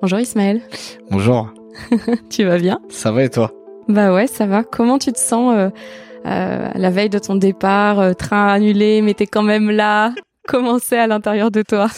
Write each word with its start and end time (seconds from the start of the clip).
Bonjour 0.00 0.18
Ismaël. 0.20 0.60
Bonjour. 1.10 1.52
tu 2.30 2.44
vas 2.44 2.58
bien? 2.58 2.80
Ça 2.88 3.10
va 3.12 3.24
et 3.24 3.30
toi? 3.30 3.52
Bah 3.88 4.12
ouais, 4.14 4.26
ça 4.26 4.46
va. 4.46 4.62
Comment 4.64 4.98
tu 4.98 5.12
te 5.12 5.18
sens 5.18 5.54
euh, 5.56 5.70
euh, 6.26 6.70
la 6.74 6.90
veille 6.90 7.10
de 7.10 7.18
ton 7.18 7.34
départ, 7.36 8.00
euh, 8.00 8.12
train 8.12 8.48
annulé, 8.48 9.02
mais 9.02 9.14
t'es 9.14 9.26
quand 9.26 9.42
même 9.42 9.70
là? 9.70 10.14
Comment 10.46 10.78
c'est 10.78 10.98
à 10.98 11.06
l'intérieur 11.06 11.50
de 11.50 11.62
toi? 11.62 11.88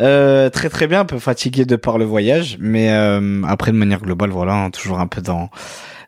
Euh, 0.00 0.48
Très 0.50 0.68
très 0.68 0.86
bien, 0.86 1.00
un 1.00 1.04
peu 1.04 1.18
fatigué 1.18 1.64
de 1.64 1.76
par 1.76 1.98
le 1.98 2.04
voyage, 2.04 2.56
mais 2.60 2.90
euh, 2.92 3.42
après 3.46 3.72
de 3.72 3.76
manière 3.76 4.00
globale, 4.00 4.30
voilà, 4.30 4.54
hein, 4.54 4.70
toujours 4.70 5.00
un 5.00 5.08
peu 5.08 5.20
dans, 5.20 5.50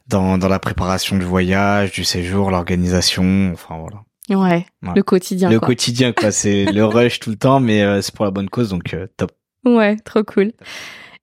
dans 0.09 0.39
dans 0.39 0.49
la 0.49 0.61
préparation 0.61 1.17
du 1.19 1.25
voyage, 1.25 1.91
du 1.93 2.05
séjour, 2.05 2.51
l'organisation, 2.53 3.51
enfin 3.53 3.77
voilà. 3.81 4.03
Ouais, 4.31 4.67
Ouais. 4.83 4.93
le 4.95 5.03
quotidien. 5.03 5.49
le 5.51 5.59
quoi. 5.59 5.69
quotidien 5.69 6.13
quoi, 6.13 6.31
c'est 6.31 6.67
le 6.67 6.85
rush 6.85 7.19
tout 7.19 7.31
le 7.31 7.37
temps, 7.37 7.59
mais 7.61 7.83
euh, 7.83 8.01
c'est 8.01 8.15
pour 8.15 8.25
la 8.27 8.31
bonne 8.31 8.49
cause, 8.51 8.69
donc 8.71 8.95
euh, 8.95 9.07
top. 9.17 9.33
Ouais, 9.65 9.97
trop 10.05 10.23
cool. 10.23 10.53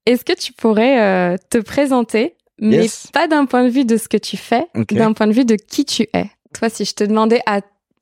Est-ce 0.06 0.24
que 0.24 0.32
tu 0.32 0.52
pourrais 0.52 1.00
euh, 1.00 1.36
te 1.50 1.58
présenter, 1.58 2.36
mais 2.60 2.76
Yes. 2.76 3.08
pas 3.12 3.26
d'un 3.28 3.44
point 3.46 3.64
de 3.64 3.68
vue 3.70 3.84
de 3.84 3.96
ce 3.96 4.08
que 4.08 4.16
tu 4.16 4.36
fais, 4.36 4.66
d'un 4.92 5.12
point 5.12 5.26
de 5.26 5.32
vue 5.32 5.44
de 5.44 5.56
qui 5.56 5.84
tu 5.84 6.06
es? 6.14 6.30
Toi, 6.58 6.68
si 6.70 6.84
je 6.84 6.94
te 6.94 7.04
demandais 7.04 7.40
à, 7.46 7.60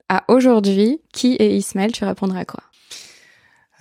à 0.08 0.22
aujourd'hui 0.28 1.00
qui 1.12 1.36
est 1.40 1.56
Ismaël, 1.56 1.92
tu 1.92 2.04
répondrais 2.04 2.44
quoi? 2.44 2.60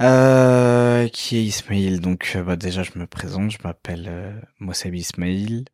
Euh, 0.01 1.07
qui 1.09 1.37
est 1.37 1.43
Ismail 1.43 1.99
Donc 1.99 2.33
euh, 2.35 2.41
bah, 2.43 2.55
déjà 2.55 2.81
je 2.81 2.91
me 2.95 3.05
présente, 3.05 3.51
je 3.51 3.57
m'appelle 3.63 4.07
euh, 4.09 4.31
Mossab 4.59 4.95
Ismail. 4.95 5.65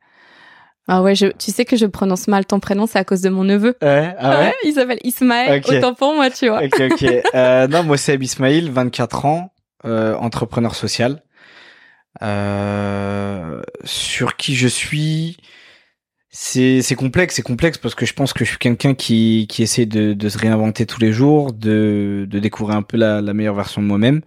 Ah 0.87 1.01
ouais, 1.01 1.15
je, 1.15 1.27
tu 1.27 1.51
sais 1.51 1.65
que 1.65 1.77
je 1.77 1.85
prononce 1.85 2.27
mal 2.27 2.45
ton 2.45 2.59
prénom, 2.59 2.85
c'est 2.87 2.97
à 2.99 3.03
cause 3.05 3.21
de 3.21 3.29
mon 3.29 3.43
neveu. 3.43 3.77
Ouais, 3.81 4.13
ah 4.17 4.39
ouais? 4.39 4.53
il 4.65 4.73
s'appelle 4.73 4.99
Ismaël, 5.03 5.61
Ok. 5.65 5.73
autant 5.73 5.93
pour 5.93 6.13
moi, 6.15 6.29
tu 6.31 6.49
vois. 6.49 6.63
ok, 6.63 6.81
ok. 6.91 7.05
Euh, 7.35 7.67
non, 7.67 7.83
moi 7.83 7.95
c'est 7.97 8.15
Ismail, 8.15 8.69
24 8.69 9.25
ans, 9.25 9.53
entrepreneur 9.85 10.75
social. 10.75 11.21
Euh, 12.21 13.61
sur 13.85 14.35
qui 14.35 14.55
je 14.55 14.67
suis, 14.67 15.37
c'est 16.31 16.95
complexe, 16.95 17.35
c'est 17.35 17.41
complexe 17.41 17.77
parce 17.77 17.95
que 17.95 18.05
je 18.05 18.13
pense 18.13 18.33
que 18.33 18.45
je 18.45 18.49
suis 18.51 18.59
quelqu'un 18.59 18.93
qui 18.95 19.47
qui 19.49 19.63
essaie 19.63 19.85
de 19.85 20.13
de 20.13 20.29
se 20.29 20.37
réinventer 20.37 20.85
tous 20.85 20.99
les 20.99 21.11
jours, 21.13 21.53
de 21.53 22.27
de 22.29 22.39
découvrir 22.39 22.75
un 22.77 22.83
peu 22.83 22.97
la 22.97 23.21
la 23.21 23.33
meilleure 23.33 23.55
version 23.55 23.81
de 23.81 23.87
moi-même. 23.87 24.21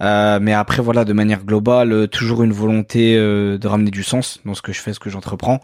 Euh, 0.00 0.38
mais 0.40 0.52
après 0.52 0.80
voilà, 0.80 1.04
de 1.04 1.12
manière 1.12 1.44
globale, 1.44 1.92
euh, 1.92 2.06
toujours 2.06 2.42
une 2.44 2.52
volonté 2.52 3.16
euh, 3.16 3.58
de 3.58 3.66
ramener 3.66 3.90
du 3.90 4.04
sens 4.04 4.40
dans 4.44 4.54
ce 4.54 4.62
que 4.62 4.72
je 4.72 4.80
fais, 4.80 4.92
ce 4.92 5.00
que 5.00 5.10
j'entreprends. 5.10 5.60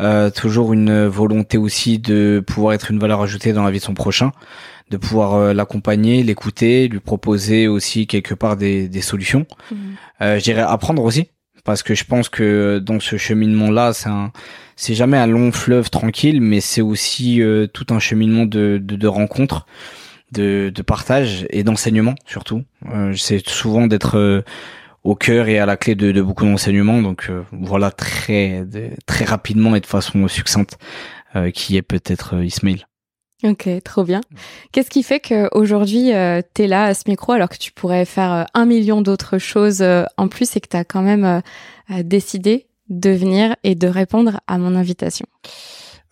Euh, 0.00 0.30
toujours 0.30 0.72
une 0.72 1.06
volonté 1.06 1.58
aussi 1.58 1.98
de 1.98 2.42
pouvoir 2.46 2.72
être 2.74 2.90
une 2.90 2.98
valeur 2.98 3.20
ajoutée 3.20 3.52
dans 3.52 3.64
la 3.64 3.70
vie 3.70 3.78
de 3.78 3.84
son 3.84 3.94
prochain, 3.94 4.32
de 4.90 4.96
pouvoir 4.96 5.34
euh, 5.34 5.52
l'accompagner, 5.52 6.22
l'écouter, 6.22 6.88
lui 6.88 7.00
proposer 7.00 7.68
aussi 7.68 8.06
quelque 8.06 8.34
part 8.34 8.56
des, 8.56 8.88
des 8.88 9.02
solutions. 9.02 9.44
Euh, 10.22 10.38
je 10.38 10.44
dirais 10.44 10.62
apprendre 10.62 11.02
aussi, 11.04 11.28
parce 11.64 11.82
que 11.82 11.94
je 11.94 12.04
pense 12.04 12.30
que 12.30 12.78
dans 12.78 13.00
ce 13.00 13.18
cheminement-là, 13.18 13.92
c'est 13.92 14.08
un, 14.08 14.32
c'est 14.76 14.94
jamais 14.94 15.18
un 15.18 15.26
long 15.26 15.52
fleuve 15.52 15.90
tranquille, 15.90 16.40
mais 16.40 16.60
c'est 16.60 16.80
aussi 16.80 17.42
euh, 17.42 17.66
tout 17.66 17.86
un 17.90 17.98
cheminement 17.98 18.46
de, 18.46 18.80
de, 18.82 18.96
de 18.96 19.06
rencontres, 19.06 19.66
de, 20.32 20.70
de 20.74 20.82
partage 20.82 21.46
et 21.50 21.62
d'enseignement 21.62 22.14
surtout. 22.26 22.64
Euh, 22.92 23.12
J'essaie 23.12 23.42
souvent 23.46 23.86
d'être 23.86 24.16
euh, 24.18 24.42
au 25.04 25.14
cœur 25.14 25.48
et 25.48 25.58
à 25.58 25.66
la 25.66 25.76
clé 25.76 25.94
de, 25.94 26.12
de 26.12 26.22
beaucoup 26.22 26.44
d'enseignements, 26.44 27.00
donc 27.02 27.28
euh, 27.30 27.42
voilà 27.52 27.90
très 27.90 28.64
très 29.06 29.24
rapidement 29.24 29.74
et 29.74 29.80
de 29.80 29.86
façon 29.86 30.28
succincte 30.28 30.78
euh, 31.36 31.50
qui 31.50 31.76
est 31.76 31.82
peut-être 31.82 32.42
Ismail. 32.42 32.84
Ok, 33.44 33.68
trop 33.84 34.02
bien. 34.02 34.20
Qu'est-ce 34.72 34.90
qui 34.90 35.04
fait 35.04 35.20
qu'aujourd'hui, 35.20 36.12
euh, 36.12 36.42
tu 36.54 36.62
es 36.62 36.66
là 36.66 36.84
à 36.86 36.94
ce 36.94 37.04
micro 37.06 37.32
alors 37.32 37.48
que 37.48 37.56
tu 37.56 37.70
pourrais 37.70 38.04
faire 38.04 38.46
un 38.52 38.66
million 38.66 39.00
d'autres 39.00 39.38
choses 39.38 39.80
euh, 39.80 40.02
en 40.16 40.26
plus 40.26 40.56
et 40.56 40.60
que 40.60 40.68
tu 40.68 40.76
as 40.76 40.84
quand 40.84 41.02
même 41.02 41.24
euh, 41.24 42.02
décidé 42.02 42.66
de 42.88 43.10
venir 43.10 43.54
et 43.62 43.76
de 43.76 43.86
répondre 43.86 44.40
à 44.48 44.58
mon 44.58 44.74
invitation? 44.74 45.26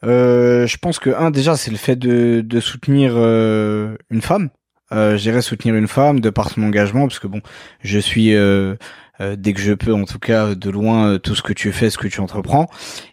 Euh, 0.07 0.67
je 0.67 0.77
pense 0.79 0.99
que 0.99 1.11
un 1.11 1.31
déjà 1.31 1.57
c'est 1.57 1.71
le 1.71 1.77
fait 1.77 1.97
de, 1.97 2.41
de 2.41 2.61
soutenir 2.61 3.13
euh, 3.17 3.97
une 4.11 4.23
femme. 4.23 4.51
Euh, 4.93 5.17
J'irais 5.17 5.43
soutenir 5.43 5.75
une 5.75 5.89
femme 5.89 6.21
de 6.21 6.31
par 6.31 6.49
son 6.51 6.63
engagement 6.63 7.09
parce 7.09 7.19
que 7.19 7.27
bon, 7.27 7.41
je 7.83 7.99
suis 7.99 8.35
euh, 8.35 8.77
euh, 9.21 9.35
dès 9.37 9.53
que 9.53 9.61
je 9.61 9.73
peux 9.73 9.93
en 9.93 10.05
tout 10.05 10.21
cas 10.21 10.55
de 10.55 10.71
loin 10.71 11.19
tout 11.19 11.35
ce 11.35 11.43
que 11.43 11.53
tu 11.53 11.73
fais, 11.73 11.91
ce 11.91 11.99
que 11.99 12.07
tu 12.07 12.21
entreprends 12.21 12.69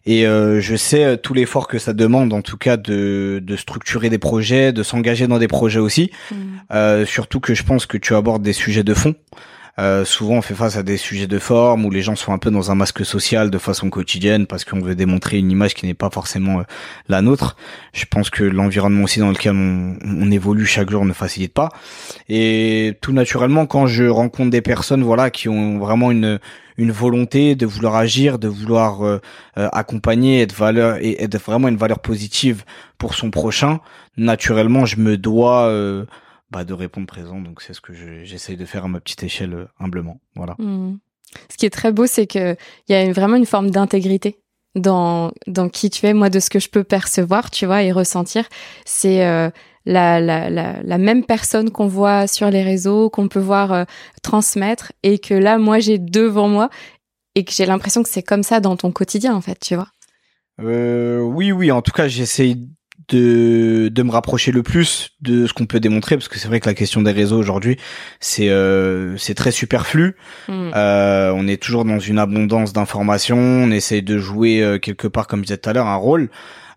et 0.05 0.27
euh, 0.27 0.61
je 0.61 0.75
sais 0.75 1.17
tout 1.17 1.33
l'effort 1.33 1.67
que 1.67 1.79
ça 1.79 1.93
demande 1.93 2.31
en 2.31 2.43
tout 2.43 2.57
cas 2.57 2.77
de, 2.77 3.41
de 3.41 3.55
structurer 3.55 4.11
des 4.11 4.19
projets, 4.19 4.71
de 4.71 4.83
s'engager 4.83 5.25
dans 5.25 5.39
des 5.39 5.47
projets 5.47 5.79
aussi. 5.79 6.11
Euh, 6.71 7.05
surtout 7.07 7.39
que 7.39 7.55
je 7.55 7.63
pense 7.63 7.87
que 7.87 7.97
tu 7.97 8.13
abordes 8.13 8.43
des 8.43 8.53
sujets 8.53 8.83
de 8.83 8.93
fond. 8.93 9.15
Euh, 9.79 10.05
souvent, 10.05 10.35
on 10.35 10.41
fait 10.41 10.53
face 10.53 10.77
à 10.77 10.83
des 10.83 10.97
sujets 10.97 11.25
de 11.25 11.39
forme 11.39 11.85
où 11.85 11.89
les 11.89 12.03
gens 12.03 12.15
sont 12.15 12.31
un 12.31 12.37
peu 12.37 12.51
dans 12.51 12.69
un 12.69 12.75
masque 12.75 13.03
social 13.03 13.49
de 13.49 13.57
façon 13.57 13.89
quotidienne 13.89 14.45
parce 14.45 14.65
qu'on 14.65 14.79
veut 14.79 14.93
démontrer 14.93 15.39
une 15.39 15.49
image 15.49 15.73
qui 15.73 15.87
n'est 15.87 15.95
pas 15.95 16.11
forcément 16.11 16.59
euh, 16.59 16.63
la 17.09 17.21
nôtre. 17.21 17.57
Je 17.91 18.05
pense 18.05 18.29
que 18.29 18.43
l'environnement 18.43 19.03
aussi 19.03 19.19
dans 19.19 19.29
lequel 19.29 19.55
on, 19.55 20.31
évolue 20.31 20.65
chaque 20.65 20.89
jour 20.89 21.05
ne 21.05 21.13
facilite 21.13 21.53
pas. 21.53 21.69
Et 22.29 22.97
tout 23.01 23.13
naturellement, 23.13 23.65
quand 23.65 23.87
je 23.87 24.03
rencontre 24.05 24.51
des 24.51 24.61
personnes, 24.61 25.03
voilà, 25.03 25.31
qui 25.31 25.49
ont 25.49 25.79
vraiment 25.79 26.11
une 26.11 26.39
une 26.77 26.91
volonté 26.91 27.55
de 27.55 27.65
vouloir 27.65 27.95
agir, 27.95 28.39
de 28.39 28.47
vouloir 28.47 29.05
euh, 29.05 29.21
euh, 29.57 29.69
accompagner, 29.71 30.41
être 30.41 30.53
valeur 30.53 30.97
et 31.01 31.21
être 31.21 31.37
vraiment 31.37 31.67
une 31.67 31.77
valeur 31.77 31.99
positive 31.99 32.63
pour 32.97 33.13
son 33.13 33.29
prochain, 33.29 33.79
naturellement, 34.17 34.85
je 34.85 34.97
me 34.97 35.17
dois 35.17 35.71
bah, 36.53 36.63
de 36.63 36.73
répondre 36.73 37.07
présent. 37.07 37.41
Donc 37.41 37.61
c'est 37.61 37.73
ce 37.73 37.81
que 37.81 37.93
je- 37.93 38.23
j'essaye 38.23 38.55
de 38.57 38.65
faire 38.65 38.85
à 38.85 38.87
ma 38.87 38.99
petite 38.99 39.23
échelle 39.23 39.53
euh, 39.53 39.65
humblement. 39.79 40.21
Voilà. 40.35 40.55
Mhm. 40.59 40.99
Ce 41.51 41.57
qui 41.57 41.65
est 41.65 41.69
très 41.71 41.91
beau, 41.91 42.05
c'est 42.05 42.27
que 42.27 42.55
il 42.87 42.91
y 42.91 42.95
a 42.95 43.03
une- 43.03 43.11
vraiment 43.11 43.35
une 43.37 43.45
forme 43.45 43.71
d'intégrité 43.71 44.37
dans 44.75 45.31
dans 45.47 45.67
qui 45.69 45.89
tu 45.89 46.05
es. 46.05 46.13
Moi, 46.13 46.29
de 46.29 46.39
ce 46.39 46.49
que 46.49 46.59
je 46.59 46.69
peux 46.69 46.83
percevoir, 46.83 47.49
tu 47.51 47.65
vois, 47.65 47.83
et 47.83 47.91
ressentir, 47.91 48.47
c'est 48.85 49.25
euh, 49.25 49.49
la, 49.85 50.19
la, 50.21 50.49
la, 50.49 50.81
la 50.81 50.97
même 50.97 51.25
personne 51.25 51.69
qu'on 51.71 51.87
voit 51.87 52.25
sur 52.27 52.49
les 52.49 52.63
réseaux, 52.63 53.09
qu'on 53.09 53.27
peut 53.27 53.39
voir 53.41 53.73
euh, 53.73 53.83
transmettre, 54.21 54.93
et 55.03 55.19
que 55.19 55.33
là, 55.33 55.57
moi, 55.57 55.79
j'ai 55.79 55.97
devant 55.99 56.47
moi, 56.47 56.69
et 57.35 57.43
que 57.43 57.51
j'ai 57.51 57.65
l'impression 57.65 58.01
que 58.03 58.09
c'est 58.09 58.23
comme 58.23 58.43
ça 58.43 58.59
dans 58.61 58.77
ton 58.77 58.91
quotidien, 58.91 59.35
en 59.35 59.41
fait, 59.41 59.59
tu 59.59 59.75
vois. 59.75 59.89
Euh, 60.61 61.19
oui, 61.19 61.51
oui. 61.51 61.71
En 61.71 61.81
tout 61.81 61.91
cas, 61.91 62.07
j'essaye 62.07 62.69
de 63.09 63.89
de 63.89 64.03
me 64.03 64.11
rapprocher 64.11 64.51
le 64.51 64.63
plus 64.63 65.11
de 65.21 65.45
ce 65.47 65.53
qu'on 65.53 65.65
peut 65.65 65.79
démontrer 65.79 66.15
parce 66.15 66.27
que 66.27 66.39
c'est 66.39 66.47
vrai 66.47 66.59
que 66.59 66.69
la 66.69 66.73
question 66.73 67.01
des 67.01 67.11
réseaux 67.11 67.37
aujourd'hui 67.37 67.77
c'est 68.19 68.49
euh, 68.49 69.17
c'est 69.17 69.33
très 69.33 69.51
superflu 69.51 70.15
Mhm. 70.47 70.71
Euh, 70.75 71.31
on 71.35 71.47
est 71.47 71.61
toujours 71.61 71.85
dans 71.85 71.99
une 71.99 72.19
abondance 72.19 72.73
d'informations. 72.73 73.37
On 73.37 73.71
essaye 73.71 74.01
de 74.01 74.17
jouer 74.17 74.61
euh, 74.61 74.79
quelque 74.79 75.07
part, 75.07 75.27
comme 75.27 75.39
je 75.39 75.45
disais 75.45 75.57
tout 75.57 75.69
à 75.69 75.73
l'heure, 75.73 75.87
un 75.87 75.95
rôle. 75.95 76.29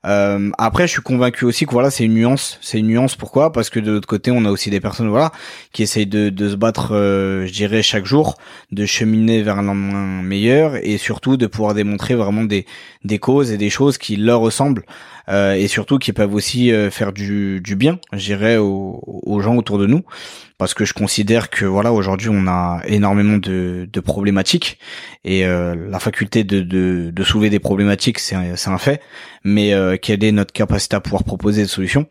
Euh, 0.05 0.51
après, 0.57 0.87
je 0.87 0.93
suis 0.93 1.03
convaincu 1.03 1.45
aussi 1.45 1.67
que 1.67 1.73
voilà, 1.73 1.91
c'est 1.91 2.05
une 2.05 2.15
nuance. 2.15 2.59
C'est 2.63 2.79
une 2.79 2.87
nuance. 2.87 3.17
Pourquoi? 3.17 3.51
Parce 3.53 3.71
que 3.71 3.81
de 3.81 3.91
l'autre 3.91 4.07
côté, 4.07 4.31
on 4.31 4.45
a 4.45 4.51
aussi 4.51 4.71
des 4.71 4.81
personnes 4.81 5.09
voilà 5.09 5.33
qui 5.73 5.83
essayent 5.83 6.07
de, 6.07 6.29
de 6.29 6.49
se 6.49 6.55
battre, 6.55 6.95
euh, 6.95 7.47
je 7.47 7.53
dirais, 7.53 7.83
chaque 7.83 8.07
jour, 8.07 8.37
de 8.71 8.87
cheminer 8.87 9.43
vers 9.43 9.59
un 9.59 9.63
lendemain 9.63 10.23
meilleur 10.23 10.77
et 10.77 10.97
surtout 10.99 11.37
de 11.37 11.47
pouvoir 11.49 11.75
démontrer 11.75 12.15
vraiment 12.15 12.45
des 12.45 12.67
des 13.05 13.19
causes 13.19 13.51
et 13.51 13.57
des 13.59 13.71
choses 13.71 13.99
qui 13.99 14.17
leur 14.17 14.41
ressemblent 14.41 14.85
euh, 15.29 15.55
et 15.55 15.67
surtout 15.69 15.99
qui 15.99 16.13
peuvent 16.13 16.35
aussi 16.35 16.73
euh, 16.73 16.91
faire 16.91 17.13
du 17.13 17.61
du 17.61 17.77
bien, 17.77 17.99
je 18.13 18.25
dirais, 18.25 18.57
aux, 18.59 19.41
gens 19.41 19.57
autour 19.57 19.79
de 19.79 19.87
nous. 19.87 20.03
Parce 20.59 20.73
que 20.73 20.85
je 20.87 20.95
considère 20.95 21.51
que 21.51 21.67
voilà 21.67 21.93
aujourd'hui 21.93 22.31
on 22.31 22.47
a 22.47 22.81
énormément 22.87 23.37
de, 23.37 24.01
problématiques. 24.01 24.79
Et 25.25 25.45
euh, 25.45 25.75
la 25.91 25.99
faculté 26.01 26.45
de, 26.45 26.61
de, 27.11 27.25
soulever 27.25 27.51
des 27.51 27.59
problématiques 27.59 28.19
c'est 28.19 28.37
un, 28.37 28.79
fait. 28.79 29.03
Mais 29.45 29.73
quelle 30.01 30.25
est 30.25 30.33
notre 30.33 30.53
capacité 30.53 30.97
à 30.97 31.01
pouvoir 31.01 31.25
proposer 31.25 31.63
des 31.63 31.69
solutions? 31.69 32.07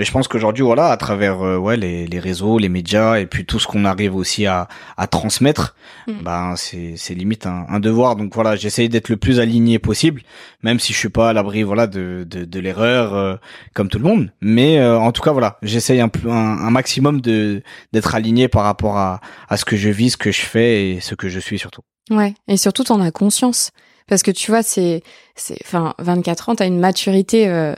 Et 0.00 0.04
je 0.04 0.12
pense 0.12 0.28
qu'aujourd'hui 0.28 0.64
voilà 0.64 0.88
à 0.88 0.96
travers 0.96 1.42
euh, 1.42 1.56
ouais 1.56 1.76
les, 1.76 2.06
les 2.06 2.18
réseaux 2.18 2.58
les 2.58 2.68
médias 2.68 3.18
et 3.18 3.26
puis 3.26 3.44
tout 3.44 3.58
ce 3.58 3.66
qu'on 3.66 3.84
arrive 3.84 4.16
aussi 4.16 4.46
à, 4.46 4.68
à 4.96 5.06
transmettre 5.06 5.74
Mm. 6.06 6.22
ben 6.22 6.54
c'est 6.56 6.94
c'est 6.96 7.14
limite 7.14 7.46
un, 7.46 7.66
un 7.68 7.80
devoir 7.80 8.16
donc 8.16 8.34
voilà 8.34 8.56
j'essaye 8.56 8.88
d'être 8.88 9.08
le 9.08 9.16
plus 9.16 9.38
aligné 9.40 9.78
possible 9.78 10.22
même 10.62 10.78
si 10.78 10.92
je 10.92 10.98
suis 10.98 11.08
pas 11.08 11.30
à 11.30 11.32
l'abri 11.32 11.62
voilà 11.62 11.86
de 11.86 12.26
de, 12.28 12.44
de 12.44 12.60
l'erreur 12.60 13.14
euh, 13.14 13.36
comme 13.74 13.88
tout 13.88 13.98
le 13.98 14.04
monde 14.04 14.32
mais 14.40 14.78
euh, 14.78 14.98
en 14.98 15.12
tout 15.12 15.22
cas 15.22 15.32
voilà 15.32 15.58
j'essaye 15.62 16.00
un, 16.00 16.10
un 16.26 16.70
maximum 16.70 17.20
de 17.20 17.62
d'être 17.92 18.14
aligné 18.14 18.48
par 18.48 18.64
rapport 18.64 18.96
à, 18.96 19.20
à 19.48 19.56
ce 19.56 19.64
que 19.64 19.76
je 19.76 19.90
vis, 19.90 20.10
ce 20.10 20.16
que 20.16 20.32
je 20.32 20.40
fais 20.40 20.90
et 20.90 21.00
ce 21.00 21.14
que 21.14 21.28
je 21.28 21.38
suis 21.38 21.58
surtout. 21.58 21.82
Ouais, 22.10 22.34
et 22.48 22.56
surtout 22.56 22.84
t'en 22.84 23.00
as 23.00 23.10
conscience 23.10 23.70
parce 24.08 24.22
que 24.22 24.30
tu 24.30 24.50
vois 24.50 24.62
c'est 24.62 25.02
c'est 25.36 25.58
enfin 25.64 25.94
24 25.98 26.48
ans, 26.48 26.54
t'as 26.54 26.66
une 26.66 26.80
maturité 26.80 27.48
euh, 27.48 27.74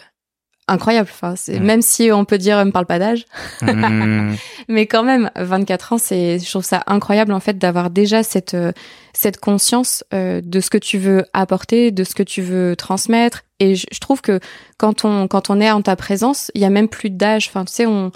incroyable. 0.69 1.09
Enfin, 1.13 1.35
c'est 1.37 1.59
même 1.61 1.83
si 1.83 2.11
on 2.13 2.25
peut 2.25 2.39
dire 2.39 2.65
me 2.65 2.71
parle 2.71 2.87
pas 2.87 2.99
d'âge, 2.99 3.25
Mmh. 3.61 4.35
mais 4.69 4.87
quand 4.87 5.03
même 5.03 5.31
24 5.37 5.95
ans, 5.95 5.99
c'est 5.99 6.39
je 6.39 6.51
trouve 6.51 6.65
ça 6.65 6.83
incroyable 6.87 7.33
en 7.33 7.41
fait 7.41 7.59
d'avoir 7.59 7.91
déjà 7.91 8.23
cette 8.23 8.55
euh, 8.55 8.73
cette 9.13 9.39
conscience 9.39 10.05
euh, 10.15 10.41
de 10.43 10.61
ce 10.61 10.71
que 10.71 10.79
tu 10.79 10.99
veux 10.99 11.25
apporter, 11.33 11.91
de 11.91 12.05
ce 12.05 12.15
que 12.15 12.23
tu 12.23 12.43
veux 12.43 12.77
transmettre 12.77 13.45
et 13.61 13.75
je, 13.75 13.87
je 13.93 14.01
trouve 14.01 14.21
que 14.21 14.41
quand 14.79 15.05
on 15.05 15.29
quand 15.29 15.51
on 15.51 15.61
est 15.61 15.71
en 15.71 15.83
ta 15.83 15.97
présence, 15.97 16.51
il 16.55 16.61
y 16.61 16.65
a 16.65 16.71
même 16.71 16.89
plus 16.89 17.11
d'âge. 17.11 17.49
Enfin, 17.49 17.65
tu 17.65 17.73
sais 17.73 17.87
on 17.87 18.11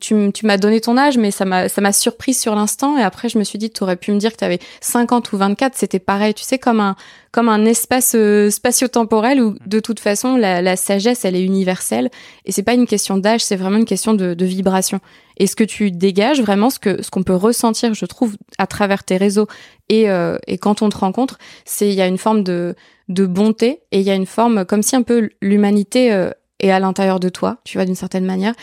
tu, 0.00 0.32
m'as 0.44 0.56
donné 0.56 0.80
ton 0.80 0.96
âge, 0.96 1.18
mais 1.18 1.30
ça 1.30 1.44
m'a, 1.44 1.68
ça 1.68 1.80
m'a 1.80 1.92
surpris 1.92 2.32
sur 2.32 2.54
l'instant. 2.54 2.96
Et 2.96 3.02
après, 3.02 3.28
je 3.28 3.38
me 3.38 3.44
suis 3.44 3.58
dit, 3.58 3.70
tu 3.70 3.82
aurais 3.82 3.96
pu 3.96 4.10
me 4.12 4.18
dire 4.18 4.32
que 4.32 4.38
tu 4.38 4.44
avais 4.44 4.58
50 4.80 5.32
ou 5.32 5.36
24. 5.36 5.74
C'était 5.76 5.98
pareil, 5.98 6.32
tu 6.32 6.44
sais, 6.44 6.58
comme 6.58 6.80
un, 6.80 6.96
comme 7.30 7.48
un 7.48 7.64
espace 7.66 8.14
euh, 8.14 8.48
spatio-temporel 8.48 9.40
où, 9.42 9.56
de 9.66 9.80
toute 9.80 10.00
façon, 10.00 10.36
la, 10.36 10.62
la, 10.62 10.76
sagesse, 10.76 11.24
elle 11.24 11.36
est 11.36 11.44
universelle. 11.44 12.10
Et 12.46 12.52
c'est 12.52 12.62
pas 12.62 12.74
une 12.74 12.86
question 12.86 13.18
d'âge, 13.18 13.42
c'est 13.42 13.56
vraiment 13.56 13.76
une 13.76 13.84
question 13.84 14.14
de, 14.14 14.32
de 14.32 14.44
vibration. 14.46 15.00
Et 15.36 15.46
ce 15.46 15.56
que 15.56 15.64
tu 15.64 15.90
dégages, 15.90 16.40
vraiment, 16.40 16.70
ce 16.70 16.78
que, 16.78 17.02
ce 17.02 17.10
qu'on 17.10 17.22
peut 17.22 17.34
ressentir, 17.34 17.92
je 17.92 18.06
trouve, 18.06 18.36
à 18.58 18.66
travers 18.66 19.04
tes 19.04 19.18
réseaux 19.18 19.46
et, 19.88 20.10
euh, 20.10 20.38
et 20.46 20.58
quand 20.58 20.82
on 20.82 20.88
te 20.88 20.96
rencontre, 20.96 21.38
c'est, 21.64 21.88
il 21.88 21.94
y 21.94 22.02
a 22.02 22.06
une 22.06 22.18
forme 22.18 22.42
de, 22.42 22.74
de 23.08 23.26
bonté 23.26 23.82
et 23.92 24.00
il 24.00 24.06
y 24.06 24.10
a 24.10 24.14
une 24.14 24.26
forme, 24.26 24.64
comme 24.64 24.82
si 24.82 24.96
un 24.96 25.02
peu 25.02 25.30
l'humanité 25.42 26.12
euh, 26.12 26.30
est 26.60 26.70
à 26.70 26.78
l'intérieur 26.78 27.20
de 27.20 27.28
toi, 27.28 27.58
tu 27.64 27.78
vois, 27.78 27.84
d'une 27.84 27.94
certaine 27.94 28.24
manière 28.24 28.54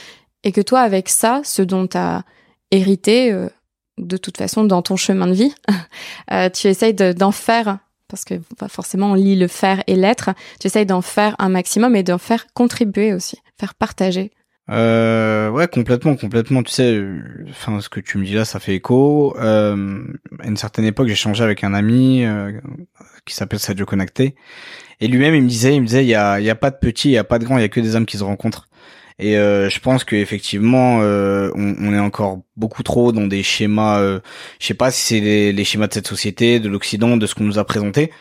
et 0.48 0.54
que 0.54 0.62
toi, 0.62 0.80
avec 0.80 1.10
ça, 1.10 1.42
ce 1.44 1.62
dont 1.62 1.88
tu 1.88 1.98
as 1.98 2.24
hérité, 2.72 3.34
euh, 3.34 3.50
de 3.98 4.16
toute 4.16 4.38
façon, 4.38 4.64
dans 4.64 4.82
ton 4.82 4.96
chemin 4.96 5.28
de 5.28 5.34
vie, 5.34 5.54
euh, 6.32 6.50
tu 6.50 6.68
essayes 6.68 6.94
d'en 6.94 7.34
faire, 7.34 7.80
parce 8.08 8.24
que 8.24 8.36
forcément 8.70 9.12
on 9.12 9.16
lit 9.16 9.36
le 9.36 9.50
faire 9.50 9.84
et 9.88 9.98
l'être, 9.98 10.30
tu 10.62 10.68
essayes 10.68 10.86
d'en 10.86 11.02
faire 11.02 11.36
un 11.40 11.50
maximum 11.50 11.98
et 11.98 12.04
d'en 12.04 12.18
faire 12.18 12.48
contribuer 12.54 13.14
aussi, 13.14 13.40
faire 13.60 13.76
partager. 13.76 14.32
Euh, 14.70 15.50
ouais, 15.50 15.68
complètement, 15.68 16.16
complètement. 16.16 16.64
Tu 16.64 16.72
sais, 16.72 17.02
enfin, 17.50 17.82
ce 17.82 17.90
que 17.90 18.00
tu 18.00 18.18
me 18.18 18.24
dis 18.24 18.34
là, 18.34 18.46
ça 18.46 18.62
fait 18.62 18.76
écho. 18.76 19.36
À 19.38 19.74
une 19.74 20.56
certaine 20.56 20.86
époque, 20.86 21.10
j'ai 21.10 21.16
changé 21.16 21.44
avec 21.44 21.66
un 21.66 21.74
ami 21.74 22.24
qui 23.26 23.36
s'appelle 23.36 23.60
Sadio 23.60 23.86
Connecté, 23.86 24.36
et 25.02 25.10
lui-même, 25.10 25.36
il 25.36 25.44
me 25.44 25.50
disait, 25.50 25.76
il 25.76 25.82
me 25.82 25.88
disait, 25.88 26.06
il 26.06 26.16
a, 26.16 26.40
y 26.40 26.50
a 26.50 26.56
pas 26.56 26.72
de 26.72 26.78
petits, 26.78 27.10
il 27.10 27.14
y 27.14 27.18
a 27.18 27.26
pas 27.26 27.38
de 27.38 27.44
grands, 27.44 27.58
il 27.58 27.62
y 27.62 27.66
a 27.66 27.70
que 27.70 27.82
des 27.82 27.98
hommes 27.98 28.06
qui 28.06 28.18
se 28.18 28.24
rencontrent. 28.24 28.68
Et 29.20 29.38
euh, 29.38 29.70
je 29.70 29.80
pense 29.80 30.04
qu'effectivement, 30.04 31.00
euh, 31.02 31.50
on, 31.56 31.76
on, 31.80 31.94
est 31.94 32.00
encore 32.00 32.42
beaucoup 32.56 32.84
trop 32.84 33.12
dans 33.12 33.26
des 33.26 33.42
schémas. 33.42 34.00
Euh, 34.00 34.20
je 34.60 34.68
sais 34.68 34.76
pas 34.76 34.92
si 34.92 35.02
c'est 35.02 35.20
les, 35.20 35.52
les, 35.52 35.64
schémas 35.64 35.88
de 35.88 35.94
cette 35.94 36.08
société, 36.08 36.60
de 36.60 36.70
l'Occident, 36.70 37.18
de 37.18 37.26
ce 37.26 37.34
qu'on 37.34 37.44
nous 37.44 37.58
a 37.58 37.66
présenté. 37.66 38.12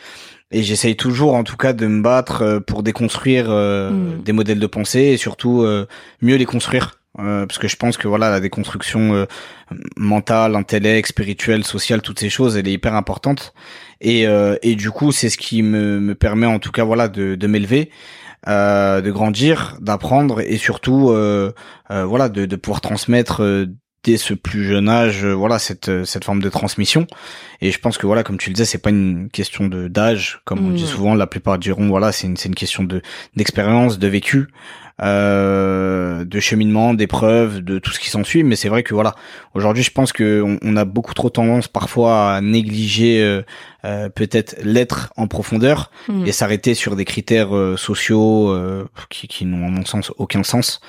Et 0.50 0.62
j'essaye 0.62 0.96
toujours, 0.96 1.34
en 1.34 1.44
tout 1.44 1.56
cas, 1.56 1.75
de 1.75 1.87
me 1.87 2.02
battre 2.02 2.43
euh, 2.43 2.60
pour 2.60 2.82
déconstruire 2.82 3.50
mmh. 3.50 4.22
des 4.25 4.32
modèles 4.32 4.60
de 4.60 4.66
pensée 4.66 5.00
et 5.00 5.16
surtout 5.19 5.66
mieux 6.22 6.37
les 6.37 6.46
construire. 6.46 7.00
parce 7.14 7.58
que 7.58 7.69
je 7.69 7.76
pense 7.76 7.99
que 7.99 8.08
voilà 8.08 8.31
la 8.31 8.40
déconstruction 8.40 9.26
mentale, 9.99 10.56
intellectuelle, 10.56 11.06
spirituelle, 11.06 11.64
sociale, 11.64 12.00
toutes 12.00 12.20
ces 12.20 12.31
choses, 12.31 12.56
elle 12.56 12.69
est 12.69 12.72
hyper 12.72 12.94
importante. 12.94 13.52
Et, 14.00 14.25
et 14.62 14.76
du 14.76 14.90
coup, 14.90 15.12
c'est 15.12 15.28
ce 15.28 15.37
qui 15.37 15.62
me, 15.62 16.00
me 16.00 16.14
permet, 16.14 16.46
en 16.46 16.58
tout 16.58 16.72
cas, 16.72 16.84
voilà, 16.84 17.08
de, 17.08 17.34
de 17.34 17.46
m'élever. 17.46 17.90
Euh, 18.48 19.00
de 19.00 19.10
grandir, 19.10 19.76
d'apprendre 19.80 20.40
et 20.40 20.56
surtout 20.56 21.10
euh, 21.10 21.52
euh, 21.90 22.04
voilà 22.04 22.28
de, 22.28 22.46
de, 22.46 22.54
pouvoir 22.54 22.80
transmettre 22.80 23.42
dès 24.04 24.18
ce 24.18 24.34
plus 24.34 24.64
jeune 24.64 24.88
âge 24.88 25.26
voilà 25.26 25.58
cette 25.58 26.04
cette 26.04 26.24
forme 26.24 26.40
de 26.40 26.48
transmission. 26.48 27.08
Et 27.60 27.72
je 27.72 27.80
pense 27.80 27.98
que 27.98 28.06
voilà 28.06 28.22
comme 28.22 28.38
tu 28.38 28.50
le 28.50 28.54
disais 28.54 28.64
c'est 28.64 28.78
pas 28.78 28.90
une 28.90 29.30
question 29.32 29.66
de 29.66 29.88
d'âge. 29.88 30.42
Comme 30.44 30.64
on 30.64 30.70
dit 30.70 30.84
mmh. 30.84 30.86
souvent 30.86 31.14
la 31.16 31.26
plupart 31.26 31.58
diront 31.58 31.88
voilà 31.88 32.12
c'est 32.12 32.28
une 32.28 32.36
c'est 32.36 32.48
une 32.48 32.54
question 32.54 32.84
de 32.84 33.02
d'expérience 33.34 33.98
de 33.98 34.06
vécu 34.06 34.46
euh, 35.02 36.25
de 36.25 36.40
cheminement, 36.40 36.94
d'épreuves, 36.94 37.60
de 37.60 37.78
tout 37.78 37.90
ce 37.90 38.00
qui 38.00 38.08
s'ensuit. 38.08 38.43
Mais 38.44 38.56
c'est 38.56 38.70
vrai 38.70 38.82
que 38.82 38.94
voilà, 38.94 39.14
aujourd'hui, 39.52 39.82
je 39.82 39.90
pense 39.90 40.10
que 40.10 40.43
on, 40.62 40.76
a 40.76 40.87
beaucoup 40.87 41.12
trop 41.12 41.28
tendance 41.28 41.69
parfois 41.69 42.32
à 42.32 42.40
négliger 42.40 43.22
euh, 43.22 43.43
euh, 43.84 44.08
peut-être 44.08 44.56
l'être 44.62 45.12
en 45.19 45.26
profondeur 45.26 45.90
mm. 46.08 46.26
et 46.26 46.32
s'arrêter 46.32 46.72
sur 46.72 46.96
des 46.96 47.04
critères 47.04 47.50
sociaux 47.76 48.56
qui, 49.10 49.28
qui 49.28 49.44
n'ont 49.44 49.66
à 49.66 49.70
mon 49.70 49.84
sens 49.84 50.12
aucun 50.16 50.43
sens. 50.43 50.81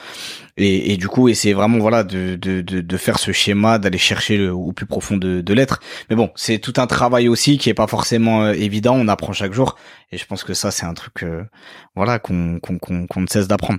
Et, 0.56 0.94
et, 0.94 0.98
du 0.98 1.08
coup 1.08 1.30
essayer 1.30 1.54
vraiment 1.54 1.78
voilà 1.78 2.04
de, 2.04 2.36
de, 2.36 2.62
de, 2.62 2.82
de 2.82 2.98
faire 2.98 3.20
ce 3.20 3.32
schéma 3.32 3.78
d'aller 3.78 4.00
chercher 4.00 4.38
le, 4.38 4.52
au 4.52 4.72
plus 4.72 4.88
profond 4.88 5.16
de, 5.16 5.42
de 5.42 5.54
l'être 5.54 5.80
mais 6.10 6.16
bon 6.16 6.32
c'est 6.34 6.58
tout 6.58 6.74
un 6.78 6.88
travail 6.88 7.28
aussi 7.28 7.60
qui 7.60 7.70
est 7.70 7.76
pas 7.76 7.86
forcément 7.86 8.50
évident 8.50 8.96
on 8.96 9.08
apprend 9.08 9.34
chaque 9.34 9.54
jour 9.54 9.76
et 10.12 10.18
je 10.18 10.26
pense 10.26 10.44
que 10.44 10.56
ça 10.56 10.72
c'est 10.72 10.88
un 10.88 10.96
truc 10.96 11.24
voilà 11.96 12.18
qu'on 12.18 12.60
qu'on 12.60 12.80
qu'on 12.80 13.22
ne 13.22 13.28
cesse 13.28 13.48
d'apprendre 13.48 13.78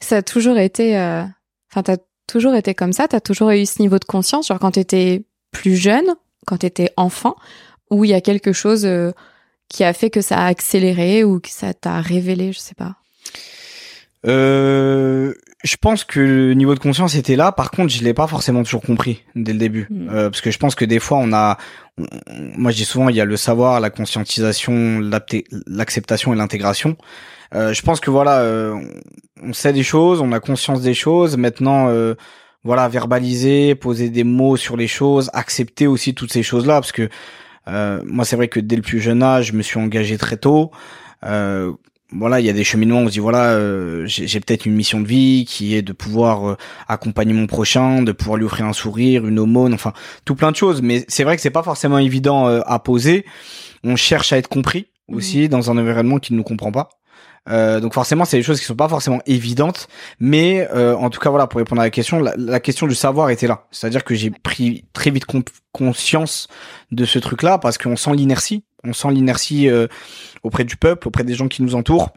ça 0.00 0.18
a 0.18 0.22
toujours 0.22 0.58
été, 0.58 0.96
euh, 0.98 1.22
enfin, 1.70 1.82
t'as 1.82 1.96
toujours 2.26 2.54
été 2.54 2.74
comme 2.74 2.92
ça, 2.92 3.08
t'as 3.08 3.20
toujours 3.20 3.50
eu 3.50 3.66
ce 3.66 3.80
niveau 3.80 3.98
de 3.98 4.04
conscience, 4.04 4.48
genre 4.48 4.58
quand 4.58 4.72
t'étais 4.72 5.24
plus 5.50 5.76
jeune, 5.76 6.06
quand 6.46 6.58
t'étais 6.58 6.92
enfant, 6.96 7.36
où 7.90 8.04
il 8.04 8.10
y 8.10 8.14
a 8.14 8.20
quelque 8.20 8.52
chose 8.52 8.84
euh, 8.84 9.12
qui 9.68 9.84
a 9.84 9.92
fait 9.92 10.10
que 10.10 10.20
ça 10.20 10.38
a 10.38 10.46
accéléré 10.46 11.24
ou 11.24 11.40
que 11.40 11.50
ça 11.50 11.74
t'a 11.74 12.00
révélé, 12.00 12.52
je 12.52 12.58
sais 12.58 12.74
pas? 12.74 12.96
Euh, 14.26 15.34
je 15.64 15.76
pense 15.76 16.04
que 16.04 16.20
le 16.20 16.54
niveau 16.54 16.74
de 16.74 16.80
conscience 16.80 17.14
était 17.14 17.36
là. 17.36 17.52
Par 17.52 17.70
contre, 17.70 17.92
je 17.92 18.02
l'ai 18.02 18.14
pas 18.14 18.26
forcément 18.26 18.62
toujours 18.62 18.82
compris 18.82 19.22
dès 19.34 19.52
le 19.52 19.58
début, 19.58 19.86
hmm. 19.90 20.08
euh, 20.10 20.30
parce 20.30 20.40
que 20.40 20.50
je 20.50 20.58
pense 20.58 20.74
que 20.74 20.84
des 20.84 20.98
fois, 20.98 21.18
on 21.18 21.32
a, 21.32 21.58
moi, 22.56 22.70
je 22.70 22.76
dis 22.76 22.84
souvent, 22.84 23.08
il 23.08 23.16
y 23.16 23.20
a 23.20 23.24
le 23.24 23.36
savoir, 23.36 23.80
la 23.80 23.90
conscientisation, 23.90 25.00
l'acceptation 25.66 26.32
et 26.32 26.36
l'intégration. 26.36 26.96
Euh, 27.54 27.72
je 27.72 27.82
pense 27.82 28.00
que 28.00 28.10
voilà, 28.10 28.40
euh, 28.40 28.78
on 29.42 29.52
sait 29.52 29.72
des 29.72 29.82
choses, 29.82 30.20
on 30.20 30.32
a 30.32 30.40
conscience 30.40 30.82
des 30.82 30.94
choses. 30.94 31.36
Maintenant, 31.36 31.88
euh, 31.88 32.14
voilà, 32.64 32.88
verbaliser, 32.88 33.74
poser 33.74 34.10
des 34.10 34.24
mots 34.24 34.56
sur 34.56 34.76
les 34.76 34.88
choses, 34.88 35.30
accepter 35.32 35.86
aussi 35.86 36.14
toutes 36.14 36.32
ces 36.32 36.42
choses-là, 36.42 36.74
parce 36.74 36.92
que 36.92 37.08
moi, 38.04 38.24
c'est 38.24 38.36
vrai 38.36 38.48
que 38.48 38.60
dès 38.60 38.76
le 38.76 38.82
plus 38.82 38.98
jeune 38.98 39.22
âge, 39.22 39.48
je 39.48 39.52
me 39.52 39.60
suis 39.60 39.78
engagé 39.78 40.16
très 40.16 40.38
tôt. 40.38 40.70
voilà, 41.22 42.40
il 42.40 42.46
y 42.46 42.48
a 42.48 42.54
des 42.54 42.64
cheminements. 42.64 43.00
On 43.00 43.08
se 43.08 43.12
dit 43.12 43.18
voilà, 43.18 43.58
j'ai 44.06 44.40
peut-être 44.40 44.64
une 44.64 44.74
mission 44.74 45.00
de 45.00 45.06
vie 45.06 45.44
qui 45.46 45.74
est 45.74 45.82
de 45.82 45.92
pouvoir 45.92 46.56
accompagner 46.88 47.34
mon 47.34 47.46
prochain, 47.46 48.02
de 48.02 48.12
pouvoir 48.12 48.38
lui 48.38 48.46
offrir 48.46 48.64
un 48.64 48.72
sourire, 48.72 49.26
une 49.26 49.38
aumône, 49.38 49.74
enfin 49.74 49.92
tout 50.24 50.34
plein 50.34 50.50
de 50.50 50.56
choses. 50.56 50.80
Mais 50.80 51.04
c'est 51.08 51.24
vrai 51.24 51.36
que 51.36 51.42
c'est 51.42 51.50
pas 51.50 51.62
forcément 51.62 51.98
évident 51.98 52.46
à 52.46 52.78
poser. 52.78 53.26
On 53.84 53.96
cherche 53.96 54.32
à 54.32 54.38
être 54.38 54.48
compris 54.48 54.86
aussi 55.08 55.44
mmh. 55.44 55.48
dans 55.48 55.70
un 55.70 55.76
environnement 55.76 56.18
qui 56.18 56.32
ne 56.32 56.38
nous 56.38 56.44
comprend 56.44 56.72
pas. 56.72 56.97
Euh, 57.48 57.80
donc 57.80 57.94
forcément, 57.94 58.24
c'est 58.24 58.36
des 58.36 58.42
choses 58.42 58.60
qui 58.60 58.66
sont 58.66 58.76
pas 58.76 58.88
forcément 58.88 59.20
évidentes, 59.26 59.88
mais 60.20 60.68
euh, 60.72 60.94
en 60.96 61.10
tout 61.10 61.20
cas 61.20 61.30
voilà, 61.30 61.46
pour 61.46 61.58
répondre 61.58 61.80
à 61.80 61.84
la 61.84 61.90
question, 61.90 62.20
la, 62.20 62.60
question 62.60 62.86
du 62.86 62.94
savoir 62.94 63.30
était 63.30 63.46
là. 63.46 63.66
C'est-à-dire 63.70 64.04
que 64.04 64.14
j'ai 64.14 64.30
pris 64.30 64.84
très 64.92 65.10
vite 65.10 65.24
conscience 65.72 66.48
de 66.90 67.04
ce 67.04 67.18
truc-là 67.18 67.58
parce 67.58 67.78
qu'on 67.78 67.96
sent 67.96 68.14
l'inertie, 68.14 68.64
on 68.84 68.92
sent 68.92 69.10
l'inertie 69.12 69.68
euh, 69.68 69.86
auprès 70.42 70.64
du 70.64 70.76
peuple, 70.76 71.08
auprès 71.08 71.24
des 71.24 71.34
gens 71.34 71.48
qui 71.48 71.62
nous 71.62 71.74
entourent. 71.74 72.10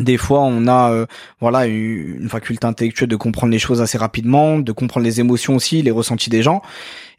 Des 0.00 0.16
fois, 0.16 0.40
on 0.40 0.68
a 0.68 1.04
voilà 1.40 1.66
une 1.66 2.28
faculté 2.30 2.64
intellectuelle 2.64 3.08
de 3.08 3.16
comprendre 3.16 3.50
les 3.50 3.58
choses 3.58 3.82
assez 3.82 3.98
rapidement, 3.98 4.60
de 4.60 4.72
comprendre 4.72 5.04
les 5.04 5.20
émotions 5.20 5.56
aussi, 5.56 5.82
les 5.82 5.90
ressentis 5.90 6.30
des 6.30 6.42
gens. 6.42 6.62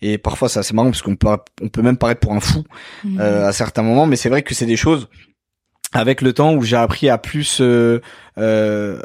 Et 0.01 0.17
parfois, 0.17 0.47
c'est 0.47 0.59
assez 0.59 0.73
marrant 0.73 0.89
parce 0.89 1.01
qu'on 1.01 1.17
peut 1.17 1.27
on 1.61 1.67
peut 1.67 1.81
même 1.81 1.97
paraître 1.97 2.21
pour 2.21 2.31
un 2.31 2.39
fou 2.39 2.63
mmh. 3.03 3.19
à 3.19 3.51
certains 3.51 3.83
moments, 3.83 4.07
mais 4.07 4.15
c'est 4.15 4.29
vrai 4.29 4.41
que 4.41 4.55
c'est 4.55 4.65
des 4.65 4.77
choses 4.77 5.09
avec 5.93 6.21
le 6.21 6.33
temps 6.33 6.53
où 6.53 6.63
j'ai 6.63 6.77
appris 6.77 7.09
à 7.09 7.17
plus 7.17 7.59
euh, 7.61 8.01
euh, 8.37 8.99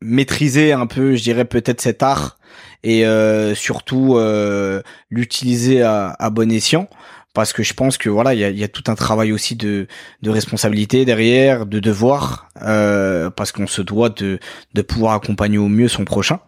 maîtriser 0.00 0.72
un 0.72 0.86
peu, 0.86 1.16
je 1.16 1.22
dirais 1.22 1.44
peut-être 1.44 1.80
cet 1.80 2.02
art 2.02 2.38
et 2.84 3.06
euh, 3.06 3.54
surtout 3.54 4.16
euh, 4.16 4.82
l'utiliser 5.10 5.82
à, 5.82 6.14
à, 6.18 6.30
bon 6.30 6.52
escient 6.52 6.88
parce 7.34 7.52
que 7.52 7.62
je 7.62 7.74
pense 7.74 7.98
que 7.98 8.08
voilà 8.08 8.32
il 8.32 8.40
y 8.40 8.44
a, 8.44 8.50
y 8.50 8.64
a, 8.64 8.68
tout 8.68 8.84
un 8.86 8.94
travail 8.94 9.32
aussi 9.32 9.56
de, 9.56 9.86
de 10.22 10.30
responsabilité 10.30 11.04
derrière 11.04 11.66
de 11.66 11.80
devoir 11.80 12.48
euh, 12.62 13.28
parce 13.28 13.52
qu'on 13.52 13.66
se 13.66 13.82
doit 13.82 14.08
de, 14.08 14.38
de 14.72 14.82
pouvoir 14.82 15.12
accompagner 15.12 15.58
au 15.58 15.68
mieux 15.68 15.88
son 15.88 16.06
prochain 16.06 16.40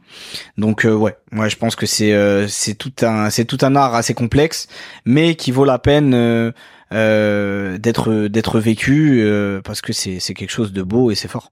donc 0.56 0.86
euh, 0.86 0.94
ouais 0.94 1.16
moi 1.32 1.48
je 1.48 1.56
pense 1.56 1.76
que 1.76 1.84
c'est 1.84 2.14
c'est 2.48 2.74
tout 2.74 2.92
un 3.02 3.28
c'est 3.28 3.44
tout 3.44 3.58
un 3.60 3.76
art 3.76 3.94
assez 3.94 4.14
complexe 4.14 4.68
mais 5.04 5.34
qui 5.34 5.50
vaut 5.50 5.66
la 5.66 5.78
peine 5.78 6.54
euh, 6.92 7.78
d'être 7.78 8.28
d'être 8.28 8.60
vécu 8.60 9.20
euh, 9.20 9.60
parce 9.60 9.80
que 9.80 9.92
c'est 9.92 10.20
c'est 10.20 10.34
quelque 10.34 10.50
chose 10.50 10.72
de 10.72 10.82
beau 10.82 11.10
et 11.10 11.16
c'est 11.16 11.26
fort. 11.26 11.50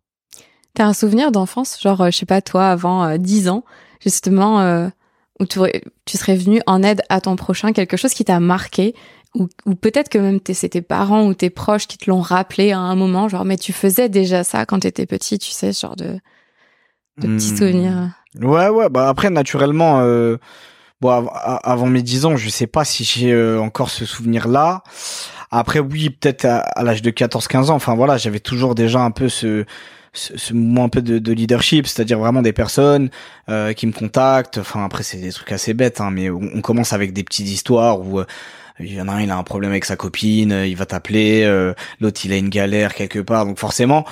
T'as 0.74 0.86
un 0.86 0.92
souvenir 0.92 1.32
d'enfance, 1.32 1.80
genre 1.80 2.02
euh, 2.02 2.10
je 2.12 2.18
sais 2.18 2.26
pas 2.26 2.40
toi 2.40 2.68
avant 2.68 3.18
10 3.18 3.48
ans, 3.48 3.64
justement 4.00 4.90
où 5.40 5.46
tu 5.46 6.16
serais 6.16 6.36
venu 6.36 6.60
en 6.66 6.84
aide 6.84 7.02
à 7.08 7.20
ton 7.20 7.34
prochain, 7.34 7.72
quelque 7.72 7.96
chose 7.96 8.14
qui 8.14 8.24
t'a 8.24 8.38
marqué 8.38 8.94
ou, 9.34 9.48
ou 9.66 9.74
peut-être 9.74 10.08
que 10.08 10.18
même 10.18 10.40
c'est 10.52 10.68
tes 10.70 10.82
parents 10.82 11.26
ou 11.26 11.34
tes 11.34 11.50
proches 11.50 11.86
qui 11.86 11.98
te 11.98 12.08
l'ont 12.10 12.20
rappelé 12.20 12.72
à 12.72 12.78
un 12.78 12.94
moment, 12.94 13.28
genre 13.28 13.44
mais 13.44 13.56
tu 13.56 13.72
faisais 13.72 14.08
déjà 14.08 14.44
ça 14.44 14.66
quand 14.66 14.80
t'étais 14.80 15.06
petit, 15.06 15.38
tu 15.38 15.50
sais, 15.50 15.72
genre 15.72 15.96
de 15.96 16.18
de 17.18 17.28
petits 17.28 17.52
hmm. 17.52 17.56
souvenirs. 17.56 18.10
Ouais 18.40 18.68
ouais, 18.68 18.88
bah 18.88 19.08
après 19.08 19.30
naturellement 19.30 20.00
euh, 20.00 20.38
Bon, 21.00 21.28
avant 21.28 21.86
mes 21.86 22.02
10 22.02 22.24
ans, 22.24 22.36
je 22.36 22.48
sais 22.48 22.66
pas 22.66 22.84
si 22.84 23.04
j'ai 23.04 23.32
euh, 23.32 23.60
encore 23.60 23.90
ce 23.90 24.06
souvenir-là. 24.06 24.82
Après, 25.50 25.78
oui, 25.78 26.08
peut-être 26.08 26.46
à, 26.46 26.82
l'âge 26.82 27.02
de 27.02 27.10
14-15 27.10 27.70
ans. 27.70 27.74
Enfin 27.74 27.94
voilà, 27.94 28.16
j'avais 28.16 28.40
toujours 28.40 28.74
déjà 28.74 29.00
un 29.00 29.10
peu 29.10 29.28
ce, 29.28 29.66
ce, 30.14 30.38
ce 30.38 30.54
mouvement 30.54 30.84
un 30.84 30.88
peu 30.88 31.02
de, 31.02 31.18
de 31.18 31.32
leadership, 31.32 31.86
c'est-à-dire 31.86 32.18
vraiment 32.18 32.40
des 32.40 32.54
personnes 32.54 33.10
euh, 33.50 33.72
qui 33.74 33.86
me 33.86 33.92
contactent. 33.92 34.58
Enfin 34.58 34.84
après, 34.84 35.02
c'est 35.02 35.18
des 35.18 35.30
trucs 35.30 35.52
assez 35.52 35.74
bêtes, 35.74 36.00
hein, 36.00 36.10
mais 36.10 36.30
on, 36.30 36.62
commence 36.62 36.92
avec 36.92 37.12
des 37.12 37.24
petites 37.24 37.48
histoires 37.48 38.00
où 38.00 38.22
il 38.80 38.92
y 38.92 39.00
en 39.00 39.08
a 39.08 39.12
un 39.12 39.20
il 39.20 39.30
a 39.30 39.36
un 39.36 39.42
problème 39.42 39.70
avec 39.70 39.84
sa 39.84 39.96
copine 39.96 40.64
il 40.66 40.76
va 40.76 40.86
t'appeler 40.86 41.44
l'autre 42.00 42.20
il 42.24 42.32
a 42.32 42.36
une 42.36 42.48
galère 42.48 42.94
quelque 42.94 43.20
part. 43.20 43.46
Donc 43.46 43.58
forcément 43.58 44.04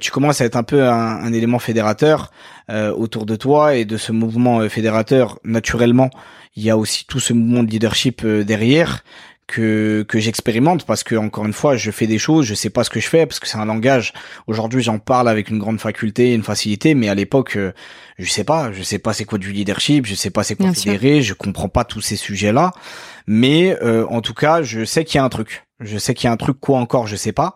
tu 0.00 0.10
commences 0.10 0.40
à 0.40 0.44
être 0.44 0.56
un 0.56 0.62
peu 0.64 0.84
un, 0.84 0.92
un 0.92 1.32
élément 1.32 1.58
fédérateur 1.58 2.30
autour 2.68 3.26
de 3.26 3.36
toi 3.36 3.76
et 3.76 3.84
de 3.84 3.96
ce 3.96 4.12
mouvement 4.12 4.68
fédérateur. 4.68 5.38
Naturellement 5.44 6.10
il 6.56 6.64
y 6.64 6.70
a 6.70 6.76
aussi 6.76 7.06
tout 7.06 7.20
ce 7.20 7.32
mouvement 7.32 7.62
de 7.62 7.70
leadership 7.70 8.26
derrière 8.26 9.04
que 9.52 10.02
que 10.08 10.18
j'expérimente 10.18 10.86
parce 10.86 11.04
que 11.04 11.14
encore 11.14 11.44
une 11.44 11.52
fois 11.52 11.76
je 11.76 11.90
fais 11.90 12.06
des 12.06 12.18
choses 12.18 12.46
je 12.46 12.54
sais 12.54 12.70
pas 12.70 12.84
ce 12.84 12.90
que 12.90 13.00
je 13.00 13.06
fais 13.06 13.26
parce 13.26 13.38
que 13.38 13.46
c'est 13.46 13.58
un 13.58 13.66
langage. 13.66 14.14
Aujourd'hui 14.46 14.82
j'en 14.82 14.98
parle 14.98 15.28
avec 15.28 15.50
une 15.50 15.58
grande 15.58 15.78
faculté 15.78 16.32
une 16.32 16.42
facilité 16.42 16.94
mais 16.94 17.10
à 17.10 17.14
l'époque 17.14 17.56
euh, 17.56 17.72
je 18.18 18.30
sais 18.30 18.44
pas. 18.44 18.72
Je 18.72 18.82
sais 18.82 18.98
pas 18.98 19.12
c'est 19.12 19.26
quoi 19.26 19.38
du 19.38 19.52
leadership 19.52 20.06
je 20.06 20.14
sais 20.14 20.30
pas 20.30 20.42
c'est 20.42 20.56
quoi 20.56 20.72
fédérer 20.72 21.20
je 21.20 21.34
comprends 21.34 21.68
pas 21.68 21.84
tous 21.84 22.00
ces 22.00 22.16
sujets 22.16 22.52
là 22.52 22.72
mais 23.26 23.76
euh, 23.82 24.06
en 24.08 24.22
tout 24.22 24.34
cas 24.34 24.62
je 24.62 24.86
sais 24.86 25.04
qu'il 25.04 25.16
y 25.16 25.18
a 25.18 25.24
un 25.24 25.28
truc. 25.28 25.66
Je 25.80 25.98
sais 25.98 26.14
qu'il 26.14 26.24
y 26.24 26.28
a 26.28 26.32
un 26.32 26.38
truc 26.38 26.58
quoi 26.58 26.78
encore 26.78 27.06
je 27.06 27.16
sais 27.16 27.32
pas. 27.32 27.54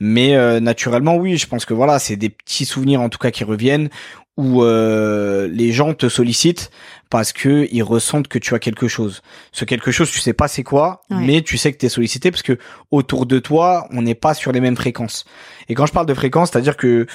Mais 0.00 0.34
euh, 0.34 0.58
naturellement 0.58 1.16
oui 1.16 1.36
je 1.36 1.46
pense 1.46 1.64
que 1.64 1.74
voilà 1.74 2.00
c'est 2.00 2.16
des 2.16 2.30
petits 2.30 2.64
souvenirs 2.64 3.00
en 3.00 3.10
tout 3.10 3.18
cas 3.18 3.30
qui 3.30 3.44
reviennent 3.44 3.90
où 4.36 4.62
les 4.62 5.72
gens 5.72 5.94
te 5.94 6.08
sollicitent 6.08 6.70
parce 7.10 7.32
que 7.32 7.66
ils 7.72 7.82
ressentent 7.82 8.28
que 8.28 8.38
tu 8.38 8.54
as 8.54 8.58
quelque 8.58 8.88
chose. 8.88 9.22
Ce 9.52 9.64
quelque 9.64 9.90
chose, 9.90 10.10
tu 10.10 10.20
sais 10.20 10.32
pas 10.32 10.48
c'est 10.48 10.62
quoi, 10.62 11.02
mais 11.10 11.42
tu 11.42 11.56
sais 11.56 11.72
que 11.72 11.78
tu 11.78 11.86
es 11.86 11.88
sollicité 11.88 12.30
parce 12.30 12.42
que 12.42 12.58
autour 12.90 13.26
de 13.26 13.38
toi, 13.38 13.86
on 13.90 14.02
n'est 14.02 14.14
pas 14.14 14.34
sur 14.34 14.52
les 14.52 14.60
mêmes 14.60 14.76
fréquences. 14.76 15.24
Et 15.68 15.74
quand 15.74 15.86
je 15.86 15.92
parle 15.92 16.06
de 16.06 16.14
fréquences, 16.14 16.50
c'est-à-dire 16.50 16.76
que 16.76 17.06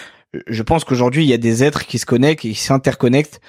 je 0.48 0.64
pense 0.64 0.84
qu'aujourd'hui, 0.84 1.24
il 1.24 1.30
y 1.30 1.34
a 1.34 1.38
des 1.38 1.64
êtres 1.64 1.86
qui 1.86 2.00
se 2.00 2.06
connectent 2.06 2.46
et 2.46 2.50
qui 2.50 2.56
s'interconnectent 2.56 3.40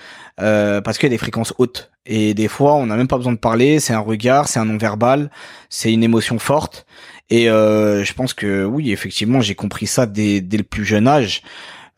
euh, 0.40 0.80
parce 0.80 0.98
qu'il 0.98 1.06
y 1.06 1.12
a 1.12 1.14
des 1.14 1.18
fréquences 1.18 1.54
hautes. 1.58 1.90
Et 2.06 2.34
des 2.34 2.48
fois, 2.48 2.74
on 2.74 2.86
n'a 2.86 2.96
même 2.96 3.08
pas 3.08 3.16
besoin 3.16 3.32
de 3.32 3.38
parler, 3.38 3.80
c'est 3.80 3.94
un 3.94 4.00
regard, 4.00 4.48
c'est 4.48 4.58
un 4.58 4.66
non-verbal, 4.66 5.30
c'est 5.70 5.92
une 5.92 6.02
émotion 6.02 6.38
forte. 6.38 6.84
Et 7.30 7.48
euh, 7.48 8.04
je 8.04 8.12
pense 8.12 8.34
que 8.34 8.64
oui, 8.64 8.92
effectivement, 8.92 9.40
j'ai 9.40 9.54
compris 9.54 9.86
ça 9.86 10.04
dès, 10.04 10.42
dès 10.42 10.58
le 10.58 10.64
plus 10.64 10.84
jeune 10.84 11.08
âge. 11.08 11.42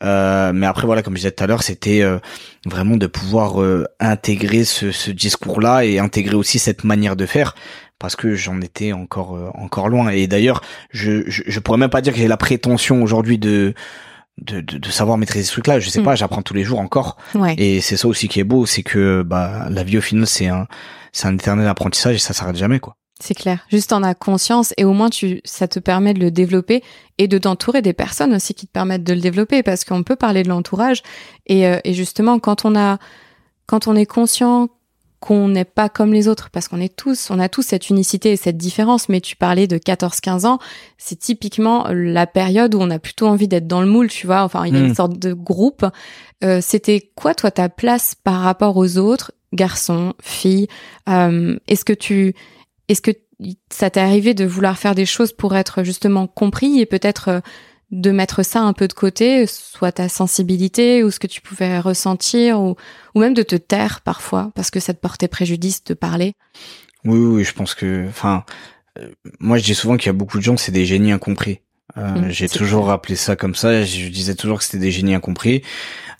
Euh, 0.03 0.51
mais 0.53 0.67
après 0.67 0.85
voilà, 0.85 1.01
comme 1.01 1.13
je 1.13 1.19
disais 1.19 1.31
tout 1.31 1.43
à 1.43 1.47
l'heure, 1.47 1.63
c'était 1.63 2.01
euh, 2.01 2.19
vraiment 2.65 2.97
de 2.97 3.07
pouvoir 3.07 3.61
euh, 3.61 3.85
intégrer 3.99 4.63
ce, 4.63 4.91
ce 4.91 5.11
discours-là 5.11 5.85
et 5.85 5.99
intégrer 5.99 6.35
aussi 6.35 6.59
cette 6.59 6.83
manière 6.83 7.15
de 7.15 7.25
faire 7.25 7.55
parce 7.99 8.15
que 8.15 8.35
j'en 8.35 8.61
étais 8.61 8.93
encore 8.93 9.51
encore 9.55 9.89
loin. 9.89 10.09
Et 10.09 10.27
d'ailleurs, 10.27 10.61
je, 10.91 11.23
je, 11.27 11.41
je 11.47 11.59
pourrais 11.59 11.79
même 11.79 11.89
pas 11.89 12.01
dire 12.01 12.13
que 12.13 12.19
j'ai 12.19 12.27
la 12.27 12.37
prétention 12.37 13.01
aujourd'hui 13.01 13.39
de 13.39 13.73
de, 14.39 14.61
de, 14.61 14.77
de, 14.77 14.89
savoir 14.89 15.17
maîtriser 15.17 15.45
ce 15.45 15.51
truc-là. 15.53 15.79
Je 15.79 15.89
sais 15.89 16.01
mm. 16.01 16.03
pas, 16.03 16.13
j'apprends 16.13 16.43
tous 16.43 16.53
les 16.53 16.63
jours 16.63 16.79
encore. 16.79 17.17
Ouais. 17.33 17.55
Et 17.57 17.81
c'est 17.81 17.97
ça 17.97 18.07
aussi 18.07 18.27
qui 18.27 18.39
est 18.39 18.43
beau, 18.43 18.67
c'est 18.67 18.83
que 18.83 19.23
bah 19.23 19.65
la 19.71 19.83
vie 19.83 19.97
au 19.97 20.01
final 20.01 20.27
c'est 20.27 20.47
un 20.47 20.67
c'est 21.11 21.27
un 21.27 21.33
éternel 21.33 21.67
apprentissage 21.67 22.15
et 22.15 22.19
ça 22.19 22.33
s'arrête 22.33 22.55
jamais 22.55 22.79
quoi. 22.79 22.97
C'est 23.19 23.33
clair. 23.33 23.65
Juste 23.69 23.93
en 23.93 24.03
as 24.03 24.13
conscience 24.13 24.73
et 24.77 24.85
au 24.85 24.93
moins 24.93 25.09
tu, 25.09 25.41
ça 25.43 25.67
te 25.67 25.79
permet 25.79 26.13
de 26.13 26.19
le 26.19 26.31
développer 26.31 26.83
et 27.17 27.27
de 27.27 27.37
t'entourer 27.37 27.81
des 27.81 27.93
personnes 27.93 28.33
aussi 28.33 28.53
qui 28.53 28.67
te 28.67 28.71
permettent 28.71 29.03
de 29.03 29.13
le 29.13 29.21
développer 29.21 29.63
parce 29.63 29.83
qu'on 29.85 30.03
peut 30.03 30.15
parler 30.15 30.43
de 30.43 30.49
l'entourage 30.49 31.01
et, 31.47 31.67
euh, 31.67 31.79
et, 31.83 31.93
justement 31.93 32.37
quand 32.39 32.63
on 32.63 32.75
a, 32.75 32.99
quand 33.65 33.87
on 33.87 33.95
est 33.95 34.05
conscient 34.05 34.69
qu'on 35.19 35.47
n'est 35.47 35.65
pas 35.65 35.89
comme 35.89 36.13
les 36.13 36.27
autres 36.27 36.49
parce 36.51 36.67
qu'on 36.67 36.79
est 36.79 36.95
tous, 36.95 37.31
on 37.31 37.39
a 37.39 37.49
tous 37.49 37.63
cette 37.63 37.89
unicité 37.89 38.31
et 38.31 38.37
cette 38.37 38.57
différence. 38.57 39.09
Mais 39.09 39.19
tu 39.19 39.35
parlais 39.35 39.67
de 39.67 39.77
14-15 39.77 40.45
ans, 40.45 40.59
c'est 40.97 41.17
typiquement 41.17 41.87
la 41.89 42.27
période 42.27 42.75
où 42.75 42.79
on 42.79 42.89
a 42.91 42.99
plutôt 42.99 43.27
envie 43.27 43.47
d'être 43.47 43.67
dans 43.67 43.81
le 43.81 43.87
moule, 43.87 44.09
tu 44.09 44.27
vois. 44.27 44.43
Enfin, 44.43 44.65
il 44.65 44.73
y 44.73 44.77
a 44.77 44.79
une 44.79 44.91
hmm. 44.91 44.95
sorte 44.95 45.17
de 45.17 45.33
groupe. 45.33 45.85
Euh, 46.43 46.59
C'était 46.61 47.11
quoi 47.15 47.33
toi 47.33 47.49
ta 47.49 47.67
place 47.67 48.13
par 48.15 48.41
rapport 48.41 48.77
aux 48.77 48.97
autres, 48.97 49.31
garçons, 49.53 50.13
filles 50.21 50.67
euh, 51.09 51.57
Est-ce 51.67 51.83
que 51.83 51.93
tu 51.93 52.35
est-ce 52.87 53.01
que 53.01 53.11
ça 53.69 53.89
t'est 53.89 53.99
arrivé 53.99 54.33
de 54.33 54.45
vouloir 54.45 54.77
faire 54.77 54.95
des 54.95 55.05
choses 55.05 55.33
pour 55.33 55.55
être 55.55 55.83
justement 55.83 56.27
compris 56.27 56.79
et 56.79 56.85
peut-être 56.85 57.29
euh, 57.29 57.39
de 57.91 58.11
mettre 58.11 58.43
ça 58.43 58.61
un 58.61 58.73
peu 58.73 58.87
de 58.87 58.93
côté, 58.93 59.45
soit 59.47 59.93
ta 59.93 60.09
sensibilité 60.09 61.03
ou 61.03 61.11
ce 61.11 61.19
que 61.19 61.27
tu 61.27 61.41
pouvais 61.41 61.79
ressentir 61.79 62.59
ou, 62.59 62.75
ou 63.15 63.19
même 63.19 63.33
de 63.33 63.43
te 63.43 63.55
taire 63.55 64.01
parfois 64.01 64.51
parce 64.55 64.71
que 64.71 64.79
ça 64.79 64.93
te 64.93 64.99
portait 64.99 65.27
préjudice 65.27 65.83
de 65.83 65.93
parler? 65.93 66.33
Oui, 67.05 67.19
oui, 67.19 67.43
je 67.43 67.53
pense 67.53 67.75
que, 67.75 68.05
enfin, 68.09 68.43
euh, 68.99 69.09
moi 69.39 69.57
je 69.57 69.63
dis 69.63 69.75
souvent 69.75 69.95
qu'il 69.95 70.07
y 70.07 70.09
a 70.09 70.13
beaucoup 70.13 70.37
de 70.37 70.43
gens, 70.43 70.57
c'est 70.57 70.71
des 70.71 70.85
génies 70.85 71.11
incompris. 71.11 71.61
Euh, 71.95 72.01
mmh, 72.01 72.29
J'ai 72.29 72.49
toujours 72.49 72.87
rappelé 72.87 73.15
ça 73.15 73.35
comme 73.35 73.55
ça. 73.55 73.83
Je 73.83 74.09
disais 74.09 74.35
toujours 74.35 74.57
que 74.57 74.65
c'était 74.65 74.77
des 74.77 74.91
génies 74.91 75.15
incompris. 75.15 75.63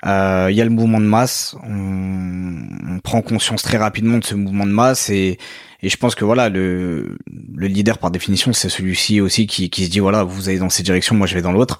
Euh, 0.05 0.47
il 0.49 0.55
y 0.55 0.61
a 0.61 0.63
le 0.63 0.69
mouvement 0.69 0.99
de 0.99 1.05
masse. 1.05 1.55
On, 1.63 2.95
on, 2.95 2.99
prend 2.99 3.21
conscience 3.21 3.63
très 3.63 3.77
rapidement 3.77 4.17
de 4.17 4.23
ce 4.23 4.35
mouvement 4.35 4.65
de 4.65 4.71
masse 4.71 5.09
et, 5.09 5.37
et 5.81 5.89
je 5.89 5.97
pense 5.97 6.15
que 6.15 6.25
voilà 6.25 6.49
le, 6.49 7.17
le 7.55 7.67
leader 7.67 7.97
par 7.97 8.11
définition 8.11 8.53
c'est 8.53 8.69
celui-ci 8.69 9.21
aussi 9.21 9.47
qui, 9.47 9.69
qui 9.69 9.85
se 9.85 9.89
dit 9.89 9.99
voilà 9.99 10.23
vous 10.23 10.49
allez 10.49 10.59
dans 10.59 10.69
cette 10.69 10.85
direction, 10.85 11.15
moi 11.15 11.27
je 11.27 11.35
vais 11.35 11.41
dans 11.41 11.51
l'autre. 11.51 11.77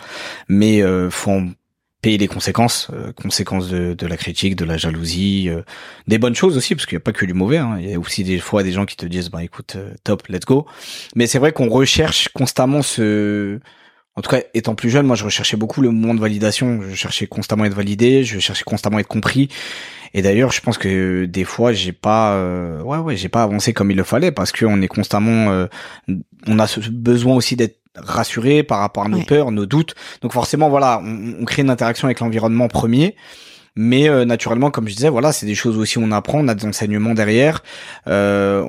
Mais 0.48 0.82
euh, 0.82 1.10
faut 1.10 1.32
en 1.32 1.48
payer 2.02 2.18
les 2.18 2.28
conséquences, 2.28 2.90
euh, 2.94 3.12
conséquences 3.12 3.70
de, 3.70 3.94
de, 3.94 4.08
la 4.08 4.18
critique, 4.18 4.56
de 4.56 4.66
la 4.66 4.78
jalousie, 4.78 5.50
euh, 5.50 5.64
des 6.08 6.20
bonnes 6.20 6.36
choses 6.36 6.56
aussi, 6.56 6.76
parce 6.76 6.86
qu'il 6.86 6.96
n'y 6.96 7.02
a 7.02 7.04
pas 7.04 7.12
que 7.12 7.26
du 7.26 7.34
mauvais. 7.34 7.58
Hein. 7.58 7.78
Il 7.80 7.90
y 7.90 7.94
a 7.94 8.00
aussi 8.00 8.24
des 8.24 8.40
fois 8.40 8.64
des 8.64 8.72
gens 8.72 8.86
qui 8.86 8.96
te 8.96 9.06
disent 9.06 9.30
bah 9.30 9.44
écoute 9.44 9.76
euh, 9.76 9.94
top, 10.04 10.28
let's 10.28 10.46
go. 10.46 10.68
Mais 11.16 11.28
c'est 11.28 11.40
vrai 11.40 11.52
qu'on 11.52 11.70
recherche 11.70 12.30
constamment 12.30 12.82
ce 12.82 13.60
en 14.16 14.22
tout 14.22 14.32
cas, 14.32 14.42
étant 14.56 14.74
plus 14.74 14.90
jeune, 14.90 15.06
moi, 15.06 15.16
je 15.16 15.24
recherchais 15.24 15.58
beaucoup 15.58 15.80
le 15.80 15.92
moment 15.92 16.16
de 16.16 16.20
validation. 16.20 16.82
Je 16.82 16.96
cherchais 16.96 17.28
constamment 17.28 17.66
à 17.66 17.68
être 17.68 17.76
validé, 17.76 18.24
je 18.24 18.40
cherchais 18.40 18.64
constamment 18.64 18.98
à 18.98 19.02
être 19.02 19.08
compris. 19.08 19.48
Et 20.14 20.22
d'ailleurs, 20.22 20.52
je 20.52 20.62
pense 20.62 20.78
que 20.78 21.26
des 21.26 21.44
fois, 21.44 21.74
j'ai 21.74 21.92
pas, 21.92 22.34
euh, 22.34 22.82
ouais, 22.82 22.98
ouais, 22.98 23.16
j'ai 23.16 23.30
pas 23.30 23.44
avancé 23.44 23.74
comme 23.74 23.92
il 23.92 23.98
le 23.98 24.04
fallait 24.04 24.32
parce 24.32 24.52
qu'on 24.52 24.82
est 24.82 24.88
constamment, 24.88 25.52
euh, 25.52 25.68
on 26.48 26.60
a 26.60 26.68
ce 26.68 26.80
besoin 26.90 27.36
aussi 27.36 27.56
d'être 27.56 27.80
rassuré 27.96 28.64
par 28.64 28.80
rapport 28.80 29.06
à 29.06 29.10
nos 29.10 29.22
peurs, 29.24 29.52
nos 29.52 29.66
doutes. 29.66 29.96
Donc 30.22 30.34
forcément, 30.34 30.70
voilà, 30.70 31.02
on, 31.04 31.42
on 31.42 31.46
crée 31.46 31.64
une 31.64 31.70
interaction 31.70 32.08
avec 32.08 32.20
l'environnement 32.20 32.68
premier. 32.68 33.16
Mais 33.78 34.10
euh, 34.10 34.26
naturellement, 34.26 34.72
comme 34.72 34.88
je 34.88 34.96
disais, 34.96 35.08
voilà, 35.08 35.32
c'est 35.32 35.46
des 35.46 35.54
choses 35.54 35.78
aussi 35.78 36.00
où 36.00 36.02
on 36.02 36.12
apprend, 36.12 36.40
on 36.40 36.48
a 36.48 36.56
des 36.56 36.66
enseignements 36.66 37.14
derrière, 37.14 37.64
euh, 38.08 38.66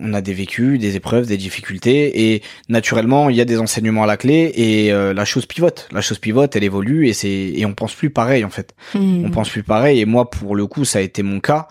on 0.00 0.12
a 0.12 0.20
des 0.20 0.34
vécus, 0.34 0.78
des 0.78 0.96
épreuves, 0.96 1.26
des 1.26 1.38
difficultés, 1.38 2.34
et 2.34 2.42
naturellement, 2.68 3.30
il 3.30 3.36
y 3.36 3.40
a 3.40 3.46
des 3.46 3.58
enseignements 3.58 4.02
à 4.02 4.06
la 4.06 4.18
clé, 4.18 4.52
et 4.54 4.92
euh, 4.92 5.14
la 5.14 5.24
chose 5.24 5.46
pivote. 5.46 5.88
La 5.92 6.02
chose 6.02 6.18
pivote, 6.18 6.54
elle 6.56 6.64
évolue, 6.64 7.08
et 7.08 7.14
c'est 7.14 7.30
et 7.30 7.64
on 7.64 7.72
pense 7.72 7.94
plus 7.94 8.10
pareil 8.10 8.44
en 8.44 8.50
fait. 8.50 8.74
Mmh. 8.94 9.24
On 9.24 9.30
pense 9.30 9.48
plus 9.48 9.62
pareil, 9.62 10.00
et 10.00 10.04
moi, 10.04 10.28
pour 10.28 10.54
le 10.54 10.66
coup, 10.66 10.84
ça 10.84 10.98
a 10.98 11.02
été 11.02 11.22
mon 11.22 11.40
cas. 11.40 11.66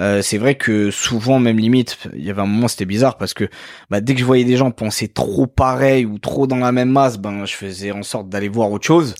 Euh, 0.00 0.22
c'est 0.22 0.38
vrai 0.38 0.56
que 0.56 0.90
souvent, 0.90 1.38
même 1.38 1.58
limite, 1.58 1.98
il 2.14 2.24
y 2.24 2.30
avait 2.30 2.42
un 2.42 2.46
moment, 2.46 2.68
c'était 2.68 2.84
bizarre 2.84 3.16
parce 3.16 3.32
que 3.32 3.48
bah, 3.90 4.00
dès 4.00 4.14
que 4.14 4.20
je 4.20 4.24
voyais 4.24 4.44
des 4.44 4.56
gens 4.56 4.70
penser 4.70 5.08
trop 5.08 5.46
pareil 5.46 6.04
ou 6.04 6.18
trop 6.18 6.46
dans 6.46 6.56
la 6.56 6.72
même 6.72 6.90
masse, 6.90 7.18
ben 7.18 7.44
je 7.44 7.54
faisais 7.54 7.92
en 7.92 8.02
sorte 8.02 8.28
d'aller 8.28 8.48
voir 8.48 8.70
autre 8.72 8.86
chose 8.86 9.14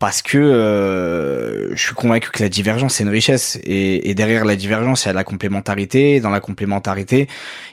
parce 0.00 0.22
que 0.22 0.38
euh, 0.38 1.74
je 1.76 1.80
suis 1.80 1.94
convaincu 1.94 2.30
que 2.30 2.42
la 2.42 2.48
divergence 2.48 2.94
c'est 2.94 3.04
une 3.04 3.10
richesse 3.10 3.58
et, 3.62 4.10
et, 4.10 4.14
derrière 4.14 4.44
la 4.44 4.56
divergence 4.56 5.04
il 5.04 5.08
y 5.08 5.10
a 5.10 5.12
la 5.12 5.24
complémentarité. 5.24 6.20
Dans 6.20 6.30
la 6.30 6.40
complémentarité, 6.40 7.28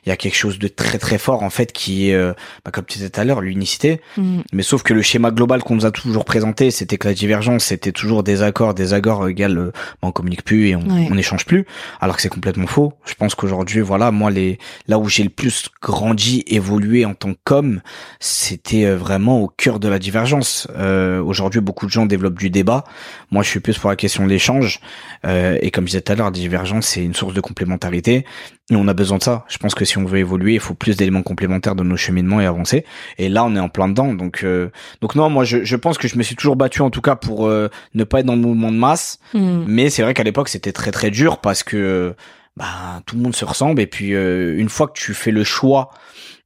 il 0.06 0.10
y 0.10 0.12
a 0.12 0.18
quelque 0.18 0.36
chose 0.36 0.60
de 0.60 0.68
très 0.68 1.00
très 1.00 1.18
fort 1.18 1.42
en 1.42 1.50
fait 1.50 1.72
qui 1.72 2.10
est, 2.10 2.14
euh, 2.14 2.34
bah, 2.64 2.72
comme 2.72 2.86
tu 2.86 3.00
disais 3.00 3.10
tout 3.10 3.20
à 3.20 3.24
l'heure, 3.24 3.42
l'unicité. 3.42 4.00
Mm. 4.18 4.42
Mais 4.54 4.64
sauf 4.64 4.84
que 4.84 4.94
le 4.94 5.02
schéma 5.02 5.32
global 5.32 5.64
qu'on 5.64 5.76
nous 5.76 5.86
a 5.86 5.92
toujours 5.92 6.26
présenté, 6.26 6.70
c'était 6.70 6.98
que 6.98 7.08
la 7.08 7.14
divergence 7.16 7.66
c'était 7.66 7.92
toujours 7.92 8.22
des 8.22 8.44
accords, 8.44 8.76
des 8.76 8.94
accords 8.94 9.28
égale 9.28 9.58
euh, 9.58 9.72
bah, 10.02 10.10
on 10.10 10.12
communique 10.12 10.44
plus 10.44 10.68
et 10.68 10.76
on, 10.76 10.84
on 10.88 11.18
échange 11.18 11.46
plus, 11.46 11.66
alors 12.00 12.16
que 12.16 12.22
c'est 12.22 12.30
complètement 12.30 12.43
faux. 12.68 12.94
Je 13.06 13.14
pense 13.16 13.36
qu'aujourd'hui, 13.36 13.82
voilà, 13.82 14.12
moi, 14.12 14.32
les 14.32 14.58
là 14.88 15.00
où 15.00 15.08
j'ai 15.08 15.24
le 15.24 15.30
plus 15.30 15.70
grandi, 15.82 16.44
évolué 16.48 17.06
en 17.06 17.14
tant 17.14 17.34
qu'homme, 17.44 17.82
c'était 18.20 18.86
euh, 18.86 18.96
vraiment 18.96 19.40
au 19.40 19.48
cœur 19.48 19.80
de 19.80 19.88
la 19.88 20.00
divergence. 20.00 20.68
Euh, 20.78 21.22
aujourd'hui, 21.22 21.62
beaucoup 21.62 21.86
de 21.86 21.92
gens 21.92 22.06
développent 22.06 22.40
du 22.40 22.50
débat. 22.50 22.84
Moi, 23.32 23.44
je 23.44 23.50
suis 23.50 23.60
plus 23.60 23.78
pour 23.78 23.90
la 23.90 23.96
question 23.96 24.24
de 24.24 24.30
l'échange. 24.30 24.80
Euh, 25.26 25.58
et 25.62 25.72
comme 25.72 25.86
je 25.86 25.92
disais 25.92 26.02
tout 26.02 26.12
à 26.12 26.16
l'heure, 26.16 26.28
la 26.28 26.32
divergence, 26.32 26.88
c'est 26.88 27.04
une 27.04 27.14
source 27.14 27.34
de 27.34 27.42
complémentarité. 27.42 28.26
Et 28.70 28.76
on 28.76 28.88
a 28.88 28.94
besoin 28.94 29.18
de 29.18 29.24
ça. 29.24 29.46
Je 29.50 29.58
pense 29.58 29.76
que 29.76 29.84
si 29.84 29.98
on 29.98 30.06
veut 30.06 30.20
évoluer, 30.20 30.54
il 30.54 30.60
faut 30.60 30.74
plus 30.74 30.96
d'éléments 30.96 31.22
complémentaires 31.22 31.76
de 31.76 31.84
nos 31.84 31.98
cheminements 31.98 32.40
et 32.40 32.46
avancer. 32.46 32.86
Et 33.18 33.28
là, 33.28 33.44
on 33.44 33.56
est 33.56 33.60
en 33.60 33.68
plein 33.68 33.90
dedans. 33.90 34.14
Donc, 34.14 34.44
euh, 34.44 34.70
donc 35.02 35.16
non, 35.16 35.30
moi, 35.30 35.44
je, 35.44 35.66
je, 35.66 35.76
pense 35.76 35.98
que 35.98 36.08
je 36.08 36.18
me 36.18 36.24
suis 36.24 36.36
toujours 36.36 36.56
battu, 36.56 36.82
en 36.82 36.90
tout 36.90 37.02
cas, 37.02 37.16
pour 37.16 37.48
euh, 37.48 37.70
ne 37.94 38.06
pas 38.06 38.22
être 38.22 38.26
dans 38.26 38.36
le 38.36 38.42
mouvement 38.42 38.72
de 38.72 38.78
masse. 38.78 39.20
Hmm. 39.34 39.64
Mais 39.68 39.90
c'est 39.90 40.02
vrai 40.02 40.14
qu'à 40.14 40.24
l'époque, 40.24 40.48
c'était 40.48 40.72
très 40.72 40.92
très 40.92 41.12
dur 41.12 41.40
parce 41.40 41.64
que 41.64 42.16
bah, 42.58 43.02
tout 43.06 43.16
le 43.16 43.22
monde 43.22 43.36
se 43.36 43.46
ressemble. 43.46 43.82
Et 43.82 43.88
puis, 43.88 44.14
euh, 44.14 44.58
une 44.58 44.70
fois 44.70 44.88
que 44.88 45.00
tu 45.00 45.14
fais 45.14 45.32
le 45.32 45.44
choix 45.44 45.90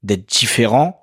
d'être 0.04 0.28
différent, 0.28 1.02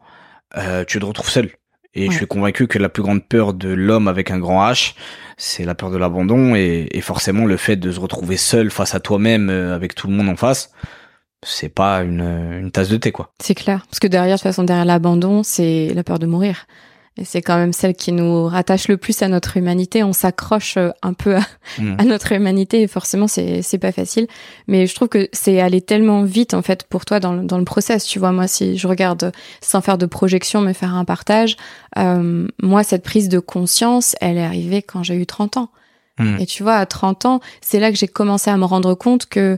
tu 0.87 1.01
te 1.01 1.05
retrouves 1.05 1.31
seul. 1.31 1.51
Et 1.95 2.11
je 2.11 2.17
suis 2.17 2.27
convaincu 2.27 2.69
que 2.69 2.79
la 2.79 2.89
plus 2.89 3.03
grande 3.03 3.27
peur 3.27 3.55
de 3.55 3.69
l'homme 3.69 4.09
avec 4.09 4.31
un 4.31 4.39
grand 4.39 4.65
H, 4.69 4.95
c'est 5.37 5.65
la 5.65 5.75
peur 5.75 5.91
de 5.91 5.97
l'abandon 5.97 6.55
et, 6.55 6.89
et, 6.93 7.01
forcément 7.01 7.45
le 7.45 7.57
fait 7.57 7.77
de 7.77 7.91
se 7.91 7.99
retrouver 7.99 8.37
seul 8.37 8.71
face 8.71 8.95
à 8.95 9.01
toi-même 9.01 9.49
avec 9.51 9.95
tout 9.97 10.07
le 10.07 10.15
monde 10.15 10.29
en 10.29 10.37
face 10.37 10.71
c'est 11.45 11.69
pas 11.69 12.03
une, 12.03 12.21
une 12.61 12.71
tasse 12.71 12.89
de 12.89 12.97
thé 12.97 13.13
quoi. 13.13 13.33
C'est 13.41 13.55
clair, 13.55 13.87
parce 13.89 14.01
que 14.01 14.07
derrière 14.07 14.37
de 14.37 14.41
toute 14.41 14.49
façon 14.49 14.65
derrière 14.65 14.85
l'abandon, 14.85 15.43
c'est 15.43 15.93
la 15.95 16.03
peur 16.03 16.19
de 16.19 16.27
mourir. 16.27 16.67
Et 17.17 17.25
c'est 17.25 17.43
quand 17.43 17.57
même 17.57 17.73
celle 17.73 17.95
qui 17.95 18.11
nous 18.11 18.47
rattache 18.47 18.89
le 18.89 18.97
plus 18.97 19.23
à 19.23 19.29
notre 19.29 19.57
humanité. 19.57 20.03
On 20.03 20.13
s'accroche 20.13 20.77
euh, 20.77 20.91
un 21.03 21.13
peu 21.13 21.37
mm. 21.79 21.97
à, 21.99 22.05
notre 22.05 22.33
humanité 22.33 22.83
et 22.83 22.89
forcément 22.89 23.29
c'est 23.29 23.63
c'est 23.63 23.79
pas 23.79 23.93
facile. 23.93 24.27
Mais 24.67 24.89
je 24.89 24.95
trouve 24.97 25.09
que 25.09 25.29
c'est 25.33 25.61
aller 25.61 25.81
tellement 25.81 26.25
vite 26.25 26.55
en 26.55 26.63
fait 26.63 26.83
pour 26.85 27.05
toi 27.05 27.21
dans 27.21 27.33
le, 27.35 27.45
dans 27.45 27.59
le 27.59 27.65
process. 27.65 28.05
Tu 28.05 28.19
vois, 28.19 28.33
moi 28.33 28.49
si 28.49 28.77
je 28.77 28.89
regarde 28.89 29.31
sans 29.61 29.81
faire 29.81 29.97
de 29.97 30.07
projection 30.07 30.61
mais 30.61 30.75
faire 30.75 30.95
un 30.95 31.05
partage, 31.05 31.57
euh, 31.99 32.49
moi 32.61 32.83
cette 32.83 33.05
prise 33.05 33.29
de 33.29 33.39
conscience, 33.39 34.17
elle 34.21 34.37
est 34.37 34.45
arrivée 34.45 34.83
quand 34.83 35.05
j'ai 35.05 35.15
eu 35.15 35.27
30 35.27 35.57
ans. 35.57 35.71
Mm. 36.19 36.39
Et 36.41 36.47
tu 36.47 36.63
vois, 36.65 36.77
à 36.77 36.87
30 36.87 37.27
ans, 37.27 37.41
c'est 37.61 37.79
là 37.79 37.93
que 37.93 37.97
j'ai 37.97 38.09
commencé 38.09 38.51
à 38.51 38.57
me 38.57 38.65
rendre 38.65 38.95
compte 38.95 39.27
que 39.27 39.57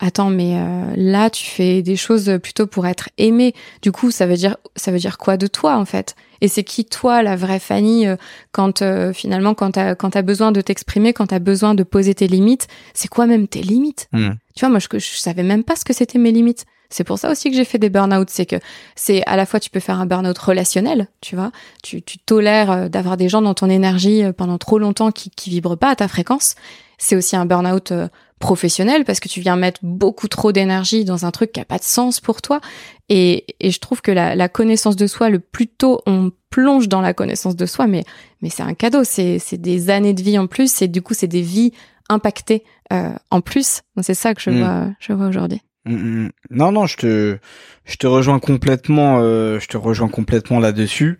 attends, 0.00 0.30
mais 0.30 0.56
euh, 0.56 0.92
là, 0.96 1.30
tu 1.30 1.44
fais 1.44 1.82
des 1.82 1.96
choses 1.96 2.38
plutôt 2.42 2.66
pour 2.66 2.86
être 2.86 3.08
aimé. 3.18 3.54
Du 3.82 3.92
coup, 3.92 4.10
ça 4.10 4.26
veut 4.26 4.36
dire, 4.36 4.56
ça 4.76 4.90
veut 4.92 4.98
dire 4.98 5.18
quoi 5.18 5.36
de 5.36 5.46
toi, 5.46 5.76
en 5.76 5.84
fait? 5.84 6.14
Et 6.40 6.48
c'est 6.48 6.62
qui, 6.62 6.84
toi, 6.84 7.22
la 7.22 7.36
vraie 7.36 7.58
Fanny, 7.58 8.06
euh, 8.06 8.16
quand 8.52 8.82
euh, 8.82 9.12
finalement, 9.12 9.54
quand 9.54 9.72
t'as 9.72 9.94
quand 9.94 10.14
as 10.14 10.22
besoin 10.22 10.52
de 10.52 10.60
t'exprimer, 10.60 11.12
quand 11.12 11.28
t'as 11.28 11.40
besoin 11.40 11.74
de 11.74 11.82
poser 11.82 12.14
tes 12.14 12.28
limites, 12.28 12.68
c'est 12.94 13.08
quoi 13.08 13.26
même 13.26 13.48
tes 13.48 13.62
limites? 13.62 14.08
Hmm. 14.12 14.30
Tu 14.54 14.60
vois, 14.60 14.68
moi, 14.68 14.78
je, 14.78 14.86
je 14.98 15.16
savais 15.16 15.42
même 15.42 15.64
pas 15.64 15.76
ce 15.76 15.84
que 15.84 15.92
c'était 15.92 16.18
mes 16.18 16.32
limites. 16.32 16.64
C'est 16.90 17.04
pour 17.04 17.18
ça 17.18 17.30
aussi 17.30 17.50
que 17.50 17.56
j'ai 17.56 17.66
fait 17.66 17.78
des 17.78 17.90
burn-out, 17.90 18.30
c'est 18.30 18.46
que 18.46 18.56
c'est 18.96 19.22
à 19.26 19.36
la 19.36 19.44
fois 19.44 19.60
tu 19.60 19.68
peux 19.68 19.80
faire 19.80 20.00
un 20.00 20.06
burn-out 20.06 20.38
relationnel, 20.38 21.08
tu 21.20 21.36
vois, 21.36 21.52
tu, 21.82 22.00
tu 22.00 22.16
tolères 22.16 22.88
d'avoir 22.88 23.18
des 23.18 23.28
gens 23.28 23.42
dans 23.42 23.52
ton 23.52 23.68
énergie 23.68 24.22
pendant 24.34 24.56
trop 24.56 24.78
longtemps 24.78 25.12
qui 25.12 25.28
qui 25.28 25.50
vibrent 25.50 25.76
pas 25.76 25.90
à 25.90 25.96
ta 25.96 26.08
fréquence. 26.08 26.54
C'est 26.96 27.14
aussi 27.14 27.36
un 27.36 27.44
burn-out 27.44 27.92
professionnel 28.38 29.04
parce 29.04 29.20
que 29.20 29.28
tu 29.28 29.40
viens 29.40 29.56
mettre 29.56 29.80
beaucoup 29.82 30.28
trop 30.28 30.52
d'énergie 30.52 31.04
dans 31.04 31.24
un 31.24 31.30
truc 31.30 31.52
qui 31.52 31.60
a 31.60 31.64
pas 31.64 31.78
de 31.78 31.84
sens 31.84 32.20
pour 32.20 32.42
toi. 32.42 32.60
Et, 33.08 33.46
et 33.60 33.70
je 33.70 33.80
trouve 33.80 34.00
que 34.02 34.10
la, 34.10 34.34
la, 34.34 34.48
connaissance 34.48 34.96
de 34.96 35.06
soi, 35.06 35.30
le 35.30 35.38
plus 35.38 35.66
tôt 35.66 36.00
on 36.06 36.30
plonge 36.50 36.88
dans 36.88 37.00
la 37.00 37.14
connaissance 37.14 37.56
de 37.56 37.66
soi, 37.66 37.86
mais, 37.86 38.04
mais 38.42 38.50
c'est 38.50 38.62
un 38.62 38.74
cadeau, 38.74 39.04
c'est, 39.04 39.38
c'est 39.38 39.58
des 39.58 39.90
années 39.90 40.14
de 40.14 40.22
vie 40.22 40.38
en 40.38 40.46
plus, 40.46 40.82
et 40.82 40.88
du 40.88 41.02
coup 41.02 41.14
c'est 41.14 41.26
des 41.26 41.42
vies 41.42 41.72
impactées 42.08 42.64
euh, 42.92 43.12
en 43.30 43.40
plus. 43.40 43.82
C'est 44.00 44.14
ça 44.14 44.34
que 44.34 44.40
je 44.40 44.50
mm. 44.50 44.58
vois, 44.58 44.86
je 45.00 45.12
vois 45.12 45.26
aujourd'hui. 45.28 45.62
Mm, 45.84 45.94
mm, 45.94 46.30
non, 46.50 46.72
non, 46.72 46.86
je 46.86 46.96
te, 46.96 47.38
je 47.84 47.96
te 47.96 48.06
rejoins 48.06 48.38
complètement, 48.38 49.18
euh, 49.20 49.58
je 49.58 49.68
te 49.68 49.76
rejoins 49.76 50.08
complètement 50.08 50.60
là-dessus. 50.60 51.18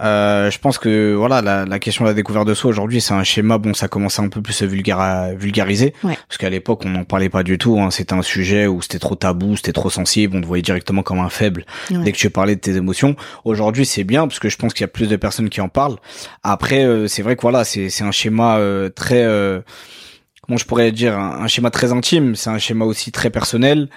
Euh, 0.00 0.48
je 0.50 0.58
pense 0.60 0.78
que 0.78 1.14
voilà 1.14 1.42
la, 1.42 1.64
la, 1.64 1.78
question 1.80 2.04
de 2.04 2.10
la 2.10 2.14
découverte 2.14 2.46
de 2.46 2.54
soi 2.54 2.70
aujourd'hui 2.70 3.00
c'est 3.00 3.14
un 3.14 3.24
schéma 3.24 3.58
bon 3.58 3.74
ça 3.74 3.88
commence 3.88 4.20
un 4.20 4.28
peu 4.28 4.40
plus 4.40 4.62
à 4.62 4.66
vulgariser. 4.66 5.92
Parce 6.02 6.38
qu'à 6.38 6.50
l'époque 6.50 6.82
on 6.84 6.90
n'en 6.90 7.04
parlait 7.04 7.28
pas 7.28 7.42
du 7.42 7.58
tout 7.58 7.80
hein. 7.80 7.90
c'était 7.90 8.14
un 8.14 8.22
sujet 8.22 8.68
où 8.68 8.80
c'était 8.80 9.00
trop 9.00 9.16
tabou 9.16 9.56
c'était 9.56 9.72
trop 9.72 9.90
sensible 9.90 10.36
on 10.36 10.40
te 10.40 10.46
voyait 10.46 10.62
directement 10.62 11.02
comme 11.02 11.18
un 11.18 11.28
faible 11.28 11.64
dès 11.90 12.12
que 12.12 12.16
tu 12.16 12.30
parlais 12.30 12.54
de 12.54 12.60
tes 12.60 12.76
émotions. 12.76 13.16
Aujourd'hui 13.44 13.84
c'est 13.84 14.04
bien 14.04 14.28
parce 14.28 14.38
que 14.38 14.48
je 14.48 14.56
pense 14.56 14.72
qu'il 14.72 14.82
y 14.82 14.84
a 14.84 14.88
plus 14.88 15.08
de 15.08 15.16
personnes 15.16 15.48
qui 15.48 15.60
en 15.60 15.68
parlent. 15.68 15.96
Après 16.44 16.84
euh, 16.84 17.08
c'est 17.08 17.22
vrai 17.22 17.34
que 17.34 17.42
voilà 17.42 17.64
c'est 17.64 17.90
c'est 17.90 18.04
un 18.04 18.12
schéma 18.12 18.58
euh, 18.58 18.90
très 18.90 19.24
euh, 19.24 19.60
comment 20.42 20.58
je 20.58 20.64
pourrais 20.64 20.92
dire 20.92 21.18
un 21.18 21.48
schéma 21.48 21.70
très 21.70 21.92
intime 21.92 22.36
c'est 22.36 22.50
un 22.50 22.58
schéma 22.58 22.84
aussi 22.84 23.10
très 23.10 23.30
personnel 23.30 23.88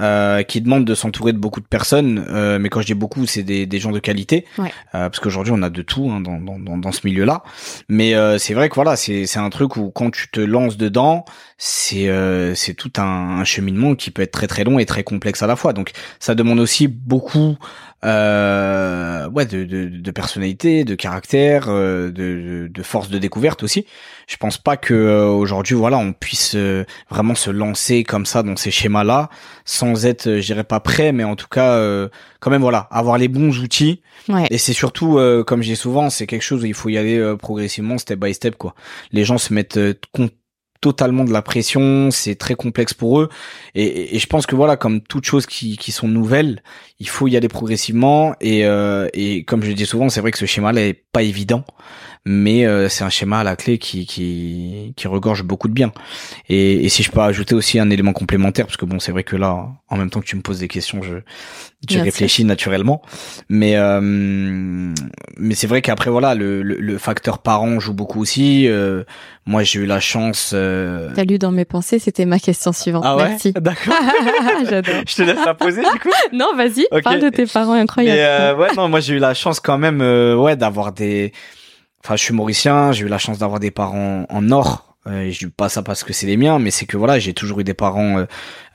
euh, 0.00 0.42
qui 0.42 0.60
demande 0.60 0.84
de 0.84 0.94
s'entourer 0.94 1.32
de 1.32 1.38
beaucoup 1.38 1.60
de 1.60 1.66
personnes. 1.66 2.24
Euh, 2.28 2.58
mais 2.58 2.68
quand 2.68 2.80
je 2.80 2.86
dis 2.86 2.94
beaucoup, 2.94 3.26
c'est 3.26 3.42
des, 3.42 3.66
des 3.66 3.78
gens 3.78 3.92
de 3.92 3.98
qualité, 3.98 4.44
euh, 4.58 4.64
parce 4.92 5.20
qu'aujourd'hui 5.20 5.52
on 5.56 5.62
a 5.62 5.70
de 5.70 5.82
tout 5.82 6.10
hein, 6.10 6.20
dans, 6.20 6.38
dans, 6.38 6.78
dans, 6.78 6.92
ce 6.92 7.00
milieu-là. 7.04 7.42
Mais 7.88 8.14
euh, 8.14 8.38
c'est 8.38 8.54
vrai 8.54 8.68
que 8.68 8.74
voilà, 8.74 8.96
c'est 8.96 9.26
c'est 9.26 9.38
un 9.38 9.50
truc 9.50 9.76
où 9.76 9.90
quand 9.90 10.10
tu 10.10 10.28
te 10.30 10.40
lances 10.40 10.76
dedans, 10.76 11.24
c'est 11.58 12.08
euh, 12.08 12.54
c'est 12.54 12.74
tout 12.74 12.92
un, 12.96 13.38
un, 13.40 13.44
cheminement 13.44 13.94
qui 13.94 14.10
peut 14.10 14.22
être 14.22 14.32
très 14.32 14.46
très 14.46 14.64
long 14.64 14.78
et 14.78 14.86
très 14.86 15.04
complexe 15.04 15.42
à 15.42 15.46
la 15.46 15.56
fois. 15.56 15.72
Donc 15.72 15.92
ça 16.18 16.34
demande 16.34 16.60
aussi 16.60 16.88
beaucoup 16.88 17.56
euh, 18.04 19.28
ouais, 19.30 19.46
de, 19.46 19.64
de, 19.64 19.88
de, 19.88 20.10
personnalité, 20.10 20.84
de 20.84 20.94
caractère, 20.94 21.66
euh, 21.68 22.10
de, 22.10 22.68
de, 22.70 22.82
force 22.82 23.08
de 23.08 23.18
découverte 23.18 23.62
aussi. 23.62 23.86
Je 24.26 24.36
pense 24.36 24.58
pas 24.58 24.76
que 24.76 24.92
euh, 24.92 25.26
aujourd'hui, 25.26 25.74
voilà, 25.74 25.96
on 25.96 26.12
puisse 26.12 26.54
euh, 26.54 26.84
vraiment 27.10 27.34
se 27.34 27.50
lancer 27.50 28.04
comme 28.04 28.26
ça 28.26 28.42
dans 28.42 28.56
ces 28.56 28.70
schémas-là, 28.70 29.30
sans 29.64 29.83
être, 30.04 30.36
je 30.36 30.46
dirais 30.46 30.64
pas 30.64 30.80
prêt, 30.80 31.12
mais 31.12 31.24
en 31.24 31.36
tout 31.36 31.48
cas, 31.48 31.80
quand 32.40 32.50
même, 32.50 32.62
voilà, 32.62 32.88
avoir 32.90 33.18
les 33.18 33.28
bons 33.28 33.58
outils. 33.58 34.02
Ouais. 34.28 34.46
Et 34.50 34.58
c'est 34.58 34.72
surtout, 34.72 35.18
comme 35.46 35.62
je 35.62 35.68
dis 35.68 35.76
souvent, 35.76 36.10
c'est 36.10 36.26
quelque 36.26 36.42
chose 36.42 36.62
où 36.62 36.66
il 36.66 36.74
faut 36.74 36.88
y 36.88 36.98
aller 36.98 37.34
progressivement, 37.38 37.98
step 37.98 38.18
by 38.18 38.34
step, 38.34 38.56
quoi. 38.56 38.74
Les 39.12 39.24
gens 39.24 39.38
se 39.38 39.52
mettent 39.52 39.78
totalement 40.84 41.24
de 41.24 41.32
la 41.32 41.40
pression, 41.40 42.10
c'est 42.10 42.34
très 42.34 42.56
complexe 42.56 42.92
pour 42.92 43.18
eux. 43.18 43.30
Et, 43.74 44.14
et, 44.14 44.18
je 44.18 44.26
pense 44.26 44.44
que 44.44 44.54
voilà, 44.54 44.76
comme 44.76 45.00
toutes 45.00 45.24
choses 45.24 45.46
qui, 45.46 45.78
qui 45.78 45.92
sont 45.92 46.08
nouvelles, 46.08 46.62
il 47.00 47.08
faut 47.08 47.26
y 47.26 47.38
aller 47.38 47.48
progressivement. 47.48 48.34
Et, 48.42 48.66
euh, 48.66 49.08
et 49.14 49.44
comme 49.44 49.62
je 49.62 49.72
dis 49.72 49.86
souvent, 49.86 50.10
c'est 50.10 50.20
vrai 50.20 50.30
que 50.30 50.36
ce 50.36 50.44
schéma-là 50.44 50.82
est 50.82 51.02
pas 51.10 51.22
évident 51.22 51.64
mais 52.26 52.66
euh, 52.66 52.88
c'est 52.88 53.04
un 53.04 53.10
schéma 53.10 53.40
à 53.40 53.44
la 53.44 53.54
clé 53.54 53.78
qui, 53.78 54.06
qui, 54.06 54.94
qui 54.96 55.08
regorge 55.08 55.42
beaucoup 55.42 55.68
de 55.68 55.74
bien. 55.74 55.92
Et, 56.48 56.84
et, 56.84 56.88
si 56.88 57.02
je 57.02 57.10
peux 57.10 57.20
ajouter 57.20 57.54
aussi 57.54 57.78
un 57.78 57.90
élément 57.90 58.14
complémentaire, 58.14 58.64
parce 58.66 58.78
que 58.78 58.86
bon, 58.86 58.98
c'est 58.98 59.12
vrai 59.12 59.24
que 59.24 59.36
là, 59.36 59.68
en 59.88 59.96
même 59.96 60.08
temps 60.08 60.20
que 60.20 60.26
tu 60.26 60.36
me 60.36 60.40
poses 60.40 60.60
des 60.60 60.68
questions, 60.68 61.02
je, 61.02 61.16
je 61.88 61.98
réfléchis 61.98 62.44
naturellement. 62.44 63.02
Mais, 63.50 63.76
euh, 63.76 64.00
mais 64.00 65.54
c'est 65.54 65.66
vrai 65.66 65.82
qu'après, 65.82 66.10
voilà, 66.10 66.34
le, 66.34 66.62
le, 66.62 66.98
facteur 66.98 67.40
parent 67.40 67.78
joue 67.78 67.92
beaucoup 67.92 68.22
aussi. 68.22 68.68
Euh, 68.68 69.04
moi, 69.44 69.62
j'ai 69.62 69.80
eu 69.80 69.86
la 69.86 70.00
chance... 70.00 70.52
Euh... 70.54 71.10
T'as 71.14 71.24
lu 71.24 71.38
dans 71.38 71.52
mes 71.52 71.66
pensées, 71.66 71.98
c'était 71.98 72.24
ma 72.24 72.38
question 72.38 72.72
suivante. 72.72 73.02
Ah 73.06 73.16
ouais? 73.16 73.28
Merci. 73.28 73.52
D'accord. 73.60 73.94
J'adore. 74.70 75.02
je 75.06 75.14
te 75.14 75.22
laisse 75.22 75.44
la 75.44 75.52
poser, 75.52 75.82
du 75.82 76.00
coup. 76.00 76.08
non, 76.32 76.56
vas-y, 76.56 76.86
parle 77.02 77.20
de 77.20 77.28
tes 77.28 77.44
parents 77.44 77.74
incroyables. 77.74 78.18
Euh, 78.18 78.56
ouais, 78.56 78.74
non, 78.76 78.88
moi, 78.88 79.00
j'ai 79.00 79.14
eu 79.14 79.18
la 79.18 79.34
chance 79.34 79.60
quand 79.60 79.76
même, 79.76 80.00
ouais, 80.00 80.56
d'avoir 80.56 80.92
des 80.92 81.32
enfin, 82.04 82.16
je 82.16 82.22
suis 82.22 82.34
mauricien, 82.34 82.92
j'ai 82.92 83.06
eu 83.06 83.08
la 83.08 83.18
chance 83.18 83.38
d'avoir 83.38 83.60
des 83.60 83.70
parents 83.70 84.26
en 84.28 84.50
or. 84.50 84.94
Euh, 85.06 85.30
je 85.30 85.46
dis 85.46 85.52
pas 85.54 85.68
ça 85.68 85.82
parce 85.82 86.02
que 86.02 86.12
c'est 86.12 86.26
les 86.26 86.36
miens, 86.36 86.58
mais 86.58 86.70
c'est 86.70 86.86
que 86.86 86.96
voilà, 86.96 87.18
j'ai 87.18 87.34
toujours 87.34 87.60
eu 87.60 87.64
des 87.64 87.74
parents 87.74 88.18
euh, 88.18 88.24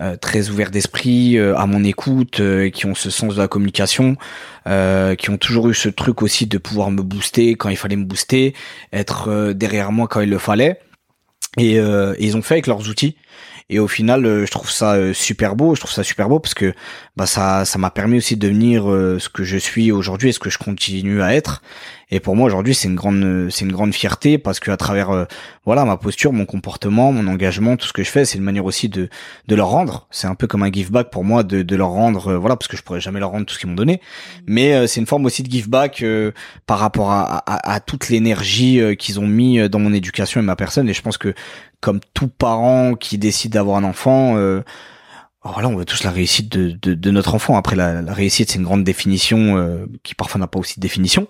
euh, 0.01 0.15
très 0.15 0.49
ouverts 0.49 0.69
d'esprit, 0.69 1.37
euh, 1.37 1.57
à 1.57 1.65
mon 1.65 1.83
écoute, 1.83 2.41
qui 2.73 2.85
ont 2.85 2.95
ce 2.95 3.09
sens 3.09 3.35
de 3.35 3.41
la 3.41 3.47
communication, 3.47 4.15
qui 4.65 5.29
ont 5.29 5.37
toujours 5.37 5.69
eu 5.69 5.73
ce 5.73 5.89
truc 5.89 6.21
aussi 6.21 6.45
de 6.45 6.57
pouvoir 6.57 6.91
me 6.91 7.01
booster 7.01 7.55
quand 7.55 7.69
il 7.69 7.77
fallait 7.77 7.95
me 7.95 8.05
booster, 8.05 8.53
être 8.93 9.53
derrière 9.53 9.91
moi 9.91 10.07
quand 10.07 10.21
il 10.21 10.29
le 10.29 10.37
fallait. 10.37 10.79
Et, 11.57 11.77
et 11.77 12.15
ils 12.19 12.37
ont 12.37 12.43
fait 12.43 12.55
avec 12.55 12.67
leurs 12.67 12.87
outils. 12.89 13.15
Et 13.71 13.77
au 13.77 13.87
final, 13.87 14.25
euh, 14.25 14.45
je 14.45 14.51
trouve 14.51 14.71
ça 14.71 14.93
euh, 14.93 15.13
super 15.13 15.55
beau. 15.55 15.75
Je 15.75 15.81
trouve 15.81 15.91
ça 15.91 16.03
super 16.03 16.27
beau 16.27 16.39
parce 16.39 16.55
que 16.55 16.73
bah 17.15 17.27
ça, 17.27 17.65
ça 17.65 17.77
m'a 17.77 17.91
permis 17.91 18.17
aussi 18.17 18.35
de 18.35 18.41
devenir 18.41 18.89
euh, 18.89 19.19
ce 19.19 19.29
que 19.29 19.43
je 19.43 19.57
suis 19.57 19.91
aujourd'hui 19.91 20.29
et 20.29 20.31
ce 20.31 20.39
que 20.39 20.49
je 20.49 20.57
continue 20.57 21.21
à 21.21 21.35
être. 21.35 21.61
Et 22.11 22.19
pour 22.19 22.35
moi 22.35 22.47
aujourd'hui, 22.47 22.73
c'est 22.73 22.87
une 22.87 22.95
grande, 22.95 23.49
c'est 23.51 23.65
une 23.65 23.71
grande 23.71 23.93
fierté 23.93 24.39
parce 24.39 24.59
que 24.59 24.71
à 24.71 24.77
travers 24.77 25.27
voilà 25.63 25.85
ma 25.85 25.95
posture, 25.95 26.33
mon 26.33 26.47
comportement, 26.47 27.11
mon 27.11 27.27
engagement, 27.27 27.77
tout 27.77 27.85
ce 27.85 27.93
que 27.93 28.01
je 28.01 28.09
fais, 28.09 28.25
c'est 28.25 28.39
une 28.39 28.43
manière 28.43 28.65
aussi 28.65 28.89
de 28.89 29.09
de 29.47 29.55
leur 29.55 29.67
rendre. 29.67 30.07
C'est 30.09 30.25
un 30.25 30.33
peu 30.33 30.47
comme 30.47 30.63
un 30.63 30.71
give 30.71 30.89
back 30.89 31.11
pour 31.11 31.23
moi 31.23 31.43
de 31.43 31.61
de 31.61 31.75
leur 31.75 31.89
rendre, 31.89 32.33
voilà, 32.33 32.55
parce 32.55 32.67
que 32.67 32.75
je 32.75 32.81
pourrais 32.81 32.99
jamais 32.99 33.19
leur 33.19 33.29
rendre 33.29 33.45
tout 33.45 33.53
ce 33.53 33.59
qu'ils 33.59 33.69
m'ont 33.69 33.75
donné. 33.75 33.97
Mmh. 33.97 34.41
Mais 34.47 34.87
c'est 34.87 34.99
une 34.99 35.05
forme 35.05 35.27
aussi 35.27 35.43
de 35.43 35.51
give 35.51 35.69
back 35.69 36.03
par 36.65 36.79
rapport 36.79 37.11
à, 37.11 37.43
à, 37.45 37.73
à 37.75 37.79
toute 37.79 38.09
l'énergie 38.09 38.81
qu'ils 38.97 39.19
ont 39.19 39.27
mis 39.27 39.69
dans 39.69 39.77
mon 39.77 39.93
éducation 39.93 40.41
et 40.41 40.43
ma 40.43 40.55
personne. 40.55 40.89
Et 40.89 40.95
je 40.95 41.03
pense 41.03 41.19
que 41.19 41.35
comme 41.81 41.99
tout 42.13 42.27
parent 42.27 42.95
qui 42.95 43.17
décide 43.17 43.53
d'avoir 43.53 43.77
un 43.77 43.83
enfant, 43.83 44.37
euh, 44.37 44.61
voilà, 45.43 45.69
on 45.69 45.75
veut 45.75 45.85
tous 45.85 46.03
la 46.03 46.11
réussite 46.11 46.51
de, 46.51 46.71
de, 46.81 46.93
de 46.93 47.11
notre 47.11 47.33
enfant. 47.33 47.55
Après, 47.55 47.75
la, 47.75 48.01
réussite, 48.13 48.51
c'est 48.51 48.57
une 48.57 48.65
grande 48.65 48.83
définition 48.83 49.57
euh, 49.57 49.85
qui 50.03 50.13
parfois 50.13 50.39
n'a 50.39 50.47
pas 50.47 50.59
aussi 50.59 50.79
de 50.79 50.81
définition. 50.81 51.27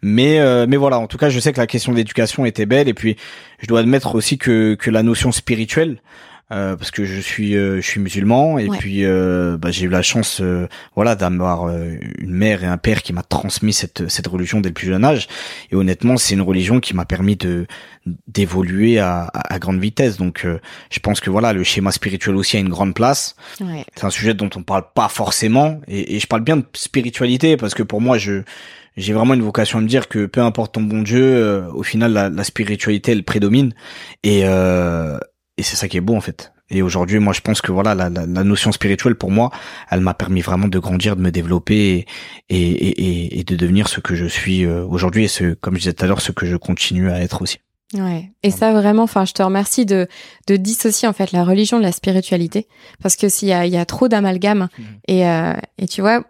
Mais, 0.00 0.38
euh, 0.38 0.66
mais 0.68 0.76
voilà, 0.76 0.98
en 0.98 1.08
tout 1.08 1.18
cas, 1.18 1.28
je 1.28 1.40
sais 1.40 1.52
que 1.52 1.60
la 1.60 1.66
question 1.66 1.92
de 1.92 1.96
l'éducation 1.96 2.44
était 2.46 2.66
belle. 2.66 2.88
Et 2.88 2.94
puis, 2.94 3.16
je 3.58 3.66
dois 3.66 3.80
admettre 3.80 4.14
aussi 4.14 4.38
que, 4.38 4.74
que 4.74 4.90
la 4.90 5.02
notion 5.02 5.32
spirituelle, 5.32 6.00
euh, 6.50 6.76
parce 6.76 6.90
que 6.90 7.04
je 7.04 7.20
suis 7.20 7.56
euh, 7.56 7.76
je 7.82 7.86
suis 7.86 8.00
musulman 8.00 8.58
et 8.58 8.68
puis 8.68 9.04
euh, 9.04 9.58
bah, 9.58 9.70
j'ai 9.70 9.84
eu 9.84 9.90
la 9.90 10.00
chance 10.00 10.40
voilà 10.94 11.14
d'avoir 11.14 11.68
une 11.68 12.30
mère 12.30 12.64
et 12.64 12.66
un 12.66 12.78
père 12.78 13.02
qui 13.02 13.12
m'a 13.12 13.22
transmis 13.22 13.74
cette 13.74 14.08
cette 14.08 14.26
religion 14.26 14.60
dès 14.60 14.70
le 14.70 14.74
plus 14.74 14.86
jeune 14.86 15.04
âge. 15.04 15.28
Et 15.70 15.76
honnêtement 15.76 16.16
c'est 16.16 16.34
une 16.34 16.42
religion 16.42 16.80
qui 16.80 16.94
m'a 16.94 17.04
permis 17.04 17.36
de 17.36 17.66
d'évoluer 18.26 18.98
à, 18.98 19.30
à, 19.34 19.58
grande 19.58 19.78
vitesse. 19.78 20.16
Donc 20.16 20.46
je 20.90 21.00
pense 21.00 21.20
que 21.20 21.28
voilà 21.28 21.52
le 21.52 21.64
schéma 21.64 21.92
spirituel 21.92 22.36
aussi 22.36 22.56
a 22.56 22.60
une 22.60 22.70
grande 22.70 22.94
place. 22.94 23.36
Ouais. 23.60 23.84
c'est 23.94 24.04
un 24.04 24.10
sujet 24.10 24.32
dont 24.32 24.48
on 24.56 24.62
parle 24.62 24.84
pas 24.94 25.08
forcément 25.08 25.80
et, 25.86 26.16
et 26.16 26.20
je 26.20 26.26
parle 26.26 26.42
bien 26.42 26.56
de 26.56 26.64
spiritualité 26.72 27.58
parce 27.58 27.74
que 27.74 27.82
pour 27.82 28.00
moi 28.00 28.16
je 28.16 28.42
j'ai 28.96 29.12
vraiment 29.12 29.34
une 29.34 29.42
vocation 29.42 29.78
à 29.78 29.82
me 29.82 29.86
dire 29.86 30.08
que 30.08 30.26
peu 30.26 30.40
importe 30.40 30.74
ton 30.74 30.80
bon 30.80 31.02
Dieu, 31.02 31.62
au 31.72 31.82
final 31.82 32.12
la, 32.12 32.30
la, 32.30 32.42
spiritualité 32.42 33.12
elle 33.12 33.22
prédomine. 33.22 33.74
Et 34.24 34.40
euh, 34.44 35.18
et 35.58 35.62
c'est 35.62 35.76
ça 35.76 35.88
qui 35.88 35.96
est 35.96 36.00
beau 36.00 36.16
en 36.16 36.20
fait. 36.20 36.52
Et 36.70 36.82
aujourd'hui, 36.82 37.18
moi, 37.18 37.32
je 37.32 37.40
pense 37.40 37.62
que 37.62 37.72
voilà, 37.72 37.94
la, 37.94 38.10
la, 38.10 38.26
la 38.26 38.44
notion 38.44 38.72
spirituelle 38.72 39.14
pour 39.14 39.30
moi, 39.30 39.50
elle 39.90 40.00
m'a 40.00 40.12
permis 40.12 40.42
vraiment 40.42 40.68
de 40.68 40.78
grandir, 40.78 41.16
de 41.16 41.22
me 41.22 41.30
développer 41.30 42.06
et, 42.50 42.56
et, 42.56 42.88
et, 42.88 43.40
et 43.40 43.44
de 43.44 43.56
devenir 43.56 43.88
ce 43.88 44.00
que 44.00 44.14
je 44.14 44.26
suis 44.26 44.66
euh, 44.66 44.84
aujourd'hui 44.84 45.24
et 45.24 45.28
ce, 45.28 45.54
comme 45.54 45.74
je 45.74 45.80
disais 45.80 45.94
tout 45.94 46.04
à 46.04 46.08
l'heure, 46.08 46.20
ce 46.20 46.30
que 46.30 46.44
je 46.44 46.56
continue 46.56 47.10
à 47.10 47.20
être 47.20 47.40
aussi. 47.40 47.58
Ouais. 47.94 48.32
Et 48.42 48.50
ça 48.50 48.72
vraiment, 48.72 49.04
enfin, 49.04 49.24
je 49.24 49.32
te 49.32 49.42
remercie 49.42 49.86
de 49.86 50.08
de 50.46 50.56
dissocier 50.56 51.08
en 51.08 51.14
fait 51.14 51.32
la 51.32 51.42
religion 51.42 51.78
de 51.78 51.82
la 51.84 51.92
spiritualité, 51.92 52.68
parce 53.02 53.16
que 53.16 53.30
s'il 53.30 53.48
y 53.48 53.54
a 53.54 53.64
il 53.64 53.72
y 53.72 53.78
a 53.78 53.86
trop 53.86 54.08
d'amalgame 54.08 54.68
mmh. 54.78 54.82
et 55.08 55.26
euh, 55.26 55.54
et 55.78 55.88
tu 55.88 56.02
vois, 56.02 56.22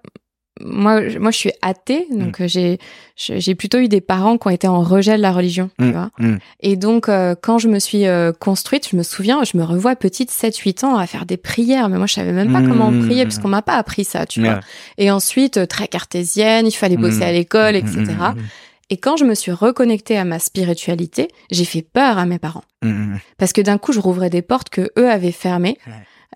moi, 0.60 1.00
moi, 1.18 1.30
je 1.30 1.36
suis 1.36 1.52
athée, 1.62 2.06
donc 2.10 2.40
euh, 2.40 2.48
j'ai 2.48 2.78
j'ai 3.16 3.54
plutôt 3.56 3.78
eu 3.78 3.88
des 3.88 4.00
parents 4.00 4.38
qui 4.38 4.46
ont 4.46 4.50
été 4.50 4.68
en 4.68 4.80
rejet 4.80 5.16
de 5.16 5.22
la 5.22 5.32
religion, 5.32 5.70
tu 5.78 5.86
Mm, 5.86 5.90
vois. 5.92 6.10
mm. 6.20 6.38
Et 6.60 6.76
donc, 6.76 7.08
euh, 7.08 7.34
quand 7.40 7.58
je 7.58 7.68
me 7.68 7.78
suis 7.80 8.06
euh, 8.06 8.32
construite, 8.32 8.88
je 8.90 8.96
me 8.96 9.02
souviens, 9.02 9.42
je 9.44 9.56
me 9.56 9.64
revois 9.64 9.96
petite, 9.96 10.30
7-8 10.30 10.84
ans, 10.84 10.96
à 10.96 11.06
faire 11.06 11.26
des 11.26 11.36
prières, 11.36 11.88
mais 11.88 11.98
moi, 11.98 12.06
je 12.06 12.14
savais 12.14 12.32
même 12.32 12.52
pas 12.52 12.60
Mm, 12.60 12.68
comment 12.68 12.90
mm, 12.92 13.04
prier, 13.06 13.24
mm. 13.24 13.28
parce 13.28 13.38
qu'on 13.40 13.48
m'a 13.48 13.62
pas 13.62 13.74
appris 13.76 14.04
ça, 14.04 14.24
tu 14.26 14.40
vois. 14.40 14.60
Et 14.98 15.10
ensuite, 15.10 15.66
très 15.68 15.88
cartésienne, 15.88 16.66
il 16.66 16.72
fallait 16.72 16.96
bosser 16.96 17.18
Mm. 17.20 17.22
à 17.22 17.32
l'école, 17.32 17.74
Mm, 17.74 17.78
etc. 17.78 17.98
mm, 18.04 18.38
mm, 18.38 18.42
Et 18.90 18.96
quand 18.96 19.16
je 19.16 19.24
me 19.24 19.34
suis 19.34 19.52
reconnectée 19.52 20.16
à 20.16 20.24
ma 20.24 20.38
spiritualité, 20.38 21.28
j'ai 21.50 21.64
fait 21.64 21.82
peur 21.82 22.18
à 22.18 22.24
mes 22.26 22.38
parents. 22.38 22.64
mm, 22.82 22.88
mm. 22.88 23.18
Parce 23.36 23.52
que 23.52 23.60
d'un 23.60 23.78
coup, 23.78 23.92
je 23.92 24.00
rouvrais 24.00 24.30
des 24.30 24.42
portes 24.42 24.68
que 24.70 24.90
eux 24.98 25.10
avaient 25.10 25.32
fermées. 25.32 25.76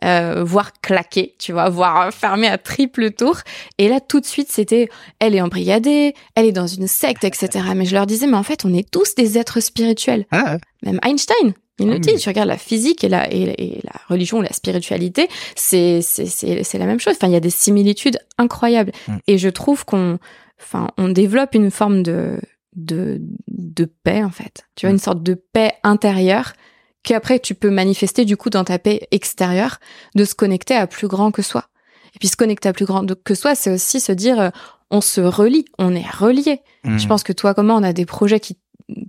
Euh, 0.02 0.42
voire 0.44 0.72
claquées, 0.80 1.34
tu 1.38 1.52
vois, 1.52 1.68
voire 1.68 2.06
euh, 2.06 2.10
fermées 2.10 2.48
à 2.48 2.58
triple 2.58 3.10
tour. 3.12 3.38
Et 3.78 3.88
là, 3.88 4.00
tout 4.00 4.20
de 4.20 4.26
suite, 4.26 4.50
c'était, 4.50 4.88
elle 5.18 5.34
est 5.34 5.40
embrigadée, 5.40 6.14
elle 6.34 6.46
est 6.46 6.52
dans 6.52 6.66
une 6.66 6.86
secte, 6.88 7.24
etc. 7.24 7.48
Mais 7.76 7.84
je 7.84 7.94
leur 7.94 8.06
disais, 8.06 8.26
mais 8.26 8.36
en 8.36 8.42
fait, 8.42 8.64
on 8.64 8.72
est 8.74 8.90
tous 8.90 9.14
des 9.14 9.38
êtres 9.38 9.60
spirituels. 9.60 10.26
Ah. 10.30 10.58
Même 10.82 10.98
Einstein, 11.04 11.54
il 11.78 11.88
Ah 11.88 11.92
le 11.94 11.98
dit. 11.98 12.10
oui. 12.12 12.18
Tu 12.18 12.28
regardes 12.28 12.48
la 12.48 12.58
physique 12.58 13.04
et 13.04 13.08
la, 13.08 13.32
et, 13.32 13.42
et 13.58 13.80
la 13.84 13.92
religion 14.08 14.38
ou 14.38 14.42
la 14.42 14.52
spiritualité, 14.52 15.28
c'est, 15.56 16.00
c'est, 16.02 16.26
c'est, 16.26 16.62
c'est 16.64 16.78
la 16.78 16.86
même 16.86 17.00
chose. 17.00 17.14
Enfin, 17.16 17.28
il 17.28 17.32
y 17.32 17.36
a 17.36 17.40
des 17.40 17.50
similitudes 17.50 18.18
incroyables. 18.38 18.92
Mm. 19.08 19.16
Et 19.28 19.38
je 19.38 19.48
trouve 19.48 19.84
qu'on, 19.84 20.18
enfin, 20.60 20.88
on 20.98 21.08
développe 21.08 21.54
une 21.54 21.70
forme 21.70 22.02
de, 22.02 22.40
de, 22.76 23.20
de 23.48 23.84
paix, 23.84 24.22
en 24.24 24.30
fait. 24.30 24.66
Tu 24.76 24.86
vois, 24.86 24.90
Mm. 24.92 24.94
une 24.96 24.98
sorte 24.98 25.22
de 25.22 25.34
paix 25.34 25.72
intérieure 25.84 26.52
qu'après 27.02 27.38
tu 27.38 27.54
peux 27.54 27.70
manifester 27.70 28.24
du 28.24 28.36
coup 28.36 28.50
dans 28.50 28.64
ta 28.64 28.78
paix 28.78 29.06
extérieure, 29.10 29.78
de 30.14 30.24
se 30.24 30.34
connecter 30.34 30.74
à 30.74 30.86
plus 30.86 31.08
grand 31.08 31.30
que 31.30 31.42
soi. 31.42 31.66
Et 32.14 32.18
puis 32.18 32.28
se 32.28 32.36
connecter 32.36 32.68
à 32.68 32.72
plus 32.72 32.84
grand 32.84 33.06
que 33.22 33.34
soi, 33.34 33.54
c'est 33.54 33.70
aussi 33.70 34.00
se 34.00 34.12
dire, 34.12 34.40
euh, 34.40 34.50
on 34.90 35.00
se 35.00 35.20
relie, 35.20 35.64
on 35.78 35.94
est 35.94 36.08
relié. 36.08 36.60
Mm. 36.84 36.98
Je 36.98 37.06
pense 37.06 37.22
que 37.22 37.32
toi, 37.32 37.54
comment 37.54 37.76
on 37.76 37.82
a 37.82 37.92
des 37.92 38.06
projets 38.06 38.40
qui 38.40 38.58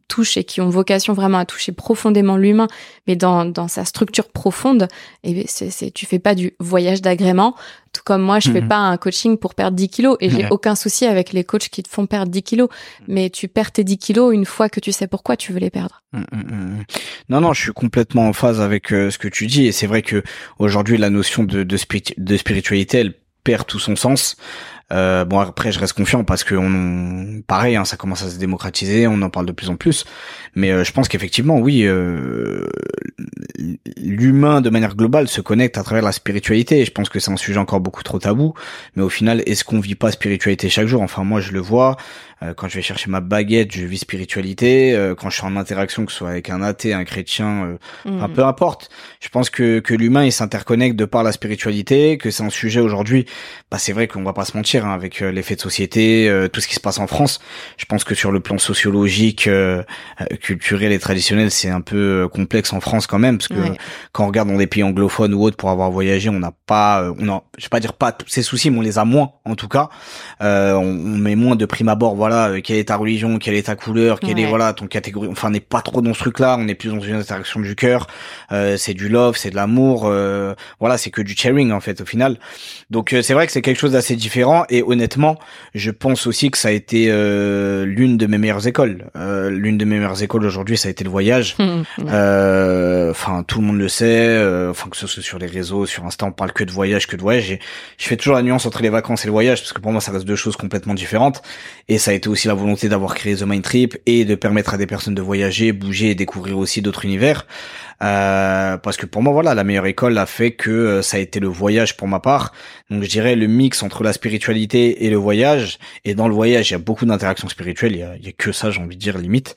touchent 0.07 0.37
et 0.37 0.43
qui 0.43 0.61
ont 0.61 0.69
vocation 0.69 1.13
vraiment 1.13 1.39
à 1.39 1.45
toucher 1.45 1.71
profondément 1.71 2.37
l'humain, 2.37 2.67
mais 3.07 3.15
dans, 3.15 3.45
dans 3.45 3.67
sa 3.67 3.85
structure 3.85 4.29
profonde, 4.29 4.87
et 5.23 5.33
ben, 5.33 5.43
c'est, 5.47 5.69
c'est, 5.69 5.91
tu 5.91 6.05
fais 6.05 6.19
pas 6.19 6.35
du 6.35 6.53
voyage 6.59 7.01
d'agrément, 7.01 7.55
tout 7.91 8.01
comme 8.05 8.21
moi, 8.21 8.39
je 8.39 8.51
fais 8.51 8.61
Mhm. 8.61 8.67
pas 8.67 8.77
un 8.77 8.97
coaching 8.97 9.37
pour 9.37 9.53
perdre 9.55 9.75
10 9.77 9.89
kilos, 9.89 10.17
et 10.19 10.29
j'ai 10.29 10.47
aucun 10.49 10.75
souci 10.75 11.05
avec 11.05 11.31
les 11.33 11.43
coachs 11.43 11.69
qui 11.69 11.83
te 11.83 11.89
font 11.89 12.05
perdre 12.05 12.31
10 12.31 12.43
kilos, 12.43 12.69
mais 13.07 13.29
tu 13.29 13.47
perds 13.47 13.71
tes 13.71 13.83
10 13.83 13.97
kilos 13.97 14.33
une 14.33 14.45
fois 14.45 14.69
que 14.69 14.79
tu 14.79 14.91
sais 14.91 15.07
pourquoi 15.07 15.37
tu 15.37 15.53
veux 15.53 15.59
les 15.59 15.69
perdre. 15.69 16.01
Mm, 16.13 16.19
mm, 16.31 16.37
mm. 16.77 16.83
Non, 17.29 17.41
non, 17.41 17.53
je 17.53 17.61
suis 17.61 17.71
complètement 17.73 18.27
en 18.27 18.33
phase 18.33 18.61
avec 18.61 18.91
euh, 18.93 19.09
ce 19.11 19.17
que 19.17 19.27
tu 19.27 19.47
dis, 19.47 19.65
et 19.67 19.71
c'est 19.71 19.87
vrai 19.87 20.01
que 20.01 20.23
aujourd'hui 20.59 20.97
la 20.97 21.09
notion 21.09 21.43
de, 21.43 21.63
de, 21.63 21.77
spiri- 21.77 22.13
de 22.17 22.37
spiritualité, 22.37 22.99
elle 22.99 23.13
perd 23.43 23.67
tout 23.67 23.79
son 23.79 23.95
sens. 23.97 24.37
Euh, 24.93 25.25
bon 25.25 25.39
après 25.39 25.71
je 25.71 25.79
reste 25.79 25.93
confiant 25.93 26.23
parce 26.23 26.43
que 26.43 26.53
on, 26.53 27.41
pareil 27.47 27.75
hein, 27.75 27.83
ça 27.83 27.97
commence 27.97 28.23
à 28.23 28.29
se 28.29 28.37
démocratiser, 28.37 29.07
on 29.07 29.21
en 29.23 29.29
parle 29.29 29.47
de 29.47 29.51
plus 29.51 29.69
en 29.69 29.75
plus, 29.75 30.05
mais 30.55 30.71
euh, 30.71 30.83
je 30.83 30.91
pense 30.91 31.07
qu'effectivement 31.07 31.57
oui 31.57 31.83
euh, 31.83 32.67
l'humain 33.97 34.61
de 34.61 34.69
manière 34.69 34.95
globale 34.95 35.27
se 35.27 35.41
connecte 35.41 35.77
à 35.77 35.83
travers 35.83 36.03
la 36.03 36.11
spiritualité. 36.11 36.85
Je 36.85 36.91
pense 36.91 37.09
que 37.09 37.19
c'est 37.19 37.31
un 37.31 37.37
sujet 37.37 37.57
encore 37.57 37.79
beaucoup 37.79 38.03
trop 38.03 38.19
tabou, 38.19 38.53
mais 38.95 39.01
au 39.01 39.09
final 39.09 39.41
est-ce 39.47 39.63
qu'on 39.63 39.79
vit 39.79 39.95
pas 39.95 40.11
spiritualité 40.11 40.69
chaque 40.69 40.87
jour? 40.87 41.01
Enfin 41.01 41.23
moi 41.23 41.41
je 41.41 41.53
le 41.53 41.59
vois 41.59 41.97
quand 42.57 42.67
je 42.67 42.75
vais 42.75 42.81
chercher 42.81 43.09
ma 43.09 43.21
baguette, 43.21 43.71
je 43.71 43.85
vis 43.85 43.99
spiritualité, 43.99 44.93
euh, 44.93 45.15
quand 45.15 45.29
je 45.29 45.37
suis 45.37 45.45
en 45.45 45.55
interaction 45.55 46.05
que 46.05 46.11
ce 46.11 46.17
soit 46.19 46.29
avec 46.31 46.49
un 46.49 46.61
athée, 46.61 46.93
un 46.93 47.03
chrétien, 47.05 47.65
euh, 47.65 47.77
Enfin, 48.05 48.27
Mhm. 48.27 48.33
peu 48.33 48.43
importe. 48.43 48.89
Je 49.21 49.29
pense 49.29 49.49
que, 49.49 49.79
que 49.79 49.93
l'humain, 49.93 50.25
il 50.25 50.31
s'interconnecte 50.31 50.95
de 50.95 51.05
par 51.05 51.23
la 51.23 51.31
spiritualité, 51.31 52.17
que 52.17 52.31
c'est 52.31 52.43
un 52.43 52.49
sujet 52.49 52.79
aujourd'hui. 52.81 53.25
Bah, 53.71 53.77
c'est 53.77 53.93
vrai 53.93 54.07
qu'on 54.07 54.23
va 54.23 54.33
pas 54.33 54.45
se 54.45 54.57
mentir, 54.57 54.85
hein, 54.85 54.93
avec 54.93 55.21
euh, 55.21 55.31
l'effet 55.31 55.55
de 55.55 55.61
société, 55.61 56.27
euh, 56.29 56.47
tout 56.47 56.59
ce 56.61 56.67
qui 56.67 56.75
se 56.75 56.79
passe 56.79 56.99
en 56.99 57.07
France. 57.07 57.39
Je 57.77 57.85
pense 57.85 58.03
que 58.03 58.15
sur 58.15 58.31
le 58.31 58.39
plan 58.39 58.57
sociologique, 58.57 59.47
euh, 59.47 59.83
euh, 60.21 60.25
culturel 60.41 60.91
et 60.91 60.99
traditionnel, 60.99 61.51
c'est 61.51 61.69
un 61.69 61.81
peu 61.81 62.23
euh, 62.23 62.27
complexe 62.27 62.73
en 62.73 62.81
France 62.81 63.07
quand 63.07 63.19
même, 63.19 63.37
parce 63.37 63.47
que 63.47 63.53
Ouais. 63.59 63.77
quand 64.11 64.23
on 64.25 64.27
regarde 64.27 64.49
dans 64.49 64.57
des 64.57 64.67
pays 64.67 64.83
anglophones 64.83 65.33
ou 65.33 65.41
autres 65.43 65.57
pour 65.57 65.69
avoir 65.69 65.91
voyagé, 65.91 66.29
on 66.29 66.39
n'a 66.39 66.51
pas, 66.65 67.03
euh, 67.03 67.13
on 67.19 67.29
a, 67.29 67.43
je 67.57 67.65
vais 67.65 67.69
pas 67.69 67.79
dire 67.79 67.93
pas 67.93 68.11
tous 68.11 68.27
ces 68.27 68.41
soucis, 68.43 68.69
mais 68.69 68.79
on 68.79 68.81
les 68.81 68.97
a 68.97 69.05
moins, 69.05 69.31
en 69.45 69.55
tout 69.55 69.67
cas. 69.69 69.89
Euh, 70.41 70.73
on, 70.73 70.83
on 70.83 71.17
met 71.17 71.35
moins 71.35 71.55
de 71.55 71.65
prime 71.65 71.89
abord, 71.89 72.15
voilà, 72.15 72.32
euh, 72.33 72.59
quelle 72.63 72.77
est 72.77 72.85
ta 72.89 72.95
religion, 72.97 73.37
quelle 73.39 73.55
est 73.55 73.63
ta 73.67 73.75
couleur, 73.75 74.19
quelle 74.19 74.39
est, 74.39 74.43
Ouais. 74.43 74.49
voilà, 74.49 74.73
ton 74.73 74.87
catégorie. 74.87 75.27
Enfin, 75.31 75.47
on 75.47 75.51
n'est 75.51 75.59
pas 75.59 75.81
trop 75.81 76.01
dans 76.01 76.13
ce 76.13 76.19
truc-là, 76.19 76.57
on 76.59 76.67
est 76.67 76.75
plus 76.75 76.89
dans 76.89 76.99
une 76.99 77.15
interaction 77.15 77.59
du 77.59 77.75
cœur. 77.75 78.07
Euh, 78.51 78.77
c'est 78.77 78.93
du 78.93 79.09
love, 79.09 79.37
c'est 79.37 79.49
de 79.51 79.55
l'amour, 79.55 80.03
euh, 80.05 80.53
voilà, 80.79 80.97
c'est 80.97 81.09
que 81.11 81.21
du 81.21 81.35
sharing 81.35 81.71
en 81.71 81.79
fait 81.79 82.01
au 82.01 82.05
final. 82.05 82.37
Donc 82.89 83.13
euh, 83.13 83.21
c'est 83.21 83.33
vrai 83.33 83.45
que 83.45 83.51
c'est 83.53 83.61
quelque 83.61 83.79
chose 83.79 83.93
d'assez 83.93 84.15
différent 84.15 84.65
et 84.69 84.83
honnêtement, 84.83 85.37
je 85.73 85.91
pense 85.91 86.27
aussi 86.27 86.51
que 86.51 86.57
ça 86.57 86.67
a 86.69 86.71
été 86.71 87.07
euh, 87.09 87.85
l'une 87.85 88.17
de 88.17 88.27
mes 88.27 88.37
meilleures 88.37 88.67
écoles. 88.67 89.05
Euh, 89.15 89.49
l'une 89.49 89.77
de 89.77 89.85
mes 89.85 89.95
meilleures 89.97 90.21
écoles 90.23 90.45
aujourd'hui, 90.45 90.77
ça 90.77 90.87
a 90.87 90.91
été 90.91 91.03
le 91.03 91.09
voyage. 91.09 91.55
Enfin, 93.13 93.43
tout 93.47 93.59
le 93.61 93.67
monde 93.67 93.77
le 93.77 93.87
sait. 93.89 94.37
Enfin, 94.69 94.89
que 94.89 94.97
ce 94.97 95.07
soit 95.07 95.23
sur 95.23 95.39
les 95.39 95.47
réseaux, 95.47 95.85
sur 95.85 96.05
Insta, 96.05 96.25
on 96.25 96.31
parle 96.31 96.51
que 96.51 96.63
de 96.63 96.71
voyage, 96.71 97.07
que 97.07 97.15
de 97.15 97.21
voyage. 97.21 97.51
Et 97.51 97.59
je 97.97 98.05
fais 98.07 98.17
toujours 98.17 98.35
la 98.35 98.41
nuance 98.41 98.65
entre 98.65 98.81
les 98.81 98.89
vacances 98.89 99.23
et 99.23 99.27
le 99.27 99.31
voyage 99.31 99.59
parce 99.61 99.73
que 99.73 99.81
pour 99.81 99.91
moi, 99.91 100.01
ça 100.01 100.11
reste 100.11 100.25
deux 100.25 100.35
choses 100.35 100.55
complètement 100.55 100.93
différentes. 100.93 101.41
Et 101.89 101.97
ça 101.97 102.11
a 102.11 102.13
été 102.13 102.22
aussi 102.29 102.47
la 102.47 102.53
volonté 102.53 102.89
d'avoir 102.89 103.15
créé 103.15 103.35
The 103.35 103.43
Mind 103.43 103.63
Trip 103.63 103.97
et 104.05 104.25
de 104.25 104.35
permettre 104.35 104.73
à 104.73 104.77
des 104.77 104.87
personnes 104.87 105.15
de 105.15 105.21
voyager, 105.21 105.71
bouger 105.71 106.11
et 106.11 106.15
découvrir 106.15 106.57
aussi 106.57 106.81
d'autres 106.81 107.05
univers. 107.05 107.45
Euh, 108.03 108.77
parce 108.77 108.97
que 108.97 109.05
pour 109.05 109.21
moi, 109.21 109.31
voilà, 109.33 109.53
la 109.55 109.63
meilleure 109.63 109.85
école 109.85 110.17
a 110.17 110.25
fait 110.25 110.51
que 110.51 110.69
euh, 110.69 111.01
ça 111.01 111.17
a 111.17 111.19
été 111.19 111.39
le 111.39 111.47
voyage 111.47 111.95
pour 111.95 112.07
ma 112.07 112.19
part. 112.19 112.51
Donc 112.89 113.03
je 113.03 113.09
dirais 113.09 113.35
le 113.35 113.47
mix 113.47 113.81
entre 113.81 114.03
la 114.03 114.13
spiritualité 114.13 115.05
et 115.05 115.09
le 115.09 115.15
voyage. 115.15 115.79
Et 116.05 116.13
dans 116.15 116.27
le 116.27 116.33
voyage, 116.33 116.69
il 116.69 116.73
y 116.73 116.75
a 116.75 116.79
beaucoup 116.79 117.05
d'interactions 117.05 117.47
spirituelles. 117.47 117.93
Il 117.93 117.99
y 117.99 118.03
a, 118.03 118.15
il 118.17 118.25
y 118.25 118.29
a 118.29 118.33
que 118.33 118.51
ça, 118.51 118.71
j'ai 118.71 118.81
envie 118.81 118.97
de 118.97 119.01
dire 119.01 119.17
limite. 119.17 119.55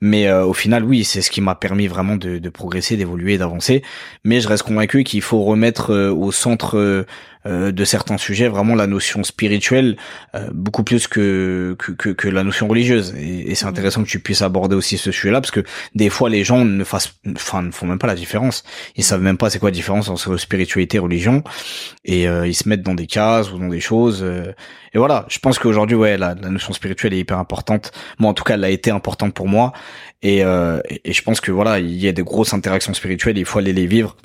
Mais 0.00 0.26
euh, 0.26 0.44
au 0.44 0.54
final, 0.54 0.84
oui, 0.84 1.04
c'est 1.04 1.22
ce 1.22 1.30
qui 1.30 1.40
m'a 1.40 1.54
permis 1.54 1.86
vraiment 1.86 2.16
de, 2.16 2.38
de 2.38 2.48
progresser, 2.48 2.96
d'évoluer, 2.96 3.36
d'avancer. 3.38 3.82
Mais 4.24 4.40
je 4.40 4.48
reste 4.48 4.62
convaincu 4.64 5.04
qu'il 5.04 5.22
faut 5.22 5.42
remettre 5.42 5.92
euh, 5.92 6.10
au 6.10 6.32
centre 6.32 7.04
de 7.44 7.84
certains 7.84 8.18
sujets 8.18 8.46
vraiment 8.46 8.76
la 8.76 8.86
notion 8.86 9.24
spirituelle 9.24 9.96
euh, 10.36 10.48
beaucoup 10.52 10.84
plus 10.84 11.08
que, 11.08 11.74
que 11.76 11.90
que 11.90 12.10
que 12.10 12.28
la 12.28 12.44
notion 12.44 12.68
religieuse. 12.68 13.14
Et, 13.18 13.50
et 13.50 13.54
c'est 13.56 13.64
Mhm. 13.64 13.70
intéressant 13.70 14.04
que 14.04 14.08
tu 14.08 14.20
puisses 14.20 14.42
aborder 14.42 14.76
aussi 14.76 14.96
ce 14.96 15.10
sujet-là 15.10 15.40
parce 15.40 15.50
que 15.50 15.64
des 15.96 16.08
fois 16.08 16.30
les 16.30 16.44
gens 16.44 16.64
ne 16.64 16.84
fassent, 16.84 17.14
enfin, 17.34 17.62
ne 17.62 17.72
font 17.82 17.88
même 17.88 17.98
pas 17.98 18.06
la 18.06 18.14
différence. 18.14 18.62
Ils 18.96 19.04
savent 19.04 19.20
même 19.20 19.36
pas 19.36 19.50
c'est 19.50 19.58
quoi 19.58 19.70
la 19.70 19.74
différence 19.74 20.08
entre 20.08 20.36
spiritualité 20.36 20.96
et 20.96 21.00
religion. 21.00 21.42
Et 22.04 22.28
euh, 22.28 22.46
ils 22.46 22.54
se 22.54 22.68
mettent 22.68 22.82
dans 22.82 22.94
des 22.94 23.06
cases 23.06 23.52
ou 23.52 23.58
dans 23.58 23.68
des 23.68 23.80
choses. 23.80 24.22
euh, 24.22 24.52
et 24.94 24.98
voilà, 24.98 25.26
je 25.28 25.38
pense 25.38 25.58
qu'aujourd'hui, 25.58 25.96
ouais, 25.96 26.16
la, 26.16 26.34
la 26.34 26.48
notion 26.48 26.72
spirituelle 26.72 27.14
est 27.14 27.18
hyper 27.18 27.38
importante. 27.38 27.92
Moi, 28.18 28.30
en 28.30 28.34
tout 28.34 28.44
cas, 28.44 28.54
elle 28.54 28.64
a 28.64 28.70
été 28.70 28.90
importante 28.90 29.34
pour 29.34 29.48
moi. 29.48 29.72
Et, 30.22 30.44
euh, 30.44 30.80
et, 30.88 31.10
et 31.10 31.12
je 31.12 31.22
pense 31.22 31.40
que 31.40 31.50
voilà, 31.50 31.78
il 31.78 31.96
y 31.96 32.08
a 32.08 32.12
des 32.12 32.22
grosses 32.22 32.54
interactions 32.54 32.94
spirituelles. 32.94 33.38
Il 33.38 33.44
faut 33.44 33.58
aller 33.58 33.72
les 33.72 33.86
vivre 33.86 34.16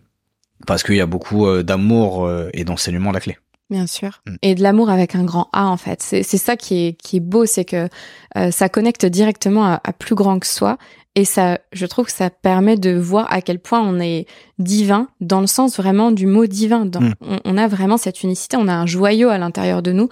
parce 0.65 0.83
qu'il 0.83 0.95
y 0.95 1.01
a 1.01 1.05
beaucoup 1.05 1.47
d'amour 1.63 2.29
et 2.53 2.63
d'enseignement 2.63 3.11
à 3.11 3.13
la 3.13 3.19
clé. 3.19 3.37
Bien 3.69 3.85
sûr. 3.85 4.21
Mm. 4.25 4.35
Et 4.43 4.55
de 4.55 4.63
l'amour 4.63 4.89
avec 4.89 5.15
un 5.15 5.23
grand 5.23 5.49
A, 5.51 5.65
en 5.65 5.77
fait. 5.77 6.01
C'est 6.01 6.23
c'est 6.23 6.37
ça 6.37 6.55
qui 6.55 6.87
est, 6.87 6.93
qui 6.93 7.17
est 7.17 7.21
beau, 7.21 7.45
c'est 7.45 7.65
que 7.65 7.89
euh, 8.37 8.51
ça 8.51 8.69
connecte 8.69 9.05
directement 9.05 9.65
à, 9.65 9.81
à 9.83 9.93
plus 9.93 10.15
grand 10.15 10.39
que 10.39 10.47
soi. 10.47 10.77
Et 11.19 11.25
ça, 11.25 11.57
je 11.73 11.87
trouve 11.87 12.05
que 12.05 12.11
ça 12.11 12.29
permet 12.29 12.77
de 12.77 12.91
voir 12.95 13.25
à 13.33 13.41
quel 13.41 13.57
point 13.57 13.81
on 13.81 13.99
est 13.99 14.27
divin, 14.59 15.07
dans 15.19 15.41
le 15.41 15.47
sens 15.47 15.75
vraiment 15.77 16.11
du 16.11 16.27
mot 16.27 16.45
divin. 16.45 16.85
Dans- 16.85 17.01
Mm. 17.01 17.13
on, 17.21 17.39
on 17.43 17.57
a 17.57 17.67
vraiment 17.67 17.97
cette 17.97 18.21
unicité, 18.21 18.55
on 18.55 18.67
a 18.67 18.73
un 18.75 18.85
joyau 18.85 19.29
à 19.29 19.39
l'intérieur 19.39 19.81
de 19.81 19.91
nous. 19.91 20.09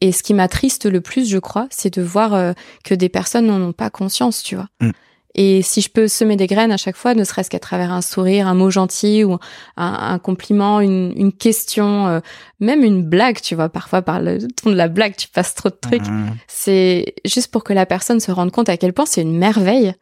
Et 0.00 0.10
ce 0.10 0.24
qui 0.24 0.34
m'attriste 0.34 0.86
le 0.86 1.00
plus, 1.00 1.28
je 1.30 1.38
crois, 1.38 1.68
c'est 1.70 1.94
de 1.96 2.02
voir 2.02 2.34
euh, 2.34 2.52
que 2.84 2.92
des 2.94 3.08
personnes 3.08 3.46
n'en 3.46 3.60
ont 3.68 3.72
pas 3.72 3.88
conscience, 3.88 4.42
tu 4.42 4.56
vois. 4.56 4.66
Mm. 4.80 4.90
Et 5.36 5.62
si 5.62 5.80
je 5.80 5.90
peux 5.90 6.08
semer 6.08 6.34
des 6.34 6.48
graines 6.48 6.72
à 6.72 6.76
chaque 6.76 6.96
fois, 6.96 7.14
ne 7.14 7.22
serait-ce 7.22 7.50
qu'à 7.50 7.60
travers 7.60 7.92
un 7.92 8.02
sourire, 8.02 8.48
un 8.48 8.54
mot 8.54 8.70
gentil 8.70 9.22
ou 9.22 9.34
un, 9.34 9.38
un 9.76 10.18
compliment, 10.18 10.80
une, 10.80 11.12
une 11.14 11.32
question, 11.32 12.08
euh, 12.08 12.20
même 12.58 12.82
une 12.82 13.04
blague, 13.04 13.40
tu 13.40 13.54
vois, 13.54 13.68
parfois 13.68 14.02
par 14.02 14.20
le 14.20 14.38
ton 14.60 14.70
de 14.70 14.74
la 14.74 14.88
blague, 14.88 15.14
tu 15.14 15.28
passes 15.28 15.54
trop 15.54 15.68
de 15.68 15.78
trucs. 15.80 16.08
Mhm. 16.08 16.30
C'est 16.48 17.14
juste 17.24 17.52
pour 17.52 17.62
que 17.62 17.72
la 17.72 17.86
personne 17.86 18.18
se 18.18 18.32
rende 18.32 18.50
compte 18.50 18.68
à 18.68 18.76
quel 18.76 18.92
point 18.92 19.06
c'est 19.06 19.22
une 19.22 19.38
merveille. 19.38 19.94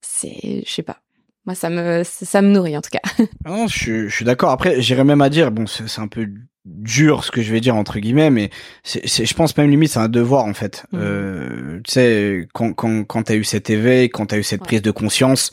C'est, 0.00 0.62
je 0.66 0.70
sais 0.70 0.82
pas. 0.82 0.98
Moi, 1.46 1.54
ça 1.54 1.70
me, 1.70 2.02
ça 2.04 2.42
me 2.42 2.48
nourrit 2.48 2.76
en 2.76 2.82
tout 2.82 2.90
cas. 2.90 3.00
Ah 3.44 3.50
Non, 3.50 3.66
je, 3.68 3.76
suis- 3.78 4.08
je 4.08 4.14
suis 4.14 4.24
d'accord. 4.24 4.50
Après, 4.50 4.80
j'irais 4.82 5.04
même 5.04 5.22
à 5.22 5.30
dire, 5.30 5.50
bon, 5.50 5.66
c'est 5.66 5.88
c'est 5.88 6.00
un 6.00 6.08
peu 6.08 6.28
dur 6.66 7.24
ce 7.24 7.30
que 7.30 7.40
je 7.40 7.50
vais 7.50 7.60
dire 7.60 7.76
entre 7.76 7.98
guillemets, 7.98 8.28
mais 8.28 8.50
c'est, 8.82 9.06
je 9.24 9.34
pense 9.34 9.56
même 9.56 9.70
limite 9.70 9.90
c'est 9.90 10.00
un 10.00 10.08
devoir 10.10 10.44
en 10.44 10.52
fait. 10.52 10.84
Mhm. 10.92 11.00
Euh, 11.02 11.80
tu 11.84 11.92
sais, 11.92 12.48
quand 12.52 12.74
quand 12.74 13.04
quand 13.04 13.22
t'as 13.22 13.36
eu 13.36 13.44
cet 13.44 13.70
éveil, 13.70 14.10
quand 14.10 14.26
t'as 14.26 14.36
eu 14.36 14.42
cette 14.42 14.60
Ouais. 14.60 14.66
prise 14.66 14.82
de 14.82 14.90
conscience, 14.90 15.50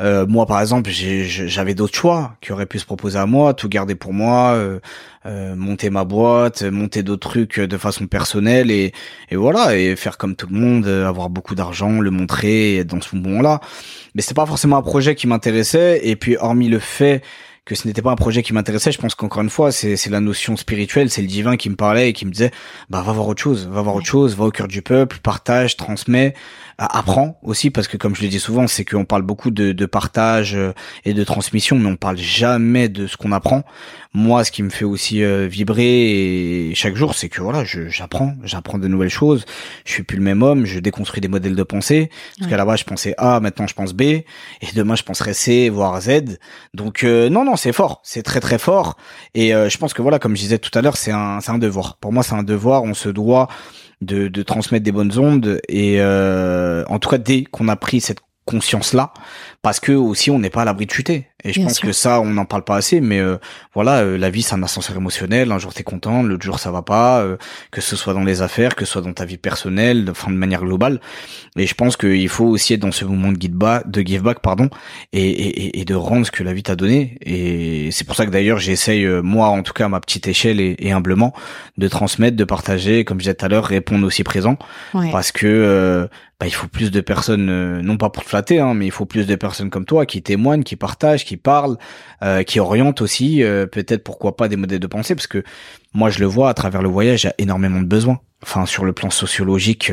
euh, 0.00 0.26
moi 0.26 0.46
par 0.46 0.60
exemple, 0.60 0.90
j'avais 0.90 1.74
d'autres 1.74 1.94
choix 1.94 2.36
qui 2.40 2.52
auraient 2.52 2.66
pu 2.66 2.78
se 2.78 2.84
proposer 2.84 3.18
à 3.18 3.26
moi, 3.26 3.54
tout 3.54 3.68
garder 3.68 3.94
pour 3.94 4.12
moi, 4.12 4.54
euh, 4.54 4.80
euh, 5.26 5.54
monter 5.54 5.90
ma 5.90 6.04
boîte, 6.04 6.62
monter 6.62 7.02
d'autres 7.02 7.28
trucs 7.28 7.60
de 7.60 7.78
façon 7.78 8.06
personnelle 8.06 8.70
et 8.70 8.92
et 9.30 9.36
voilà 9.36 9.76
et 9.76 9.94
faire 9.96 10.18
comme 10.18 10.34
tout 10.34 10.48
le 10.50 10.58
monde, 10.58 10.86
euh, 10.86 11.08
avoir 11.08 11.30
beaucoup 11.30 11.54
d'argent, 11.54 12.00
le 12.00 12.10
montrer 12.10 12.78
être 12.78 12.88
dans 12.88 13.00
ce 13.00 13.14
moment 13.14 13.40
là. 13.40 13.60
Mais 14.14 14.22
c'était 14.22 14.34
pas 14.34 14.46
forcément 14.46 14.76
un 14.76 14.82
projet 14.82 15.14
qui 15.14 15.26
m'intéressait 15.26 16.00
et 16.02 16.16
puis 16.16 16.36
hormis 16.36 16.68
le 16.68 16.78
fait 16.80 17.22
que 17.64 17.74
ce 17.74 17.86
n'était 17.86 18.02
pas 18.02 18.10
un 18.10 18.16
projet 18.16 18.42
qui 18.42 18.52
m'intéressait. 18.52 18.92
Je 18.92 18.98
pense 18.98 19.14
qu'encore 19.14 19.42
une 19.42 19.48
fois, 19.48 19.72
c'est 19.72 20.10
la 20.10 20.20
notion 20.20 20.56
spirituelle, 20.56 21.10
c'est 21.10 21.22
le 21.22 21.28
divin 21.28 21.56
qui 21.56 21.70
me 21.70 21.76
parlait 21.76 22.10
et 22.10 22.12
qui 22.12 22.26
me 22.26 22.30
disait 22.30 22.50
bah 22.90 23.00
va 23.02 23.12
voir 23.12 23.28
autre 23.28 23.42
chose, 23.42 23.68
va 23.68 23.80
voir 23.80 23.94
autre 23.94 24.06
chose, 24.06 24.36
va 24.36 24.44
au 24.44 24.50
cœur 24.50 24.68
du 24.68 24.82
peuple, 24.82 25.18
partage, 25.22 25.76
transmet, 25.76 26.34
apprend 26.78 27.38
aussi 27.42 27.70
parce 27.70 27.88
que 27.88 27.96
comme 27.96 28.14
je 28.14 28.22
le 28.22 28.28
dis 28.28 28.40
souvent, 28.40 28.66
c'est 28.66 28.84
qu'on 28.84 29.04
parle 29.04 29.22
beaucoup 29.22 29.50
de, 29.50 29.72
de 29.72 29.86
partage 29.86 30.54
euh, 30.54 30.72
et 31.04 31.14
de 31.14 31.24
transmission, 31.24 31.78
mais 31.78 31.88
on 31.88 31.96
parle 31.96 32.16
jamais 32.16 32.88
de 32.88 33.06
ce 33.06 33.16
qu'on 33.16 33.32
apprend. 33.32 33.62
Moi, 34.12 34.44
ce 34.44 34.52
qui 34.52 34.62
me 34.62 34.70
fait 34.70 34.84
aussi 34.84 35.22
euh, 35.22 35.46
vibrer 35.46 36.72
chaque 36.74 36.94
jour, 36.96 37.14
c'est 37.14 37.28
que 37.28 37.40
voilà, 37.40 37.64
j'apprends, 37.64 38.34
j'apprends 38.44 38.78
de 38.78 38.88
nouvelles 38.88 39.08
choses. 39.08 39.44
Je 39.84 39.92
suis 39.92 40.02
plus 40.02 40.16
le 40.16 40.22
même 40.22 40.42
homme, 40.42 40.66
je 40.66 40.78
déconstruis 40.78 41.20
des 41.20 41.28
modèles 41.28 41.56
de 41.56 41.62
pensée. 41.62 42.10
Parce 42.38 42.50
qu'à 42.50 42.56
la 42.56 42.64
base, 42.64 42.80
je 42.80 42.84
pensais 42.84 43.14
A, 43.18 43.40
maintenant 43.40 43.66
je 43.66 43.74
pense 43.74 43.92
B, 43.92 44.02
et 44.02 44.26
demain 44.74 44.94
je 44.94 45.02
penserai 45.02 45.34
C, 45.34 45.68
voire 45.68 46.00
Z. 46.00 46.38
Donc 46.74 47.04
euh, 47.04 47.28
non, 47.28 47.44
non, 47.44 47.56
c'est 47.56 47.72
fort, 47.72 48.00
c'est 48.04 48.22
très 48.22 48.40
très 48.40 48.58
fort. 48.58 48.96
Et 49.34 49.50
je 49.50 49.78
pense 49.78 49.94
que 49.94 50.02
voilà, 50.02 50.18
comme 50.18 50.36
je 50.36 50.42
disais 50.42 50.58
tout 50.58 50.76
à 50.76 50.82
l'heure, 50.82 50.96
c'est 50.96 51.10
un, 51.10 51.40
c'est 51.40 51.50
un 51.50 51.58
devoir. 51.58 51.96
Pour 51.96 52.12
moi, 52.12 52.22
c'est 52.22 52.34
un 52.34 52.42
devoir. 52.42 52.84
On 52.84 52.94
se 52.94 53.08
doit 53.08 53.48
de, 54.00 54.28
de 54.28 54.42
transmettre 54.42 54.84
des 54.84 54.92
bonnes 54.92 55.18
ondes 55.18 55.60
et 55.68 56.00
euh, 56.00 56.84
en 56.88 56.98
tout 56.98 57.08
cas 57.08 57.18
dès 57.18 57.44
qu'on 57.44 57.68
a 57.68 57.76
pris 57.76 58.00
cette 58.00 58.20
conscience 58.44 58.92
là 58.92 59.12
parce 59.62 59.80
que 59.80 59.92
aussi 59.92 60.30
on 60.30 60.38
n'est 60.38 60.50
pas 60.50 60.62
à 60.62 60.64
l'abri 60.64 60.86
de 60.86 60.90
chuter 60.90 61.28
et 61.44 61.52
je 61.52 61.60
pense 61.60 61.78
que 61.78 61.92
ça 61.92 62.20
on 62.20 62.30
n'en 62.30 62.44
parle 62.46 62.64
pas 62.64 62.76
assez 62.76 63.00
mais 63.00 63.18
euh, 63.18 63.36
voilà 63.74 63.98
euh, 63.98 64.16
la 64.16 64.30
vie 64.30 64.42
c'est 64.42 64.54
un 64.54 64.62
ascenseur 64.62 64.96
émotionnel 64.96 65.52
un 65.52 65.58
jour 65.58 65.74
t'es 65.74 65.82
content 65.82 66.22
l'autre 66.22 66.44
jour 66.44 66.58
ça 66.58 66.70
va 66.70 66.82
pas 66.82 67.20
euh, 67.20 67.36
que 67.70 67.80
ce 67.80 67.96
soit 67.96 68.14
dans 68.14 68.24
les 68.24 68.42
affaires 68.42 68.74
que 68.74 68.84
ce 68.84 68.92
soit 68.92 69.02
dans 69.02 69.12
ta 69.12 69.24
vie 69.24 69.36
personnelle 69.36 70.06
enfin 70.10 70.30
de 70.30 70.36
manière 70.36 70.62
globale. 70.62 71.00
Et 71.56 71.66
je 71.66 71.74
pense 71.74 71.96
qu'il 71.96 72.28
faut 72.28 72.46
aussi 72.46 72.74
être 72.74 72.80
dans 72.80 72.92
ce 72.92 73.04
moment 73.04 73.30
de 73.30 73.40
give 73.40 73.52
back 73.52 73.90
de 73.90 74.00
give 74.00 74.22
back 74.22 74.40
pardon 74.40 74.70
et, 75.12 75.28
et, 75.28 75.80
et 75.80 75.84
de 75.84 75.94
rendre 75.94 76.26
ce 76.26 76.30
que 76.30 76.42
la 76.42 76.52
vie 76.52 76.62
t'a 76.62 76.76
donné. 76.76 77.18
Et 77.22 77.90
c'est 77.92 78.04
pour 78.04 78.16
ça 78.16 78.26
que 78.26 78.30
d'ailleurs 78.30 78.58
j'essaye 78.58 79.06
moi 79.22 79.48
en 79.48 79.62
tout 79.62 79.72
cas 79.72 79.86
à 79.86 79.88
ma 79.88 80.00
petite 80.00 80.26
échelle 80.26 80.60
et, 80.60 80.76
et, 80.78 80.92
humblement 80.92 81.32
de 81.76 81.88
transmettre 81.88 82.36
de 82.36 82.44
partager 82.44 83.04
comme 83.04 83.18
je 83.18 83.24
disais 83.24 83.34
tout 83.34 83.44
à 83.44 83.48
l'heure 83.48 83.64
répondre 83.64 84.06
aussi 84.06 84.24
présent. 84.24 84.56
Parce 84.92 85.32
que 85.32 86.08
bah, 86.40 86.48
il 86.48 86.54
faut 86.54 86.66
plus 86.66 86.90
de 86.90 87.00
personnes, 87.00 87.48
euh, 87.48 87.80
non 87.80 87.96
pas 87.96 88.10
pour 88.10 88.24
te 88.24 88.28
flatter, 88.28 88.58
hein, 88.58 88.74
mais 88.74 88.86
il 88.86 88.90
faut 88.90 89.06
plus 89.06 89.26
de 89.26 89.34
personnes 89.36 89.70
comme 89.70 89.84
toi 89.84 90.04
qui 90.04 90.20
témoignent, 90.20 90.64
qui 90.64 90.74
partagent, 90.74 91.24
qui 91.24 91.33
parlent, 91.36 91.76
euh, 92.22 92.42
qui 92.42 92.60
orientent 92.60 93.00
aussi, 93.00 93.42
euh, 93.42 93.66
peut-être 93.66 94.04
pourquoi 94.04 94.36
pas 94.36 94.48
des 94.48 94.56
modèles 94.56 94.80
de 94.80 94.86
pensée, 94.86 95.14
parce 95.14 95.26
que 95.26 95.42
moi 95.92 96.10
je 96.10 96.20
le 96.20 96.26
vois 96.26 96.48
à 96.48 96.54
travers 96.54 96.82
le 96.82 96.88
voyage, 96.88 97.24
il 97.24 97.26
y 97.26 97.30
a 97.30 97.34
énormément 97.38 97.80
de 97.80 97.86
besoins. 97.86 98.20
Enfin, 98.42 98.66
sur 98.66 98.84
le 98.84 98.92
plan 98.92 99.10
sociologique, 99.10 99.90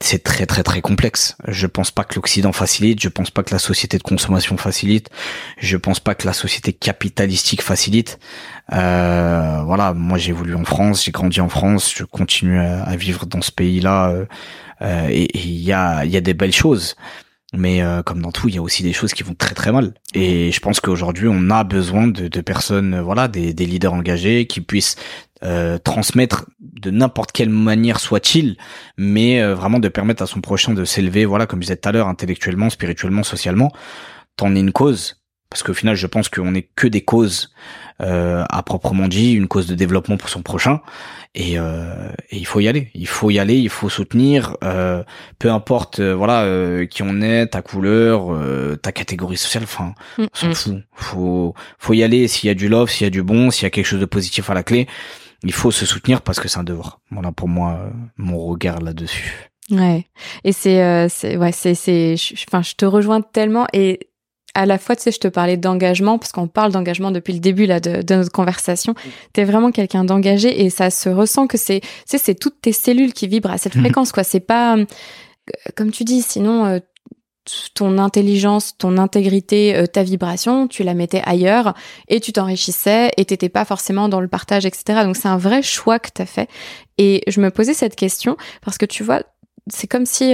c'est 0.00 0.22
très 0.22 0.46
très 0.46 0.62
très 0.62 0.80
complexe. 0.80 1.36
Je 1.46 1.66
pense 1.66 1.90
pas 1.90 2.04
que 2.04 2.14
l'Occident 2.14 2.52
facilite, 2.52 3.02
je 3.02 3.08
pense 3.10 3.30
pas 3.30 3.42
que 3.42 3.52
la 3.52 3.58
société 3.58 3.98
de 3.98 4.02
consommation 4.02 4.56
facilite, 4.56 5.10
je 5.58 5.76
pense 5.76 6.00
pas 6.00 6.14
que 6.14 6.26
la 6.26 6.32
société 6.32 6.72
capitalistique 6.72 7.60
facilite. 7.60 8.18
voilà, 8.70 9.92
moi 9.94 10.16
j'ai 10.16 10.32
voulu 10.32 10.54
en 10.54 10.64
France, 10.64 11.04
j'ai 11.04 11.12
grandi 11.12 11.40
en 11.40 11.50
France, 11.50 11.92
je 11.94 12.04
continue 12.04 12.58
à, 12.58 12.96
vivre 12.96 13.26
dans 13.26 13.42
ce 13.42 13.52
pays-là 13.52 14.26
euh, 14.82 15.08
et 15.08 15.28
il 15.36 15.60
y 15.60 15.72
a, 15.72 16.04
y 16.04 16.16
a 16.16 16.20
des 16.20 16.34
belles 16.34 16.52
choses. 16.52 16.96
Mais 17.56 17.82
euh, 17.82 18.02
comme 18.02 18.20
dans 18.20 18.32
tout, 18.32 18.48
il 18.48 18.56
y 18.56 18.58
a 18.58 18.62
aussi 18.62 18.82
des 18.82 18.92
choses 18.92 19.14
qui 19.14 19.22
vont 19.22 19.34
très 19.34 19.54
très 19.54 19.70
mal. 19.70 19.94
Et 20.12 20.50
je 20.50 20.60
pense 20.60 20.80
qu'aujourd'hui, 20.80 21.28
on 21.30 21.50
a 21.50 21.62
besoin 21.64 22.08
de, 22.08 22.28
de 22.28 22.40
personnes, 22.40 22.94
euh, 22.94 23.02
voilà, 23.02 23.28
des, 23.28 23.54
des, 23.54 23.66
leaders 23.66 23.94
engagés 23.94 24.46
qui 24.46 24.60
puissent 24.60 24.96
euh, 25.44 25.78
transmettre 25.78 26.46
de 26.60 26.90
n'importe 26.90 27.32
quelle 27.32 27.50
manière 27.50 28.00
soit-il, 28.00 28.56
mais 28.98 29.42
vraiment 29.54 29.78
de 29.78 29.88
permettre 29.88 30.22
à 30.22 30.26
son 30.26 30.40
prochain 30.40 30.74
de 30.74 30.84
s'élever, 30.84 31.24
voilà, 31.24 31.46
comme 31.46 31.60
je 31.60 31.66
disais 31.66 31.76
tout 31.76 31.88
à 31.88 31.92
l'heure, 31.92 32.08
intellectuellement, 32.08 32.70
spirituellement, 32.70 33.22
socialement. 33.22 33.72
T'en 34.36 34.54
es 34.54 34.60
une 34.60 34.72
cause, 34.72 35.22
parce 35.48 35.62
qu'au 35.62 35.74
final, 35.74 35.94
je 35.94 36.06
pense 36.06 36.28
qu'on 36.28 36.50
n'est 36.50 36.68
que 36.74 36.88
des 36.88 37.02
causes 37.02 37.52
euh, 38.02 38.44
à 38.50 38.62
proprement 38.62 39.08
dit, 39.08 39.32
une 39.32 39.46
cause 39.46 39.66
de 39.66 39.74
développement 39.74 40.16
pour 40.16 40.28
son 40.28 40.42
prochain. 40.42 40.80
Et, 41.36 41.58
euh, 41.58 42.10
et, 42.30 42.38
il 42.38 42.46
faut 42.46 42.60
y 42.60 42.68
aller. 42.68 42.90
Il 42.94 43.06
faut 43.06 43.30
y 43.30 43.38
aller. 43.38 43.56
Il 43.56 43.68
faut 43.68 43.88
soutenir. 43.88 44.56
Euh, 44.62 45.02
peu 45.38 45.50
importe, 45.50 46.00
euh, 46.00 46.14
voilà, 46.14 46.42
euh, 46.42 46.86
qui 46.86 47.02
on 47.02 47.20
est, 47.20 47.48
ta 47.48 47.62
couleur, 47.62 48.32
euh, 48.32 48.76
ta 48.76 48.92
catégorie 48.92 49.36
sociale. 49.36 49.64
Enfin, 49.64 49.94
on 50.18 50.28
s'en 50.32 50.48
mm. 50.48 50.54
fout. 50.54 50.82
Faut, 50.92 51.54
faut 51.78 51.92
y 51.92 52.02
aller. 52.02 52.28
S'il 52.28 52.48
y 52.48 52.50
a 52.50 52.54
du 52.54 52.68
love, 52.68 52.90
s'il 52.90 53.04
y 53.04 53.08
a 53.08 53.10
du 53.10 53.22
bon, 53.22 53.50
s'il 53.50 53.64
y 53.64 53.66
a 53.66 53.70
quelque 53.70 53.86
chose 53.86 54.00
de 54.00 54.06
positif 54.06 54.50
à 54.50 54.54
la 54.54 54.62
clé, 54.62 54.86
il 55.42 55.52
faut 55.52 55.70
se 55.70 55.86
soutenir 55.86 56.22
parce 56.22 56.40
que 56.40 56.48
c'est 56.48 56.58
un 56.58 56.64
devoir. 56.64 57.00
Voilà 57.10 57.32
pour 57.32 57.48
moi 57.48 57.92
mon 58.16 58.38
regard 58.38 58.80
là-dessus. 58.80 59.50
Ouais. 59.70 60.06
Et 60.44 60.52
c'est, 60.52 61.08
c'est, 61.08 61.36
ouais, 61.36 61.52
c'est, 61.52 61.74
c'est, 61.74 62.16
enfin, 62.48 62.62
je 62.62 62.74
te 62.74 62.84
rejoins 62.84 63.22
tellement 63.22 63.66
et 63.72 64.08
à 64.54 64.66
la 64.66 64.78
fois, 64.78 64.96
tu 64.96 65.02
sais, 65.02 65.12
je 65.12 65.18
te 65.18 65.28
parlais 65.28 65.56
d'engagement, 65.56 66.18
parce 66.18 66.32
qu'on 66.32 66.46
parle 66.46 66.72
d'engagement 66.72 67.10
depuis 67.10 67.32
le 67.32 67.40
début 67.40 67.66
là 67.66 67.80
de, 67.80 68.02
de 68.02 68.14
notre 68.14 68.30
conversation. 68.30 68.94
Tu 69.32 69.40
es 69.40 69.44
vraiment 69.44 69.72
quelqu'un 69.72 70.04
d'engagé 70.04 70.64
et 70.64 70.70
ça 70.70 70.90
se 70.90 71.08
ressent 71.08 71.46
que 71.46 71.58
c'est, 71.58 71.80
tu 71.80 71.88
sais, 72.06 72.18
c'est 72.18 72.34
toutes 72.34 72.60
tes 72.60 72.72
cellules 72.72 73.12
qui 73.12 73.26
vibrent 73.26 73.50
à 73.50 73.58
cette 73.58 73.74
mhm. 73.74 73.82
fréquence, 73.82 74.12
quoi. 74.12 74.22
C'est 74.22 74.40
pas, 74.40 74.76
euh, 74.76 74.84
comme 75.74 75.90
tu 75.90 76.04
dis, 76.04 76.22
sinon, 76.22 76.66
euh, 76.66 76.78
ton 77.74 77.98
intelligence, 77.98 78.78
ton 78.78 78.96
intégrité, 78.96 79.76
euh, 79.76 79.86
ta 79.86 80.02
vibration, 80.02 80.68
tu 80.68 80.82
la 80.82 80.94
mettais 80.94 81.20
ailleurs 81.26 81.74
et 82.08 82.20
tu 82.20 82.32
t'enrichissais 82.32 83.10
et 83.16 83.24
t'étais 83.24 83.50
pas 83.50 83.64
forcément 83.64 84.08
dans 84.08 84.20
le 84.20 84.28
partage, 84.28 84.64
etc. 84.64 85.02
Donc 85.04 85.16
c'est 85.16 85.28
un 85.28 85.36
vrai 85.36 85.62
choix 85.62 85.98
que 85.98 86.08
t'as 86.14 86.26
fait. 86.26 86.48
Et 86.96 87.22
je 87.26 87.40
me 87.40 87.50
posais 87.50 87.74
cette 87.74 87.96
question 87.96 88.38
parce 88.64 88.78
que 88.78 88.86
tu 88.86 89.02
vois, 89.02 89.24
c'est 89.66 89.88
comme 89.88 90.06
si 90.06 90.32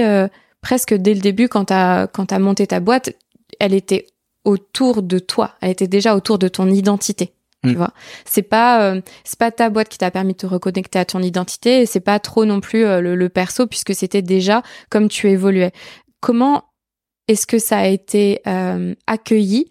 presque 0.61 0.93
dès 0.93 1.13
le 1.13 1.19
début, 1.19 1.49
quand 1.49 1.65
t'as 1.65 2.07
quand 2.07 2.31
as 2.31 2.39
monté 2.39 2.65
ta 2.65 2.79
boîte, 2.79 3.09
elle 3.59 3.73
était 3.73 4.07
autour 4.45 5.03
de 5.03 5.19
toi. 5.19 5.55
Elle 5.61 5.71
était 5.71 5.87
déjà 5.87 6.15
autour 6.15 6.39
de 6.39 6.47
ton 6.47 6.69
identité. 6.69 7.33
Tu 7.63 7.71
mm. 7.71 7.75
vois, 7.75 7.91
c'est 8.25 8.41
pas 8.41 8.83
euh, 8.83 9.01
c'est 9.23 9.37
pas 9.37 9.51
ta 9.51 9.69
boîte 9.69 9.89
qui 9.89 9.99
t'a 9.99 10.09
permis 10.09 10.33
de 10.33 10.37
te 10.37 10.47
reconnecter 10.47 10.97
à 10.97 11.05
ton 11.05 11.21
identité 11.21 11.81
et 11.81 11.85
c'est 11.85 11.99
pas 11.99 12.19
trop 12.19 12.43
non 12.43 12.59
plus 12.59 12.85
euh, 12.85 13.01
le, 13.01 13.29
perso 13.29 13.67
puisque 13.67 13.93
c'était 13.93 14.23
déjà 14.23 14.63
comme 14.89 15.09
tu 15.09 15.29
évoluais. 15.29 15.71
Comment 16.21 16.63
est-ce 17.27 17.45
que 17.45 17.59
ça 17.59 17.77
a 17.77 17.85
été 17.85 18.41
euh, 18.47 18.95
accueilli 19.05 19.69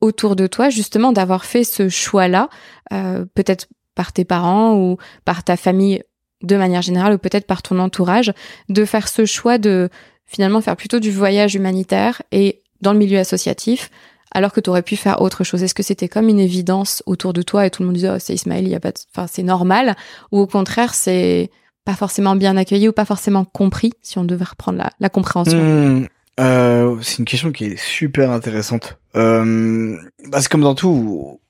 autour 0.00 0.34
de 0.34 0.48
toi 0.48 0.68
justement 0.68 1.12
d'avoir 1.12 1.44
fait 1.44 1.64
ce 1.64 1.88
choix-là, 1.88 2.48
peut-être 2.90 3.66
par 3.96 4.12
tes 4.12 4.24
parents 4.24 4.76
ou 4.76 4.96
par 5.24 5.42
ta 5.42 5.56
famille 5.56 6.02
de 6.42 6.56
manière 6.56 6.82
générale 6.82 7.14
ou 7.14 7.18
peut-être 7.18 7.46
par 7.46 7.62
ton 7.62 7.80
entourage, 7.80 8.32
de 8.68 8.84
faire 8.84 9.08
ce 9.08 9.26
choix 9.26 9.58
de 9.58 9.88
finalement 10.24 10.60
faire 10.60 10.76
plutôt 10.76 11.00
du 11.00 11.10
voyage 11.10 11.54
humanitaire 11.54 12.22
et 12.30 12.62
dans 12.80 12.92
le 12.92 12.98
milieu 12.98 13.18
associatif, 13.18 13.90
alors 14.32 14.52
que 14.52 14.60
tu 14.60 14.70
aurais 14.70 14.82
pu 14.82 14.96
faire 14.96 15.22
autre 15.22 15.44
chose 15.44 15.62
Est-ce 15.62 15.74
que 15.74 15.82
c'était 15.82 16.08
comme 16.08 16.28
une 16.28 16.40
évidence 16.40 17.02
autour 17.06 17.32
de 17.32 17.42
toi 17.42 17.66
et 17.66 17.70
tout 17.70 17.82
le 17.82 17.86
monde 17.86 17.96
disait 17.96 18.10
oh, 18.10 18.18
c'est 18.18 18.34
Ismaël, 18.34 18.64
il 18.64 18.70
y 18.70 18.74
a 18.74 18.80
pas, 18.80 18.92
enfin 19.14 19.26
c'est 19.26 19.42
normal, 19.42 19.96
ou 20.32 20.38
au 20.40 20.46
contraire 20.46 20.94
c'est 20.94 21.50
pas 21.84 21.94
forcément 21.94 22.36
bien 22.36 22.56
accueilli 22.56 22.88
ou 22.88 22.92
pas 22.92 23.06
forcément 23.06 23.44
compris 23.44 23.92
si 24.02 24.18
on 24.18 24.24
devait 24.24 24.44
reprendre 24.44 24.86
la, 25.00 25.08
compréhension? 25.08 25.58
Hmm, 25.58 26.06
euh, 26.38 26.98
C'est 27.00 27.18
une 27.18 27.24
question 27.24 27.50
qui 27.50 27.64
est 27.64 27.78
super 27.78 28.30
intéressante. 28.30 28.98
Euh, 29.16 29.96
bah, 30.28 30.42
c'est 30.42 30.50
comme 30.50 30.60
dans 30.60 30.74
tout. 30.74 31.40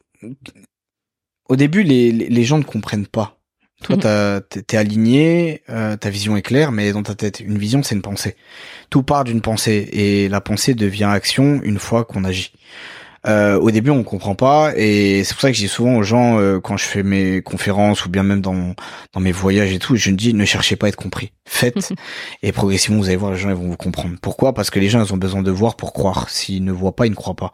Au 1.48 1.56
début, 1.56 1.82
les, 1.82 2.12
les 2.12 2.44
gens 2.44 2.58
ne 2.58 2.62
comprennent 2.62 3.08
pas. 3.08 3.37
Toi, 3.82 3.96
mhm. 3.96 4.40
t'es 4.66 4.76
aligné, 4.76 5.62
euh, 5.70 5.96
ta 5.96 6.10
vision 6.10 6.36
est 6.36 6.42
claire, 6.42 6.72
mais 6.72 6.92
dans 6.92 7.04
ta 7.04 7.14
tête, 7.14 7.40
une 7.40 7.58
vision, 7.58 7.82
c'est 7.82 7.94
une 7.94 8.02
pensée. 8.02 8.36
Tout 8.90 9.04
part 9.04 9.22
d'une 9.24 9.40
pensée, 9.40 9.88
et 9.92 10.28
la 10.28 10.40
pensée 10.40 10.74
devient 10.74 11.04
action 11.04 11.60
une 11.62 11.78
fois 11.78 12.04
qu'on 12.04 12.24
agit. 12.24 12.52
Euh, 13.26 13.58
au 13.58 13.70
début, 13.70 13.90
on 13.90 14.04
comprend 14.04 14.34
pas, 14.34 14.72
et 14.76 15.24
c'est 15.24 15.34
pour 15.34 15.40
ça 15.40 15.50
que 15.50 15.56
je 15.56 15.62
dis 15.62 15.68
souvent 15.68 15.96
aux 15.96 16.02
gens 16.02 16.38
euh, 16.38 16.60
quand 16.60 16.76
je 16.76 16.84
fais 16.84 17.02
mes 17.02 17.42
conférences 17.42 18.06
ou 18.06 18.08
bien 18.08 18.22
même 18.22 18.40
dans 18.40 18.74
dans 19.12 19.20
mes 19.20 19.32
voyages 19.32 19.72
et 19.72 19.78
tout, 19.78 19.96
je 19.96 20.10
me 20.10 20.16
dis 20.16 20.34
ne 20.34 20.44
cherchez 20.44 20.76
pas 20.76 20.86
à 20.86 20.88
être 20.90 20.96
compris, 20.96 21.32
faites 21.44 21.92
et 22.42 22.52
progressivement 22.52 22.98
vous 22.98 23.08
allez 23.08 23.16
voir 23.16 23.32
les 23.32 23.38
gens 23.38 23.48
ils 23.48 23.56
vont 23.56 23.68
vous 23.68 23.76
comprendre. 23.76 24.14
Pourquoi? 24.22 24.54
Parce 24.54 24.70
que 24.70 24.78
les 24.78 24.88
gens 24.88 25.04
ils 25.04 25.12
ont 25.12 25.16
besoin 25.16 25.42
de 25.42 25.50
voir 25.50 25.76
pour 25.76 25.92
croire. 25.92 26.30
S'ils 26.30 26.64
ne 26.64 26.72
voient 26.72 26.94
pas, 26.94 27.06
ils 27.06 27.10
ne 27.10 27.16
croient 27.16 27.34
pas. 27.34 27.52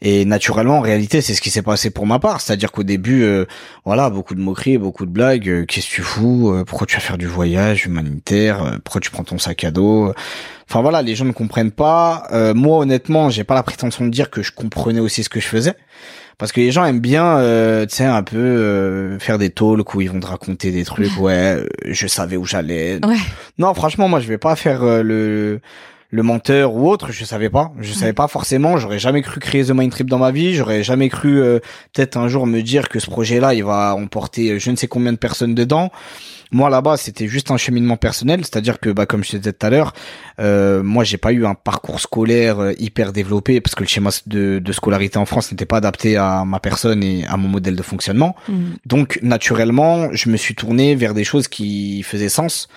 Et 0.00 0.24
naturellement, 0.24 0.78
en 0.78 0.82
réalité, 0.82 1.20
c'est 1.20 1.34
ce 1.34 1.40
qui 1.40 1.50
s'est 1.50 1.62
passé 1.62 1.90
pour 1.90 2.06
ma 2.06 2.18
part, 2.18 2.40
c'est-à-dire 2.40 2.70
qu'au 2.70 2.84
début, 2.84 3.22
euh, 3.24 3.46
voilà, 3.84 4.08
beaucoup 4.08 4.34
de 4.34 4.40
moqueries, 4.40 4.78
beaucoup 4.78 5.06
de 5.06 5.10
blagues. 5.10 5.48
Euh, 5.48 5.64
qu'est-ce 5.66 5.88
que 5.88 5.94
tu 5.94 6.02
fous? 6.02 6.54
Pourquoi 6.66 6.86
tu 6.86 6.94
vas 6.94 7.00
faire 7.00 7.18
du 7.18 7.26
voyage 7.26 7.86
humanitaire? 7.86 8.78
Pourquoi 8.84 9.00
tu 9.00 9.10
prends 9.10 9.24
ton 9.24 9.38
sac 9.38 9.64
à 9.64 9.70
dos? 9.70 10.12
Enfin 10.68 10.80
voilà, 10.82 11.02
les 11.02 11.14
gens 11.14 11.24
ne 11.24 11.32
comprennent 11.32 11.70
pas. 11.70 12.24
Euh, 12.32 12.54
moi, 12.54 12.78
honnêtement, 12.78 13.30
j'ai 13.30 13.44
pas 13.44 13.54
la 13.54 13.62
prétention 13.62 14.04
de 14.04 14.10
dire 14.10 14.30
que 14.30 14.42
je 14.42 14.52
comprenais 14.52 15.00
aussi 15.00 15.22
ce 15.22 15.28
que 15.28 15.40
je 15.40 15.46
faisais, 15.46 15.74
parce 16.38 16.52
que 16.52 16.60
les 16.60 16.70
gens 16.70 16.84
aiment 16.84 17.00
bien, 17.00 17.38
euh, 17.38 17.86
tu 17.86 17.96
sais, 17.96 18.04
un 18.04 18.22
peu 18.22 18.36
euh, 18.36 19.18
faire 19.18 19.38
des 19.38 19.50
talks 19.50 19.94
où 19.94 20.00
ils 20.00 20.10
vont 20.10 20.20
te 20.20 20.26
raconter 20.26 20.70
des 20.70 20.84
trucs. 20.84 21.18
Ouais, 21.18 21.58
je 21.86 22.06
savais 22.06 22.36
où 22.36 22.44
j'allais. 22.44 22.98
Ouais. 23.04 23.16
Non, 23.58 23.74
franchement, 23.74 24.08
moi, 24.08 24.20
je 24.20 24.28
vais 24.28 24.38
pas 24.38 24.56
faire 24.56 24.84
le 25.02 25.60
le 26.12 26.22
menteur 26.22 26.74
ou 26.74 26.90
autre, 26.90 27.10
je 27.10 27.24
savais 27.24 27.48
pas. 27.48 27.72
Je 27.80 27.92
savais 27.94 28.12
pas 28.12 28.28
forcément. 28.28 28.76
J'aurais 28.76 28.98
jamais 28.98 29.22
cru 29.22 29.40
créer 29.40 29.64
The 29.64 29.70
Mind 29.70 29.90
Trip 29.90 30.10
dans 30.10 30.18
ma 30.18 30.30
vie. 30.30 30.54
J'aurais 30.54 30.82
jamais 30.82 31.08
cru 31.08 31.40
euh, 31.40 31.58
peut-être 31.94 32.18
un 32.18 32.28
jour 32.28 32.46
me 32.46 32.60
dire 32.60 32.90
que 32.90 33.00
ce 33.00 33.06
projet-là, 33.06 33.54
il 33.54 33.64
va 33.64 33.94
emporter 33.96 34.58
je 34.60 34.70
ne 34.70 34.76
sais 34.76 34.88
combien 34.88 35.12
de 35.12 35.16
personnes 35.16 35.54
dedans. 35.54 35.90
Moi 36.52 36.68
là-bas, 36.68 36.98
c'était 36.98 37.28
juste 37.28 37.50
un 37.50 37.56
cheminement 37.56 37.96
personnel, 37.96 38.40
c'est-à-dire 38.40 38.78
que 38.78 38.90
bah 38.90 39.06
comme 39.06 39.24
je 39.24 39.32
te 39.32 39.36
disais 39.38 39.52
tout 39.54 39.66
à 39.66 39.70
l'heure, 39.70 39.94
euh, 40.38 40.82
moi 40.82 41.02
j'ai 41.02 41.16
pas 41.16 41.32
eu 41.32 41.46
un 41.46 41.54
parcours 41.54 41.98
scolaire 41.98 42.60
euh, 42.60 42.72
hyper 42.78 43.12
développé 43.12 43.60
parce 43.62 43.74
que 43.74 43.82
le 43.82 43.88
schéma 43.88 44.10
de, 44.26 44.58
de 44.58 44.72
scolarité 44.72 45.18
en 45.18 45.24
France 45.24 45.50
n'était 45.50 45.66
pas 45.66 45.78
adapté 45.78 46.16
à 46.16 46.44
ma 46.44 46.60
personne 46.60 47.02
et 47.02 47.26
à 47.26 47.38
mon 47.38 47.48
modèle 47.48 47.74
de 47.74 47.82
fonctionnement. 47.82 48.36
Mmh. 48.48 48.54
Donc 48.84 49.18
naturellement, 49.22 50.08
je 50.12 50.28
me 50.28 50.36
suis 50.36 50.54
tourné 50.54 50.94
vers 50.94 51.14
des 51.14 51.24
choses 51.24 51.48
qui 51.48 52.02
faisaient 52.02 52.28
sens. 52.28 52.68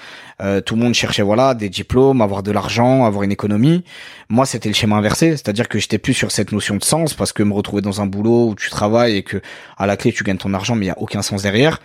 Euh, 0.41 0.59
tout 0.59 0.75
le 0.75 0.81
monde 0.81 0.93
cherchait 0.93 1.21
voilà 1.21 1.53
des 1.53 1.69
diplômes, 1.69 2.21
avoir 2.21 2.43
de 2.43 2.51
l'argent, 2.51 3.05
avoir 3.05 3.23
une 3.23 3.31
économie. 3.31 3.83
Moi, 4.27 4.45
c'était 4.45 4.69
le 4.69 4.75
schéma 4.75 4.97
inversé, 4.97 5.31
c'est-à-dire 5.31 5.69
que 5.69 5.79
j'étais 5.79 5.97
plus 5.97 6.13
sur 6.13 6.31
cette 6.31 6.51
notion 6.51 6.75
de 6.75 6.83
sens 6.83 7.13
parce 7.13 7.31
que 7.31 7.43
me 7.43 7.53
retrouver 7.53 7.81
dans 7.81 8.01
un 8.01 8.05
boulot 8.05 8.49
où 8.49 8.55
tu 8.55 8.69
travailles 8.69 9.15
et 9.15 9.23
que 9.23 9.41
à 9.77 9.85
la 9.85 9.95
clé 9.95 10.11
tu 10.11 10.23
gagnes 10.23 10.37
ton 10.37 10.53
argent, 10.53 10.75
mais 10.75 10.85
il 10.85 10.89
y 10.89 10.91
a 10.91 10.99
aucun 10.99 11.21
sens 11.21 11.43
derrière. 11.43 11.79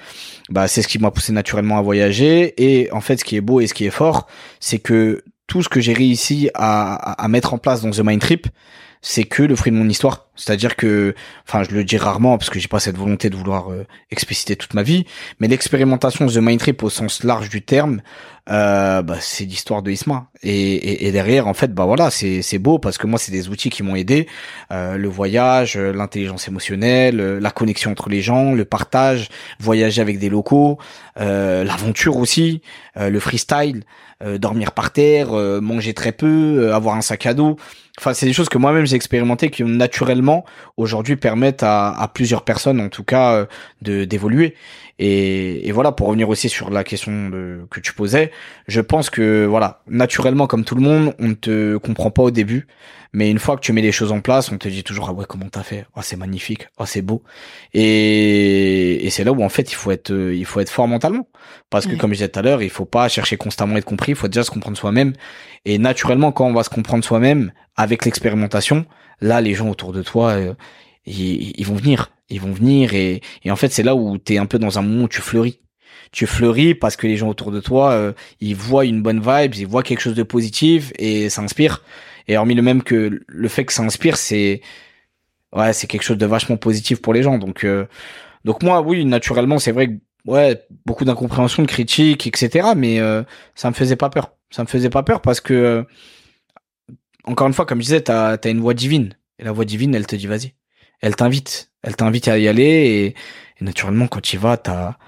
Bah, 0.49 0.67
c'est 0.67 0.83
ce 0.83 0.89
qui 0.89 0.99
m'a 0.99 1.11
poussé 1.11 1.33
naturellement 1.33 1.79
à 1.79 1.83
voyager. 1.83 2.55
Et 2.57 2.91
en 2.93 3.01
fait, 3.01 3.19
ce 3.19 3.25
qui 3.25 3.37
est 3.37 3.41
beau 3.41 3.61
et 3.61 3.67
ce 3.67 3.75
qui 3.75 3.87
est 3.87 3.91
fort, 3.91 4.27
c'est 4.59 4.79
que 4.79 5.23
tout 5.47 5.63
ce 5.63 5.69
que 5.69 5.81
j'ai 5.81 5.93
réussi 5.93 6.51
à, 6.55 6.95
à, 6.95 7.29
mettre 7.29 7.55
en 7.55 7.59
place 7.59 7.83
dans 7.83 7.91
The 7.91 8.01
Mind 8.01 8.21
Trip, 8.21 8.47
c'est 9.03 9.25
que 9.25 9.43
le 9.43 9.57
fruit 9.57 9.73
de 9.73 9.77
mon 9.77 9.89
histoire. 9.89 10.27
C'est-à-dire 10.37 10.77
que, 10.77 11.15
enfin, 11.47 11.63
je 11.65 11.75
le 11.75 11.85
dis 11.85 11.97
rarement 11.97 12.39
parce 12.39 12.51
que 12.51 12.59
j'ai 12.59 12.69
pas 12.69 12.81
cette 12.81 12.97
volonté 12.97 13.29
de 13.31 13.37
vouloir 13.37 13.71
euh, 13.71 13.87
expliciter 14.11 14.57
toute 14.57 14.75
ma 14.75 14.83
vie, 14.83 15.07
mais 15.39 15.49
l'expérimentation 15.49 16.27
The 16.27 16.37
Mind 16.37 16.61
Trip 16.61 16.83
au 16.83 16.91
sens 16.91 17.25
large 17.25 17.49
du 17.51 17.63
terme, 17.63 18.01
euh, 18.51 19.03
bah, 19.03 19.17
c'est 19.21 19.45
l'histoire 19.45 19.83
de 19.83 19.91
Isma. 19.91 20.29
Et, 20.43 21.07
et, 21.07 21.13
derrière, 21.13 21.47
en 21.47 21.55
fait, 21.55 21.73
bah 21.75 21.85
voilà, 21.85 22.11
c'est 22.11 22.59
beau 22.59 22.79
parce 22.79 22.97
que 22.99 23.07
moi, 23.07 23.19
c'est 23.19 23.33
des 23.33 23.49
outils 23.49 23.71
qui 23.71 23.83
m'ont 23.83 23.97
aidé. 23.97 24.27
Euh, 24.73 24.97
le 24.97 25.09
voyage, 25.09 25.77
l'intelligence 25.77 26.49
émotionnelle, 26.49 27.17
la 27.17 27.51
connexion 27.51 27.91
entre 27.91 28.09
les 28.09 28.23
gens, 28.23 28.55
le 28.55 28.65
partage, 28.65 29.29
voyager 29.61 30.01
avec 30.01 30.19
des 30.19 30.31
locaux, 30.31 30.79
l'aventure 31.17 32.17
aussi, 32.17 32.63
le 32.97 33.21
freestyle. 33.21 33.85
Euh, 34.23 34.37
dormir 34.37 34.73
par 34.73 34.93
terre, 34.93 35.33
euh, 35.33 35.63
manger 35.63 35.95
très 35.95 36.13
peu, 36.13 36.27
euh, 36.67 36.75
avoir 36.75 36.95
un 36.95 37.01
sac 37.01 37.25
à 37.25 37.33
dos. 37.33 37.57
Enfin, 37.99 38.13
c'est 38.13 38.27
des 38.27 38.35
choses 38.35 38.51
que 38.51 38.59
moi-même 38.59 38.85
j'ai 38.85 38.95
expérimenté 38.95 39.49
qui 39.49 39.65
naturellement 39.65 40.45
aujourd'hui 40.77 41.17
permettent 41.17 41.63
à, 41.63 41.89
à, 41.89 42.07
plusieurs 42.07 42.43
personnes, 42.43 42.83
en 42.83 42.91
tout 42.91 43.03
cas, 43.03 43.47
de 43.81 44.05
d'évoluer. 44.05 44.57
Et, 44.99 45.67
et, 45.67 45.73
voilà, 45.73 45.93
pour 45.93 46.09
revenir 46.09 46.29
aussi 46.29 46.51
sur 46.51 46.69
la 46.69 46.85
question 46.85 47.31
de, 47.31 47.67
que 47.71 47.81
tu 47.81 47.95
posais, 47.95 48.31
je 48.69 48.83
pense 48.83 49.09
que 49.09 49.47
voilà, 49.47 49.81
naturellement, 49.89 50.47
comme 50.47 50.65
tout 50.65 50.75
le 50.75 50.83
monde, 50.83 51.15
on 51.19 51.29
ne 51.29 51.35
te 51.35 51.79
comprend 51.79 52.11
pas 52.11 52.23
au 52.23 52.31
début. 52.31 52.67
Mais 53.13 53.31
une 53.31 53.39
fois 53.39 53.57
que 53.57 53.61
tu 53.61 53.73
mets 53.73 53.83
les 53.83 53.91
choses 53.91 54.13
en 54.13 54.21
place, 54.21 54.53
on 54.53 54.59
te 54.59 54.69
dit 54.69 54.85
toujours 54.85 55.09
ah 55.09 55.13
ouais 55.13 55.25
comment 55.29 55.49
t'as 55.49 55.63
fait? 55.63 55.85
Oh 55.97 56.01
c'est 56.03 56.17
magnifique, 56.17 56.69
oh 56.79 56.87
c'est 56.87 57.03
beau. 57.03 57.23
Et, 57.75 59.05
et 59.05 59.11
c'est 59.11 59.25
là 59.25 59.33
où 59.33 59.43
en 59.43 59.49
fait 59.49 59.73
il 59.73 59.75
faut 59.75 59.91
être 59.91 60.13
il 60.13 60.45
faut 60.45 60.61
être 60.61 60.71
fort 60.71 60.87
mentalement. 60.87 61.29
Parce 61.71 61.87
que 61.87 61.97
comme 61.97 62.11
je 62.11 62.19
disais 62.19 62.29
tout 62.29 62.39
à 62.39 62.43
l'heure, 62.43 62.63
il 62.63 62.71
faut 62.71 62.85
pas 62.85 63.09
chercher 63.09 63.37
constamment 63.37 63.75
à 63.75 63.79
être 63.79 63.85
compris, 63.85 64.13
il 64.13 64.17
faut 64.17 64.29
déjà 64.29 64.45
se 64.45 64.51
comprendre 64.51 64.79
soi-même. 64.79 65.13
Et 65.65 65.79
naturellement 65.79 66.31
quand 66.31 66.47
on 66.47 66.53
va 66.53 66.63
se 66.63 66.71
comprendre 66.71 67.05
soi-même 67.05 67.53
avec 67.77 68.05
l'expérimentation, 68.05 68.87
là 69.21 69.41
les 69.41 69.55
gens 69.55 69.69
autour 69.69 69.93
de 69.93 70.03
toi 70.03 70.31
euh, 70.31 70.55
ils, 71.07 71.65
vont 71.65 71.75
venir, 71.75 72.13
ils 72.29 72.41
vont 72.41 72.53
venir 72.53 72.95
et, 72.95 73.23
et 73.45 73.51
en 73.51 73.57
fait 73.57 73.73
c'est 73.73 73.83
là 73.83 73.97
où 73.97 74.19
tu 74.19 74.35
es 74.35 74.39
un 74.39 74.47
peu 74.47 74.59
dans 74.59 74.79
un 74.79 74.83
moment 74.83 75.05
où 75.05 75.09
tu 75.09 75.21
fleuris. 75.21 75.61
Tu 76.13 76.27
fleuris 76.27 76.75
parce 76.75 76.97
que 76.97 77.07
les 77.07 77.17
gens 77.17 77.29
autour 77.29 77.53
de 77.53 77.61
toi, 77.61 77.93
euh, 77.93 78.13
ils 78.41 78.57
voient 78.57 78.85
une 78.85 79.01
bonne 79.01 79.21
vibe, 79.21 79.55
ils 79.55 79.67
voient 79.67 79.85
quelque 79.85 80.01
chose 80.01 80.15
de 80.15 80.25
positif 80.25 80.93
et 80.99 81.29
ça 81.29 81.43
inspire. 81.43 81.83
Et 82.31 82.37
hormis 82.37 82.55
le 82.55 82.63
même 82.63 82.85
que 82.85 83.25
le 83.27 83.49
fait 83.49 83.65
que 83.65 83.73
ça 83.73 83.83
inspire, 83.83 84.17
c'est 84.17 84.61
ouais, 85.53 85.73
c'est 85.73 85.89
quelque 85.89 86.05
chose 86.05 86.17
de 86.17 86.27
vachement 86.27 86.57
positif 86.57 87.03
pour 87.03 87.13
les 87.13 87.25
gens. 87.25 87.39
Donc 87.39 87.65
euh, 87.65 87.87
donc 88.45 88.63
moi, 88.63 88.83
oui, 88.83 89.05
naturellement, 89.05 89.59
c'est 89.59 89.73
vrai 89.73 89.89
que 89.89 89.95
ouais, 90.27 90.65
beaucoup 90.87 91.05
d'incompréhension, 91.05 91.65
de 91.65 91.69
critiques, 91.69 92.29
etc. 92.29 92.69
Mais 92.77 93.01
euh, 93.01 93.25
ça 93.57 93.69
me 93.69 93.75
faisait 93.75 93.97
pas 93.97 94.11
peur. 94.11 94.37
Ça 94.51 94.63
me 94.63 94.69
faisait 94.69 94.91
pas 94.91 95.03
peur 95.03 95.23
parce 95.23 95.41
que 95.41 95.55
euh, 95.55 95.83
encore 97.25 97.49
une 97.49 97.53
fois, 97.53 97.67
comme 97.67 97.79
je 97.79 97.87
disais, 97.87 98.03
t'as 98.03 98.37
as 98.37 98.49
une 98.49 98.61
voix 98.61 98.75
divine 98.75 99.17
et 99.41 99.43
la 99.43 99.51
voix 99.51 99.65
divine, 99.65 99.93
elle 99.97 100.07
te 100.07 100.15
dit 100.15 100.29
vas-y, 100.29 100.55
elle 101.01 101.17
t'invite, 101.17 101.73
elle 101.83 101.97
t'invite 101.97 102.29
à 102.29 102.39
y 102.39 102.47
aller 102.47 102.63
et, 102.63 103.07
et 103.07 103.65
naturellement 103.65 104.07
quand 104.07 104.21
tu 104.21 104.37
y 104.37 104.39
vas, 104.39 104.57
t'as 104.57 104.99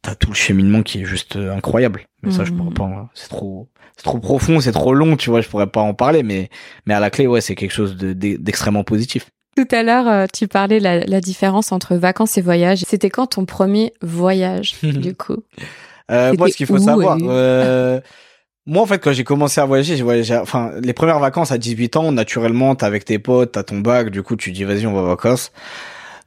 t'as 0.00 0.14
tout 0.14 0.28
le 0.28 0.36
cheminement 0.36 0.84
qui 0.84 1.00
est 1.02 1.06
juste 1.06 1.34
incroyable. 1.34 2.06
Mais 2.22 2.30
ça, 2.30 2.44
je 2.44 2.52
pourrais 2.52 2.70
mmh. 2.70 2.74
pas. 2.74 3.10
C'est 3.14 3.28
trop, 3.28 3.68
c'est 3.96 4.04
trop 4.04 4.18
profond, 4.18 4.60
c'est 4.60 4.72
trop 4.72 4.94
long, 4.94 5.16
tu 5.16 5.30
vois. 5.30 5.40
Je 5.40 5.48
pourrais 5.48 5.66
pas 5.66 5.80
en 5.80 5.94
parler, 5.94 6.22
mais 6.22 6.50
mais 6.86 6.94
à 6.94 7.00
la 7.00 7.10
clé, 7.10 7.26
ouais, 7.26 7.40
c'est 7.40 7.54
quelque 7.54 7.72
chose 7.72 7.96
d'extrêmement 7.96 8.84
positif. 8.84 9.30
Tout 9.56 9.68
à 9.70 9.82
l'heure, 9.82 10.08
euh, 10.08 10.26
tu 10.32 10.48
parlais 10.48 10.80
la, 10.80 11.00
la 11.00 11.20
différence 11.20 11.72
entre 11.72 11.96
vacances 11.96 12.38
et 12.38 12.40
voyage. 12.40 12.84
C'était 12.86 13.10
quand 13.10 13.26
ton 13.26 13.44
premier 13.44 13.92
voyage, 14.00 14.76
du 14.82 15.14
coup? 15.14 15.42
Euh, 16.10 16.32
Moi, 16.38 16.48
ce 16.48 16.56
qu'il 16.56 16.66
faut 16.66 16.78
savoir, 16.78 17.18
euh, 17.20 18.00
moi, 18.64 18.82
en 18.82 18.86
fait, 18.86 18.98
quand 18.98 19.12
j'ai 19.12 19.24
commencé 19.24 19.60
à 19.60 19.66
voyager, 19.66 19.96
j'ai 19.96 20.02
voyagé, 20.02 20.36
enfin, 20.36 20.72
les 20.82 20.92
premières 20.92 21.18
vacances 21.18 21.52
à 21.52 21.58
18 21.58 21.96
ans, 21.96 22.12
naturellement, 22.12 22.74
t'es 22.74 22.86
avec 22.86 23.04
tes 23.04 23.18
potes, 23.18 23.52
t'as 23.52 23.62
ton 23.62 23.80
bac, 23.80 24.10
du 24.10 24.22
coup, 24.22 24.36
tu 24.36 24.52
dis, 24.52 24.64
vas-y, 24.64 24.86
on 24.86 24.94
va 24.94 25.00
en 25.00 25.06
vacances. 25.06 25.52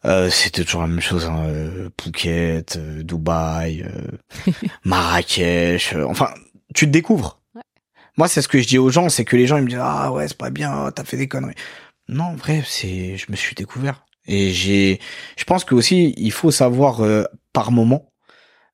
Euh, 0.05 0.29
c'était 0.29 0.63
toujours 0.63 0.81
la 0.81 0.87
même 0.87 1.01
chose, 1.01 1.25
hein, 1.25 1.45
euh, 1.47 1.89
Phuket, 1.99 2.77
euh, 2.77 3.01
Dubaï, 3.01 3.85
Marrakech. 4.83 5.95
enfin, 6.07 6.29
tu 6.73 6.85
te 6.85 6.91
découvres. 6.91 7.41
Moi, 8.17 8.27
c'est 8.27 8.41
ce 8.41 8.47
que 8.47 8.61
je 8.61 8.67
dis 8.67 8.77
aux 8.77 8.89
gens, 8.89 9.09
c'est 9.09 9.25
que 9.25 9.35
les 9.35 9.47
gens 9.47 9.57
ils 9.57 9.63
me 9.63 9.69
disent 9.69 9.79
ah 9.81 10.11
ouais 10.11 10.27
c'est 10.27 10.37
pas 10.37 10.49
bien, 10.49 10.91
t'as 10.91 11.03
fait 11.03 11.17
des 11.17 11.27
conneries. 11.27 11.55
Non, 12.07 12.25
en 12.25 12.35
vrai, 12.35 12.63
c'est 12.65 13.17
je 13.17 13.25
me 13.29 13.35
suis 13.35 13.55
découvert 13.55 14.05
et 14.27 14.51
j'ai. 14.51 14.99
Je 15.37 15.43
pense 15.43 15.65
que 15.65 15.75
aussi 15.75 16.13
il 16.15 16.31
faut 16.31 16.51
savoir 16.51 17.01
par 17.51 17.71
moment 17.71 18.11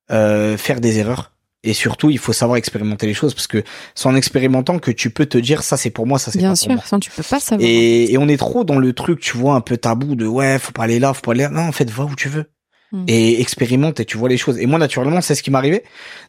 faire 0.08 0.80
des 0.80 0.98
erreurs 0.98 1.32
et 1.64 1.74
surtout, 1.74 2.10
il 2.10 2.18
faut 2.18 2.32
savoir 2.32 2.56
expérimenter 2.56 3.06
les 3.06 3.14
choses 3.14 3.34
parce 3.34 3.46
que 3.46 3.62
c'est 3.94 4.08
en 4.08 4.16
expérimentant 4.16 4.78
que 4.80 4.90
tu 4.90 5.10
peux 5.10 5.26
te 5.26 5.38
dire 5.38 5.62
ça 5.62 5.76
c'est 5.76 5.90
pour 5.90 6.06
moi, 6.06 6.18
ça 6.18 6.32
c'est 6.32 6.40
pas 6.40 6.56
sûr, 6.56 6.66
pour 6.66 6.74
moi. 6.74 6.82
Bien 6.82 6.88
sûr, 6.88 7.00
tu 7.00 7.10
peux 7.10 7.22
pas 7.22 7.38
savoir. 7.38 7.68
Et, 7.68 8.12
et, 8.12 8.18
on 8.18 8.26
est 8.28 8.36
trop 8.36 8.64
dans 8.64 8.78
le 8.78 8.92
truc, 8.92 9.20
tu 9.20 9.36
vois, 9.36 9.54
un 9.54 9.60
peu 9.60 9.76
tabou 9.76 10.16
de 10.16 10.26
ouais, 10.26 10.58
faut 10.58 10.72
pas 10.72 10.84
aller 10.84 10.98
là, 10.98 11.14
faut 11.14 11.22
pas 11.22 11.32
aller 11.32 11.44
là. 11.44 11.50
Non, 11.50 11.62
en 11.62 11.72
fait, 11.72 11.88
va 11.88 12.04
où 12.04 12.16
tu 12.16 12.28
veux. 12.28 12.46
Hmm. 12.90 13.04
Et 13.06 13.40
expérimente 13.40 14.00
et 14.00 14.04
tu 14.04 14.18
vois 14.18 14.28
les 14.28 14.36
choses. 14.36 14.58
Et 14.58 14.66
moi, 14.66 14.78
naturellement, 14.78 15.20
c'est 15.20 15.34
ce 15.36 15.42
qui 15.42 15.50
m'arrivait. 15.50 15.84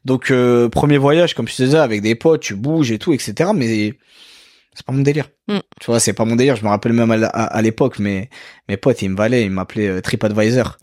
Donc, 0.06 0.30
euh, 0.30 0.70
premier 0.70 0.98
voyage, 0.98 1.34
comme 1.34 1.48
te 1.48 1.64
disais, 1.64 1.78
avec 1.78 2.02
des 2.02 2.16
potes, 2.16 2.42
tu 2.42 2.56
bouges 2.56 2.92
et 2.92 3.00
tout, 3.00 3.12
etc. 3.12 3.50
Mais 3.56 3.96
c'est 4.76 4.86
pas 4.86 4.94
mon 4.94 5.02
délire. 5.02 5.30
Mm. 5.48 5.60
Tu 5.80 5.86
vois, 5.88 6.00
c'est 6.00 6.14
pas 6.14 6.26
mon 6.26 6.36
délire. 6.36 6.56
Je 6.56 6.64
me 6.64 6.70
rappelle 6.70 6.94
même 6.94 7.12
à, 7.12 7.62
l'époque, 7.62 8.00
mais 8.00 8.30
mes 8.70 8.78
potes, 8.78 9.02
ils 9.02 9.10
me 9.10 9.16
valaient, 9.16 9.44
ils 9.44 9.52
m'appelaient 9.52 9.88
euh, 9.88 10.02
TripAdvisor. 10.02 10.78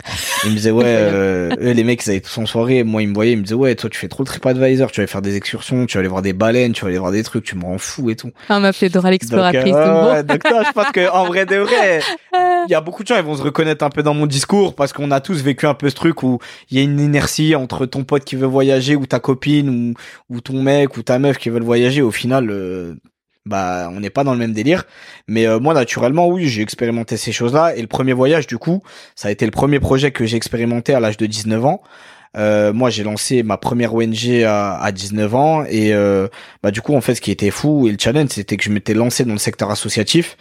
Ils 0.44 0.50
me 0.50 0.56
disaient, 0.56 0.70
ouais, 0.70 0.84
euh, 0.86 1.50
eux, 1.60 1.72
les 1.72 1.82
mecs, 1.82 2.04
ils 2.04 2.10
avaient 2.10 2.20
tous 2.20 2.38
en 2.38 2.46
soirée. 2.46 2.84
Moi, 2.84 3.02
ils 3.02 3.08
me 3.08 3.14
voyaient, 3.14 3.32
ils 3.32 3.38
me 3.38 3.42
disaient, 3.42 3.54
ouais, 3.54 3.74
toi, 3.74 3.90
tu 3.90 3.98
fais 3.98 4.08
trop 4.08 4.22
le 4.22 4.26
TripAdvisor. 4.26 4.92
Tu 4.92 5.00
vas 5.00 5.06
faire 5.06 5.22
des 5.22 5.36
excursions, 5.36 5.86
tu 5.86 5.96
vas 5.96 6.00
aller 6.00 6.08
voir 6.08 6.22
des 6.22 6.32
baleines, 6.32 6.72
tu 6.72 6.82
vas 6.82 6.88
aller 6.88 6.98
voir 6.98 7.10
des 7.10 7.22
trucs, 7.22 7.44
tu 7.44 7.56
me 7.56 7.64
rends 7.64 7.78
fou 7.78 8.10
et 8.10 8.16
tout. 8.16 8.30
Ah, 8.48 8.58
on 8.58 8.60
m'appelait 8.60 8.90
Dora 8.90 9.10
l'exploratrice. 9.10 9.74
Euh, 9.74 10.22
donc, 10.22 10.42
toi, 10.42 10.62
je 10.64 10.72
pense 10.72 10.90
que, 10.92 11.10
en 11.10 11.24
vrai 11.24 11.46
de 11.46 11.56
vrai, 11.56 12.00
il 12.68 12.70
y 12.70 12.74
a 12.74 12.80
beaucoup 12.80 13.02
de 13.02 13.08
gens, 13.08 13.16
ils 13.16 13.24
vont 13.24 13.36
se 13.36 13.42
reconnaître 13.42 13.84
un 13.84 13.90
peu 13.90 14.02
dans 14.02 14.14
mon 14.14 14.26
discours 14.26 14.74
parce 14.74 14.92
qu'on 14.92 15.10
a 15.10 15.20
tous 15.20 15.42
vécu 15.42 15.66
un 15.66 15.74
peu 15.74 15.88
ce 15.88 15.94
truc 15.94 16.22
où 16.22 16.38
il 16.70 16.76
y 16.76 16.80
a 16.80 16.84
une 16.84 17.00
inertie 17.00 17.54
entre 17.54 17.86
ton 17.86 18.04
pote 18.04 18.24
qui 18.24 18.36
veut 18.36 18.46
voyager 18.46 18.94
ou 18.94 19.06
ta 19.06 19.20
copine 19.20 19.94
ou, 20.28 20.34
ou 20.34 20.40
ton 20.40 20.62
mec 20.62 20.96
ou 20.96 21.02
ta 21.02 21.18
meuf 21.18 21.38
qui 21.38 21.48
veulent 21.48 21.62
voyager. 21.62 22.02
Au 22.02 22.10
final, 22.10 22.50
euh, 22.50 22.94
bah 23.46 23.88
on 23.92 24.00
n'est 24.00 24.10
pas 24.10 24.24
dans 24.24 24.32
le 24.32 24.38
même 24.38 24.52
délire. 24.52 24.84
Mais 25.28 25.46
euh, 25.46 25.58
moi 25.58 25.74
naturellement 25.74 26.28
oui 26.28 26.48
j'ai 26.48 26.62
expérimenté 26.62 27.16
ces 27.16 27.32
choses 27.32 27.54
là 27.54 27.74
et 27.74 27.80
le 27.80 27.86
premier 27.86 28.12
voyage 28.12 28.46
du 28.46 28.58
coup 28.58 28.82
ça 29.14 29.28
a 29.28 29.30
été 29.30 29.44
le 29.44 29.50
premier 29.50 29.80
projet 29.80 30.10
que 30.10 30.24
j'ai 30.26 30.36
expérimenté 30.36 30.94
à 30.94 31.00
l'âge 31.00 31.16
de 31.16 31.26
19 31.26 31.64
ans. 31.64 31.82
Euh, 32.36 32.72
moi 32.72 32.90
j'ai 32.90 33.02
lancé 33.02 33.42
ma 33.42 33.56
première 33.56 33.92
ONG 33.94 34.42
à, 34.46 34.76
à 34.80 34.92
19 34.92 35.34
ans. 35.34 35.64
Et 35.64 35.92
euh, 35.94 36.28
bah 36.62 36.70
du 36.70 36.80
coup 36.80 36.94
en 36.94 37.00
fait 37.00 37.14
ce 37.14 37.20
qui 37.20 37.30
était 37.30 37.50
fou 37.50 37.88
et 37.88 37.92
le 37.92 37.98
challenge 37.98 38.30
c'était 38.30 38.56
que 38.56 38.64
je 38.64 38.70
m'étais 38.70 38.94
lancé 38.94 39.24
dans 39.24 39.32
le 39.32 39.38
secteur 39.38 39.70
associatif. 39.70 40.36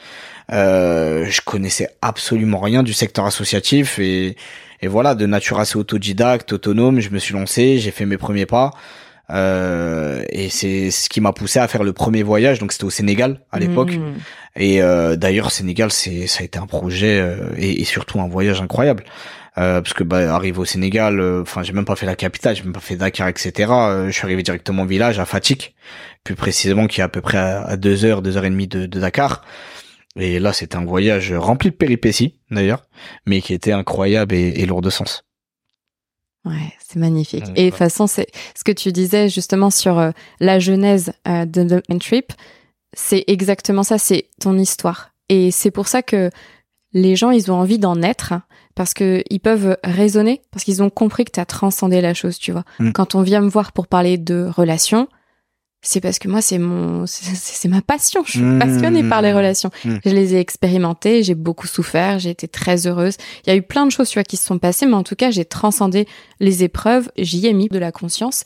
Euh, 0.51 1.25
je 1.27 1.41
connaissais 1.41 1.89
absolument 2.01 2.59
rien 2.59 2.83
du 2.83 2.93
secteur 2.93 3.25
associatif. 3.25 3.99
Et 3.99 4.35
et 4.81 4.87
voilà 4.87 5.13
de 5.13 5.25
nature 5.25 5.59
assez 5.59 5.77
autodidacte 5.77 6.53
autonome 6.53 7.01
je 7.01 7.09
me 7.09 7.19
suis 7.19 7.33
lancé 7.33 7.79
j'ai 7.79 7.91
fait 7.91 8.05
mes 8.05 8.17
premiers 8.17 8.45
pas 8.45 8.71
euh, 9.31 10.23
et 10.29 10.49
c'est 10.49 10.91
ce 10.91 11.09
qui 11.09 11.21
m'a 11.21 11.33
poussé 11.33 11.59
à 11.59 11.67
faire 11.67 11.83
le 11.83 11.93
premier 11.93 12.23
voyage. 12.23 12.59
Donc 12.59 12.71
c'était 12.71 12.85
au 12.85 12.89
Sénégal 12.89 13.41
à 13.51 13.59
l'époque. 13.59 13.91
Mmh. 13.91 14.15
Et 14.55 14.81
euh, 14.81 15.15
d'ailleurs 15.15 15.51
Sénégal, 15.51 15.91
c'est 15.91 16.27
ça 16.27 16.41
a 16.41 16.43
été 16.43 16.59
un 16.59 16.65
projet 16.65 17.19
euh, 17.19 17.49
et, 17.57 17.81
et, 17.81 17.83
surtout 17.83 18.19
un 18.19 18.27
voyage 18.27 18.61
incroyable. 18.61 19.03
Euh, 19.57 19.81
parce 19.81 19.93
que 19.93 20.03
bah, 20.03 20.33
arrivé 20.33 20.57
au 20.57 20.65
Sénégal, 20.65 21.19
euh, 21.19 21.41
enfin 21.41 21.63
j'ai 21.63 21.73
même 21.73 21.85
pas 21.85 21.95
fait 21.95 22.05
la 22.05 22.15
capitale, 22.15 22.55
j'ai 22.55 22.63
même 22.63 22.73
pas 22.73 22.79
fait 22.79 22.95
Dakar, 22.95 23.27
etc. 23.27 23.51
je 24.05 24.11
suis 24.11 24.23
arrivé 24.23 24.41
directement 24.43 24.83
au 24.83 24.85
village 24.85 25.19
à 25.19 25.25
Fatik, 25.25 25.75
plus 26.23 26.35
précisément 26.35 26.87
qui 26.87 27.01
est 27.01 27.03
à 27.03 27.09
peu 27.09 27.21
près 27.21 27.37
à, 27.37 27.75
deux 27.75 28.05
heures, 28.05 28.21
deux 28.21 28.37
heures 28.37 28.45
et 28.45 28.49
demie 28.49 28.67
de, 28.67 28.85
de 28.85 28.99
Dakar. 28.99 29.43
Et 30.15 30.39
là 30.39 30.53
c'était 30.53 30.77
un 30.77 30.85
voyage 30.85 31.33
rempli 31.33 31.71
de 31.71 31.75
péripéties 31.75 32.39
d'ailleurs, 32.51 32.83
mais 33.25 33.41
qui 33.41 33.53
était 33.53 33.73
incroyable 33.73 34.33
et, 34.33 34.53
et 34.55 34.65
lourd 34.65 34.81
de 34.81 34.89
sens. 34.89 35.25
Ouais, 36.45 36.73
c'est 36.79 36.99
magnifique. 36.99 37.45
et 37.55 37.65
de 37.65 37.69
toute 37.69 37.77
façon, 37.77 38.07
c'est 38.07 38.27
ce 38.55 38.63
que 38.63 38.71
tu 38.71 38.91
disais 38.91 39.29
justement 39.29 39.69
sur 39.69 39.99
euh, 39.99 40.11
la 40.39 40.59
genèse 40.59 41.11
euh, 41.27 41.45
de 41.45 41.63
The 41.63 41.99
Trip. 41.99 42.31
C'est 42.93 43.23
exactement 43.27 43.83
ça, 43.83 43.97
c'est 43.97 44.29
ton 44.39 44.57
histoire. 44.57 45.11
Et 45.27 45.51
c'est 45.51 45.71
pour 45.71 45.87
ça 45.87 46.01
que 46.01 46.31
les 46.93 47.15
gens, 47.15 47.29
ils 47.29 47.51
ont 47.51 47.55
envie 47.55 47.77
d'en 47.77 48.01
être 48.01 48.33
parce 48.73 48.93
que 48.93 49.23
ils 49.29 49.39
peuvent 49.39 49.77
raisonner, 49.83 50.41
parce 50.51 50.63
qu'ils 50.63 50.81
ont 50.81 50.89
compris 50.89 51.25
que 51.25 51.31
tu 51.31 51.39
as 51.39 51.45
transcendé 51.45 52.01
la 52.01 52.13
chose, 52.13 52.39
tu 52.39 52.51
vois. 52.51 52.63
Mm. 52.79 52.93
Quand 52.93 53.13
on 53.13 53.21
vient 53.21 53.41
me 53.41 53.49
voir 53.49 53.71
pour 53.73 53.87
parler 53.87 54.17
de 54.17 54.49
relations, 54.55 55.07
c'est 55.81 56.01
parce 56.01 56.19
que 56.19 56.27
moi, 56.27 56.41
c'est 56.41 56.57
mon, 56.57 57.05
c'est- 57.07 57.67
ma 57.69 57.81
passion. 57.81 58.23
Je 58.25 58.31
suis 58.31 58.59
passionnée 58.59 59.03
par 59.07 59.21
les 59.21 59.31
relations. 59.33 59.71
Mm. 59.85 59.95
Je 60.05 60.09
les 60.09 60.35
ai 60.35 60.39
expérimentées, 60.39 61.23
j'ai 61.23 61.35
beaucoup 61.35 61.67
souffert, 61.67 62.19
j'ai 62.19 62.31
été 62.31 62.47
très 62.47 62.87
heureuse. 62.87 63.15
Il 63.45 63.49
y 63.49 63.53
a 63.53 63.55
eu 63.55 63.61
plein 63.61 63.85
de 63.85 63.91
choses, 63.91 64.09
tu 64.09 64.15
vois, 64.19 64.23
qui 64.23 64.37
se 64.37 64.45
sont 64.45 64.59
passées, 64.59 64.85
mais 64.85 64.95
en 64.95 65.03
tout 65.03 65.15
cas, 65.15 65.31
j'ai 65.31 65.45
transcendé 65.45 66.07
les 66.39 66.63
épreuves, 66.63 67.09
j'y 67.17 67.47
ai 67.47 67.53
mis 67.53 67.69
de 67.69 67.79
la 67.79 67.91
conscience. 67.91 68.43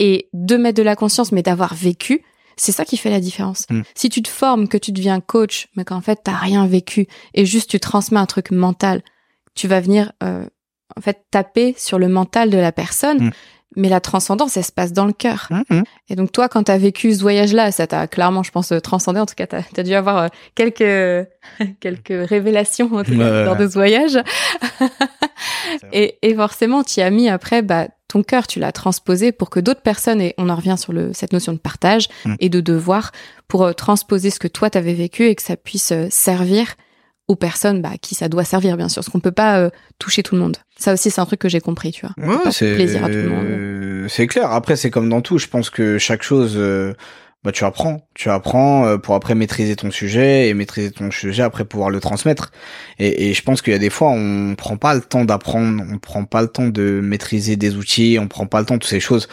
Et 0.00 0.28
de 0.32 0.56
mettre 0.56 0.76
de 0.76 0.82
la 0.82 0.96
conscience, 0.96 1.30
mais 1.30 1.42
d'avoir 1.42 1.72
vécu, 1.74 2.22
c'est 2.56 2.72
ça 2.72 2.84
qui 2.84 2.96
fait 2.96 3.10
la 3.10 3.20
différence. 3.20 3.64
Mm. 3.70 3.82
Si 3.94 4.08
tu 4.08 4.22
te 4.22 4.28
formes, 4.28 4.66
que 4.68 4.76
tu 4.76 4.90
deviens 4.92 5.20
coach, 5.20 5.68
mais 5.76 5.84
qu'en 5.84 6.00
fait, 6.00 6.18
t'as 6.24 6.36
rien 6.36 6.66
vécu, 6.66 7.06
et 7.32 7.46
juste 7.46 7.70
tu 7.70 7.78
transmets 7.80 8.18
un 8.18 8.26
truc 8.26 8.50
mental, 8.50 9.02
tu 9.54 9.68
vas 9.68 9.80
venir, 9.80 10.12
euh, 10.24 10.44
en 10.96 11.00
fait, 11.00 11.24
taper 11.30 11.74
sur 11.78 11.98
le 11.98 12.08
mental 12.08 12.50
de 12.50 12.58
la 12.58 12.72
personne. 12.72 13.30
Mais 13.76 13.88
la 13.88 14.00
transcendance, 14.00 14.56
elle 14.56 14.64
se 14.64 14.72
passe 14.72 14.92
dans 14.92 15.06
le 15.06 15.12
cœur. 15.12 15.48
Mhm. 15.50 15.84
Et 16.08 16.16
donc 16.16 16.32
toi, 16.32 16.48
quand 16.48 16.64
t'as 16.64 16.78
vécu 16.78 17.12
ce 17.14 17.20
voyage-là, 17.20 17.72
ça 17.72 17.86
t'a 17.86 18.06
clairement, 18.06 18.42
je 18.42 18.50
pense, 18.50 18.72
euh, 18.72 18.80
transcendé. 18.80 19.20
En 19.20 19.26
tout 19.26 19.34
cas, 19.34 19.46
t'as 19.46 19.62
as 19.76 19.82
dû 19.82 19.94
avoir 19.94 20.18
euh, 20.18 20.28
quelques 20.54 21.28
quelques 21.80 22.28
révélations 22.28 22.90
en 22.92 23.04
tout 23.04 23.16
cas, 23.16 23.44
lors 23.44 23.56
de 23.56 23.66
ce 23.66 23.74
voyage. 23.74 24.18
et, 25.92 26.18
et 26.22 26.34
forcément, 26.34 26.82
tu 26.82 27.00
as 27.00 27.10
mis 27.10 27.28
après, 27.28 27.62
bah, 27.62 27.88
ton 28.08 28.22
cœur, 28.22 28.46
tu 28.46 28.60
l'as 28.60 28.72
transposé 28.72 29.32
pour 29.32 29.50
que 29.50 29.60
d'autres 29.60 29.82
personnes, 29.82 30.20
et 30.20 30.34
on 30.38 30.48
en 30.48 30.54
revient 30.54 30.76
sur 30.78 30.92
le, 30.92 31.12
cette 31.12 31.32
notion 31.32 31.52
de 31.52 31.58
partage 31.58 32.08
Mm. 32.24 32.34
et 32.40 32.48
de 32.48 32.60
devoir, 32.60 33.12
pour 33.48 33.64
euh, 33.64 33.72
transposer 33.72 34.30
ce 34.30 34.38
que 34.38 34.48
toi 34.48 34.70
t'avais 34.70 34.94
vécu 34.94 35.26
et 35.26 35.34
que 35.34 35.42
ça 35.42 35.56
puisse 35.56 35.92
servir 36.10 36.74
aux 37.28 37.36
personnes 37.36 37.80
bah, 37.80 37.90
à 37.94 37.98
qui 37.98 38.14
ça 38.14 38.28
doit 38.28 38.44
servir, 38.44 38.76
bien 38.76 38.88
sûr. 38.88 39.00
Parce 39.00 39.08
qu'on 39.10 39.20
peut 39.20 39.32
pas 39.32 39.58
euh, 39.58 39.70
toucher 39.98 40.22
tout 40.22 40.34
le 40.34 40.40
monde. 40.42 40.56
Ça 40.78 40.92
aussi, 40.92 41.10
c'est 41.10 41.20
un 41.20 41.26
truc 41.26 41.40
que 41.40 41.48
j'ai 41.48 41.60
compris, 41.60 41.92
tu 41.92 42.06
vois. 42.06 42.14
On 42.18 42.36
Ouais, 42.36 42.50
c'est 42.50 42.74
plaisir 42.74 43.04
à 43.04 43.08
tout 43.08 43.14
le 43.14 43.28
monde. 43.28 44.08
c'est 44.10 44.26
clair. 44.26 44.50
Après, 44.52 44.76
c'est 44.76 44.90
comme 44.90 45.08
dans 45.08 45.20
tout. 45.20 45.38
Je 45.38 45.46
pense 45.46 45.70
que 45.70 45.98
chaque 45.98 46.22
chose, 46.22 46.54
euh, 46.56 46.92
bah, 47.42 47.52
tu 47.52 47.64
apprends. 47.64 48.06
Tu 48.14 48.28
apprends 48.28 48.86
euh, 48.86 48.98
pour 48.98 49.14
après 49.14 49.34
maîtriser 49.34 49.76
ton 49.76 49.90
sujet 49.90 50.48
et 50.48 50.54
maîtriser 50.54 50.90
ton 50.90 51.10
sujet 51.10 51.42
après 51.42 51.64
pouvoir 51.64 51.88
le 51.90 52.00
transmettre. 52.00 52.50
Et, 52.98 53.30
et 53.30 53.34
je 53.34 53.42
pense 53.42 53.62
qu'il 53.62 53.72
y 53.72 53.76
a 53.76 53.78
des 53.78 53.90
fois, 53.90 54.10
on 54.10 54.54
prend 54.56 54.76
pas 54.76 54.94
le 54.94 55.00
temps 55.00 55.24
d'apprendre, 55.24 55.82
on 55.90 55.98
prend 55.98 56.24
pas 56.24 56.42
le 56.42 56.48
temps 56.48 56.68
de 56.68 57.00
maîtriser 57.02 57.56
des 57.56 57.76
outils, 57.76 58.18
on 58.20 58.28
prend 58.28 58.46
pas 58.46 58.60
le 58.60 58.66
temps 58.66 58.74
de 58.74 58.80
toutes 58.80 58.90
ces 58.90 59.00
choses. 59.00 59.28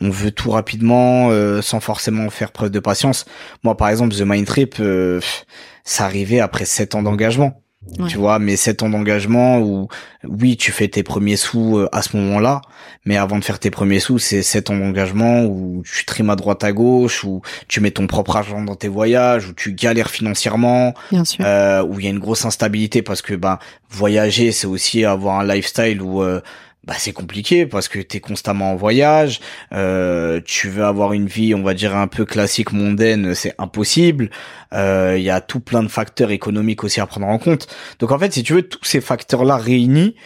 On 0.00 0.10
veut 0.10 0.32
tout 0.32 0.50
rapidement, 0.50 1.30
euh, 1.30 1.62
sans 1.62 1.78
forcément 1.80 2.28
faire 2.30 2.50
preuve 2.52 2.70
de 2.70 2.80
patience. 2.80 3.24
Moi, 3.62 3.76
par 3.76 3.88
exemple, 3.88 4.14
The 4.14 4.22
Mind 4.22 4.46
Trip, 4.46 4.76
euh, 4.80 5.20
pff, 5.20 5.44
ça 5.84 6.04
arrivait 6.04 6.40
après 6.40 6.64
sept 6.64 6.94
ans 6.94 7.02
d'engagement. 7.02 7.58
Ouais. 7.98 8.06
Tu 8.08 8.16
vois, 8.16 8.38
mais 8.38 8.54
sept 8.54 8.84
ans 8.84 8.88
d'engagement 8.88 9.58
où, 9.58 9.88
oui, 10.22 10.56
tu 10.56 10.70
fais 10.70 10.86
tes 10.86 11.02
premiers 11.02 11.34
sous 11.34 11.78
euh, 11.78 11.88
à 11.90 12.02
ce 12.02 12.16
moment-là, 12.16 12.60
mais 13.04 13.16
avant 13.16 13.40
de 13.40 13.44
faire 13.44 13.58
tes 13.58 13.72
premiers 13.72 13.98
sous, 13.98 14.20
c'est 14.20 14.42
sept 14.42 14.70
ans 14.70 14.76
d'engagement 14.76 15.42
où 15.46 15.82
tu 15.84 16.04
trimes 16.04 16.30
à 16.30 16.36
droite 16.36 16.62
à 16.62 16.70
gauche, 16.70 17.24
où 17.24 17.42
tu 17.66 17.80
mets 17.80 17.90
ton 17.90 18.06
propre 18.06 18.36
argent 18.36 18.62
dans 18.62 18.76
tes 18.76 18.86
voyages, 18.86 19.48
où 19.48 19.52
tu 19.52 19.72
galères 19.72 20.10
financièrement, 20.10 20.94
Bien 21.10 21.24
sûr. 21.24 21.44
euh, 21.44 21.82
où 21.82 21.98
il 21.98 22.04
y 22.04 22.06
a 22.06 22.10
une 22.10 22.20
grosse 22.20 22.44
instabilité 22.44 23.02
parce 23.02 23.20
que 23.20 23.34
ben 23.34 23.58
voyager, 23.90 24.52
c'est 24.52 24.68
aussi 24.68 25.04
avoir 25.04 25.40
un 25.40 25.44
lifestyle 25.44 26.00
où 26.02 26.22
euh, 26.22 26.40
bah 26.84 26.94
c'est 26.98 27.12
compliqué 27.12 27.64
parce 27.64 27.86
que 27.88 28.00
t'es 28.00 28.18
constamment 28.18 28.72
en 28.72 28.76
voyage, 28.76 29.40
euh, 29.72 30.40
tu 30.44 30.68
veux 30.68 30.84
avoir 30.84 31.12
une 31.12 31.26
vie, 31.26 31.54
on 31.54 31.62
va 31.62 31.74
dire 31.74 31.96
un 31.96 32.08
peu 32.08 32.24
classique 32.24 32.72
mondaine, 32.72 33.34
c'est 33.34 33.54
impossible. 33.58 34.30
Euh, 34.72 35.14
Il 35.16 35.22
y 35.22 35.30
a 35.30 35.40
tout 35.40 35.60
plein 35.60 35.82
de 35.84 35.88
facteurs 35.88 36.32
économiques 36.32 36.82
aussi 36.82 37.00
à 37.00 37.06
prendre 37.06 37.28
en 37.28 37.38
compte. 37.38 37.68
Donc 38.00 38.10
en 38.10 38.18
fait, 38.18 38.32
si 38.32 38.42
tu 38.42 38.54
veux, 38.54 38.62
tous 38.62 38.84
ces 38.84 39.00
facteurs-là 39.00 39.56
réunis, 39.56 40.16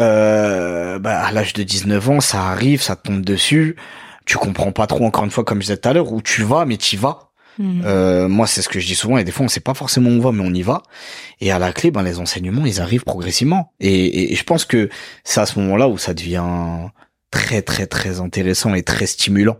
euh, 0.00 0.98
bah, 0.98 1.20
à 1.24 1.30
l'âge 1.30 1.52
de 1.52 1.62
19 1.62 2.10
ans, 2.10 2.20
ça 2.20 2.42
arrive, 2.46 2.82
ça 2.82 2.96
tombe 2.96 3.24
dessus. 3.24 3.76
Tu 4.26 4.36
comprends 4.36 4.72
pas 4.72 4.86
trop, 4.86 5.04
encore 5.04 5.24
une 5.24 5.30
fois, 5.30 5.44
comme 5.44 5.58
je 5.58 5.66
disais 5.66 5.76
tout 5.76 5.88
à 5.88 5.92
l'heure, 5.92 6.12
où 6.12 6.20
tu 6.22 6.42
vas, 6.42 6.64
mais 6.64 6.76
tu 6.76 6.96
vas. 6.96 7.30
Mhm. 7.58 7.82
Euh, 7.84 8.28
moi, 8.28 8.46
c'est 8.46 8.62
ce 8.62 8.68
que 8.68 8.80
je 8.80 8.86
dis 8.86 8.94
souvent, 8.94 9.18
et 9.18 9.24
des 9.24 9.30
fois, 9.32 9.44
on 9.46 9.48
sait 9.48 9.60
pas 9.60 9.74
forcément 9.74 10.10
où 10.10 10.14
on 10.14 10.20
va, 10.20 10.32
mais 10.32 10.42
on 10.44 10.52
y 10.52 10.62
va. 10.62 10.82
Et 11.40 11.50
à 11.52 11.58
la 11.58 11.72
clé, 11.72 11.90
ben, 11.90 12.02
les 12.02 12.18
enseignements, 12.18 12.66
ils 12.66 12.80
arrivent 12.80 13.04
progressivement. 13.04 13.72
Et, 13.80 13.92
et- 13.94 14.32
et 14.32 14.36
je 14.36 14.44
pense 14.44 14.64
que 14.64 14.88
c'est 15.24 15.40
à 15.40 15.46
ce 15.46 15.58
moment-là 15.60 15.88
où 15.88 15.98
ça 15.98 16.14
devient 16.14 16.42
très, 17.30 17.62
très, 17.62 17.86
très 17.86 18.20
intéressant 18.20 18.74
et 18.74 18.82
très 18.82 19.06
stimulant. 19.06 19.58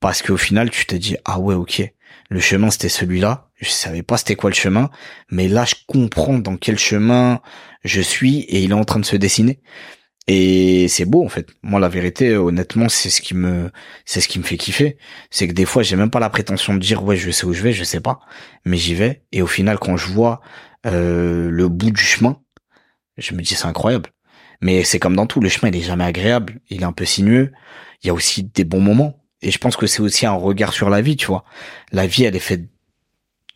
Parce 0.00 0.22
qu'au 0.22 0.36
final, 0.36 0.70
tu 0.70 0.86
te 0.86 0.94
dis, 0.96 1.16
ah 1.24 1.38
ouais, 1.38 1.54
ok, 1.54 1.82
le 2.28 2.40
chemin, 2.40 2.70
c'était 2.70 2.88
celui-là. 2.88 3.48
Je 3.56 3.68
savais 3.70 4.02
pas 4.02 4.16
c'était 4.16 4.34
quoi 4.36 4.50
le 4.50 4.54
chemin, 4.54 4.90
mais 5.30 5.48
là, 5.48 5.64
je 5.64 5.74
comprends 5.86 6.38
dans 6.38 6.56
quel 6.56 6.78
chemin 6.78 7.40
je 7.84 8.00
suis 8.00 8.40
et 8.40 8.62
il 8.62 8.70
est 8.72 8.74
en 8.74 8.84
train 8.84 9.00
de 9.00 9.04
se 9.06 9.16
dessiner. 9.16 9.60
Et 10.26 10.88
c'est 10.88 11.04
beau 11.04 11.22
en 11.24 11.28
fait. 11.28 11.48
Moi 11.62 11.78
la 11.80 11.88
vérité 11.88 12.34
honnêtement 12.36 12.88
c'est 12.88 13.10
ce 13.10 13.20
qui 13.20 13.34
me 13.34 13.70
c'est 14.06 14.20
ce 14.22 14.28
qui 14.28 14.38
me 14.38 14.44
fait 14.44 14.56
kiffer, 14.56 14.96
c'est 15.30 15.46
que 15.48 15.52
des 15.52 15.66
fois 15.66 15.82
j'ai 15.82 15.96
même 15.96 16.10
pas 16.10 16.20
la 16.20 16.30
prétention 16.30 16.72
de 16.74 16.78
dire 16.78 17.04
ouais 17.04 17.16
je 17.16 17.30
sais 17.30 17.44
où 17.44 17.52
je 17.52 17.62
vais, 17.62 17.72
je 17.72 17.84
sais 17.84 18.00
pas, 18.00 18.20
mais 18.64 18.78
j'y 18.78 18.94
vais. 18.94 19.22
Et 19.32 19.42
au 19.42 19.46
final 19.46 19.78
quand 19.78 19.96
je 19.98 20.08
vois 20.08 20.40
euh, 20.86 21.50
le 21.50 21.68
bout 21.68 21.90
du 21.90 22.00
chemin, 22.02 22.40
je 23.18 23.34
me 23.34 23.42
dis 23.42 23.54
c'est 23.54 23.66
incroyable. 23.66 24.10
Mais 24.62 24.84
c'est 24.84 24.98
comme 24.98 25.16
dans 25.16 25.26
tout, 25.26 25.40
le 25.40 25.48
chemin 25.50 25.70
il 25.70 25.76
est 25.76 25.82
jamais 25.82 26.04
agréable, 26.04 26.60
il 26.70 26.82
est 26.82 26.84
un 26.86 26.92
peu 26.92 27.04
sinueux, 27.04 27.52
il 28.02 28.06
y 28.08 28.10
a 28.10 28.14
aussi 28.14 28.44
des 28.44 28.64
bons 28.64 28.80
moments. 28.80 29.20
Et 29.42 29.50
je 29.50 29.58
pense 29.58 29.76
que 29.76 29.86
c'est 29.86 30.00
aussi 30.00 30.26
un 30.26 30.32
regard 30.32 30.72
sur 30.72 30.88
la 30.90 31.02
vie, 31.02 31.16
tu 31.16 31.26
vois. 31.26 31.44
La 31.92 32.06
vie 32.06 32.24
elle 32.24 32.36
est 32.36 32.40
faite 32.40 32.62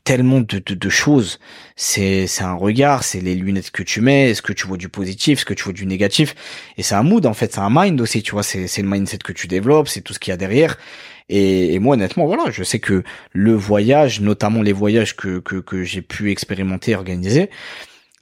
tellement 0.09 0.41
de, 0.41 0.59
de, 0.59 0.75
de 0.75 0.89
choses. 0.89 1.39
C'est, 1.77 2.27
un 2.41 2.55
regard, 2.55 3.05
c'est 3.05 3.21
les 3.21 3.35
lunettes 3.35 3.71
que 3.71 3.83
tu 3.83 4.01
mets, 4.01 4.31
est-ce 4.31 4.41
que 4.41 4.55
tu 4.55 4.67
vois 4.67 4.79
du 4.79 4.89
positif, 4.89 5.41
est-ce 5.41 5.45
que 5.45 5.53
tu 5.53 5.65
vois 5.65 5.75
du 5.75 5.85
négatif. 5.85 6.35
Et 6.79 6.83
c'est 6.83 6.95
un 6.95 7.03
mood, 7.03 7.27
en 7.27 7.35
fait, 7.35 7.53
c'est 7.53 7.61
un 7.61 7.69
mind 7.71 8.01
aussi, 8.01 8.23
tu 8.23 8.33
vois, 8.33 8.43
c'est, 8.43 8.75
le 8.79 8.89
mindset 8.89 9.19
que 9.19 9.33
tu 9.35 9.49
développes, 9.49 9.87
c'est 9.87 10.01
tout 10.01 10.15
ce 10.15 10.19
qu'il 10.19 10.31
y 10.31 10.35
a 10.35 10.39
derrière. 10.39 10.79
Et, 11.29 11.75
et 11.75 11.79
moi, 11.79 11.93
honnêtement, 11.93 12.25
voilà, 12.25 12.51
je 12.51 12.65
sais 12.65 12.79
que 12.79 13.03
le 13.35 13.53
voyage, 13.53 14.23
notamment 14.23 14.63
les 14.63 14.73
voyages 14.73 15.15
que, 15.15 15.41
que, 15.41 15.57
que 15.57 15.85
j'ai 15.85 16.01
pu 16.01 16.31
expérimenter 16.31 16.95
organiser, 16.95 17.51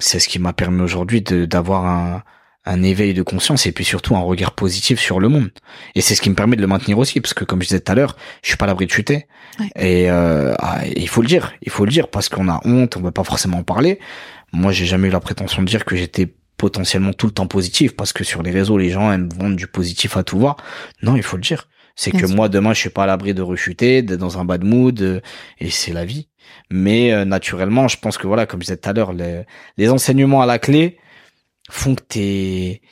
c'est 0.00 0.18
ce 0.18 0.26
qui 0.26 0.40
m'a 0.40 0.52
permis 0.52 0.82
aujourd'hui 0.82 1.22
d'avoir 1.22 1.86
un, 1.86 2.24
un 2.66 2.82
éveil 2.82 3.14
de 3.14 3.22
conscience 3.22 3.66
et 3.66 3.72
puis 3.72 3.84
surtout 3.84 4.16
un 4.16 4.20
regard 4.20 4.52
positif 4.52 5.00
sur 5.00 5.20
le 5.20 5.28
monde. 5.28 5.50
Et 5.94 6.00
c'est 6.00 6.14
ce 6.14 6.20
qui 6.20 6.28
me 6.28 6.34
permet 6.34 6.56
de 6.56 6.60
le 6.60 6.66
maintenir 6.66 6.98
aussi, 6.98 7.20
parce 7.20 7.32
que 7.32 7.44
comme 7.44 7.62
je 7.62 7.68
disais 7.68 7.80
tout 7.80 7.92
à 7.92 7.94
l'heure, 7.94 8.16
je 8.42 8.48
suis 8.48 8.56
pas 8.56 8.64
à 8.64 8.68
l'abri 8.68 8.86
de 8.86 8.90
chuter. 8.90 9.26
Ouais. 9.60 9.70
Et 9.76 10.10
euh, 10.10 10.54
ah, 10.58 10.80
il 10.84 11.08
faut 11.08 11.22
le 11.22 11.28
dire, 11.28 11.52
il 11.62 11.70
faut 11.70 11.84
le 11.84 11.90
dire, 11.90 12.08
parce 12.08 12.28
qu'on 12.28 12.48
a 12.48 12.60
honte, 12.64 12.96
on 12.96 13.00
veut 13.00 13.12
pas 13.12 13.24
forcément 13.24 13.58
en 13.58 13.62
parler. 13.62 14.00
Moi, 14.52 14.72
j'ai 14.72 14.84
jamais 14.84 15.08
eu 15.08 15.12
la 15.12 15.20
prétention 15.20 15.62
de 15.62 15.68
dire 15.68 15.84
que 15.84 15.96
j'étais 15.96 16.28
potentiellement 16.56 17.12
tout 17.12 17.26
le 17.26 17.32
temps 17.32 17.46
positif, 17.46 17.94
parce 17.94 18.12
que 18.12 18.24
sur 18.24 18.42
les 18.42 18.50
réseaux, 18.50 18.78
les 18.78 18.90
gens 18.90 19.12
aiment 19.12 19.28
vendre 19.38 19.56
du 19.56 19.68
positif 19.68 20.16
à 20.16 20.24
tout 20.24 20.38
va. 20.38 20.56
Non, 21.02 21.16
il 21.16 21.22
faut 21.22 21.36
le 21.36 21.42
dire. 21.42 21.68
C'est 21.94 22.10
que 22.10 22.26
sûr. 22.26 22.36
moi, 22.36 22.48
demain, 22.48 22.74
je 22.74 22.80
suis 22.80 22.90
pas 22.90 23.04
à 23.04 23.06
l'abri 23.06 23.32
de 23.32 23.42
rechuter, 23.42 24.02
d'être 24.02 24.20
dans 24.20 24.38
un 24.38 24.44
bad 24.44 24.64
mood, 24.64 25.00
euh, 25.00 25.20
et 25.60 25.70
c'est 25.70 25.92
la 25.92 26.04
vie. 26.04 26.28
Mais 26.70 27.12
euh, 27.12 27.24
naturellement, 27.24 27.88
je 27.88 27.96
pense 27.96 28.18
que 28.18 28.26
voilà, 28.26 28.44
comme 28.44 28.60
je 28.60 28.66
disais 28.66 28.76
tout 28.76 28.90
à 28.90 28.92
l'heure, 28.92 29.12
les, 29.12 29.42
les 29.78 29.88
enseignements 29.88 30.42
à 30.42 30.46
la 30.46 30.58
clé 30.58 30.98
font 31.70 31.94
que 31.94 32.02
t'es 32.02 32.82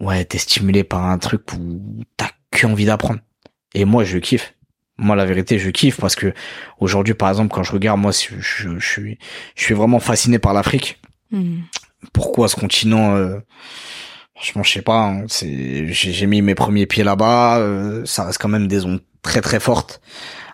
ouais, 0.00 0.24
t'es 0.24 0.38
stimulé 0.38 0.84
par 0.84 1.04
un 1.04 1.18
truc 1.18 1.52
où 1.52 2.04
t'as 2.16 2.30
que 2.50 2.66
envie 2.66 2.86
d'apprendre. 2.86 3.20
Et 3.74 3.84
moi, 3.84 4.04
je 4.04 4.18
kiffe. 4.18 4.54
Moi, 4.98 5.14
la 5.14 5.26
vérité, 5.26 5.58
je 5.58 5.68
kiffe 5.70 6.00
parce 6.00 6.14
que 6.14 6.32
aujourd'hui, 6.80 7.14
par 7.14 7.28
exemple, 7.28 7.54
quand 7.54 7.62
je 7.62 7.72
regarde, 7.72 8.00
moi, 8.00 8.12
je, 8.12 8.36
je, 8.40 8.78
je 8.78 8.86
suis, 8.86 9.18
je 9.54 9.62
suis 9.62 9.74
vraiment 9.74 10.00
fasciné 10.00 10.38
par 10.38 10.54
l'Afrique. 10.54 11.00
Mhm. 11.30 11.64
Pourquoi 12.12 12.48
ce 12.48 12.56
continent 12.56 13.14
euh, 13.14 13.38
Franchement, 14.34 14.62
je 14.62 14.72
sais 14.72 14.82
pas. 14.82 15.02
hein, 15.02 15.24
c'est, 15.28 15.92
j'ai, 15.92 16.26
mis 16.26 16.40
mes 16.40 16.54
premiers 16.54 16.86
pieds 16.86 17.04
là-bas. 17.04 17.58
euh, 17.58 18.04
ça 18.06 18.24
reste 18.24 18.38
quand 18.38 18.48
même 18.48 18.68
des 18.68 18.80
zones 18.80 19.00
très 19.22 19.40
très 19.40 19.60
fortes. 19.60 20.00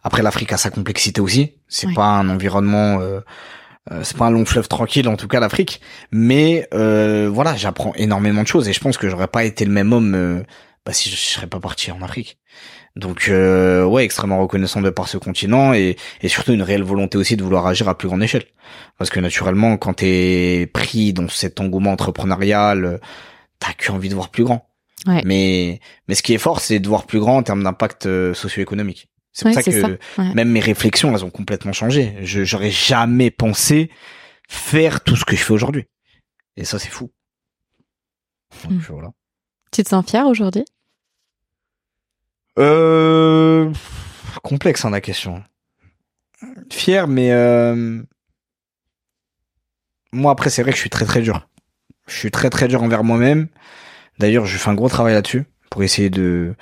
Après, 0.03 0.23
l'Afrique 0.23 0.53
a 0.53 0.57
sa 0.57 0.71
complexité 0.71 1.21
aussi. 1.21 1.53
C'est 1.69 1.93
pas 1.95 2.07
un 2.07 2.29
environnement. 2.29 3.01
Euh, 3.01 3.21
c'est 4.03 4.17
pas 4.17 4.27
un 4.27 4.31
long 4.31 4.45
fleuve 4.45 4.69
tranquille, 4.69 5.09
en 5.09 5.17
tout 5.17 5.29
cas 5.29 5.41
l'Afrique. 5.41 5.81
Mais 6.11 6.69
euh, 6.73 7.29
voilà, 7.33 7.57
j'apprends 7.57 7.93
énormément 7.95 8.43
de 8.43 8.49
choses 8.49 8.69
et 8.69 8.73
je 8.73 8.81
pense 8.81 8.97
que 8.97 9.09
j'aurais 9.09 9.29
pas 9.29 9.45
été 9.45 9.65
le 9.65 9.73
même 9.73 9.93
homme 9.93 10.15
euh, 10.15 10.43
bah, 10.87 10.93
si 10.93 11.11
je 11.11 11.17
serais 11.17 11.47
pas 11.47 11.61
parti 11.61 11.91
en 11.91 12.03
Afrique. 12.03 12.39
Donc 12.95 13.29
euh, 13.29 13.85
ouais, 13.85 14.05
extrêmement 14.05 14.41
reconnaissant 14.41 14.83
de 14.83 14.91
par 14.91 15.09
ce 15.09 15.17
continent 15.17 15.73
et, 15.73 15.97
et 16.21 16.29
surtout 16.29 16.53
une 16.53 16.63
réelle 16.63 16.83
volonté 16.83 17.17
aussi 17.17 17.37
de 17.37 17.43
vouloir 17.43 17.67
agir 17.67 17.89
à 17.89 17.97
plus 17.97 18.09
grande 18.09 18.23
échelle. 18.23 18.45
Parce 18.99 19.11
que 19.11 19.21
naturellement, 19.21 19.77
quand 19.79 19.95
t'es 19.95 20.69
pris 20.73 21.13
dans 21.13 21.29
cet 21.29 21.61
engouement 21.61 21.93
entrepreneurial, 21.93 22.85
euh, 22.85 22.99
t'as 23.59 23.73
que 23.73 23.91
envie 23.91 24.11
de 24.11 24.15
voir 24.15 24.29
plus 24.29 24.45
grand. 24.45 24.69
Ouais. 25.07 25.23
Mais 25.25 25.81
mais 26.07 26.15
ce 26.15 26.23
qui 26.23 26.35
est 26.35 26.39
fort, 26.39 26.61
c'est 26.61 26.81
de 26.81 26.89
voir 26.89 27.07
plus 27.07 27.19
grand 27.19 27.39
en 27.39 27.43
termes 27.43 27.65
d'impact 27.65 28.07
euh, 28.07 28.35
socio-économique. 28.35 29.09
C'est 29.33 29.45
pour 29.45 29.49
Ouais, 29.51 29.55
ça 29.55 29.63
que 29.63 29.71
c'est 29.71 29.81
ça. 29.81 29.89
Ouais. 30.19 30.35
même 30.35 30.51
mes 30.51 30.61
réflexions, 30.61 31.15
elles 31.17 31.25
ont 31.25 31.31
complètement 31.31 31.73
changé. 31.73 32.17
Je 32.23 32.45
j'aurais 32.45 32.71
jamais 32.71 33.31
pensé 33.31 33.91
faire 34.49 35.03
tout 35.03 35.17
ce 35.17 35.25
que 35.25 35.35
je 35.37 35.43
fais 35.43 35.53
aujourd'hui. 35.53 35.87
Et 36.57 36.65
ça, 36.65 36.79
c'est 36.79 36.91
fou. 36.91 37.11
Donc, 38.65 38.73
Hmm. 38.73 38.79
voilà. 38.91 39.11
Tu 39.73 39.83
te 39.83 39.89
sens 39.89 40.05
fier 40.09 40.27
aujourd'hui? 40.27 40.65
Euh, 42.59 43.73
complexe 44.43 44.85
hein, 44.85 44.91
la 44.91 45.01
question. 45.01 45.43
fier, 46.71 47.09
mais 47.09 47.33
euh, 47.33 48.03
moi 50.13 50.33
après 50.33 50.51
c'est 50.51 50.63
vrai 50.63 50.73
que 50.73 50.77
je 50.77 50.81
suis 50.83 50.91
très 50.91 51.07
très 51.07 51.23
dur. 51.23 51.49
Je 52.07 52.15
suis 52.17 52.31
très 52.31 52.51
très 52.51 52.69
dur 52.69 52.83
envers 52.83 53.05
moi-même. 53.05 53.49
D'ailleurs, 54.19 54.45
je 54.45 54.59
fais 54.59 54.69
un 54.69 54.75
gros 54.75 54.89
travail 54.91 55.15
là-dessus 55.15 55.45
pour 55.71 55.83
essayer 55.83 56.11
de 56.11 56.55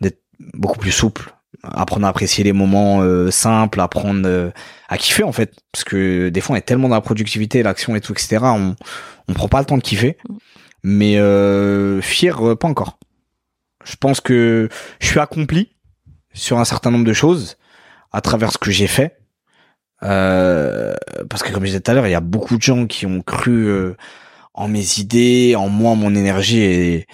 d'être 0.00 0.22
beaucoup 0.54 0.78
plus 0.78 0.92
souple, 0.92 1.33
apprendre 1.62 2.06
à 2.06 2.10
apprécier 2.10 2.44
les 2.44 2.52
moments 2.52 3.02
euh, 3.02 3.30
simples, 3.30 3.80
apprendre 3.80 4.22
euh, 4.26 4.50
à 4.88 4.98
kiffer 4.98 5.22
en 5.22 5.32
fait, 5.32 5.54
parce 5.72 5.84
que 5.84 6.28
des 6.28 6.40
fois 6.40 6.54
on 6.54 6.58
est 6.58 6.62
tellement 6.62 6.88
dans 6.88 6.94
la 6.94 7.00
productivité, 7.00 7.62
l'action 7.62 7.94
et 7.96 8.00
tout, 8.00 8.12
etc. 8.12 8.38
On 8.42 8.76
on 9.28 9.32
prend 9.32 9.48
pas 9.48 9.60
le 9.60 9.64
temps 9.64 9.78
de 9.78 9.82
kiffer. 9.82 10.18
Mais 10.82 11.16
euh, 11.16 12.02
fier, 12.02 12.36
pas 12.58 12.68
encore. 12.68 12.98
Je 13.84 13.96
pense 13.96 14.20
que 14.20 14.68
je 15.00 15.06
suis 15.06 15.18
accompli 15.18 15.70
sur 16.34 16.58
un 16.58 16.64
certain 16.64 16.90
nombre 16.90 17.06
de 17.06 17.12
choses 17.12 17.56
à 18.12 18.20
travers 18.20 18.52
ce 18.52 18.58
que 18.58 18.70
j'ai 18.70 18.86
fait. 18.86 19.16
Euh, 20.02 20.94
parce 21.30 21.42
que 21.42 21.52
comme 21.52 21.62
je 21.62 21.68
disais 21.68 21.80
tout 21.80 21.90
à 21.90 21.94
l'heure, 21.94 22.06
il 22.06 22.10
y 22.10 22.16
a 22.16 22.20
beaucoup 22.20 22.56
de 22.56 22.62
gens 22.62 22.86
qui 22.86 23.06
ont 23.06 23.22
cru 23.22 23.66
euh, 23.66 23.96
en 24.52 24.68
mes 24.68 24.98
idées, 24.98 25.54
en 25.56 25.68
moi, 25.68 25.94
mon 25.94 26.14
énergie 26.14 27.06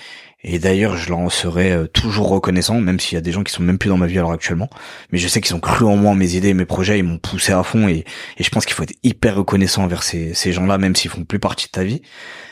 et 0.43 0.59
d'ailleurs 0.59 0.97
je 0.97 1.09
leur 1.09 1.19
en 1.19 1.31
serai 1.31 1.73
euh, 1.73 1.87
toujours 1.87 2.29
reconnaissant, 2.29 2.81
même 2.81 3.01
s'il 3.01 3.17
y 3.17 3.19
a 3.19 3.21
des 3.21 3.33
gens 3.33 3.43
qui 3.43 3.53
sont 3.53 3.63
même 3.63 3.79
plus 3.79 3.89
dans 3.89 3.97
ma 3.97 4.07
vie 4.07 4.19
alors 4.19 4.33
actuellement. 4.33 4.71
Mais 5.13 5.19
je 5.19 5.29
sais 5.29 5.41
qu'ils 5.41 5.55
ont 5.55 5.61
cru 5.61 5.85
en 5.85 5.97
moi, 5.97 6.15
mes 6.15 6.35
idées, 6.35 6.55
mes 6.55 6.65
projets, 6.65 6.99
ils 6.99 7.05
m'ont 7.05 7.19
poussé 7.19 7.53
à 7.53 7.63
fond 7.63 7.89
et, 7.89 8.05
et 8.39 8.45
je 8.45 8.51
pense 8.51 8.65
qu'il 8.65 8.75
faut 8.75 8.83
être 8.83 8.97
hyper 9.03 9.37
reconnaissant 9.37 9.85
envers 9.85 10.03
ces, 10.03 10.35
ces 10.35 10.53
gens-là, 10.53 10.79
même 10.79 10.97
s'ils 10.97 11.11
font 11.11 11.25
plus 11.25 11.39
partie 11.39 11.67
de 11.67 11.73
ta 11.73 11.85
vie. 11.85 12.03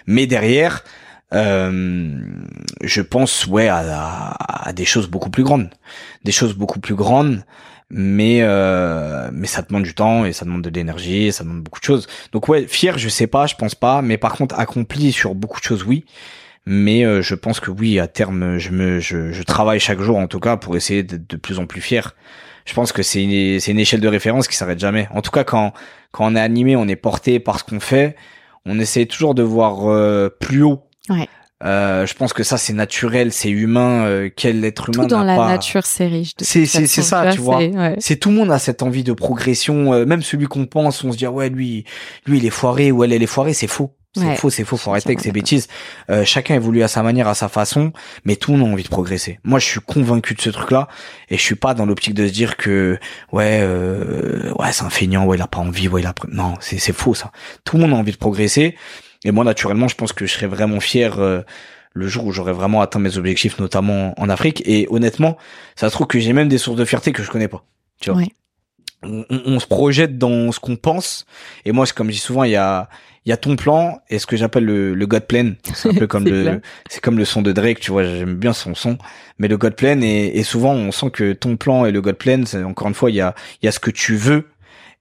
Mais 0.06 0.26
derrière, 0.26 0.84
euh, 1.34 2.18
je 2.82 3.02
pense 3.02 3.46
ouais 3.46 3.68
à, 3.68 4.30
à, 4.38 4.72
des 4.72 4.84
choses 4.86 5.08
beaucoup 5.08 5.30
plus 5.30 5.42
grandes, 5.42 5.68
des 6.24 6.32
choses 6.32 6.54
beaucoup 6.54 6.80
plus 6.80 6.94
grandes, 6.94 7.44
mais 7.90 8.38
euh, 8.42 9.30
mais 9.32 9.46
ça 9.46 9.62
demande 9.62 9.82
du 9.82 9.94
temps 9.94 10.24
et 10.24 10.32
ça 10.32 10.44
demande 10.44 10.62
de 10.62 10.70
l'énergie, 10.70 11.32
ça 11.32 11.44
demande 11.44 11.62
beaucoup 11.62 11.80
de 11.80 11.84
choses. 11.84 12.06
Donc 12.32 12.48
ouais, 12.48 12.66
fier, 12.66 12.98
je 12.98 13.08
sais 13.08 13.26
pas, 13.26 13.46
je 13.46 13.54
pense 13.56 13.74
pas, 13.74 14.02
mais 14.02 14.16
par 14.18 14.32
contre 14.34 14.58
accompli 14.58 15.12
sur 15.12 15.34
beaucoup 15.34 15.60
de 15.60 15.64
choses, 15.64 15.84
oui. 15.84 16.04
Mais 16.70 17.02
euh, 17.06 17.22
je 17.22 17.34
pense 17.34 17.60
que 17.60 17.70
oui, 17.70 17.98
à 17.98 18.06
terme, 18.06 18.58
je 18.58 18.70
me 18.72 19.00
je, 19.00 19.32
je 19.32 19.42
travaille 19.42 19.80
chaque 19.80 20.00
jour 20.00 20.18
en 20.18 20.26
tout 20.26 20.38
cas 20.38 20.58
pour 20.58 20.76
essayer 20.76 21.02
d'être 21.02 21.26
de 21.26 21.36
plus 21.38 21.58
en 21.58 21.64
plus 21.64 21.80
fier. 21.80 22.14
Je 22.66 22.74
pense 22.74 22.92
que 22.92 23.02
c'est 23.02 23.22
une 23.22 23.58
c'est 23.58 23.70
une 23.70 23.78
échelle 23.78 24.02
de 24.02 24.08
référence 24.08 24.48
qui 24.48 24.54
s'arrête 24.54 24.78
jamais. 24.78 25.08
En 25.14 25.22
tout 25.22 25.30
cas, 25.30 25.44
quand 25.44 25.72
quand 26.12 26.30
on 26.30 26.36
est 26.36 26.40
animé, 26.40 26.76
on 26.76 26.86
est 26.86 26.96
porté 26.96 27.40
par 27.40 27.58
ce 27.58 27.64
qu'on 27.64 27.80
fait, 27.80 28.16
on 28.66 28.78
essaie 28.78 29.06
toujours 29.06 29.34
de 29.34 29.42
voir 29.42 29.88
euh, 29.88 30.28
plus 30.28 30.62
haut 30.62 30.82
Ouais. 31.08 31.26
Euh, 31.64 32.06
je 32.06 32.14
pense 32.14 32.32
que 32.32 32.44
ça 32.44 32.56
c'est 32.56 32.72
naturel, 32.72 33.32
c'est 33.32 33.50
humain. 33.50 34.04
Euh, 34.04 34.30
quel 34.34 34.64
être 34.64 34.90
humain 34.90 35.04
Tout 35.04 35.08
dans 35.08 35.24
la 35.24 35.36
pas... 35.36 35.48
nature, 35.48 35.86
c'est 35.86 36.06
riche. 36.06 36.32
C'est 36.40 36.66
c'est 36.66 36.86
c'est 36.86 37.02
ça, 37.02 37.32
tu 37.32 37.40
vois. 37.40 37.60
C'est 37.98 38.16
tout 38.16 38.28
le 38.28 38.36
monde 38.36 38.52
a 38.52 38.58
cette 38.58 38.82
envie 38.82 39.02
de 39.02 39.12
progression. 39.12 39.92
Euh, 39.92 40.04
même 40.04 40.22
celui 40.22 40.46
qu'on 40.46 40.66
pense, 40.66 41.02
on 41.02 41.12
se 41.12 41.16
dit 41.16 41.26
ah 41.26 41.32
ouais 41.32 41.48
lui 41.48 41.84
lui 42.26 42.38
il 42.38 42.46
est 42.46 42.50
foiré 42.50 42.92
ou 42.92 43.02
elle 43.02 43.12
elle 43.12 43.22
est 43.22 43.26
foirée, 43.26 43.54
c'est 43.54 43.66
faux. 43.66 43.90
C'est 44.14 44.24
ouais, 44.24 44.36
faux, 44.36 44.48
c'est 44.48 44.64
faux, 44.64 44.76
faut 44.76 44.90
arrêter 44.90 45.10
avec 45.10 45.20
ces 45.20 45.32
bêtises. 45.32 45.68
Euh, 46.10 46.24
chacun 46.24 46.54
évolue 46.54 46.82
à 46.82 46.88
sa 46.88 47.02
manière, 47.02 47.28
à 47.28 47.34
sa 47.34 47.48
façon, 47.48 47.92
mais 48.24 48.36
tout 48.36 48.52
le 48.52 48.58
monde 48.58 48.70
a 48.70 48.72
envie 48.72 48.82
de 48.82 48.88
progresser. 48.88 49.38
Moi, 49.44 49.58
je 49.58 49.66
suis 49.66 49.80
convaincu 49.80 50.34
de 50.34 50.40
ce 50.40 50.48
truc-là, 50.48 50.88
et 51.28 51.36
je 51.36 51.42
suis 51.42 51.56
pas 51.56 51.74
dans 51.74 51.84
l'optique 51.84 52.14
de 52.14 52.26
se 52.26 52.32
dire 52.32 52.56
que 52.56 52.98
ouais, 53.32 53.60
euh, 53.60 54.50
ouais, 54.54 54.72
c'est 54.72 54.84
un 54.84 54.90
feignant, 54.90 55.26
ouais, 55.26 55.36
il 55.36 55.42
a 55.42 55.46
pas 55.46 55.58
envie, 55.58 55.88
ouais, 55.88 56.00
il 56.00 56.06
a 56.06 56.14
non, 56.32 56.54
c'est 56.60 56.78
c'est 56.78 56.94
faux 56.94 57.14
ça. 57.14 57.32
Tout 57.64 57.76
le 57.76 57.82
monde 57.82 57.92
a 57.92 57.96
envie 57.96 58.12
de 58.12 58.16
progresser, 58.16 58.76
et 59.24 59.30
moi, 59.30 59.44
naturellement, 59.44 59.88
je 59.88 59.94
pense 59.94 60.12
que 60.12 60.26
je 60.26 60.32
serais 60.32 60.46
vraiment 60.46 60.80
fier 60.80 61.18
euh, 61.18 61.42
le 61.92 62.08
jour 62.08 62.24
où 62.24 62.32
j'aurais 62.32 62.52
vraiment 62.52 62.80
atteint 62.80 63.00
mes 63.00 63.18
objectifs, 63.18 63.58
notamment 63.58 64.14
en 64.20 64.28
Afrique. 64.28 64.62
Et 64.64 64.86
honnêtement, 64.90 65.36
ça 65.76 65.88
se 65.88 65.94
trouve 65.94 66.06
que 66.06 66.18
j'ai 66.18 66.32
même 66.32 66.48
des 66.48 66.58
sources 66.58 66.78
de 66.78 66.84
fierté 66.84 67.12
que 67.12 67.22
je 67.22 67.30
connais 67.30 67.48
pas. 67.48 67.64
Tu 68.00 68.10
vois. 68.10 68.20
Ouais. 68.20 68.28
On, 69.02 69.24
on, 69.30 69.42
on, 69.44 69.60
se 69.60 69.66
projette 69.66 70.18
dans 70.18 70.50
ce 70.50 70.58
qu'on 70.58 70.76
pense. 70.76 71.24
Et 71.64 71.72
moi, 71.72 71.86
comme 71.94 72.08
je 72.08 72.12
dis 72.12 72.18
souvent, 72.18 72.44
il 72.44 72.50
y 72.50 72.56
a, 72.56 72.88
il 73.28 73.30
y 73.30 73.34
a 73.34 73.36
ton 73.36 73.56
plan 73.56 74.00
et 74.08 74.18
ce 74.18 74.26
que 74.26 74.36
j'appelle 74.36 74.64
le, 74.64 74.94
le 74.94 75.06
God 75.06 75.26
Plan. 75.26 75.52
C'est 75.74 75.90
un 75.90 75.94
peu 75.94 76.06
comme 76.08 76.24
le, 76.24 76.62
c'est 76.88 77.02
comme 77.02 77.18
le 77.18 77.26
son 77.26 77.42
de 77.42 77.52
Drake, 77.52 77.78
tu 77.78 77.90
vois. 77.90 78.02
J'aime 78.02 78.36
bien 78.36 78.54
son 78.54 78.74
son. 78.74 78.96
Mais 79.38 79.48
le 79.48 79.58
God 79.58 79.76
Plan 79.76 80.00
et, 80.00 80.32
et 80.34 80.42
souvent, 80.42 80.72
on 80.72 80.90
sent 80.92 81.10
que 81.10 81.34
ton 81.34 81.58
plan 81.58 81.84
et 81.84 81.92
le 81.92 82.00
God 82.00 82.16
Plan, 82.16 82.42
encore 82.64 82.88
une 82.88 82.94
fois, 82.94 83.10
il 83.10 83.16
y 83.16 83.20
a, 83.20 83.34
il 83.62 83.66
y 83.66 83.68
a 83.68 83.72
ce 83.72 83.80
que 83.80 83.90
tu 83.90 84.16
veux 84.16 84.48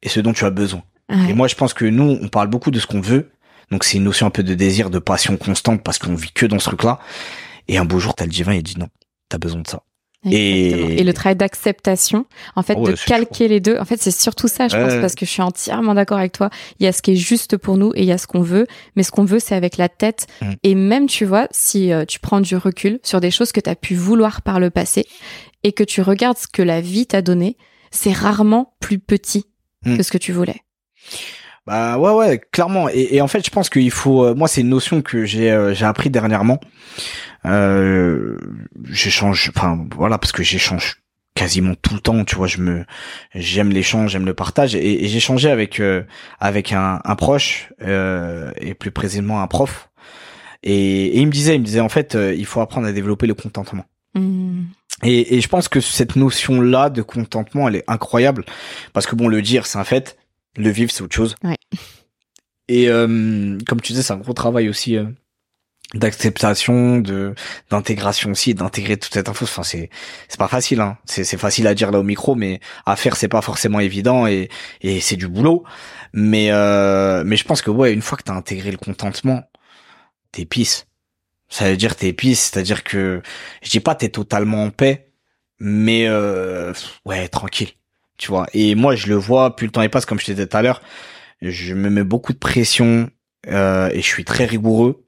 et 0.03 0.09
ce 0.09 0.19
dont 0.19 0.33
tu 0.33 0.43
as 0.43 0.49
besoin. 0.49 0.83
Ouais. 1.09 1.29
Et 1.29 1.33
moi, 1.33 1.47
je 1.47 1.55
pense 1.55 1.73
que 1.73 1.85
nous, 1.85 2.19
on 2.21 2.27
parle 2.27 2.49
beaucoup 2.49 2.69
de 2.69 2.79
ce 2.79 2.85
qu'on 2.85 2.99
veut 2.99 3.31
donc 3.71 3.83
c'est 3.83 3.97
une 3.97 4.03
notion 4.03 4.27
un 4.27 4.29
peu 4.29 4.43
de 4.43 4.53
désir, 4.53 4.89
de 4.89 4.99
passion 4.99 5.37
constante 5.37 5.83
parce 5.83 5.99
qu'on 5.99 6.15
vit 6.15 6.31
que 6.31 6.45
dans 6.45 6.59
ce 6.59 6.65
truc-là. 6.65 6.99
Et 7.67 7.77
un 7.77 7.85
beau 7.85 7.99
jour, 7.99 8.13
t'as 8.15 8.25
le 8.25 8.31
divin, 8.31 8.53
il 8.53 8.63
dit 8.63 8.79
non, 8.79 8.87
t'as 9.29 9.37
besoin 9.37 9.61
de 9.61 9.67
ça. 9.67 9.83
Et... 10.31 10.99
et... 10.99 11.03
le 11.03 11.13
travail 11.13 11.35
d'acceptation, 11.35 12.25
en 12.55 12.63
fait, 12.63 12.75
Oh, 12.77 12.87
de 12.87 12.93
calquer 12.93 13.47
les 13.47 13.59
deux. 13.59 13.77
En 13.77 13.85
fait, 13.85 14.01
c'est 14.01 14.11
surtout 14.11 14.47
ça, 14.47 14.67
je 14.67 14.75
pense, 14.75 14.93
parce 15.01 15.15
que 15.15 15.25
je 15.25 15.31
suis 15.31 15.41
entièrement 15.41 15.93
d'accord 15.93 16.19
avec 16.19 16.31
toi. 16.31 16.49
Il 16.79 16.85
y 16.85 16.87
a 16.87 16.91
ce 16.91 17.01
qui 17.01 17.11
est 17.11 17.15
juste 17.15 17.57
pour 17.57 17.77
nous 17.77 17.91
et 17.95 18.01
il 18.01 18.05
y 18.05 18.11
a 18.11 18.17
ce 18.17 18.27
qu'on 18.27 18.41
veut. 18.41 18.67
Mais 18.95 19.03
ce 19.03 19.11
qu'on 19.11 19.25
veut, 19.25 19.39
c'est 19.39 19.55
avec 19.55 19.77
la 19.77 19.89
tête. 19.89 20.27
Mm. 20.41 20.51
Et 20.63 20.75
même, 20.75 21.07
tu 21.07 21.25
vois, 21.25 21.47
si 21.51 21.91
euh, 21.91 22.05
tu 22.05 22.19
prends 22.19 22.41
du 22.41 22.55
recul 22.55 22.99
sur 23.03 23.21
des 23.21 23.31
choses 23.31 23.51
que 23.51 23.59
tu 23.59 23.69
as 23.69 23.75
pu 23.75 23.95
vouloir 23.95 24.41
par 24.41 24.59
le 24.59 24.69
passé 24.69 25.05
et 25.63 25.71
que 25.71 25.83
tu 25.83 26.01
regardes 26.01 26.37
ce 26.37 26.47
que 26.47 26.61
la 26.61 26.81
vie 26.81 27.07
t'a 27.07 27.21
donné, 27.21 27.57
c'est 27.91 28.11
rarement 28.11 28.75
plus 28.79 28.99
petit 28.99 29.45
Mm. 29.85 29.97
que 29.97 30.03
ce 30.03 30.11
que 30.11 30.17
tu 30.17 30.31
voulais. 30.31 30.61
Bah 31.67 31.97
ouais 31.97 32.13
ouais 32.13 32.41
clairement. 32.51 32.87
Et, 32.87 33.15
et 33.15 33.21
en 33.21 33.27
fait 33.27 33.45
je 33.45 33.51
pense 33.51 33.69
qu'il 33.69 33.91
faut 33.91 34.23
euh, 34.23 34.33
moi 34.33 34.47
c'est 34.47 34.61
une 34.61 34.69
notion 34.69 35.01
que 35.01 35.25
j'ai 35.25 35.51
euh, 35.51 35.73
j'ai 35.73 35.85
appris 35.85 36.09
dernièrement. 36.09 36.61
Euh, 37.45 38.37
j'échange 38.89 39.51
enfin 39.53 39.85
voilà 39.95 40.17
parce 40.17 40.31
que 40.31 40.43
j'échange 40.43 41.01
quasiment 41.35 41.75
tout 41.75 41.93
le 41.93 41.99
temps 41.99 42.23
tu 42.23 42.35
vois 42.35 42.47
je 42.47 42.57
me 42.59 42.85
j'aime 43.35 43.69
l'échange 43.69 44.11
j'aime 44.11 44.25
le 44.25 44.33
partage. 44.33 44.75
Et, 44.75 45.03
et 45.03 45.07
j'ai 45.09 45.17
échangé 45.17 45.49
avec 45.51 45.81
euh, 45.81 46.03
avec 46.39 46.71
un, 46.71 47.01
un 47.03 47.15
proche 47.15 47.73
euh, 47.81 48.51
et 48.61 48.73
plus 48.73 48.91
précisément 48.91 49.41
un 49.41 49.47
prof. 49.47 49.89
Et, 50.63 50.73
et 51.07 51.19
il 51.19 51.27
me 51.27 51.31
disait 51.33 51.55
il 51.55 51.59
me 51.59 51.65
disait 51.65 51.81
en 51.81 51.89
fait 51.89 52.15
euh, 52.15 52.33
il 52.33 52.45
faut 52.45 52.61
apprendre 52.61 52.87
à 52.87 52.93
développer 52.93 53.27
le 53.27 53.33
contentement. 53.33 53.83
Mm. 54.15 54.61
et, 55.03 55.35
et 55.35 55.41
je 55.41 55.47
pense 55.49 55.67
que 55.67 55.81
cette 55.81 56.15
notion 56.15 56.61
là 56.61 56.89
de 56.89 57.01
contentement 57.01 57.67
elle 57.67 57.75
est 57.75 57.83
incroyable. 57.89 58.45
Parce 58.93 59.05
que 59.05 59.17
bon 59.17 59.27
le 59.27 59.41
dire 59.41 59.65
c'est 59.65 59.79
un 59.79 59.83
fait 59.83 60.17
le 60.57 60.69
vivre 60.69 60.91
c'est 60.91 61.03
autre 61.03 61.15
chose. 61.15 61.35
Ouais. 61.43 61.57
et 62.67 62.89
euh, 62.89 63.57
comme 63.67 63.81
tu 63.81 63.93
disais 63.93 64.03
c'est 64.03 64.13
un 64.13 64.17
gros 64.17 64.33
travail 64.33 64.67
aussi 64.69 64.97
euh, 64.97 65.05
d'acceptation 65.93 66.97
de 66.97 67.33
d'intégration 67.69 68.31
aussi 68.31 68.53
d'intégrer 68.53 68.97
toute 68.97 69.13
cette 69.13 69.29
info. 69.29 69.45
Enfin 69.45 69.63
c'est 69.63 69.89
c'est 70.27 70.39
pas 70.39 70.49
facile 70.49 70.81
hein. 70.81 70.97
C'est 71.05 71.23
c'est 71.23 71.37
facile 71.37 71.65
à 71.67 71.73
dire 71.73 71.91
là 71.91 71.99
au 71.99 72.03
micro 72.03 72.35
mais 72.35 72.59
à 72.85 72.95
faire 72.97 73.15
c'est 73.15 73.29
pas 73.29 73.41
forcément 73.41 73.79
évident 73.79 74.27
et 74.27 74.49
et 74.81 74.99
c'est 74.99 75.15
du 75.15 75.27
boulot. 75.29 75.63
Mais 76.13 76.51
euh, 76.51 77.23
mais 77.25 77.37
je 77.37 77.45
pense 77.45 77.61
que 77.61 77.71
ouais 77.71 77.93
une 77.93 78.01
fois 78.01 78.17
que 78.17 78.23
t'as 78.23 78.33
intégré 78.33 78.71
le 78.71 78.77
contentement 78.77 79.43
t'es 80.31 80.45
pisse 80.45 80.87
ça 81.49 81.69
veut 81.69 81.77
dire 81.77 81.95
t'es 81.95 82.11
pisse 82.13 82.51
c'est-à-dire 82.51 82.83
que 82.83 83.21
je 83.61 83.69
dis 83.69 83.79
pas 83.79 83.95
t'es 83.95 84.09
totalement 84.09 84.63
en 84.65 84.69
paix 84.71 85.11
mais 85.59 86.05
euh, 86.07 86.73
ouais 87.05 87.27
tranquille 87.29 87.69
tu 88.17 88.29
vois. 88.29 88.47
Et 88.53 88.75
moi 88.75 88.95
je 88.95 89.07
le 89.07 89.15
vois 89.15 89.55
plus 89.55 89.67
le 89.67 89.71
temps 89.71 89.81
y 89.81 89.89
passe 89.89 90.05
comme 90.05 90.19
je 90.19 90.25
te 90.25 90.31
disais 90.31 90.47
tout 90.47 90.57
à 90.57 90.61
l'heure 90.61 90.81
je 91.41 91.73
me 91.73 91.89
mets 91.89 92.03
beaucoup 92.03 92.33
de 92.33 92.37
pression 92.37 93.09
euh, 93.47 93.89
et 93.91 94.01
je 94.01 94.07
suis 94.07 94.25
très 94.25 94.45
rigoureux 94.45 95.05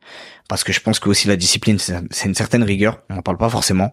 parce 0.47 0.63
que 0.63 0.71
je 0.71 0.79
pense 0.79 0.99
que 0.99 1.09
aussi 1.09 1.27
la 1.27 1.35
discipline 1.35 1.77
c'est 1.79 2.25
une 2.25 2.35
certaine 2.35 2.63
rigueur 2.63 3.01
on 3.09 3.17
en 3.17 3.21
parle 3.21 3.37
pas 3.37 3.49
forcément. 3.49 3.91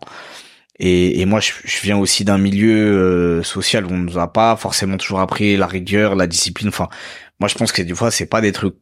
Et, 0.78 1.20
et 1.20 1.24
moi 1.24 1.40
je, 1.40 1.52
je 1.64 1.80
viens 1.80 1.96
aussi 1.96 2.24
d'un 2.24 2.36
milieu 2.38 3.38
euh, 3.38 3.42
social 3.42 3.86
où 3.86 3.90
on 3.90 3.96
nous 3.96 4.18
a 4.18 4.30
pas 4.32 4.56
forcément 4.56 4.98
toujours 4.98 5.20
appris 5.20 5.56
la 5.56 5.66
rigueur 5.66 6.14
la 6.14 6.26
discipline. 6.26 6.68
Enfin 6.68 6.88
moi 7.40 7.48
je 7.48 7.54
pense 7.54 7.72
que 7.72 7.82
des 7.82 7.94
fois 7.94 8.10
c'est 8.10 8.26
pas 8.26 8.40
des 8.40 8.52
trucs 8.52 8.76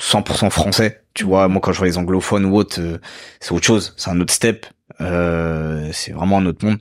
100% 0.00 0.50
français 0.50 1.02
tu 1.14 1.24
vois. 1.24 1.48
Moi 1.48 1.60
quand 1.62 1.72
je 1.72 1.78
vois 1.78 1.86
les 1.86 1.98
anglophones 1.98 2.44
ou 2.44 2.56
autres 2.56 2.80
euh, 2.80 2.98
c'est 3.40 3.52
autre 3.52 3.66
chose 3.66 3.94
c'est 3.96 4.10
un 4.10 4.20
autre 4.20 4.32
step 4.34 4.66
euh, 5.00 5.88
c'est 5.92 6.12
vraiment 6.12 6.38
un 6.38 6.46
autre 6.46 6.66
monde 6.66 6.78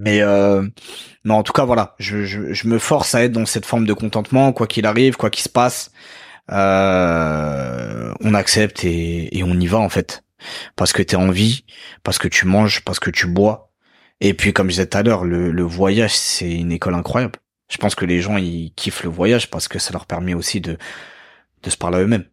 mais 0.00 0.22
euh, 0.22 0.66
non 1.24 1.34
en 1.36 1.42
tout 1.42 1.52
cas 1.52 1.66
voilà 1.66 1.94
je, 1.98 2.24
je, 2.24 2.54
je 2.54 2.66
me 2.68 2.78
force 2.78 3.14
à 3.14 3.22
être 3.22 3.32
dans 3.32 3.44
cette 3.44 3.66
forme 3.66 3.84
de 3.86 3.92
contentement 3.92 4.52
quoi 4.54 4.66
qu'il 4.66 4.86
arrive 4.86 5.16
quoi 5.16 5.30
qu'il 5.30 5.44
se 5.44 5.48
passe. 5.48 5.92
Euh, 6.50 8.12
on 8.20 8.34
accepte 8.34 8.82
et, 8.84 9.38
et 9.38 9.44
on 9.44 9.54
y 9.60 9.66
va 9.68 9.78
en 9.78 9.88
fait. 9.88 10.24
Parce 10.74 10.92
que 10.92 11.02
t'es 11.02 11.16
en 11.16 11.30
vie 11.30 11.64
parce 12.02 12.18
que 12.18 12.28
tu 12.28 12.46
manges 12.46 12.80
parce 12.84 12.98
que 12.98 13.10
tu 13.10 13.26
bois. 13.26 13.70
Et 14.20 14.34
puis 14.34 14.52
comme 14.52 14.68
je 14.68 14.72
disais 14.72 14.86
tout 14.86 14.98
à 14.98 15.02
l'heure 15.02 15.24
le, 15.24 15.52
le 15.52 15.62
voyage 15.62 16.16
c'est 16.16 16.50
une 16.50 16.72
école 16.72 16.94
incroyable. 16.94 17.38
Je 17.70 17.76
pense 17.76 17.94
que 17.94 18.06
les 18.06 18.20
gens 18.20 18.38
ils 18.38 18.72
kiffent 18.74 19.04
le 19.04 19.10
voyage 19.10 19.50
parce 19.50 19.68
que 19.68 19.78
ça 19.78 19.92
leur 19.92 20.06
permet 20.06 20.34
aussi 20.34 20.60
de 20.60 20.78
de 21.62 21.70
se 21.70 21.76
parler 21.76 21.98
à 21.98 22.00
eux-mêmes. 22.00 22.24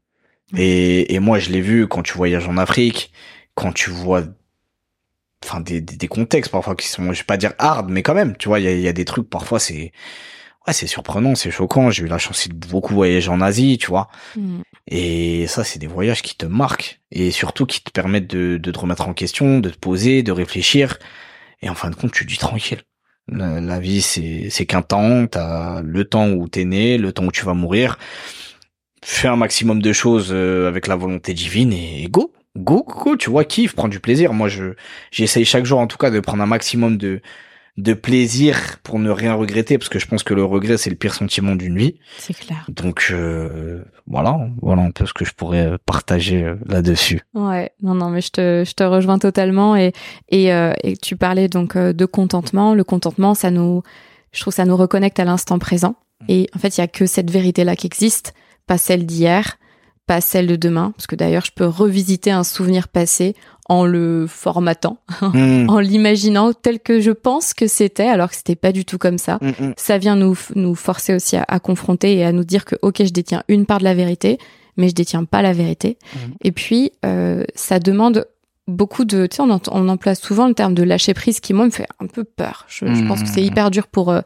Et, 0.56 1.14
et 1.14 1.20
moi 1.20 1.40
je 1.40 1.50
l'ai 1.50 1.62
vu 1.62 1.88
quand 1.88 2.02
tu 2.04 2.14
voyages 2.14 2.48
en 2.48 2.58
Afrique 2.58 3.12
quand 3.56 3.74
tu 3.74 3.90
vois 3.90 4.24
enfin 5.46 5.62
des, 5.62 5.82
des, 5.82 5.96
des 5.96 6.08
contextes 6.08 6.52
parfois 6.52 6.76
qui 6.76 6.88
sont 6.88 7.14
je 7.14 7.20
vais 7.20 7.26
pas 7.26 7.38
dire 7.38 7.54
hard 7.60 7.90
mais 7.90 8.04
quand 8.04 8.16
même 8.16 8.36
tu 8.38 8.48
vois 8.48 8.60
il 8.60 8.66
y 8.66 8.68
a, 8.68 8.74
y 8.74 8.88
a 8.88 8.94
des 8.94 9.06
trucs 9.06 9.30
parfois 9.30 9.60
c'est 9.60 9.92
ouais 10.66 10.74
c'est 10.74 10.88
surprenant 10.88 11.36
c'est 11.36 11.52
choquant 11.52 11.92
j'ai 11.92 12.04
eu 12.04 12.08
la 12.08 12.18
chance 12.18 12.48
de 12.50 12.68
beaucoup 12.68 12.94
voyager 12.94 13.30
en 13.30 13.42
Asie 13.42 13.78
tu 13.78 13.88
vois 13.88 14.10
Mm. 14.36 14.62
et 14.88 15.48
ça, 15.48 15.64
c'est 15.64 15.80
des 15.80 15.88
voyages 15.88 16.22
qui 16.22 16.36
te 16.36 16.46
marquent 16.46 17.02
et 17.12 17.32
surtout 17.32 17.66
qui 17.66 17.82
te 17.84 17.92
permettent 17.92 18.30
de, 18.30 18.58
de 18.58 18.72
te 18.72 18.80
remettre 18.80 19.08
en 19.08 19.14
question, 19.14 19.60
de 19.60 19.70
te 19.70 19.78
poser, 19.78 20.24
de 20.24 20.32
réfléchir. 20.32 20.98
Et 21.62 21.70
en 21.70 21.76
fin 21.76 21.90
de 21.90 21.96
compte, 21.96 22.12
tu 22.12 22.26
dis 22.26 22.38
tranquille. 22.38 22.82
La, 23.30 23.80
vie, 23.80 24.02
c'est 24.02 24.50
c'est 24.50 24.66
qu'un 24.66 24.82
temps. 24.82 25.28
T'as 25.28 25.82
le 25.82 26.06
temps 26.06 26.30
où 26.30 26.48
t'es 26.48 26.64
né, 26.64 26.98
le 26.98 27.12
temps 27.12 27.26
où 27.26 27.32
tu 27.32 27.44
vas 27.46 27.54
mourir. 27.54 27.98
Fais 29.04 29.28
un 29.28 29.36
maximum 29.36 29.82
de 29.82 29.94
choses 29.94 30.30
euh, 30.32 30.68
avec 30.68 30.88
la 30.88 30.96
volonté 30.96 31.34
divine 31.34 31.74
et 31.74 32.08
go, 32.10 32.32
go, 32.58 32.84
go. 32.84 33.16
Tu 33.16 33.30
vois, 33.30 33.46
kiffe, 33.46 33.76
prends 33.76 33.88
du 33.88 34.00
plaisir. 34.00 34.34
Moi, 34.34 34.48
je 34.48 34.74
j'essaye 35.12 35.46
chaque 35.46 35.66
jour, 35.66 35.80
en 35.80 35.88
tout 35.88 35.98
cas, 35.98 36.10
de 36.10 36.20
prendre 36.20 36.44
un 36.44 36.48
maximum 36.48 36.98
de 36.98 37.22
de 37.78 37.94
plaisir 37.94 38.80
pour 38.82 38.98
ne 38.98 39.12
rien 39.12 39.36
regretter 39.36 39.78
parce 39.78 39.90
que 39.90 40.00
je 40.00 40.08
pense 40.08 40.24
que 40.24 40.34
le 40.34 40.44
regret 40.44 40.78
c'est 40.78 40.90
le 40.90 40.96
pire 40.96 41.14
sentiment 41.14 41.56
d'une 41.56 41.78
vie. 41.78 42.00
C'est 42.18 42.34
clair. 42.34 42.66
Donc 42.70 43.10
euh, 43.12 43.84
voilà, 44.08 44.50
voilà 44.62 44.82
un 44.82 44.90
peu 44.92 45.06
ce 45.06 45.14
que 45.14 45.26
je 45.26 45.34
pourrais 45.34 45.68
euh, 45.68 45.78
partager 45.86 46.44
euh, 46.44 46.56
là-dessus. 46.66 47.22
Ouais, 47.36 47.72
non 47.84 47.94
non 47.94 48.10
mais 48.10 48.22
je 48.22 48.32
te 48.32 48.64
je 48.66 48.74
te 48.74 48.84
rejoins 48.84 49.20
totalement 49.20 49.76
et 49.76 49.94
et, 50.30 50.48
et 50.48 50.98
tu 50.98 51.16
parlais 51.16 51.48
donc 51.48 51.78
de 51.78 52.06
contentement, 52.06 52.74
le 52.74 52.84
contentement 52.84 53.36
ça 53.36 53.52
nous 53.52 53.84
je 54.32 54.42
trouve 54.42 54.54
ça 54.54 54.66
nous 54.66 54.76
reconnecte 54.76 55.20
à 55.20 55.26
l'instant 55.26 55.60
présent 55.60 55.98
mm. 56.22 56.26
et 56.30 56.50
en 56.56 56.60
fait 56.60 56.78
il 56.78 56.82
y 56.82 56.84
a 56.84 56.88
que 56.88 57.06
cette 57.06 57.30
vérité 57.30 57.64
là 57.64 57.76
qui 57.76 57.86
existe, 57.86 58.34
pas 58.66 58.80
celle 58.80 59.06
d'hier, 59.06 59.60
pas 60.08 60.22
celle 60.22 60.48
de 60.48 60.56
demain 60.56 60.94
parce 60.96 61.06
que 61.06 61.16
d'ailleurs 61.16 61.46
je 61.46 61.52
peux 61.52 61.68
revisiter 61.68 62.32
un 62.32 62.44
souvenir 62.44 62.88
passé 62.88 63.36
en 63.70 63.86
le 63.86 64.26
formatant, 64.28 64.98
hmm. 65.22 65.66
en 65.70 65.80
l'imaginant 65.80 66.54
tel 66.54 66.80
que 66.80 67.02
je 67.02 67.12
pense 67.12 67.54
que 67.54 67.68
c'était, 67.68 68.08
alors 68.08 68.30
que 68.30 68.36
c'était 68.36 68.56
pas 68.56 68.72
du 68.72 68.86
tout 68.86 68.98
comme 68.98 69.18
ça. 69.18 69.40
Hmm, 69.42 69.50
hmm. 69.50 69.74
Ça 69.76 69.98
vient 69.98 70.16
nous, 70.16 70.38
nous 70.56 70.74
forcer 70.74 71.14
aussi 71.14 71.36
à, 71.36 71.60
confronter 71.60 72.16
et 72.16 72.24
à 72.24 72.32
nous 72.32 72.46
dire 72.46 72.64
que, 72.64 72.76
ok, 72.82 73.04
je 73.04 73.12
détiens 73.12 73.44
une 73.50 73.66
part 73.66 73.80
de 73.80 73.84
la 73.84 73.94
vérité, 73.94 74.38
mais 74.78 74.88
je 74.88 74.96
détiens 74.96 75.26
pas 75.26 75.42
la 75.42 75.52
vérité. 75.52 75.98
Et 76.42 76.54
puis, 76.54 76.92
euh, 77.06 77.44
ça 77.56 77.80
demande 77.80 78.26
beaucoup 78.68 79.06
de, 79.06 79.26
tu 79.26 79.38
sais, 79.38 79.42
on, 79.42 79.60
on, 79.72 79.90
emploie 79.90 80.16
souvent 80.16 80.48
le 80.48 80.54
terme 80.54 80.74
de 80.74 80.84
lâcher 80.84 81.14
prise 81.14 81.40
qui, 81.40 81.54
moi, 81.54 81.66
me 81.66 81.72
fait 81.72 81.88
un 82.00 82.08
peu 82.08 82.24
peur. 82.24 82.66
Je, 82.70 82.86
pense 83.08 83.24
que 83.24 83.30
c'est 83.30 83.44
hyper 83.44 83.72
dur 83.72 83.88
pour, 83.88 84.12
euh, 84.12 84.22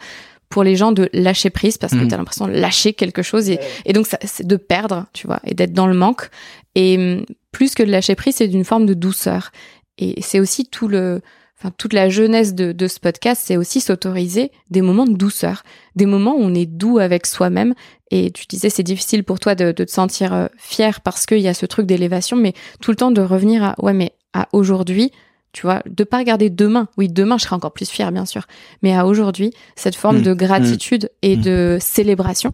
pour 0.51 0.63
les 0.63 0.75
gens 0.75 0.91
de 0.91 1.09
lâcher 1.13 1.49
prise 1.49 1.77
parce 1.77 1.93
que 1.93 2.05
tu 2.05 2.13
as 2.13 2.17
l'impression 2.17 2.47
de 2.47 2.51
lâcher 2.51 2.93
quelque 2.93 3.23
chose 3.23 3.49
et, 3.49 3.59
et 3.85 3.93
donc 3.93 4.05
c'est 4.07 4.45
de 4.45 4.55
perdre, 4.57 5.07
tu 5.13 5.25
vois, 5.25 5.39
et 5.45 5.55
d'être 5.55 5.73
dans 5.73 5.87
le 5.87 5.95
manque. 5.95 6.29
Et 6.75 6.97
hum, 6.97 7.25
plus 7.51 7.73
que 7.73 7.83
de 7.83 7.89
lâcher 7.89 8.15
prise, 8.15 8.35
c'est 8.35 8.47
d'une 8.47 8.65
forme 8.65 8.85
de 8.85 8.93
douceur. 8.93 9.51
Et 9.97 10.21
c'est 10.21 10.39
aussi 10.39 10.65
tout 10.65 10.87
le, 10.87 11.21
enfin, 11.57 11.71
toute 11.77 11.93
la 11.93 12.09
jeunesse 12.09 12.53
de, 12.53 12.71
de 12.71 12.87
ce 12.87 12.99
podcast, 12.99 13.41
c'est 13.45 13.57
aussi 13.57 13.81
s'autoriser 13.81 14.51
des 14.69 14.81
moments 14.81 15.05
de 15.05 15.15
douceur, 15.15 15.63
des 15.95 16.05
moments 16.05 16.35
où 16.35 16.41
on 16.41 16.53
est 16.53 16.65
doux 16.65 16.99
avec 16.99 17.25
soi-même. 17.25 17.73
Et 18.09 18.31
tu 18.31 18.45
disais, 18.47 18.69
c'est 18.69 18.83
difficile 18.83 19.23
pour 19.23 19.39
toi 19.39 19.55
de, 19.55 19.71
de 19.71 19.83
te 19.83 19.91
sentir 19.91 20.33
euh, 20.33 20.47
fier 20.57 21.01
parce 21.01 21.25
qu'il 21.25 21.39
y 21.39 21.47
a 21.47 21.53
ce 21.53 21.65
truc 21.65 21.85
d'élévation, 21.85 22.35
mais 22.35 22.53
tout 22.81 22.91
le 22.91 22.97
temps 22.97 23.11
de 23.11 23.21
revenir 23.21 23.63
à, 23.63 23.75
ouais, 23.79 23.93
mais 23.93 24.13
à 24.33 24.47
aujourd'hui, 24.53 25.11
tu 25.53 25.63
vois, 25.63 25.81
de 25.85 26.03
pas 26.03 26.17
regarder 26.17 26.49
demain. 26.49 26.87
Oui, 26.97 27.09
demain, 27.09 27.37
je 27.37 27.43
serai 27.43 27.55
encore 27.55 27.73
plus 27.73 27.89
fier, 27.89 28.11
bien 28.11 28.25
sûr. 28.25 28.47
Mais 28.81 28.95
à 28.95 29.05
aujourd'hui, 29.05 29.51
cette 29.75 29.95
forme 29.95 30.19
mmh. 30.19 30.23
de 30.23 30.33
gratitude 30.33 31.11
et 31.21 31.35
mmh. 31.35 31.41
de 31.41 31.77
célébration 31.79 32.53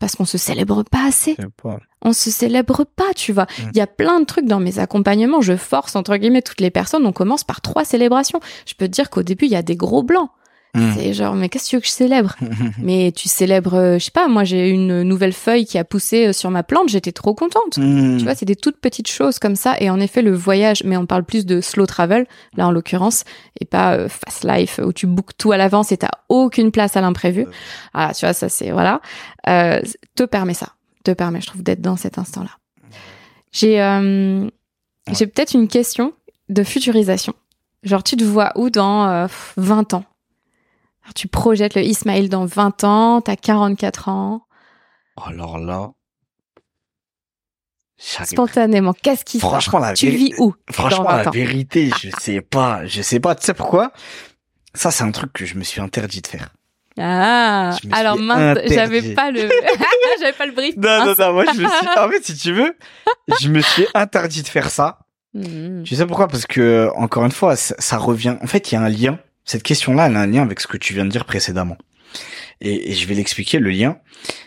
parce 0.00 0.16
qu'on 0.16 0.24
se 0.24 0.38
célèbre 0.38 0.82
pas 0.82 1.06
assez. 1.06 1.36
On 2.02 2.12
se 2.12 2.30
célèbre 2.30 2.84
pas, 2.84 3.14
tu 3.16 3.32
vois. 3.32 3.46
Il 3.72 3.76
y 3.76 3.80
a 3.80 3.86
plein 3.86 4.20
de 4.20 4.26
trucs 4.26 4.46
dans 4.46 4.60
mes 4.60 4.78
accompagnements. 4.78 5.40
Je 5.40 5.56
force, 5.56 5.96
entre 5.96 6.16
guillemets, 6.16 6.42
toutes 6.42 6.60
les 6.60 6.70
personnes. 6.70 7.06
On 7.06 7.12
commence 7.12 7.44
par 7.44 7.60
trois 7.60 7.84
célébrations. 7.84 8.40
Je 8.66 8.74
peux 8.74 8.86
te 8.86 8.92
dire 8.92 9.08
qu'au 9.08 9.22
début, 9.22 9.46
il 9.46 9.52
y 9.52 9.56
a 9.56 9.62
des 9.62 9.76
gros 9.76 10.02
blancs. 10.02 10.28
Hmm. 10.74 10.92
C'est 10.96 11.12
genre, 11.12 11.36
mais 11.36 11.48
qu'est-ce 11.48 11.66
que 11.66 11.70
tu 11.70 11.76
veux 11.76 11.80
que 11.80 11.86
je 11.86 11.92
célèbre? 11.92 12.34
Mais 12.82 13.12
tu 13.12 13.28
célèbres, 13.28 13.74
euh, 13.74 13.98
je 13.98 14.06
sais 14.06 14.10
pas, 14.10 14.26
moi 14.26 14.42
j'ai 14.42 14.68
une 14.68 15.02
nouvelle 15.02 15.32
feuille 15.32 15.66
qui 15.66 15.78
a 15.78 15.84
poussé 15.84 16.26
euh, 16.26 16.32
sur 16.32 16.50
ma 16.50 16.64
plante, 16.64 16.88
j'étais 16.88 17.12
trop 17.12 17.32
contente. 17.32 17.78
Hmm. 17.78 18.18
Tu 18.18 18.24
vois, 18.24 18.34
c'est 18.34 18.44
des 18.44 18.56
toutes 18.56 18.78
petites 18.78 19.08
choses 19.08 19.38
comme 19.38 19.54
ça. 19.54 19.76
Et 19.78 19.88
en 19.88 20.00
effet, 20.00 20.20
le 20.20 20.34
voyage, 20.34 20.82
mais 20.84 20.96
on 20.96 21.06
parle 21.06 21.22
plus 21.22 21.46
de 21.46 21.60
slow 21.60 21.86
travel, 21.86 22.26
là 22.56 22.66
en 22.66 22.72
l'occurrence, 22.72 23.22
et 23.60 23.64
pas 23.64 23.94
euh, 23.94 24.08
fast 24.08 24.44
life 24.44 24.80
où 24.84 24.92
tu 24.92 25.06
bookes 25.06 25.36
tout 25.38 25.52
à 25.52 25.56
l'avance 25.56 25.92
et 25.92 25.96
t'as 25.96 26.10
aucune 26.28 26.72
place 26.72 26.96
à 26.96 27.00
l'imprévu. 27.00 27.46
Ah, 27.92 28.12
tu 28.12 28.26
vois, 28.26 28.32
ça 28.32 28.48
c'est 28.48 28.72
voilà, 28.72 29.00
euh, 29.48 29.80
te 30.16 30.24
permet 30.24 30.54
ça, 30.54 30.70
te 31.04 31.12
permet, 31.12 31.40
je 31.40 31.46
trouve, 31.46 31.62
d'être 31.62 31.82
dans 31.82 31.96
cet 31.96 32.18
instant-là. 32.18 32.50
J'ai 33.52 33.76
j'ai 35.12 35.26
peut-être 35.26 35.54
une 35.54 35.68
question 35.68 36.14
de 36.48 36.64
futurisation. 36.64 37.34
Genre, 37.82 38.02
tu 38.02 38.16
te 38.16 38.24
vois 38.24 38.52
où 38.56 38.70
dans 38.70 39.28
20 39.56 39.94
ans? 39.94 40.04
Tu 41.14 41.28
projettes 41.28 41.74
le 41.74 41.82
Ismaël 41.82 42.28
dans 42.28 42.46
20 42.46 42.84
ans, 42.84 43.20
t'as 43.20 43.36
44 43.36 44.08
ans. 44.08 44.42
Alors 45.22 45.58
là. 45.58 45.92
Spontanément, 47.96 48.92
qu'est-ce 48.92 49.24
qui 49.24 49.38
Franchement, 49.38 49.78
la 49.78 49.94
Tu 49.94 50.08
vis 50.08 50.34
où 50.38 50.54
Franchement, 50.70 51.04
la 51.04 51.30
vérité, 51.30 51.90
je 52.00 52.10
sais 52.18 52.40
pas. 52.40 52.84
Je 52.86 53.02
sais 53.02 53.20
pas. 53.20 53.34
Tu 53.34 53.44
sais 53.46 53.54
pourquoi? 53.54 53.92
Ça, 54.74 54.90
c'est 54.90 55.04
un 55.04 55.12
truc 55.12 55.32
que 55.32 55.46
je 55.46 55.54
me 55.54 55.62
suis 55.62 55.80
interdit 55.80 56.20
de 56.20 56.26
faire. 56.26 56.48
Ah, 56.98 57.76
alors 57.90 58.16
mince, 58.18 58.58
j'avais 58.66 59.14
pas 59.14 59.32
le, 59.32 59.40
j'avais 60.20 60.32
pas 60.32 60.46
le 60.46 60.52
brief. 60.52 60.76
Non, 60.76 61.06
non, 61.06 61.14
non, 61.18 61.32
moi 61.32 61.44
je 61.52 61.60
me 61.60 61.68
suis, 61.68 61.88
en 61.98 62.08
fait, 62.08 62.24
si 62.24 62.36
tu 62.36 62.52
veux, 62.52 62.76
je 63.40 63.48
me 63.48 63.60
suis 63.60 63.84
interdit 63.94 64.42
de 64.42 64.48
faire 64.48 64.70
ça. 64.70 65.00
Hmm. 65.32 65.82
Tu 65.82 65.96
sais 65.96 66.06
pourquoi? 66.06 66.28
Parce 66.28 66.46
que 66.46 66.88
encore 66.94 67.24
une 67.24 67.32
fois, 67.32 67.56
ça 67.56 67.98
revient. 67.98 68.36
En 68.40 68.46
fait, 68.46 68.70
il 68.70 68.76
y 68.76 68.78
a 68.78 68.82
un 68.82 68.88
lien 68.88 69.18
cette 69.44 69.62
question-là, 69.62 70.06
elle 70.06 70.16
a 70.16 70.20
un 70.20 70.26
lien 70.26 70.42
avec 70.42 70.60
ce 70.60 70.66
que 70.66 70.76
tu 70.76 70.94
viens 70.94 71.04
de 71.04 71.10
dire 71.10 71.24
précédemment. 71.24 71.76
Et, 72.60 72.92
je 72.92 73.06
vais 73.06 73.14
l'expliquer, 73.14 73.58
le 73.58 73.70
lien. 73.70 73.98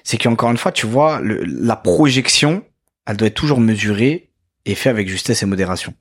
C'est 0.03 0.17
qu'encore 0.17 0.49
une 0.49 0.57
fois, 0.57 0.71
tu 0.71 0.87
vois, 0.87 1.21
la 1.21 1.75
projection, 1.75 2.63
elle 3.05 3.17
doit 3.17 3.27
être 3.27 3.35
toujours 3.35 3.59
mesurée 3.59 4.31
et 4.65 4.75
faite 4.75 4.91
avec 4.91 5.07
justesse 5.07 5.43
et 5.43 5.45
modération. 5.45 5.93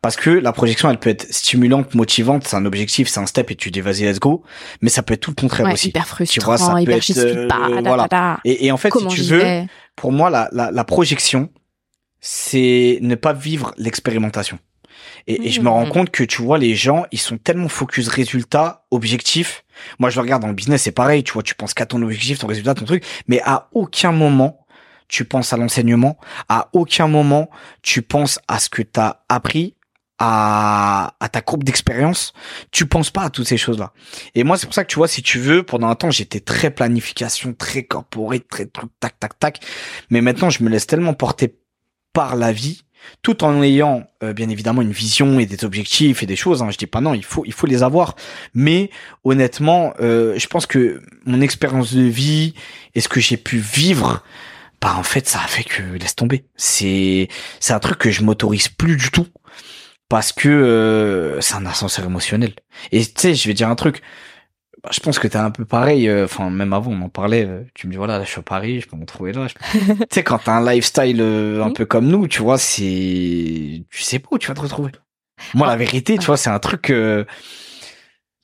Parce 0.00 0.16
que 0.16 0.30
la 0.30 0.52
projection, 0.52 0.90
elle 0.90 0.98
peut 0.98 1.10
être 1.10 1.30
stimulante, 1.32 1.94
motivante, 1.94 2.46
c'est 2.46 2.56
un 2.56 2.64
objectif, 2.64 3.08
c'est 3.08 3.20
un 3.20 3.26
step 3.26 3.50
et 3.50 3.56
tu 3.56 3.70
dis 3.70 3.80
vas-y, 3.80 4.04
let's 4.04 4.18
go. 4.18 4.44
Mais 4.80 4.88
ça 4.88 5.02
peut 5.02 5.14
être 5.14 5.20
tout 5.20 5.30
le 5.30 5.40
contraire 5.40 5.66
ouais, 5.66 5.74
aussi. 5.74 5.88
Hyper 5.88 6.06
frustrant, 6.06 6.40
tu 6.40 6.44
vois, 6.44 6.56
ça 6.56 6.80
hyper 6.80 6.98
peut 6.98 7.12
être, 7.12 7.18
euh, 7.18 7.48
pas, 7.48 7.68
voilà. 7.82 8.40
Et, 8.44 8.70
en 8.72 8.76
fait, 8.76 8.92
si 8.94 9.06
tu 9.08 9.22
veux, 9.22 9.62
pour 9.96 10.12
moi, 10.12 10.30
la, 10.30 10.48
la, 10.52 10.70
la 10.70 10.84
projection, 10.84 11.50
c'est 12.20 12.98
ne 13.02 13.14
pas 13.14 13.32
vivre 13.32 13.74
l'expérimentation. 13.76 14.58
Et, 15.28 15.50
je 15.50 15.60
me 15.60 15.68
rends 15.68 15.86
mmh. 15.86 15.90
compte 15.90 16.10
que 16.10 16.24
tu 16.24 16.40
vois, 16.40 16.56
les 16.56 16.74
gens, 16.74 17.04
ils 17.12 17.20
sont 17.20 17.36
tellement 17.36 17.68
focus 17.68 18.08
résultat, 18.08 18.86
objectif. 18.90 19.62
Moi, 19.98 20.08
je 20.08 20.16
le 20.16 20.22
regarde 20.22 20.40
dans 20.40 20.48
le 20.48 20.54
business, 20.54 20.82
c'est 20.82 20.90
pareil. 20.90 21.22
Tu 21.22 21.34
vois, 21.34 21.42
tu 21.42 21.54
penses 21.54 21.74
qu'à 21.74 21.84
ton 21.84 22.00
objectif, 22.02 22.38
ton 22.38 22.46
résultat, 22.46 22.74
ton 22.74 22.86
truc, 22.86 23.04
mais 23.28 23.40
à 23.44 23.68
aucun 23.72 24.10
moment 24.10 24.64
tu 25.06 25.24
penses 25.24 25.52
à 25.52 25.56
l'enseignement. 25.56 26.18
À 26.48 26.68
aucun 26.72 27.08
moment 27.08 27.50
tu 27.82 28.02
penses 28.02 28.38
à 28.48 28.58
ce 28.58 28.68
que 28.68 28.82
tu 28.82 29.00
as 29.00 29.24
appris, 29.28 29.74
à, 30.18 31.14
à 31.20 31.28
ta 31.28 31.40
courbe 31.40 31.64
d'expérience. 31.64 32.32
Tu 32.70 32.86
penses 32.86 33.10
pas 33.10 33.22
à 33.22 33.30
toutes 33.30 33.48
ces 33.48 33.56
choses-là. 33.56 33.92
Et 34.34 34.44
moi, 34.44 34.56
c'est 34.56 34.66
pour 34.66 34.74
ça 34.74 34.84
que 34.84 34.90
tu 34.90 34.96
vois, 34.96 35.08
si 35.08 35.22
tu 35.22 35.38
veux, 35.38 35.62
pendant 35.62 35.88
un 35.88 35.94
temps, 35.94 36.10
j'étais 36.10 36.40
très 36.40 36.70
planification, 36.70 37.54
très 37.54 37.84
corporate, 37.84 38.46
très 38.48 38.66
truc, 38.66 38.90
tac, 39.00 39.18
tac, 39.18 39.38
tac. 39.38 39.60
Mais 40.10 40.20
maintenant, 40.20 40.50
je 40.50 40.62
me 40.62 40.68
laisse 40.68 40.86
tellement 40.86 41.14
porter 41.14 41.56
par 42.12 42.36
la 42.36 42.52
vie 42.52 42.84
tout 43.22 43.44
en 43.44 43.62
ayant 43.62 44.06
euh, 44.22 44.32
bien 44.32 44.48
évidemment 44.48 44.82
une 44.82 44.92
vision 44.92 45.40
et 45.40 45.46
des 45.46 45.64
objectifs 45.64 46.22
et 46.22 46.26
des 46.26 46.36
choses. 46.36 46.62
Hein. 46.62 46.70
Je 46.70 46.78
dis 46.78 46.86
pas 46.86 47.00
non, 47.00 47.14
il 47.14 47.24
faut 47.24 47.44
il 47.46 47.52
faut 47.52 47.66
les 47.66 47.82
avoir. 47.82 48.16
Mais 48.54 48.90
honnêtement, 49.24 49.94
euh, 50.00 50.38
je 50.38 50.46
pense 50.46 50.66
que 50.66 51.00
mon 51.24 51.40
expérience 51.40 51.94
de 51.94 52.02
vie 52.02 52.54
et 52.94 53.00
ce 53.00 53.08
que 53.08 53.20
j'ai 53.20 53.36
pu 53.36 53.58
vivre, 53.58 54.22
bah 54.80 54.94
en 54.96 55.02
fait 55.02 55.28
ça 55.28 55.40
a 55.40 55.46
fait 55.46 55.64
que 55.64 55.82
laisse 55.98 56.16
tomber. 56.16 56.44
C'est 56.56 57.28
c'est 57.60 57.72
un 57.72 57.80
truc 57.80 57.98
que 57.98 58.10
je 58.10 58.22
m'autorise 58.22 58.68
plus 58.68 58.96
du 58.96 59.10
tout 59.10 59.26
parce 60.08 60.32
que 60.32 60.48
euh, 60.48 61.40
c'est 61.40 61.54
un 61.54 61.66
ascenseur 61.66 62.06
émotionnel. 62.06 62.54
Et 62.92 63.04
tu 63.04 63.12
sais, 63.16 63.34
je 63.34 63.46
vais 63.48 63.54
dire 63.54 63.68
un 63.68 63.76
truc. 63.76 64.02
Bah, 64.88 64.92
je 64.94 65.00
pense 65.00 65.18
que 65.18 65.28
t'es 65.28 65.36
un 65.36 65.50
peu 65.50 65.66
pareil. 65.66 66.08
Euh, 66.08 66.24
enfin, 66.24 66.48
même 66.48 66.72
avant, 66.72 66.92
on 66.92 67.02
en 67.02 67.08
parlait. 67.10 67.44
Euh, 67.46 67.62
tu 67.74 67.86
me 67.86 67.92
dis 67.92 67.98
voilà, 67.98 68.16
là, 68.16 68.24
je 68.24 68.30
suis 68.30 68.38
à 68.38 68.42
Paris, 68.42 68.80
je 68.80 68.88
peux 68.88 68.96
me 68.96 69.02
retrouver 69.02 69.32
là. 69.32 69.46
tu 69.70 69.84
sais, 70.10 70.22
quand 70.24 70.38
t'as 70.38 70.54
un 70.54 70.64
lifestyle 70.64 71.20
euh, 71.20 71.62
un 71.62 71.70
peu 71.72 71.84
comme 71.84 72.06
nous, 72.06 72.26
tu 72.26 72.40
vois, 72.40 72.56
c'est, 72.56 73.84
tu 73.90 74.02
sais 74.02 74.18
pas 74.18 74.28
où 74.30 74.38
tu 74.38 74.48
vas 74.48 74.54
te 74.54 74.62
retrouver. 74.62 74.92
Moi, 75.52 75.66
la 75.66 75.76
vérité, 75.76 76.16
tu 76.16 76.24
vois, 76.24 76.38
c'est 76.38 76.48
un 76.48 76.58
truc. 76.58 76.84
tu 76.84 76.94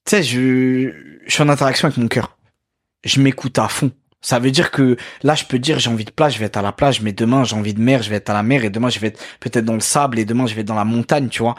sais, 0.06 0.22
je, 0.22 0.92
je 1.26 1.32
suis 1.32 1.42
en 1.42 1.48
interaction 1.48 1.86
avec 1.86 1.96
mon 1.96 2.08
cœur. 2.08 2.36
Je 3.04 3.20
m'écoute 3.20 3.58
à 3.58 3.68
fond. 3.68 3.90
Ça 4.20 4.38
veut 4.38 4.50
dire 4.50 4.70
que 4.70 4.96
là, 5.22 5.34
je 5.34 5.44
peux 5.44 5.58
dire 5.58 5.78
j'ai 5.78 5.90
envie 5.90 6.06
de 6.06 6.10
plage, 6.10 6.34
je 6.34 6.38
vais 6.38 6.46
être 6.46 6.56
à 6.56 6.62
la 6.62 6.72
plage, 6.72 7.02
mais 7.02 7.12
demain 7.12 7.44
j'ai 7.44 7.56
envie 7.56 7.74
de 7.74 7.80
mer, 7.80 8.02
je 8.02 8.08
vais 8.08 8.16
être 8.16 8.30
à 8.30 8.32
la 8.32 8.42
mer, 8.42 8.64
et 8.64 8.70
demain 8.70 8.88
je 8.88 8.98
vais 8.98 9.08
être 9.08 9.22
peut-être 9.40 9.66
dans 9.66 9.74
le 9.74 9.80
sable, 9.80 10.18
et 10.18 10.24
demain 10.24 10.46
je 10.46 10.54
vais 10.54 10.62
être 10.62 10.66
dans 10.66 10.74
la 10.74 10.86
montagne, 10.86 11.28
tu 11.28 11.42
vois. 11.42 11.56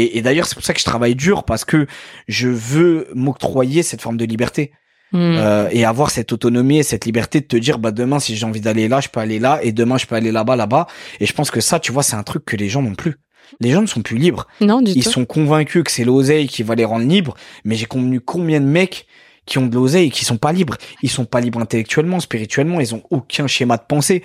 Et, 0.00 0.22
d'ailleurs, 0.22 0.46
c'est 0.46 0.54
pour 0.54 0.64
ça 0.64 0.74
que 0.74 0.80
je 0.80 0.84
travaille 0.84 1.14
dur 1.14 1.44
parce 1.44 1.64
que 1.64 1.86
je 2.28 2.48
veux 2.48 3.08
m'octroyer 3.14 3.82
cette 3.82 4.00
forme 4.00 4.16
de 4.16 4.24
liberté. 4.24 4.72
Hmm. 5.10 5.36
Euh, 5.38 5.68
et 5.70 5.86
avoir 5.86 6.10
cette 6.10 6.32
autonomie 6.32 6.78
et 6.78 6.82
cette 6.82 7.06
liberté 7.06 7.40
de 7.40 7.46
te 7.46 7.56
dire 7.56 7.78
bah 7.78 7.92
demain 7.92 8.18
si 8.18 8.36
j'ai 8.36 8.44
envie 8.44 8.60
d'aller 8.60 8.88
là 8.88 9.00
je 9.00 9.08
peux 9.08 9.20
aller 9.20 9.38
là 9.38 9.58
et 9.62 9.72
demain 9.72 9.96
je 9.96 10.04
peux 10.04 10.14
aller 10.14 10.30
là-bas 10.30 10.54
là-bas 10.54 10.86
et 11.18 11.24
je 11.24 11.32
pense 11.32 11.50
que 11.50 11.62
ça 11.62 11.80
tu 11.80 11.92
vois 11.92 12.02
c'est 12.02 12.16
un 12.16 12.22
truc 12.22 12.44
que 12.44 12.56
les 12.56 12.68
gens 12.68 12.82
n'ont 12.82 12.94
plus 12.94 13.16
les 13.58 13.70
gens 13.70 13.80
ne 13.80 13.86
sont 13.86 14.02
plus 14.02 14.18
libres 14.18 14.46
non 14.60 14.82
ils 14.84 15.02
sont 15.02 15.24
convaincus 15.24 15.82
que 15.82 15.90
c'est 15.90 16.04
l'oseille 16.04 16.46
qui 16.46 16.62
va 16.62 16.74
les 16.74 16.84
rendre 16.84 17.06
libres 17.06 17.32
mais 17.64 17.74
j'ai 17.74 17.86
connu 17.86 18.20
combien 18.20 18.60
de 18.60 18.66
mecs 18.66 19.06
qui 19.48 19.58
ont 19.58 19.66
de 19.66 19.74
l'oseille 19.74 20.08
et 20.08 20.10
qui 20.10 20.24
sont 20.24 20.36
pas 20.36 20.52
libres. 20.52 20.76
Ils 21.02 21.10
sont 21.10 21.24
pas 21.24 21.40
libres 21.40 21.60
intellectuellement, 21.60 22.20
spirituellement, 22.20 22.80
ils 22.80 22.94
ont 22.94 23.02
aucun 23.10 23.46
schéma 23.46 23.78
de 23.78 23.82
pensée. 23.88 24.22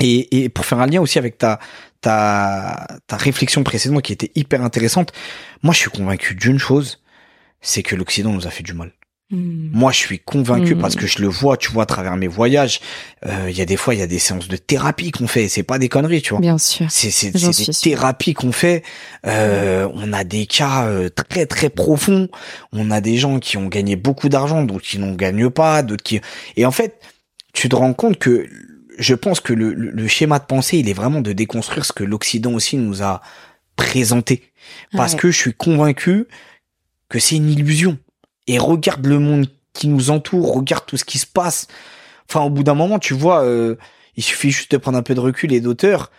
Et, 0.00 0.44
et 0.44 0.48
pour 0.48 0.64
faire 0.64 0.80
un 0.80 0.86
lien 0.86 1.00
aussi 1.00 1.18
avec 1.18 1.38
ta, 1.38 1.58
ta, 2.00 2.86
ta 3.06 3.16
réflexion 3.16 3.62
précédente 3.62 4.02
qui 4.02 4.12
était 4.12 4.32
hyper 4.34 4.62
intéressante, 4.62 5.12
moi 5.62 5.72
je 5.74 5.78
suis 5.78 5.90
convaincu 5.90 6.34
d'une 6.34 6.58
chose, 6.58 7.02
c'est 7.60 7.82
que 7.82 7.94
l'Occident 7.94 8.32
nous 8.32 8.46
a 8.46 8.50
fait 8.50 8.64
du 8.64 8.72
mal. 8.72 8.92
Hmm. 9.30 9.70
Moi, 9.72 9.92
je 9.92 9.96
suis 9.96 10.18
convaincu 10.18 10.76
parce 10.76 10.94
que 10.94 11.06
je 11.06 11.22
le 11.22 11.28
vois, 11.28 11.56
tu 11.56 11.70
vois, 11.72 11.84
à 11.84 11.86
travers 11.86 12.16
mes 12.16 12.26
voyages. 12.26 12.80
euh, 13.24 13.46
Il 13.48 13.56
y 13.56 13.62
a 13.62 13.64
des 13.64 13.78
fois, 13.78 13.94
il 13.94 14.00
y 14.00 14.02
a 14.02 14.06
des 14.06 14.18
séances 14.18 14.46
de 14.46 14.58
thérapie 14.58 15.10
qu'on 15.10 15.26
fait. 15.26 15.48
C'est 15.48 15.62
pas 15.62 15.78
des 15.78 15.88
conneries, 15.88 16.20
tu 16.20 16.30
vois. 16.30 16.40
Bien 16.40 16.58
sûr. 16.58 16.86
C'est 16.90 17.30
des 17.30 17.72
thérapies 17.72 18.34
qu'on 18.34 18.52
fait. 18.52 18.82
Euh, 19.26 19.88
on 19.94 20.12
a 20.12 20.24
des 20.24 20.44
cas 20.44 20.84
euh, 20.84 21.08
très 21.08 21.46
très 21.46 21.70
profonds. 21.70 22.28
On 22.72 22.90
a 22.90 23.00
des 23.00 23.16
gens 23.16 23.38
qui 23.38 23.56
ont 23.56 23.68
gagné 23.68 23.96
beaucoup 23.96 24.28
d'argent, 24.28 24.64
d'autres 24.64 24.84
qui 24.84 24.98
n'en 24.98 25.14
gagnent 25.14 25.48
pas, 25.48 25.82
d'autres 25.82 26.04
qui. 26.04 26.20
Et 26.56 26.66
en 26.66 26.72
fait, 26.72 27.00
tu 27.54 27.70
te 27.70 27.76
rends 27.76 27.94
compte 27.94 28.18
que 28.18 28.46
je 28.98 29.14
pense 29.14 29.40
que 29.40 29.52
le, 29.52 29.72
le, 29.74 29.90
le 29.90 30.08
schéma 30.08 30.38
de 30.38 30.44
pensée, 30.44 30.78
il 30.78 30.88
est 30.88 30.92
vraiment 30.92 31.20
de 31.20 31.32
déconstruire 31.32 31.84
ce 31.84 31.92
que 31.92 32.04
l'Occident 32.04 32.52
aussi 32.54 32.76
nous 32.76 33.02
a 33.02 33.20
présenté. 33.76 34.42
Parce 34.92 35.14
Ouais. 35.14 35.18
que 35.20 35.30
je 35.30 35.36
suis 35.38 35.54
convaincu 35.54 36.26
que 37.08 37.18
c'est 37.18 37.36
une 37.36 37.50
illusion. 37.50 37.98
Et 38.46 38.58
regarde 38.58 39.06
le 39.06 39.18
monde 39.18 39.46
qui 39.72 39.88
nous 39.88 40.10
entoure, 40.10 40.54
regarde 40.54 40.84
tout 40.86 40.96
ce 40.96 41.04
qui 41.04 41.18
se 41.18 41.26
passe. 41.26 41.66
Enfin, 42.28 42.40
au 42.42 42.50
bout 42.50 42.62
d'un 42.62 42.74
moment, 42.74 42.98
tu 42.98 43.14
vois, 43.14 43.42
euh, 43.44 43.76
il 44.16 44.22
suffit 44.22 44.50
juste 44.50 44.72
de 44.72 44.76
prendre 44.76 44.98
un 44.98 45.02
peu 45.02 45.14
de 45.14 45.20
recul 45.20 45.52
et 45.52 45.60
d'auteur, 45.60 46.10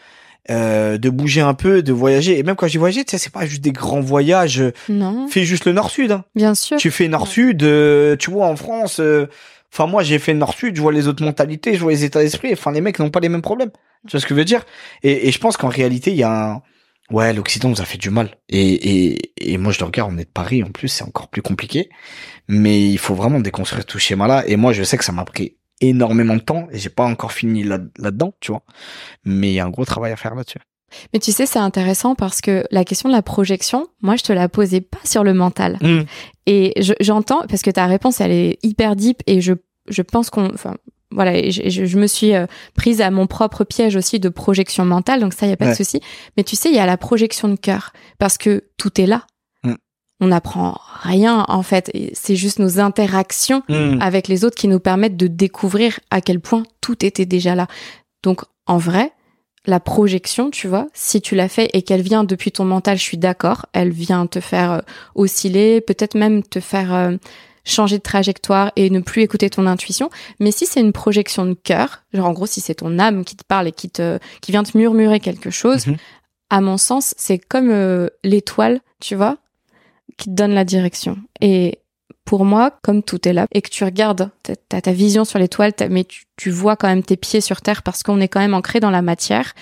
euh, 0.49 0.97
de 0.97 1.09
bouger 1.09 1.41
un 1.41 1.53
peu, 1.53 1.82
de 1.84 1.93
voyager. 1.93 2.38
Et 2.39 2.43
même 2.43 2.55
quand 2.55 2.67
j'ai 2.67 2.80
voyagé, 2.80 3.03
tu 3.05 3.11
sais, 3.11 3.17
c'est 3.17 3.32
pas 3.32 3.45
juste 3.45 3.61
des 3.61 3.71
grands 3.71 4.01
voyages. 4.01 4.63
Non, 4.89 5.28
Fais 5.28 5.45
juste 5.45 5.65
le 5.65 5.74
Nord-Sud. 5.74 6.11
Hein. 6.11 6.26
bien 6.36 6.55
sûr. 6.55 6.78
Tu 6.78 6.91
fais 6.91 7.07
Nord-Sud, 7.07 7.63
euh, 7.63 8.15
tu 8.17 8.32
vois, 8.32 8.47
en 8.47 8.55
France. 8.55 8.99
euh, 8.99 9.28
Enfin, 9.74 9.88
moi, 9.88 10.03
j'ai 10.03 10.19
fait 10.19 10.36
Nord-Sud, 10.36 10.76
je 10.76 10.82
vois 10.82 10.91
les 10.91 11.07
autres 11.07 11.26
mentalités, 11.26 11.74
je 11.74 11.80
vois 11.80 11.91
les 11.91 12.03
états 12.03 12.21
d'esprit. 12.21 12.53
Enfin, 12.53 12.71
les 12.71 12.80
mecs 12.80 12.99
n'ont 12.99 13.09
pas 13.09 13.19
les 13.19 13.30
mêmes 13.30 13.41
problèmes. 13.41 13.71
Tu 14.07 14.11
vois 14.11 14.19
ce 14.19 14.28
que 14.28 14.36
je 14.36 14.39
veux 14.39 14.45
dire? 14.45 14.63
Et, 15.01 15.28
et 15.28 15.32
je 15.32 15.39
pense 15.39 15.57
qu'en 15.57 15.67
réalité, 15.67 16.11
il 16.11 16.17
y 16.17 16.24
a 16.24 16.51
un... 16.51 16.61
Ouais, 17.09 17.34
l'Occident 17.34 17.69
nous 17.69 17.82
a 17.82 17.86
fait 17.86 17.97
du 17.97 18.11
mal. 18.11 18.38
Et, 18.49 18.61
et, 18.61 19.53
et 19.53 19.57
moi, 19.57 19.71
je 19.71 19.80
le 19.80 19.86
regarde, 19.86 20.11
on 20.13 20.17
est 20.19 20.26
de 20.26 20.30
Paris, 20.30 20.63
en 20.63 20.69
plus, 20.69 20.89
c'est 20.89 21.03
encore 21.03 21.28
plus 21.28 21.41
compliqué. 21.41 21.89
Mais 22.47 22.88
il 22.88 22.99
faut 22.99 23.15
vraiment 23.15 23.39
déconstruire 23.39 23.84
tout 23.86 23.97
ce 23.97 24.05
schéma-là. 24.05 24.43
Et 24.47 24.57
moi, 24.57 24.74
je 24.74 24.84
sais 24.84 24.97
que 24.97 25.03
ça 25.03 25.11
m'a 25.11 25.26
pris 25.26 25.57
énormément 25.82 26.36
de 26.36 26.41
temps 26.41 26.67
et 26.71 26.78
j'ai 26.78 26.89
pas 26.89 27.05
encore 27.05 27.32
fini 27.32 27.63
là- 27.63 27.80
là-dedans, 27.97 28.36
tu 28.41 28.51
vois. 28.51 28.63
Mais 29.26 29.49
il 29.49 29.53
y 29.55 29.59
a 29.59 29.65
un 29.65 29.69
gros 29.69 29.86
travail 29.86 30.11
à 30.11 30.17
faire 30.17 30.36
là-dessus. 30.36 30.59
Mais 31.13 31.19
tu 31.19 31.31
sais, 31.31 31.45
c'est 31.45 31.59
intéressant 31.59 32.15
parce 32.15 32.41
que 32.41 32.65
la 32.71 32.83
question 32.85 33.09
de 33.09 33.13
la 33.13 33.21
projection, 33.21 33.87
moi, 34.01 34.15
je 34.15 34.23
te 34.23 34.33
la 34.33 34.49
posais 34.49 34.81
pas 34.81 34.99
sur 35.03 35.23
le 35.23 35.33
mental. 35.33 35.77
Et 36.45 36.73
je- 36.81 36.93
j'entends, 36.99 37.41
parce 37.47 37.61
que 37.61 37.71
ta 37.71 37.85
réponse, 37.85 38.19
elle 38.21 38.31
est 38.31 38.59
hyper 38.63 38.95
deep 38.95 39.21
et 39.27 39.41
je, 39.41 39.53
je 39.89 40.01
pense 40.01 40.29
qu'on, 40.29 40.53
enfin, 40.53 40.75
voilà, 41.11 41.37
et 41.37 41.51
je, 41.51 41.97
me 41.97 42.07
suis 42.07 42.33
euh, 42.33 42.47
prise 42.73 42.99
à 42.99 43.11
mon 43.11 43.27
propre 43.27 43.63
piège 43.63 43.95
aussi 43.95 44.19
de 44.19 44.29
projection 44.29 44.83
mentale, 44.83 45.19
donc 45.19 45.33
ça, 45.33 45.45
il 45.45 45.49
y 45.49 45.53
a 45.53 45.57
pas 45.57 45.65
Ouais. 45.65 45.71
de 45.71 45.77
souci. 45.77 46.01
Mais 46.37 46.43
tu 46.43 46.55
sais, 46.55 46.69
il 46.69 46.75
y 46.75 46.79
a 46.79 46.85
la 46.87 46.97
projection 46.97 47.47
de 47.49 47.55
cœur 47.55 47.93
parce 48.17 48.37
que 48.37 48.63
tout 48.77 48.99
est 48.99 49.05
là. 49.05 49.25
Mm. 49.63 49.73
On 50.21 50.27
n'apprend 50.27 50.79
rien, 51.01 51.45
en 51.49 51.61
fait. 51.63 51.91
Et 51.93 52.11
C'est 52.15 52.35
juste 52.35 52.57
nos 52.59 52.79
interactions 52.79 53.61
Mm. 53.69 54.01
avec 54.01 54.27
les 54.27 54.43
autres 54.43 54.55
qui 54.57 54.67
nous 54.67 54.79
permettent 54.79 55.15
de 55.17 55.27
découvrir 55.27 55.99
à 56.09 56.19
quel 56.19 56.39
point 56.39 56.63
tout 56.81 57.05
était 57.05 57.25
déjà 57.27 57.53
là. 57.55 57.67
Donc, 58.23 58.41
en 58.65 58.77
vrai, 58.77 59.11
la 59.66 59.80
projection, 59.80 60.49
tu 60.51 60.68
vois, 60.68 60.88
si 60.93 61.22
tu 61.22 61.36
l'as 61.36 61.47
fait 61.47 61.70
et 61.74 61.82
qu'elle 61.84 62.01
vient 62.01 62.24
depuis 62.24 62.51
ton 62.51 62.66
mental, 62.66 62.97
je 62.97 63.03
suis 63.03 63.18
d'accord, 63.18 63.66
elle 63.74 63.91
vient 63.91 64.28
te 64.28 64.39
faire 64.39 64.72
euh, 64.74 64.80
osciller, 65.16 65.80
peut-être 65.82 66.16
même 66.16 66.43
te 66.43 66.59
faire 66.59 66.93
euh, 66.93 67.16
changer 67.64 67.97
de 67.97 68.03
trajectoire 68.03 68.74
et 68.76 68.89
ne 68.89 68.99
plus 68.99 69.22
écouter 69.22 69.49
ton 69.49 69.66
intuition. 69.68 70.09
Mais 70.41 70.51
si 70.51 70.66
c'est 70.66 70.82
une 70.82 70.91
projection 70.91 71.45
de 71.45 71.53
cœur, 71.53 72.03
genre 72.14 72.28
en 72.28 72.34
gros, 72.34 72.45
si 72.45 72.59
c'est 72.59 72.76
ton 72.76 72.99
âme 72.99 73.24
qui 73.24 73.38
te 73.38 73.45
parle 73.45 73.70
et 73.70 73.72
qui 73.72 73.89
te, 73.89 74.20
qui 74.41 74.51
vient 74.51 74.64
te 74.64 74.78
murmurer 74.78 75.22
quelque 75.22 75.49
chose, 75.49 75.88
Mhm. 75.88 75.95
à 76.49 76.59
mon 76.59 76.78
sens, 76.78 77.14
c'est 77.18 77.39
comme 77.39 77.70
euh, 77.72 78.09
l'étoile, 78.26 78.82
tu 78.99 79.16
vois, 79.16 79.38
qui 80.18 80.26
te 80.26 80.36
donne 80.36 80.53
la 80.53 80.66
direction. 80.66 81.18
Et 81.39 81.80
pour 82.26 82.45
moi, 82.45 82.71
comme 82.82 83.03
tout 83.03 83.28
est 83.28 83.34
là, 83.34 83.47
et 83.51 83.61
que 83.61 83.69
tu 83.69 83.84
regardes, 83.84 84.30
t'as 84.43 84.82
ta 84.82 84.91
vision 84.91 85.26
sur 85.26 85.39
l'étoile, 85.39 85.74
mais 85.89 86.03
tu, 86.03 86.26
tu 86.38 86.49
vois 86.49 86.76
quand 86.76 86.88
même 86.88 87.03
tes 87.03 87.17
pieds 87.17 87.41
sur 87.41 87.61
terre 87.61 87.84
parce 87.84 88.03
qu'on 88.03 88.19
est 88.21 88.28
quand 88.28 88.39
même 88.39 88.53
ancré 88.53 88.80
dans 88.80 88.91
la 88.91 89.01
matière, 89.01 89.53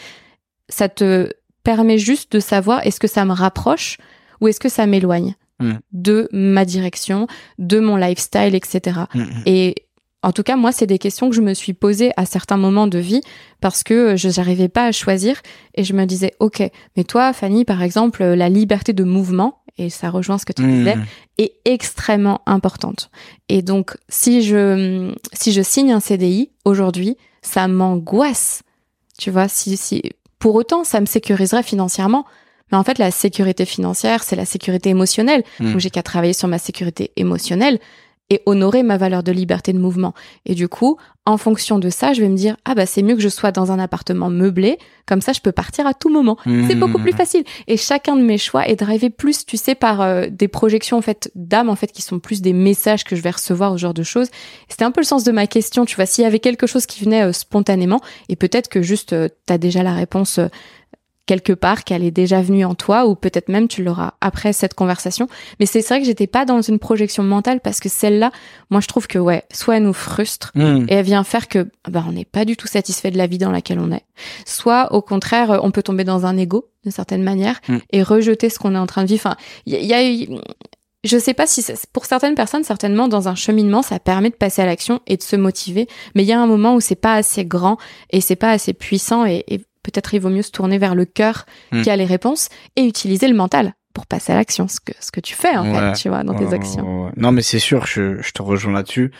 ça 0.70 0.90
te 0.90 1.32
permet 1.64 1.98
juste 1.98 2.32
de 2.32 2.40
savoir 2.40 2.86
est-ce 2.86 3.00
que 3.00 3.08
ça 3.08 3.26
me 3.26 3.34
rapproche 3.34 3.98
ou 4.40 4.48
est-ce 4.48 4.60
que 4.60 4.70
ça 4.70 4.86
m'éloigne 4.86 5.36
Mm. 5.62 5.80
de 5.92 6.28
ma 6.32 6.66
direction, 6.66 7.28
de 7.60 7.80
mon 7.80 7.96
lifestyle, 7.96 8.56
etc. 8.56 9.02
Mm. 9.14 9.24
Et 9.46 9.76
en 10.24 10.32
tout 10.32 10.44
cas, 10.44 10.56
moi, 10.56 10.72
c'est 10.72 10.88
des 10.88 11.00
questions 11.00 11.30
que 11.30 11.36
je 11.36 11.42
me 11.42 11.54
suis 11.54 11.74
posées 11.74 12.12
à 12.18 12.26
certains 12.26 12.58
moments 12.58 12.88
de 12.88 13.00
vie 13.00 13.22
parce 13.60 13.84
que 13.84 14.16
je 14.16 14.30
n'arrivais 14.30 14.70
pas 14.70 14.86
à 14.86 14.92
choisir 14.92 15.42
et 15.76 15.84
je 15.84 15.94
me 15.94 16.06
disais, 16.06 16.34
ok, 16.40 16.64
mais 16.96 17.04
toi, 17.04 17.34
Fanny, 17.34 17.66
par 17.66 17.82
exemple, 17.82 18.24
la 18.24 18.50
liberté 18.50 18.94
de 18.94 19.04
mouvement, 19.04 19.61
et 19.82 19.90
ça 19.90 20.10
rejoint 20.10 20.38
ce 20.38 20.46
que 20.46 20.54
tu 20.54 20.64
disais, 20.64 20.96
Mm. 20.96 21.06
est 21.40 21.54
extrêmement 21.66 22.42
importante. 22.46 23.10
Et 23.50 23.62
donc, 23.62 23.98
si 24.10 24.42
je, 24.44 25.14
si 25.34 25.52
je 25.52 25.62
signe 25.62 25.92
un 25.92 26.00
CDI 26.00 26.50
aujourd'hui, 26.66 27.18
ça 27.42 27.68
m'angoisse. 27.68 28.62
Tu 29.18 29.32
vois, 29.32 29.48
si, 29.48 29.76
si, 29.78 30.02
pour 30.40 30.56
autant, 30.56 30.84
ça 30.84 31.00
me 31.02 31.06
sécuriserait 31.06 31.64
financièrement. 31.64 32.26
Mais 32.72 32.78
en 32.78 32.84
fait, 32.84 32.98
la 33.00 33.12
sécurité 33.12 33.66
financière, 33.66 34.24
c'est 34.24 34.36
la 34.38 34.46
sécurité 34.46 34.90
émotionnelle. 34.90 35.44
Donc, 35.60 35.80
j'ai 35.80 35.90
qu'à 35.90 36.04
travailler 36.04 36.34
sur 36.34 36.48
ma 36.48 36.58
sécurité 36.58 37.12
émotionnelle 37.18 37.80
et 38.32 38.42
honorer 38.46 38.82
ma 38.82 38.96
valeur 38.96 39.24
de 39.24 39.32
liberté 39.34 39.74
de 39.74 39.78
mouvement. 39.78 40.14
Et 40.46 40.56
du 40.56 40.70
coup, 40.70 40.98
en 41.26 41.38
fonction 41.38 41.80
de 41.80 41.90
ça, 41.90 42.14
je 42.14 42.22
vais 42.22 42.30
me 42.30 42.38
dire, 42.38 42.56
ah 42.64 42.74
bah, 42.76 42.86
c'est 42.86 43.04
mieux 43.04 43.16
que 43.16 43.22
je 43.22 43.28
sois 43.28 43.52
dans 43.52 43.74
un 43.74 43.78
appartement 43.78 44.30
meublé. 44.30 44.78
Comme 45.06 45.20
ça, 45.20 45.34
je 45.34 45.42
peux 45.42 45.52
partir 45.52 45.86
à 45.86 45.94
tout 45.94 46.08
moment. 46.08 46.38
C'est 46.46 46.76
beaucoup 46.76 46.98
plus 46.98 47.12
facile. 47.12 47.44
Et 47.68 47.76
chacun 47.76 48.16
de 48.16 48.22
mes 48.22 48.38
choix 48.38 48.66
est 48.68 48.78
drivé 48.78 49.10
plus, 49.10 49.46
tu 49.46 49.58
sais, 49.58 49.76
par 49.76 50.00
euh, 50.00 50.28
des 50.32 50.48
projections 50.48 50.98
en 50.98 51.02
fait 51.02 51.30
d'âme, 51.36 51.70
en 51.70 51.76
fait, 51.76 51.92
qui 51.92 52.02
sont 52.02 52.20
plus 52.20 52.42
des 52.42 52.54
messages 52.54 53.04
que 53.04 53.18
je 53.18 53.22
vais 53.22 53.32
recevoir, 53.32 53.74
ce 53.74 53.80
genre 53.80 53.94
de 53.94 54.04
choses. 54.04 54.30
C'était 54.70 54.86
un 54.86 54.92
peu 54.92 55.02
le 55.02 55.06
sens 55.06 55.26
de 55.26 55.32
ma 55.34 55.46
question, 55.46 55.84
tu 55.84 55.98
vois, 55.98 56.06
s'il 56.06 56.24
y 56.24 56.28
avait 56.28 56.40
quelque 56.40 56.68
chose 56.68 56.86
qui 56.86 57.04
venait 57.04 57.24
euh, 57.24 57.34
spontanément, 57.34 58.00
et 58.30 58.38
peut-être 58.38 58.70
que 58.70 58.82
juste 58.82 59.12
euh, 59.12 59.28
t'as 59.46 59.58
déjà 59.58 59.84
la 59.84 59.94
réponse 59.94 60.40
euh, 60.40 60.48
quelque 61.32 61.54
part, 61.54 61.84
qu'elle 61.86 62.04
est 62.04 62.12
déjà 62.12 62.42
venue 62.42 62.66
en 62.66 62.76
toi, 62.76 63.06
ou 63.08 63.16
peut-être 63.16 63.48
même 63.48 63.68
tu 63.70 63.84
l'auras 63.84 64.16
après 64.20 64.52
cette 64.52 64.74
conversation. 64.74 65.30
Mais 65.60 65.66
c'est 65.66 65.80
vrai 65.88 66.00
que 66.02 66.06
j'étais 66.06 66.28
pas 66.28 66.44
dans 66.44 66.62
une 66.62 66.78
projection 66.78 67.24
mentale 67.24 67.62
parce 67.62 67.80
que 67.80 67.88
celle-là, 67.88 68.32
moi 68.70 68.82
je 68.82 68.88
trouve 68.88 69.08
que 69.08 69.18
ouais, 69.20 69.44
soit 69.54 69.78
elle 69.78 69.84
nous 69.84 69.94
frustre, 69.94 70.52
Mm. 70.56 70.86
et 70.90 70.94
elle 70.96 71.06
vient 71.06 71.24
faire 71.24 71.48
que 71.48 71.70
bah, 71.90 72.04
on 72.08 72.12
n'est 72.12 72.26
pas 72.26 72.44
du 72.44 72.58
tout 72.58 72.68
satisfait 72.68 73.12
de 73.12 73.18
la 73.18 73.28
vie 73.28 73.38
dans 73.38 73.52
laquelle 73.52 73.80
on 73.80 73.92
est. 73.94 74.04
Soit 74.46 74.92
au 74.94 75.02
contraire, 75.02 75.52
euh, 75.52 75.60
on 75.64 75.72
peut 75.72 75.84
tomber 75.84 76.04
dans 76.04 76.26
un 76.26 76.36
ego 76.38 76.66
d'une 76.84 76.92
certaine 76.92 77.24
manière 77.24 77.62
Mm. 77.70 77.78
et 77.94 78.04
rejeter 78.04 78.50
ce 78.50 78.60
qu'on 78.60 78.76
est 78.76 78.78
en 78.80 78.88
train 78.88 79.04
de 79.04 79.08
vivre. 79.08 79.22
Enfin, 79.26 79.38
il 79.66 79.74
y, 79.86 79.94
a 79.94 80.04
eu, 80.06 80.28
je 81.04 81.18
sais 81.18 81.34
pas 81.34 81.48
si 81.48 81.62
ça- 81.62 81.74
pour 81.94 82.06
certaines 82.06 82.36
personnes, 82.36 82.64
certainement 82.64 83.08
dans 83.08 83.28
un 83.28 83.36
cheminement, 83.36 83.82
ça 83.82 84.00
permet 84.00 84.30
de 84.32 84.36
passer 84.36 84.62
à 84.62 84.66
l'action 84.66 85.00
et 85.08 85.16
de 85.18 85.24
se 85.24 85.36
motiver. 85.36 85.88
Mais 86.16 86.24
il 86.24 86.28
y 86.28 86.34
a 86.34 86.40
un 86.42 86.48
moment 86.48 86.76
où 86.76 86.82
c'est 86.82 86.96
pas 86.96 87.14
assez 87.16 87.46
grand 87.46 87.78
et 88.12 88.20
c'est 88.22 88.36
pas 88.36 88.52
assez 88.52 88.74
puissant 88.74 89.26
et, 89.26 89.44
et 89.48 89.62
peut-être 89.84 90.14
il 90.14 90.22
vaut 90.22 90.30
mieux 90.30 90.42
se 90.42 90.52
tourner 90.52 90.78
vers 90.78 90.96
le 90.96 91.06
cœur 91.06 91.46
Mm. 91.72 91.82
qui 91.82 91.90
a 91.90 91.96
les 91.96 92.06
réponses 92.06 92.50
et 92.76 92.84
utiliser 92.84 93.28
le 93.28 93.36
mental 93.36 93.74
pour 93.94 94.06
passer 94.08 94.32
à 94.32 94.36
l'action, 94.36 94.68
ce 94.70 94.80
que 94.80 94.94
ce 95.02 95.12
que 95.12 95.20
tu 95.20 95.34
fais 95.36 95.56
en 95.58 95.70
Ouais. 95.70 95.80
fait, 95.94 96.02
tu 96.02 96.10
vois, 96.10 96.24
dans 96.24 96.34
tes 96.34 96.54
actions. 96.54 97.06
ouais. 97.06 97.12
Non, 97.18 97.32
mais 97.34 97.42
c'est 97.42 97.60
sûr, 97.60 97.86
je, 97.86 98.22
je 98.22 98.32
te 98.32 98.42
rejoins 98.42 98.72
là-dessus. 98.74 99.12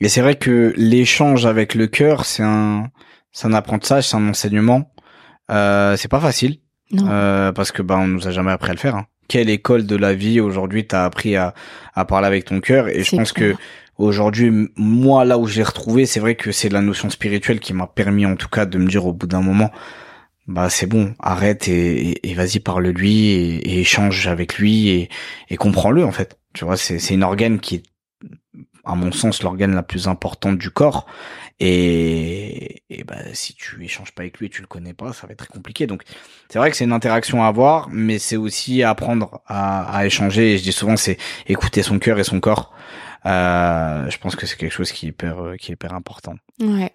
Et 0.00 0.08
c'est 0.08 0.22
vrai 0.22 0.36
que 0.36 0.72
l'échange 0.76 1.44
avec 1.46 1.74
le 1.74 1.86
cœur, 1.88 2.24
c'est 2.24 2.42
un, 2.42 2.88
c'est 3.32 3.46
un 3.46 3.52
apprentissage, 3.52 4.08
c'est 4.08 4.16
un 4.16 4.28
enseignement. 4.28 4.90
Euh, 5.50 5.96
c'est 5.98 6.08
pas 6.08 6.20
facile, 6.20 6.58
Non. 6.90 7.06
euh, 7.10 7.52
parce 7.52 7.70
que 7.70 7.82
bah 7.82 7.98
on 8.00 8.06
nous 8.06 8.26
a 8.26 8.30
jamais 8.30 8.50
appris 8.52 8.70
à 8.70 8.74
le 8.74 8.78
faire. 8.78 8.96
hein. 8.96 9.06
Quelle 9.28 9.50
école 9.50 9.84
de 9.86 9.96
la 9.96 10.14
vie 10.14 10.40
aujourd'hui 10.40 10.86
t'as 10.86 11.04
appris 11.04 11.36
à, 11.36 11.54
à 11.94 12.04
parler 12.06 12.26
avec 12.26 12.44
ton 12.46 12.60
cœur? 12.60 12.88
Et 12.88 13.02
je 13.04 13.14
pense 13.16 13.32
clair. 13.32 13.56
que 13.56 13.62
aujourd'hui, 13.98 14.70
moi 14.76 15.24
là 15.26 15.38
où 15.38 15.46
je 15.46 15.56
l'ai 15.56 15.62
retrouvé, 15.62 16.06
c'est 16.06 16.20
vrai 16.20 16.34
que 16.34 16.50
c'est 16.52 16.68
la 16.70 16.80
notion 16.80 17.10
spirituelle 17.10 17.60
qui 17.60 17.72
m'a 17.74 17.86
permis 17.86 18.24
en 18.26 18.36
tout 18.36 18.48
cas 18.48 18.64
de 18.66 18.78
me 18.78 18.86
dire 18.86 19.04
au 19.06 19.12
bout 19.12 19.26
d'un 19.26 19.40
moment, 19.42 19.70
bah 20.46 20.68
c'est 20.70 20.86
bon, 20.86 21.14
arrête 21.18 21.68
et, 21.68 22.10
et, 22.10 22.30
et 22.30 22.34
vas-y 22.34 22.60
parle-lui 22.60 23.28
et, 23.28 23.56
et 23.56 23.80
échange 23.80 24.28
avec 24.28 24.58
lui 24.58 24.88
et, 24.88 25.08
et 25.48 25.56
comprends-le 25.56 26.04
en 26.04 26.12
fait. 26.12 26.38
Tu 26.52 26.64
vois, 26.64 26.76
c'est 26.76 26.98
c'est 26.98 27.14
une 27.14 27.24
organe 27.24 27.58
qui 27.60 27.76
est, 27.76 27.82
à 28.84 28.94
mon 28.94 29.10
sens, 29.12 29.42
l'organe 29.42 29.74
la 29.74 29.82
plus 29.82 30.08
importante 30.08 30.58
du 30.58 30.70
corps. 30.70 31.06
Et, 31.60 32.82
et 32.90 33.04
bah, 33.04 33.16
si 33.32 33.54
tu 33.54 33.82
échanges 33.84 34.10
pas 34.12 34.22
avec 34.22 34.38
lui 34.38 34.46
et 34.46 34.50
tu 34.50 34.60
le 34.60 34.66
connais 34.66 34.92
pas, 34.92 35.12
ça 35.12 35.26
va 35.26 35.32
être 35.32 35.38
très 35.38 35.48
compliqué. 35.48 35.86
Donc, 35.86 36.02
c'est 36.50 36.58
vrai 36.58 36.70
que 36.70 36.76
c'est 36.76 36.84
une 36.84 36.92
interaction 36.92 37.44
à 37.44 37.46
avoir, 37.46 37.88
mais 37.90 38.18
c'est 38.18 38.36
aussi 38.36 38.82
apprendre 38.82 39.40
à, 39.46 39.84
à 39.96 40.04
échanger. 40.04 40.54
Et 40.54 40.58
je 40.58 40.64
dis 40.64 40.72
souvent, 40.72 40.96
c'est 40.96 41.16
écouter 41.46 41.82
son 41.82 41.98
cœur 42.00 42.18
et 42.18 42.24
son 42.24 42.40
corps. 42.40 42.74
Euh, 43.24 44.10
je 44.10 44.18
pense 44.18 44.34
que 44.36 44.46
c'est 44.46 44.56
quelque 44.56 44.72
chose 44.72 44.90
qui 44.90 45.06
est 45.06 45.08
hyper, 45.10 45.36
qui 45.58 45.70
est 45.70 45.74
hyper 45.74 45.94
important. 45.94 46.34
Ouais. 46.60 46.92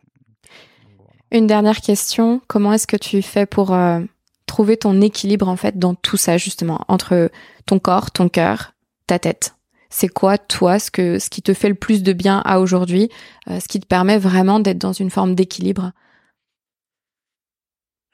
Une 1.31 1.47
dernière 1.47 1.81
question. 1.81 2.41
Comment 2.47 2.73
est-ce 2.73 2.87
que 2.87 2.97
tu 2.97 3.21
fais 3.21 3.45
pour 3.45 3.73
euh, 3.73 4.01
trouver 4.47 4.77
ton 4.77 4.99
équilibre 5.01 5.47
en 5.47 5.55
fait 5.55 5.77
dans 5.77 5.93
tout 5.93 6.17
ça 6.17 6.37
justement 6.37 6.83
entre 6.87 7.31
ton 7.65 7.77
corps, 7.77 8.11
ton 8.11 8.29
cœur, 8.29 8.73
ta 9.05 9.19
tête? 9.19 9.55
C'est 9.91 10.07
quoi 10.07 10.37
toi 10.37 10.79
ce 10.79 10.91
que 10.91 11.19
ce 11.19 11.29
qui 11.29 11.41
te 11.41 11.53
fait 11.53 11.69
le 11.69 11.75
plus 11.75 12.03
de 12.03 12.13
bien 12.13 12.41
à 12.45 12.59
aujourd'hui, 12.59 13.09
euh, 13.49 13.59
ce 13.59 13.67
qui 13.67 13.79
te 13.79 13.85
permet 13.87 14.17
vraiment 14.17 14.59
d'être 14.59 14.77
dans 14.77 14.93
une 14.93 15.09
forme 15.09 15.35
d'équilibre? 15.35 15.91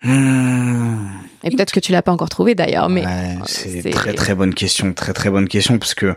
Mmh. 0.03 1.07
Et 1.43 1.51
peut-être 1.51 1.71
que 1.71 1.79
tu 1.79 1.91
l'as 1.91 2.01
pas 2.01 2.11
encore 2.11 2.29
trouvé 2.29 2.53
d'ailleurs, 2.53 2.89
mais 2.89 3.05
Ouais, 3.05 3.37
euh, 3.39 3.43
c'est 3.45 3.89
très 3.91 4.13
très 4.13 4.35
bonne 4.35 4.53
question, 4.53 4.93
très 4.93 5.13
très 5.13 5.29
bonne 5.29 5.47
question 5.47 5.77
parce 5.77 5.93
que 5.93 6.15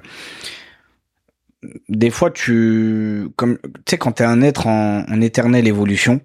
des 1.88 2.10
fois 2.10 2.30
tu 2.30 3.28
comme 3.36 3.58
tu 3.58 3.70
sais 3.90 3.98
quand 3.98 4.12
t'es 4.12 4.24
un 4.24 4.42
être 4.42 4.66
en, 4.66 5.04
en 5.08 5.20
éternelle 5.20 5.66
évolution 5.66 6.20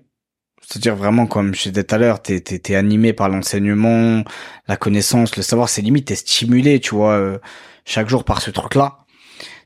c'est-à-dire 0.65 0.95
vraiment 0.95 1.27
comme 1.27 1.53
je 1.53 1.69
disais 1.69 1.83
tout 1.83 1.95
à 1.95 1.97
l'heure 1.97 2.21
t'es 2.21 2.39
t'es 2.39 2.75
animé 2.75 3.13
par 3.13 3.29
l'enseignement 3.29 4.23
la 4.67 4.77
connaissance 4.77 5.35
le 5.35 5.43
savoir 5.43 5.69
c'est 5.69 5.81
limite 5.81 6.07
t'es 6.07 6.15
stimulé 6.15 6.79
tu 6.79 6.95
vois 6.95 7.13
euh, 7.13 7.37
chaque 7.85 8.09
jour 8.09 8.23
par 8.23 8.41
ce 8.41 8.51
truc 8.51 8.75
là 8.75 8.99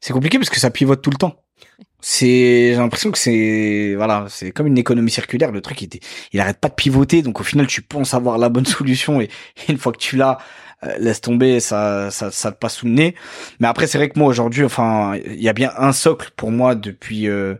c'est 0.01 0.13
compliqué 0.13 0.37
parce 0.37 0.49
que 0.49 0.59
ça 0.59 0.69
pivote 0.71 1.01
tout 1.01 1.11
le 1.11 1.17
temps 1.17 1.35
c'est 2.01 2.71
j'ai 2.71 2.75
l'impression 2.75 3.11
que 3.11 3.17
c'est 3.17 3.95
voilà 3.95 4.25
c'est 4.29 4.51
comme 4.51 4.67
une 4.67 4.77
économie 4.77 5.11
circulaire 5.11 5.51
le 5.51 5.61
truc 5.61 5.81
il, 5.81 5.89
il 6.33 6.39
arrête 6.39 6.59
pas 6.59 6.69
de 6.69 6.75
pivoter 6.75 7.21
donc 7.21 7.39
au 7.39 7.43
final 7.43 7.67
tu 7.67 7.81
penses 7.81 8.13
avoir 8.13 8.37
la 8.37 8.49
bonne 8.49 8.65
solution 8.77 9.21
et 9.21 9.29
une 9.69 9.77
fois 9.77 9.91
que 9.91 9.99
tu 9.99 10.15
l'as 10.15 10.37
euh, 10.83 10.95
laisse 10.99 11.21
tomber, 11.21 11.59
ça, 11.59 12.11
ça, 12.11 12.29
ça 12.29 12.51
te 12.51 12.57
passe 12.57 12.75
sous 12.75 12.85
le 12.85 12.91
nez. 12.91 13.15
Mais 13.59 13.67
après, 13.67 13.87
c'est 13.87 13.97
vrai 13.97 14.09
que 14.09 14.19
moi 14.19 14.27
aujourd'hui, 14.27 14.63
enfin, 14.63 15.15
il 15.25 15.41
y 15.41 15.49
a 15.49 15.53
bien 15.53 15.71
un 15.75 15.91
socle 15.91 16.29
pour 16.35 16.51
moi 16.51 16.75
depuis 16.75 17.27
euh, 17.27 17.55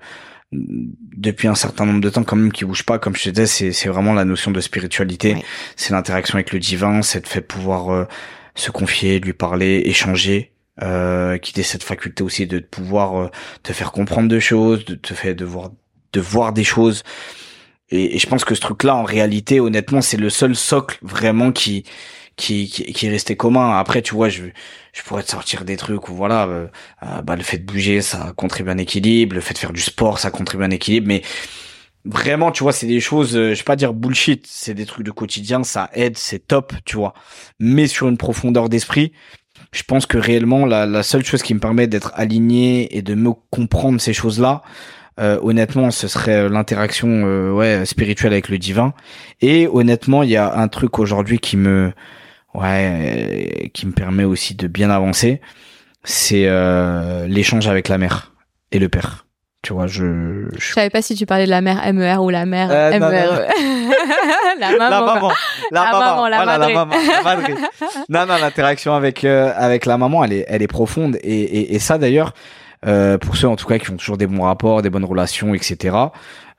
depuis 0.52 1.48
un 1.48 1.56
certain 1.56 1.86
nombre 1.86 2.02
de 2.02 2.10
temps 2.10 2.24
quand 2.24 2.36
même 2.36 2.52
qui 2.52 2.66
bouge 2.66 2.84
pas. 2.84 3.00
Comme 3.00 3.16
je 3.16 3.24
te 3.24 3.30
disais, 3.30 3.48
c'est 3.48 3.72
c'est 3.72 3.90
vraiment 3.90 4.14
la 4.14 4.26
notion 4.26 4.52
de 4.52 4.62
spiritualité, 4.62 5.36
c'est 5.76 5.94
l'interaction 5.94 6.36
avec 6.36 6.54
le 6.54 6.60
divin, 6.60 7.02
c'est 7.02 7.24
le 7.24 7.30
fait 7.30 7.42
de 7.42 7.46
pouvoir 7.46 7.90
euh, 7.92 8.06
se 8.56 8.72
confier, 8.72 9.20
lui 9.20 9.34
parler, 9.34 9.84
échanger. 9.86 10.54
Euh, 10.84 11.40
qui 11.40 11.64
cette 11.64 11.82
faculté 11.82 12.22
aussi 12.22 12.46
de 12.46 12.60
pouvoir 12.60 13.32
te 13.64 13.74
faire 13.74 13.92
comprendre 13.92 14.30
des 14.30 14.40
choses, 14.40 14.86
de 14.86 14.94
te 14.94 15.16
faire 15.16 15.34
de 15.34 15.44
voir 15.44 15.72
de 16.14 16.22
voir 16.22 16.54
des 16.54 16.64
choses. 16.64 17.02
Et, 17.90 18.16
et 18.16 18.20
je 18.20 18.28
pense 18.28 18.46
que 18.46 18.54
ce 18.54 18.62
truc-là, 18.62 18.96
en 18.96 19.04
réalité, 19.04 19.60
honnêtement, 19.60 20.02
c'est 20.02 20.18
le 20.18 20.30
seul 20.30 20.56
socle 20.56 21.00
vraiment 21.02 21.52
qui 21.52 21.84
qui, 22.38 22.70
qui, 22.70 22.94
qui 22.94 23.08
est 23.08 23.10
resté 23.10 23.36
commun. 23.36 23.78
Après, 23.78 24.02
tu 24.02 24.16
vois, 24.16 24.30
je, 24.30 24.44
je 24.94 25.02
pourrais 25.04 25.24
te 25.24 25.30
sortir 25.30 25.66
des 25.66 25.76
trucs 25.76 26.08
où 26.08 26.16
voilà, 26.16 26.46
euh, 26.46 26.68
euh, 27.04 27.22
bah, 27.22 27.36
le 27.36 27.44
fait 27.44 27.58
de 27.58 27.66
bouger, 27.66 28.02
ça 28.02 28.32
contribue 28.38 28.70
à 28.70 28.74
un 28.74 28.78
équilibre, 28.78 29.36
le 29.36 29.42
fait 29.42 29.54
de 29.54 29.60
faire 29.60 29.74
du 29.74 29.82
sport, 29.82 30.20
ça 30.20 30.32
contribue 30.32 30.64
à 30.64 30.68
un 30.68 30.72
équilibre, 30.72 31.08
mais 31.08 31.24
vraiment, 32.06 32.52
tu 32.52 32.64
vois, 32.64 32.72
c'est 32.72 32.88
des 32.88 33.02
choses, 33.02 33.36
euh, 33.36 33.54
je 33.54 33.60
vais 33.60 33.64
pas 33.66 33.76
dire 33.76 33.94
bullshit, 33.94 34.46
c'est 34.48 34.74
des 34.74 34.86
trucs 34.86 35.06
de 35.06 35.12
quotidien, 35.12 35.64
ça 35.64 35.90
aide, 35.94 36.18
c'est 36.18 36.48
top, 36.48 36.74
tu 36.86 36.96
vois. 36.96 37.14
Mais 37.60 37.88
sur 37.88 38.08
une 38.08 38.18
profondeur 38.18 38.70
d'esprit, 38.70 39.12
je 39.74 39.84
pense 39.84 40.06
que 40.06 40.18
réellement, 40.18 40.66
la, 40.66 40.86
la 40.86 41.04
seule 41.04 41.26
chose 41.26 41.42
qui 41.42 41.54
me 41.54 41.60
permet 41.60 41.88
d'être 41.88 42.12
aligné 42.16 42.96
et 42.96 43.02
de 43.02 43.16
me 43.16 43.32
comprendre 43.52 44.00
ces 44.00 44.14
choses-là, 44.14 44.62
euh, 45.20 45.40
honnêtement, 45.42 45.90
ce 45.90 46.08
serait 46.08 46.48
l'interaction 46.48 47.08
euh, 47.26 47.52
ouais 47.52 47.86
spirituelle 47.86 48.34
avec 48.34 48.50
le 48.50 48.60
divin. 48.60 48.94
Et 49.42 49.68
honnêtement, 49.68 50.22
il 50.22 50.30
y 50.30 50.38
a 50.38 50.56
un 50.56 50.68
truc 50.68 51.00
aujourd'hui 51.00 51.40
qui 51.40 51.58
me 51.58 51.92
ouais, 52.58 53.72
qui 53.74 53.86
me 53.86 53.92
permet 53.92 54.24
aussi 54.24 54.56
de 54.56 54.68
bien 54.68 54.90
avancer, 54.90 55.42
c'est 56.04 56.48
euh, 56.48 57.28
l'échange 57.28 57.68
avec 57.68 57.88
la 57.88 57.98
mère 57.98 58.34
et 58.72 58.80
le 58.80 58.90
père. 58.90 59.26
Tu 59.64 59.74
vois, 59.74 59.88
je, 59.88 60.46
je... 60.58 60.74
savais 60.74 60.90
pas 60.90 61.02
si 61.02 61.16
tu 61.16 61.26
parlais 61.26 61.46
de 61.46 61.50
la 61.50 61.62
mère 61.62 61.82
MER 61.94 62.24
ou 62.24 62.30
la 62.30 62.46
mère 62.46 62.70
euh, 62.72 62.92
MER. 63.00 63.48
la 64.60 64.70
maman. 64.70 64.90
La 64.90 65.02
maman. 65.02 65.32
La, 65.72 65.84
la 65.84 65.92
maman. 65.92 66.28
La, 66.28 66.38
voilà, 66.38 66.58
la 66.58 66.70
maman. 66.70 66.96
non, 68.10 68.26
non, 68.26 68.38
l'interaction 68.40 68.94
avec 68.94 69.26
euh, 69.26 69.52
avec 69.56 69.86
la 69.86 69.98
maman, 69.98 70.24
elle 70.24 70.34
est 70.34 70.46
elle 70.48 70.62
est 70.62 70.68
profonde 70.68 71.18
et 71.22 71.42
et, 71.42 71.76
et 71.76 71.80
ça 71.80 71.98
d'ailleurs, 71.98 72.34
euh, 72.86 73.18
pour 73.18 73.36
ceux 73.36 73.48
en 73.48 73.56
tout 73.56 73.66
cas 73.66 73.80
qui 73.80 73.90
ont 73.92 73.98
toujours 73.98 74.18
des 74.18 74.28
bons 74.28 74.44
rapports, 74.44 74.82
des 74.82 74.90
bonnes 74.90 75.06
relations, 75.06 75.54
etc. 75.54 75.98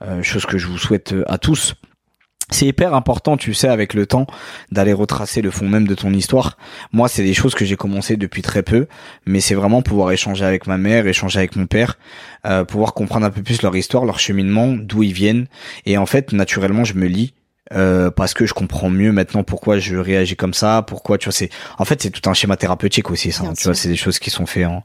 Euh, 0.02 0.22
chose 0.22 0.44
que 0.44 0.58
je 0.58 0.66
vous 0.66 0.78
souhaite 0.78 1.14
à 1.26 1.38
tous 1.38 1.74
c'est 2.50 2.66
hyper 2.66 2.94
important, 2.94 3.36
tu 3.36 3.54
sais, 3.54 3.68
avec 3.68 3.94
le 3.94 4.06
temps, 4.06 4.26
d'aller 4.72 4.92
retracer 4.92 5.42
le 5.42 5.50
fond 5.50 5.68
même 5.68 5.86
de 5.86 5.94
ton 5.94 6.12
histoire. 6.12 6.56
Moi, 6.92 7.08
c'est 7.08 7.22
des 7.22 7.34
choses 7.34 7.54
que 7.54 7.64
j'ai 7.64 7.76
commencé 7.76 8.16
depuis 8.16 8.42
très 8.42 8.62
peu, 8.62 8.86
mais 9.26 9.40
c'est 9.40 9.54
vraiment 9.54 9.82
pouvoir 9.82 10.12
échanger 10.12 10.44
avec 10.44 10.66
ma 10.66 10.78
mère, 10.78 11.06
échanger 11.06 11.38
avec 11.38 11.56
mon 11.56 11.66
père, 11.66 11.98
euh, 12.46 12.64
pouvoir 12.64 12.94
comprendre 12.94 13.26
un 13.26 13.30
peu 13.30 13.42
plus 13.42 13.62
leur 13.62 13.76
histoire, 13.76 14.04
leur 14.04 14.18
cheminement, 14.18 14.68
d'où 14.68 15.02
ils 15.02 15.12
viennent. 15.12 15.46
Et 15.86 15.98
en 15.98 16.06
fait, 16.06 16.32
naturellement, 16.32 16.84
je 16.84 16.94
me 16.94 17.06
lis 17.06 17.34
euh, 17.74 18.10
parce 18.10 18.32
que 18.32 18.46
je 18.46 18.54
comprends 18.54 18.88
mieux 18.88 19.12
maintenant 19.12 19.42
pourquoi 19.42 19.78
je 19.78 19.96
réagis 19.96 20.36
comme 20.36 20.54
ça, 20.54 20.82
pourquoi 20.86 21.18
tu 21.18 21.26
vois 21.26 21.34
c'est 21.34 21.50
en 21.76 21.84
fait 21.84 22.00
c'est 22.00 22.08
tout 22.08 22.28
un 22.30 22.32
schéma 22.32 22.56
thérapeutique 22.56 23.10
aussi 23.10 23.30
ça, 23.30 23.44
tu 23.54 23.64
vois 23.64 23.74
c'est 23.74 23.90
des 23.90 23.96
choses 23.96 24.18
qui 24.18 24.30
sont 24.30 24.46
faites 24.46 24.64
en 24.64 24.82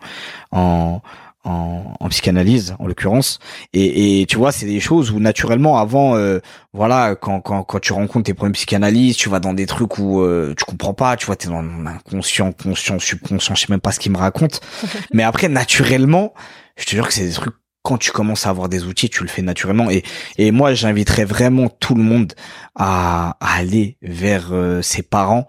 en 0.51 1.01
en, 1.43 1.93
en, 1.99 2.09
psychanalyse 2.09 2.75
en 2.79 2.87
l'occurrence 2.87 3.39
et, 3.73 4.21
et, 4.21 4.25
tu 4.25 4.37
vois 4.37 4.51
c'est 4.51 4.65
des 4.65 4.79
choses 4.79 5.11
où 5.11 5.19
naturellement 5.19 5.77
avant 5.77 6.15
euh, 6.15 6.39
voilà 6.73 7.15
quand, 7.15 7.41
quand 7.41 7.63
quand 7.63 7.79
tu 7.79 7.93
rencontres 7.93 8.25
tes 8.25 8.33
premiers 8.33 8.53
psychanalystes 8.53 9.19
tu 9.19 9.29
vas 9.29 9.39
dans 9.39 9.53
des 9.53 9.65
trucs 9.65 9.97
où 9.97 10.21
euh, 10.21 10.53
tu 10.57 10.65
comprends 10.65 10.93
pas 10.93 11.15
tu 11.17 11.25
vois 11.25 11.35
t'es 11.35 11.49
dans 11.49 11.61
l'inconscient 11.61 12.51
conscient 12.51 12.99
subconscient 12.99 13.55
je 13.55 13.61
sais 13.61 13.67
même 13.69 13.81
pas 13.81 13.91
ce 13.91 13.99
qu'ils 13.99 14.11
me 14.11 14.17
racontent 14.17 14.59
mais 15.13 15.23
après 15.23 15.49
naturellement 15.49 16.33
je 16.77 16.85
te 16.85 16.91
jure 16.91 17.07
que 17.07 17.13
c'est 17.13 17.25
des 17.27 17.33
trucs 17.33 17.55
quand 17.83 17.97
tu 17.97 18.11
commences 18.11 18.47
à 18.47 18.49
avoir 18.49 18.69
des 18.69 18.85
outils, 18.85 19.09
tu 19.09 19.23
le 19.23 19.29
fais 19.29 19.41
naturellement. 19.41 19.91
Et, 19.91 20.03
et 20.37 20.51
moi, 20.51 20.73
j'inviterais 20.73 21.25
vraiment 21.25 21.67
tout 21.67 21.95
le 21.95 22.01
monde 22.01 22.33
à, 22.75 23.35
à 23.41 23.57
aller 23.57 23.97
vers 24.01 24.53
euh, 24.53 24.81
ses 24.81 25.03
parents, 25.03 25.47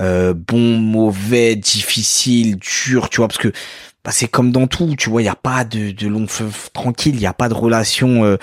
euh, 0.00 0.34
bons, 0.34 0.78
mauvais, 0.78 1.54
difficiles, 1.54 2.56
durs, 2.56 3.08
tu 3.08 3.18
vois, 3.18 3.28
parce 3.28 3.38
que 3.38 3.52
bah, 4.06 4.12
c'est 4.12 4.28
comme 4.28 4.52
dans 4.52 4.68
tout, 4.68 4.94
tu 4.96 5.10
vois, 5.10 5.20
il 5.20 5.24
y 5.24 5.28
a 5.28 5.34
pas 5.34 5.64
de, 5.64 5.90
de 5.90 6.06
long 6.06 6.28
feu 6.28 6.48
tranquille, 6.72 7.16
il 7.16 7.20
y 7.20 7.26
a 7.26 7.34
pas 7.34 7.48
de 7.48 7.54
relation. 7.54 8.24
Euh, 8.24 8.36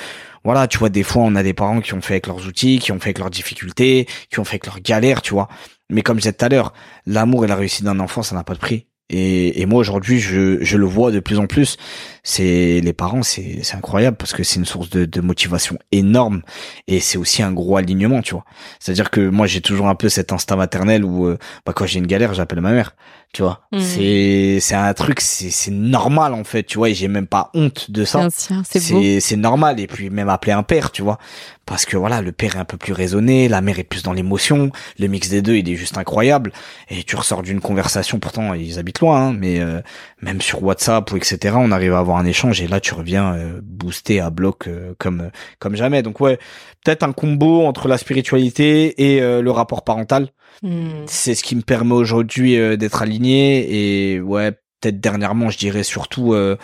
voilà, 0.44 0.68
tu 0.68 0.78
vois, 0.78 0.90
des 0.90 1.04
fois 1.04 1.24
on 1.24 1.36
a 1.36 1.44
des 1.44 1.54
parents 1.54 1.80
qui 1.80 1.94
ont 1.94 2.02
fait 2.02 2.16
avec 2.16 2.28
leurs 2.28 2.46
outils, 2.48 2.80
qui 2.80 2.92
ont 2.92 3.00
fait 3.00 3.12
avec 3.12 3.20
leurs 3.20 3.30
difficultés, 3.30 4.06
qui 4.30 4.42
ont 4.42 4.44
fait 4.44 4.56
avec 4.56 4.66
leurs 4.66 4.82
galères, 4.82 5.22
tu 5.22 5.34
vois. 5.34 5.48
Mais 5.90 6.02
comme 6.02 6.18
je 6.18 6.24
disais 6.24 6.34
tout 6.34 6.44
à 6.44 6.50
l'heure, 6.50 6.74
l'amour 7.06 7.46
et 7.46 7.48
la 7.48 7.56
réussite 7.56 7.86
d'un 7.86 8.02
enfant, 8.02 8.24
ça 8.24 8.36
n'a 8.36 8.44
pas 8.44 8.56
de 8.56 8.60
prix. 8.60 8.88
Et, 9.10 9.62
et 9.62 9.66
moi 9.66 9.80
aujourd'hui, 9.80 10.20
je, 10.20 10.62
je 10.62 10.78
le 10.78 10.86
vois 10.86 11.12
de 11.12 11.22
plus 11.22 11.40
en 11.40 11.46
plus. 11.48 11.78
C'est 12.24 12.82
les 12.82 12.94
parents, 12.94 13.24
c'est 13.24 13.60
c'est 13.64 13.78
incroyable 13.78 14.18
parce 14.18 14.34
que 14.34 14.44
c'est 14.44 14.60
une 14.60 14.66
source 14.66 14.90
de, 14.90 15.06
de 15.06 15.22
motivation 15.22 15.78
énorme 15.94 16.42
et 16.88 17.00
c'est 17.00 17.18
aussi 17.18 17.42
un 17.42 17.54
gros 17.54 17.78
alignement, 17.78 18.22
tu 18.22 18.34
vois. 18.34 18.44
C'est-à-dire 18.80 19.12
que 19.12 19.30
moi 19.30 19.48
j'ai 19.48 19.62
toujours 19.62 19.88
un 19.88 19.96
peu 19.96 20.10
cet 20.10 20.34
instinct 20.34 20.58
maternel 20.58 21.06
où 21.06 21.26
euh, 21.26 21.38
bah 21.66 21.72
quand 21.74 21.86
j'ai 21.86 22.00
une 22.00 22.08
galère, 22.08 22.34
j'appelle 22.34 22.60
ma 22.60 22.72
mère 22.72 22.96
tu 23.34 23.42
vois. 23.42 23.62
Mmh. 23.72 23.80
c'est 23.80 24.58
c'est 24.62 24.76
un 24.76 24.94
truc 24.94 25.20
c'est 25.20 25.50
c'est 25.50 25.72
normal 25.72 26.36
en 26.36 26.44
fait 26.44 26.64
tu 26.64 26.78
vois 26.78 26.90
et 26.90 26.94
j'ai 26.94 27.08
même 27.08 27.26
pas 27.26 27.50
honte 27.56 27.90
de 27.90 28.06
ça. 28.06 28.28
C'est 28.30 29.20
c'est 29.20 29.36
normal 29.36 29.80
et 29.80 29.88
puis 29.88 30.12
même 30.12 30.30
appeler 30.30 30.54
un 30.54 30.62
père 30.62 30.92
tu 30.92 31.02
vois. 31.02 31.18
Parce 31.66 31.86
que 31.86 31.98
voilà 31.98 32.22
le 32.22 32.32
père 32.32 32.58
est 32.58 32.60
un 32.60 32.66
peu 32.66 32.78
plus 32.78 32.94
raisonné 32.94 33.48
la 33.48 33.62
mère 33.62 33.80
est 33.80 33.84
plus 33.86 34.04
dans 34.04 34.14
l'émotion 34.14 34.70
le 35.00 35.08
mix 35.08 35.30
des 35.30 35.42
deux 35.42 35.56
il 35.56 35.68
est 35.68 35.76
juste 35.76 35.98
incroyable. 35.98 36.52
Et 36.90 37.04
tu 37.04 37.16
ressors 37.16 37.42
d'une 37.42 37.60
conversation 37.60 38.20
pourtant 38.20 38.54
ils 38.54 38.78
habitent 38.78 39.00
loin 39.00 39.30
hein, 39.30 39.34
mais 39.34 39.60
euh, 39.60 39.82
même 40.22 40.40
sur 40.40 40.62
WhatsApp 40.64 41.12
ou 41.12 41.18
etc 41.18 41.56
on 41.58 41.72
arrive 41.72 41.96
à 41.96 42.00
avoir 42.00 42.18
un 42.18 42.26
échange 42.26 42.62
et 42.62 42.68
là 42.68 42.80
tu 42.80 42.94
reviens 42.94 43.34
euh, 43.34 43.62
boosté 43.64 44.20
à 44.20 44.30
bloc 44.30 44.68
euh, 44.68 44.94
comme 45.00 45.32
comme 45.58 45.76
jamais. 45.76 46.04
Donc 46.04 46.22
ouais 46.22 46.38
peut-être 46.86 47.02
un 47.02 47.14
combo 47.14 47.66
entre 47.66 47.88
la 47.88 47.98
spiritualité 47.98 49.16
et 49.16 49.22
le 49.22 49.52
rapport 49.52 49.84
parental 49.84 50.30
Hmm. 50.62 51.06
C'est 51.08 51.36
ce 51.36 51.44
qui 51.44 51.56
me 51.56 51.62
permet 51.62 51.94
aujourd'hui 51.94 52.58
euh, 52.58 52.78
d'être 52.78 53.02
aligné 53.02 54.14
et 54.14 54.22
ouais, 54.22 54.52
peut-être 54.52 55.00
dernièrement, 55.00 55.50
je 55.50 55.58
dirais 55.58 55.84
surtout 55.84 56.34
euh, 56.34 56.58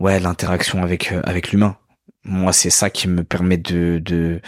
ouais, 0.00 0.20
l'interaction 0.20 0.82
avec 0.82 1.12
euh, 1.12 1.20
avec 1.24 1.52
l'humain. 1.52 1.76
Moi, 2.24 2.52
c'est 2.52 2.70
ça 2.70 2.90
qui 2.90 3.08
me 3.08 3.24
permet 3.24 3.56
de 3.56 3.98
de 3.98 4.40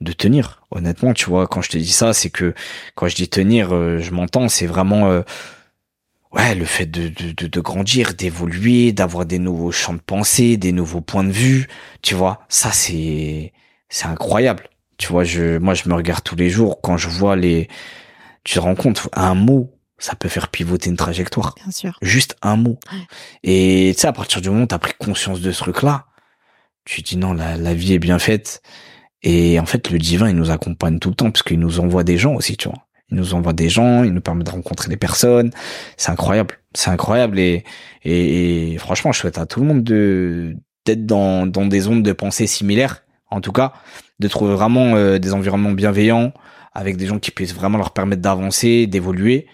de 0.00 0.12
tenir. 0.12 0.62
Honnêtement, 0.70 1.14
tu 1.14 1.26
vois, 1.26 1.46
quand 1.46 1.62
je 1.62 1.70
te 1.70 1.78
dis 1.78 1.92
ça, 1.92 2.12
c'est 2.12 2.30
que 2.30 2.54
quand 2.94 3.08
je 3.08 3.14
dis 3.14 3.28
tenir, 3.28 3.70
je 3.70 4.10
m'entends, 4.10 4.48
c'est 4.48 4.66
vraiment 4.66 5.22
ouais, 6.32 6.54
le 6.54 6.64
fait 6.64 6.86
de, 6.86 7.08
de, 7.08 7.46
de, 7.46 7.60
grandir, 7.60 8.14
d'évoluer, 8.14 8.92
d'avoir 8.92 9.26
des 9.26 9.38
nouveaux 9.38 9.72
champs 9.72 9.94
de 9.94 10.00
pensée, 10.00 10.56
des 10.56 10.72
nouveaux 10.72 11.00
points 11.00 11.24
de 11.24 11.30
vue, 11.30 11.68
tu 12.02 12.14
vois, 12.14 12.40
ça 12.48 12.72
c'est 12.72 13.52
c'est 13.88 14.06
incroyable. 14.06 14.68
Tu 14.98 15.08
vois, 15.08 15.24
je 15.24 15.58
moi 15.58 15.74
je 15.74 15.88
me 15.88 15.94
regarde 15.94 16.22
tous 16.24 16.36
les 16.36 16.50
jours 16.50 16.80
quand 16.82 16.96
je 16.96 17.08
vois 17.08 17.36
les 17.36 17.68
tu 18.44 18.54
te 18.54 18.60
rends 18.60 18.74
compte, 18.74 19.08
un 19.12 19.34
mot, 19.34 19.72
ça 19.98 20.16
peut 20.16 20.28
faire 20.28 20.48
pivoter 20.48 20.90
une 20.90 20.96
trajectoire. 20.96 21.54
Bien 21.56 21.70
sûr. 21.70 21.98
Juste 22.02 22.36
un 22.42 22.56
mot. 22.56 22.78
Et 23.42 23.92
tu 23.94 24.00
sais, 24.00 24.08
à 24.08 24.12
partir 24.12 24.40
du 24.40 24.50
moment 24.50 24.64
où 24.64 24.66
tu 24.66 24.74
as 24.74 24.78
pris 24.78 24.94
conscience 24.98 25.40
de 25.40 25.52
ce 25.52 25.58
truc-là, 25.58 26.06
tu 26.84 27.02
te 27.02 27.10
dis 27.10 27.16
non, 27.16 27.32
la, 27.32 27.56
la 27.56 27.74
vie 27.74 27.94
est 27.94 27.98
bien 27.98 28.18
faite. 28.18 28.62
Et 29.22 29.60
en 29.60 29.66
fait, 29.66 29.90
le 29.90 29.98
divin, 29.98 30.28
il 30.28 30.36
nous 30.36 30.50
accompagne 30.50 30.98
tout 30.98 31.10
le 31.10 31.14
temps 31.14 31.30
parce 31.30 31.42
qu'il 31.44 31.60
nous 31.60 31.78
envoie 31.78 32.02
des 32.02 32.18
gens 32.18 32.34
aussi, 32.34 32.56
tu 32.56 32.68
vois. 32.68 32.78
Il 33.10 33.18
nous 33.18 33.34
envoie 33.34 33.52
des 33.52 33.68
gens, 33.68 34.02
il 34.02 34.12
nous 34.12 34.20
permet 34.20 34.42
de 34.42 34.50
rencontrer 34.50 34.88
des 34.88 34.96
personnes. 34.96 35.50
C'est 35.96 36.10
incroyable. 36.10 36.58
C'est 36.74 36.90
incroyable 36.90 37.38
et, 37.38 37.62
et, 38.04 38.76
franchement, 38.78 39.12
je 39.12 39.18
souhaite 39.18 39.38
à 39.38 39.46
tout 39.46 39.60
le 39.60 39.66
monde 39.66 39.84
de 39.84 40.56
d'être 40.84 41.06
dans, 41.06 41.46
dans 41.46 41.66
des 41.66 41.80
zones 41.80 42.02
de 42.02 42.12
pensée 42.12 42.48
similaires, 42.48 43.04
en 43.30 43.40
tout 43.40 43.52
cas, 43.52 43.72
de 44.18 44.26
trouver 44.26 44.52
vraiment 44.54 44.96
euh, 44.96 45.20
des 45.20 45.32
environnements 45.32 45.70
bienveillants, 45.70 46.32
avec 46.74 46.96
des 46.96 47.06
gens 47.06 47.18
qui 47.18 47.30
puissent 47.30 47.54
vraiment 47.54 47.78
leur 47.78 47.92
permettre 47.92 48.22
d'avancer, 48.22 48.86
d'évoluer. 48.86 49.46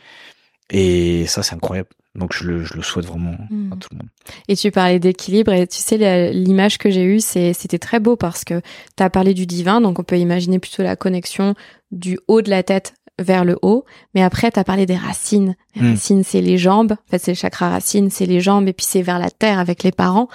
Et 0.71 1.27
ça, 1.27 1.43
c'est 1.43 1.55
incroyable. 1.55 1.89
Donc 2.15 2.33
je 2.33 2.45
le, 2.45 2.65
je 2.65 2.75
le 2.75 2.83
souhaite 2.83 3.07
vraiment 3.07 3.33
à 3.33 3.47
hmm. 3.51 3.79
tout 3.79 3.89
le 3.93 3.99
monde. 3.99 4.09
Et 4.49 4.57
tu 4.57 4.71
parlais 4.71 4.99
d'équilibre 4.99 5.53
et 5.53 5.67
tu 5.67 5.79
sais 5.79 6.33
l'image 6.33 6.79
que 6.79 6.91
j'ai 6.91 7.05
eue 7.05 7.21
c'était 7.21 7.79
très 7.79 8.01
beau 8.01 8.17
parce 8.17 8.45
que 8.45 8.61
tu 8.97 9.03
as 9.03 9.11
parlé 9.11 9.35
du 9.35 9.47
divin 9.47 9.81
donc 9.81 10.01
on 10.01 10.03
peut 10.03 10.19
imaginer 10.19 10.59
plutôt 10.59 10.83
la 10.83 10.97
connexion 10.97 11.55
du 11.93 12.19
haut 12.27 12.43
de 12.43 12.51
la 12.51 12.65
tête 12.65 12.95
vers 13.19 13.45
le 13.45 13.59
haut. 13.63 13.85
Mais 14.15 14.23
après, 14.23 14.51
tu 14.51 14.59
as 14.59 14.65
parlé 14.65 14.87
des 14.87 14.97
racines. 14.97 15.57
Les 15.75 15.83
Mm. 15.83 15.91
racines, 15.91 16.25
c'est 16.25 16.41
les 16.41 16.59
jambes. 16.59 16.93
En 16.93 17.11
fait, 17.11 17.19
c'est 17.19 17.33
le 17.33 17.37
chakra 17.37 17.71
racine, 17.71 18.11
c'est 18.11 18.27
les 18.27 18.41
jambes. 18.41 18.69
Et 18.69 18.73
puis, 18.73 18.87
c'est 18.89 19.03
vers 19.03 19.19
la 19.19 19.31
terre 19.31 19.59
avec 19.59 19.83
les 19.83 19.93
parents. 19.93 20.29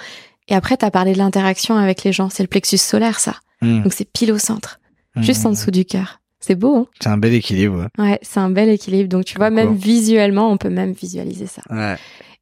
Et 0.48 0.54
après, 0.54 0.76
tu 0.76 0.84
as 0.84 0.90
parlé 0.90 1.12
de 1.12 1.18
l'interaction 1.18 1.76
avec 1.76 2.04
les 2.04 2.12
gens. 2.12 2.28
C'est 2.28 2.42
le 2.42 2.48
plexus 2.48 2.78
solaire, 2.78 3.18
ça. 3.18 3.36
Mmh. 3.62 3.82
Donc, 3.82 3.92
c'est 3.92 4.10
pile 4.10 4.32
au 4.32 4.38
centre, 4.38 4.80
juste 5.16 5.46
en 5.46 5.50
dessous 5.50 5.70
du 5.70 5.84
cœur. 5.84 6.20
C'est 6.46 6.56
beau, 6.56 6.76
hein 6.76 6.86
C'est 7.00 7.08
un 7.08 7.16
bel 7.16 7.32
équilibre. 7.32 7.88
Ouais, 7.96 8.18
c'est 8.20 8.38
un 8.38 8.50
bel 8.50 8.68
équilibre. 8.68 9.08
Donc, 9.08 9.24
tu 9.24 9.38
vois, 9.38 9.48
même 9.48 9.74
visuellement, 9.74 10.52
on 10.52 10.58
peut 10.58 10.68
même 10.68 10.92
visualiser 10.92 11.46
ça. 11.46 11.62
Ouais. 11.70 11.96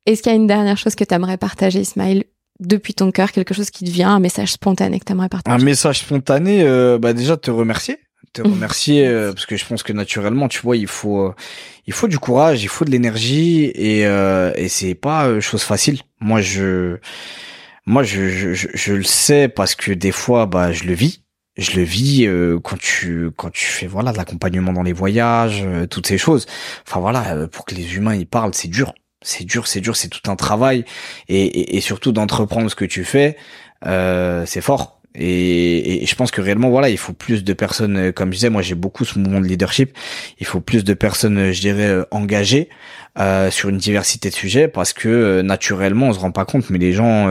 Est-ce 0.06 0.22
qu'il 0.22 0.32
y 0.32 0.34
a 0.34 0.36
une 0.36 0.48
dernière 0.48 0.76
chose 0.76 0.96
que 0.96 1.04
tu 1.04 1.14
aimerais 1.14 1.36
partager, 1.36 1.78
Ismaël, 1.78 2.24
depuis 2.58 2.94
ton 2.94 3.12
cœur, 3.12 3.30
quelque 3.30 3.54
chose 3.54 3.70
qui 3.70 3.84
te 3.84 3.90
vient, 3.90 4.10
un 4.10 4.18
message 4.18 4.50
spontané 4.50 4.98
que 4.98 5.04
tu 5.04 5.12
aimerais 5.12 5.26
Un 5.26 5.28
partager 5.28 5.64
message 5.64 6.00
spontané, 6.00 6.64
euh, 6.64 6.98
bah 6.98 7.12
déjà 7.12 7.36
te 7.36 7.52
remercier, 7.52 7.98
te 8.32 8.42
remercier 8.48 9.06
euh, 9.06 9.32
parce 9.32 9.46
que 9.46 9.56
je 9.56 9.64
pense 9.64 9.84
que 9.84 9.92
naturellement, 9.92 10.48
tu 10.48 10.60
vois, 10.62 10.76
il 10.76 10.88
faut, 10.88 11.26
euh, 11.26 11.34
il 11.86 11.92
faut 11.92 12.08
du 12.08 12.18
courage, 12.18 12.64
il 12.64 12.68
faut 12.68 12.84
de 12.84 12.90
l'énergie 12.90 13.70
et 13.72 14.04
euh, 14.04 14.52
et 14.56 14.66
c'est 14.66 14.96
pas 14.96 15.28
euh, 15.28 15.40
chose 15.40 15.62
facile. 15.62 16.00
Moi, 16.18 16.40
je, 16.40 16.96
moi, 17.86 18.02
je, 18.02 18.28
je, 18.28 18.68
je 18.74 18.94
le 18.94 19.04
sais 19.04 19.46
parce 19.46 19.76
que 19.76 19.92
des 19.92 20.12
fois, 20.12 20.46
bah, 20.46 20.72
je 20.72 20.82
le 20.82 20.94
vis. 20.94 21.22
Je 21.58 21.72
le 21.72 21.82
vis 21.82 22.26
euh, 22.26 22.58
quand 22.58 22.78
tu 22.78 23.28
quand 23.36 23.50
tu 23.50 23.66
fais 23.66 23.86
voilà 23.86 24.12
l'accompagnement 24.12 24.72
dans 24.72 24.82
les 24.82 24.94
voyages, 24.94 25.62
euh, 25.66 25.86
toutes 25.86 26.06
ces 26.06 26.16
choses. 26.16 26.46
Enfin 26.86 27.00
voilà, 27.00 27.34
euh, 27.34 27.46
pour 27.46 27.66
que 27.66 27.74
les 27.74 27.94
humains 27.94 28.14
y 28.14 28.24
parlent, 28.24 28.54
c'est 28.54 28.68
dur, 28.68 28.94
c'est 29.20 29.44
dur, 29.44 29.66
c'est 29.66 29.82
dur, 29.82 29.94
c'est 29.94 30.08
tout 30.08 30.30
un 30.30 30.36
travail 30.36 30.86
et, 31.28 31.44
et, 31.44 31.76
et 31.76 31.80
surtout 31.82 32.12
d'entreprendre 32.12 32.70
ce 32.70 32.74
que 32.74 32.86
tu 32.86 33.04
fais, 33.04 33.36
euh, 33.86 34.46
c'est 34.46 34.62
fort. 34.62 35.00
Et, 35.14 36.02
et 36.02 36.06
je 36.06 36.14
pense 36.14 36.30
que 36.30 36.40
réellement, 36.40 36.70
voilà, 36.70 36.88
il 36.88 36.96
faut 36.96 37.12
plus 37.12 37.44
de 37.44 37.52
personnes, 37.52 37.98
euh, 37.98 38.12
comme 38.12 38.30
je 38.30 38.36
disais, 38.36 38.48
moi 38.48 38.62
j'ai 38.62 38.74
beaucoup 38.74 39.04
ce 39.04 39.18
mouvement 39.18 39.42
de 39.42 39.46
leadership, 39.46 39.94
il 40.38 40.46
faut 40.46 40.62
plus 40.62 40.84
de 40.84 40.94
personnes, 40.94 41.36
euh, 41.36 41.52
je 41.52 41.60
dirais, 41.60 41.98
engagées 42.10 42.70
sur 43.50 43.68
une 43.68 43.76
diversité 43.76 44.30
de 44.30 44.34
sujets, 44.34 44.68
parce 44.68 44.94
que 44.94 45.42
naturellement, 45.42 46.06
on 46.08 46.12
se 46.14 46.18
rend 46.18 46.30
pas 46.30 46.46
compte, 46.46 46.70
mais 46.70 46.78
les 46.78 46.94
gens, 46.94 47.28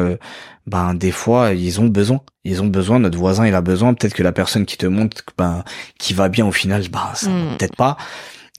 ben 0.68 0.94
des 0.94 1.12
fois, 1.12 1.54
ils 1.54 1.82
ont 1.82 1.88
besoin, 1.88 2.22
ils 2.44 2.62
ont 2.62 2.68
besoin, 2.68 3.00
notre 3.00 3.18
voisin, 3.18 3.48
il 3.48 3.56
a 3.56 3.62
besoin, 3.62 3.94
peut-être 3.94 4.14
que 4.14 4.24
la 4.24 4.32
personne 4.32 4.66
qui 4.66 4.78
te 4.78 4.86
montre, 4.86 5.24
ben, 5.38 5.64
qui 6.00 6.14
va 6.14 6.30
bien 6.30 6.46
au 6.46 6.52
final, 6.52 6.84
ben, 6.92 7.10
ça 7.14 7.30
Mm. 7.30 7.58
peut-être 7.58 7.76
pas. 7.76 7.98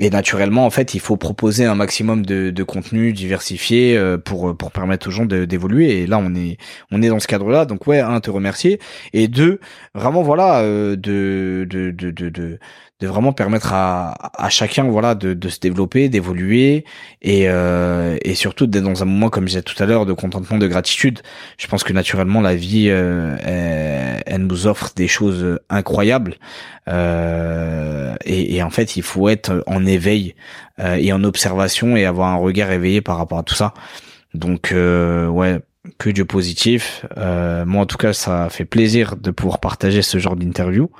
Et 0.00 0.10
naturellement, 0.10 0.64
en 0.66 0.70
fait, 0.70 0.94
il 0.94 1.00
faut 1.00 1.16
proposer 1.16 1.64
un 1.66 1.74
maximum 1.74 2.24
de, 2.26 2.50
de 2.50 2.62
contenu 2.64 3.12
diversifié 3.12 3.96
euh, 3.96 4.16
pour 4.18 4.56
pour 4.56 4.72
permettre 4.72 5.06
aux 5.08 5.10
gens 5.10 5.26
de- 5.26 5.44
d'évoluer. 5.44 6.00
Et 6.02 6.06
là, 6.06 6.18
on 6.18 6.34
est 6.34 6.56
on 6.90 7.02
est 7.02 7.08
dans 7.08 7.20
ce 7.20 7.28
cadre-là. 7.28 7.66
Donc 7.66 7.86
ouais, 7.86 8.00
un, 8.00 8.18
te 8.20 8.30
remercier 8.30 8.80
et 9.12 9.28
deux, 9.28 9.60
vraiment 9.94 10.22
voilà, 10.22 10.60
euh, 10.62 10.96
de, 10.96 11.66
de 11.70 11.90
de 11.92 12.10
de 12.10 12.30
de 12.30 12.58
de 13.02 13.08
vraiment 13.08 13.32
permettre 13.32 13.72
à 13.72 14.14
à 14.40 14.48
chacun 14.48 14.84
voilà 14.84 15.14
de 15.14 15.34
de 15.34 15.48
se 15.48 15.58
développer, 15.58 16.08
d'évoluer 16.08 16.84
et 17.20 17.48
euh, 17.48 18.16
et 18.22 18.34
surtout 18.34 18.68
d'être 18.68 18.84
dans 18.84 19.02
un 19.02 19.06
moment 19.06 19.28
comme 19.28 19.44
je 19.44 19.48
disais 19.48 19.62
tout 19.62 19.80
à 19.82 19.86
l'heure 19.86 20.06
de 20.06 20.12
contentement, 20.12 20.56
de 20.56 20.68
gratitude. 20.68 21.20
Je 21.58 21.66
pense 21.66 21.82
que 21.82 21.92
naturellement 21.92 22.40
la 22.40 22.54
vie 22.54 22.86
euh, 22.88 23.36
elle, 24.24 24.46
nous 24.46 24.66
offre 24.68 24.92
des 24.94 25.08
choses 25.08 25.58
incroyables 25.68 26.36
euh, 26.88 28.14
et, 28.24 28.56
et 28.56 28.62
en 28.62 28.70
fait 28.70 28.96
il 28.96 29.02
faut 29.02 29.28
être 29.28 29.64
en 29.66 29.84
éveil 29.84 30.34
euh, 30.78 30.94
et 30.94 31.12
en 31.12 31.24
observation 31.24 31.96
et 31.96 32.04
avoir 32.04 32.28
un 32.28 32.36
regard 32.36 32.70
éveillé 32.70 33.00
par 33.00 33.16
rapport 33.16 33.38
à 33.38 33.42
tout 33.42 33.54
ça. 33.56 33.74
Donc 34.32 34.70
euh, 34.70 35.26
ouais, 35.26 35.58
que 35.98 36.10
du 36.10 36.24
positif. 36.24 37.04
Euh, 37.16 37.64
moi 37.64 37.82
en 37.82 37.86
tout 37.86 37.98
cas, 37.98 38.12
ça 38.12 38.48
fait 38.50 38.64
plaisir 38.64 39.16
de 39.16 39.30
pouvoir 39.30 39.58
partager 39.58 40.02
ce 40.02 40.18
genre 40.18 40.36
d'interview 40.36 40.90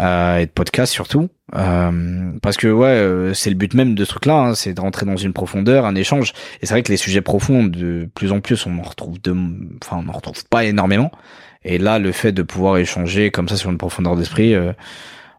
euh, 0.00 0.38
et 0.38 0.46
de 0.46 0.50
podcast 0.50 0.92
surtout, 0.92 1.28
euh, 1.54 2.32
parce 2.42 2.56
que 2.56 2.68
ouais, 2.68 2.88
euh, 2.88 3.34
c'est 3.34 3.50
le 3.50 3.56
but 3.56 3.74
même 3.74 3.94
de 3.94 4.04
ce 4.04 4.10
truc-là, 4.10 4.38
hein, 4.38 4.54
c'est 4.54 4.74
de 4.74 4.80
rentrer 4.80 5.06
dans 5.06 5.16
une 5.16 5.32
profondeur, 5.32 5.84
un 5.84 5.94
échange. 5.94 6.32
Et 6.60 6.66
c'est 6.66 6.74
vrai 6.74 6.82
que 6.82 6.90
les 6.90 6.96
sujets 6.96 7.20
profonds, 7.20 7.64
de 7.64 8.08
plus 8.14 8.32
en 8.32 8.40
plus, 8.40 8.66
on 8.66 8.78
en 8.78 8.82
retrouve 8.82 9.20
de, 9.20 9.34
enfin 9.82 10.02
on 10.04 10.08
en 10.08 10.12
retrouve 10.12 10.44
pas 10.48 10.64
énormément. 10.64 11.10
Et 11.62 11.78
là, 11.78 11.98
le 11.98 12.12
fait 12.12 12.32
de 12.32 12.42
pouvoir 12.42 12.78
échanger 12.78 13.30
comme 13.30 13.48
ça 13.48 13.56
sur 13.56 13.70
une 13.70 13.78
profondeur 13.78 14.16
d'esprit, 14.16 14.54
euh, 14.54 14.72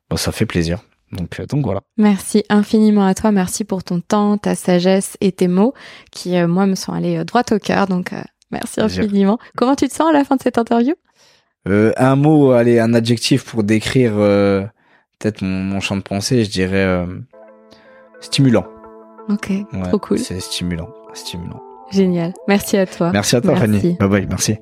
bah, 0.09 0.17
ça 0.17 0.31
fait 0.31 0.45
plaisir. 0.45 0.79
Donc, 1.11 1.39
euh, 1.39 1.45
donc 1.45 1.65
voilà. 1.65 1.81
Merci 1.97 2.43
infiniment 2.49 3.05
à 3.05 3.13
toi. 3.13 3.31
Merci 3.31 3.63
pour 3.63 3.83
ton 3.83 3.99
temps, 3.99 4.37
ta 4.37 4.55
sagesse 4.55 5.17
et 5.21 5.31
tes 5.31 5.47
mots 5.47 5.73
qui, 6.11 6.37
euh, 6.37 6.47
moi, 6.47 6.65
me 6.65 6.75
sont 6.75 6.93
allés 6.93 7.23
droit 7.25 7.43
au 7.51 7.59
cœur. 7.59 7.87
Donc, 7.87 8.13
euh, 8.13 8.21
merci 8.51 8.81
infiniment. 8.81 9.39
Comment 9.57 9.75
tu 9.75 9.87
te 9.87 9.93
sens 9.93 10.09
à 10.09 10.13
la 10.13 10.23
fin 10.23 10.35
de 10.35 10.41
cette 10.41 10.57
interview? 10.57 10.93
Euh, 11.67 11.91
un 11.97 12.15
mot, 12.15 12.51
allez, 12.51 12.79
un 12.79 12.93
adjectif 12.93 13.45
pour 13.45 13.63
décrire 13.63 14.13
euh, 14.17 14.61
peut-être 15.19 15.41
mon, 15.43 15.63
mon 15.63 15.79
champ 15.79 15.95
de 15.95 16.01
pensée, 16.01 16.43
je 16.43 16.49
dirais 16.49 16.83
euh, 16.83 17.05
stimulant. 18.19 18.65
Ok, 19.29 19.49
Ouais, 19.49 19.81
trop 19.83 19.99
cool. 19.99 20.17
C'est 20.17 20.39
stimulant, 20.39 20.89
stimulant. 21.13 21.61
Génial. 21.91 22.33
Merci 22.47 22.77
à 22.77 22.85
toi. 22.85 23.11
Merci 23.11 23.35
à 23.35 23.41
toi, 23.41 23.53
Merci. 23.53 23.79
Fanny. 23.81 23.97
Bye 23.99 24.09
bye, 24.09 24.27
merci. 24.27 24.57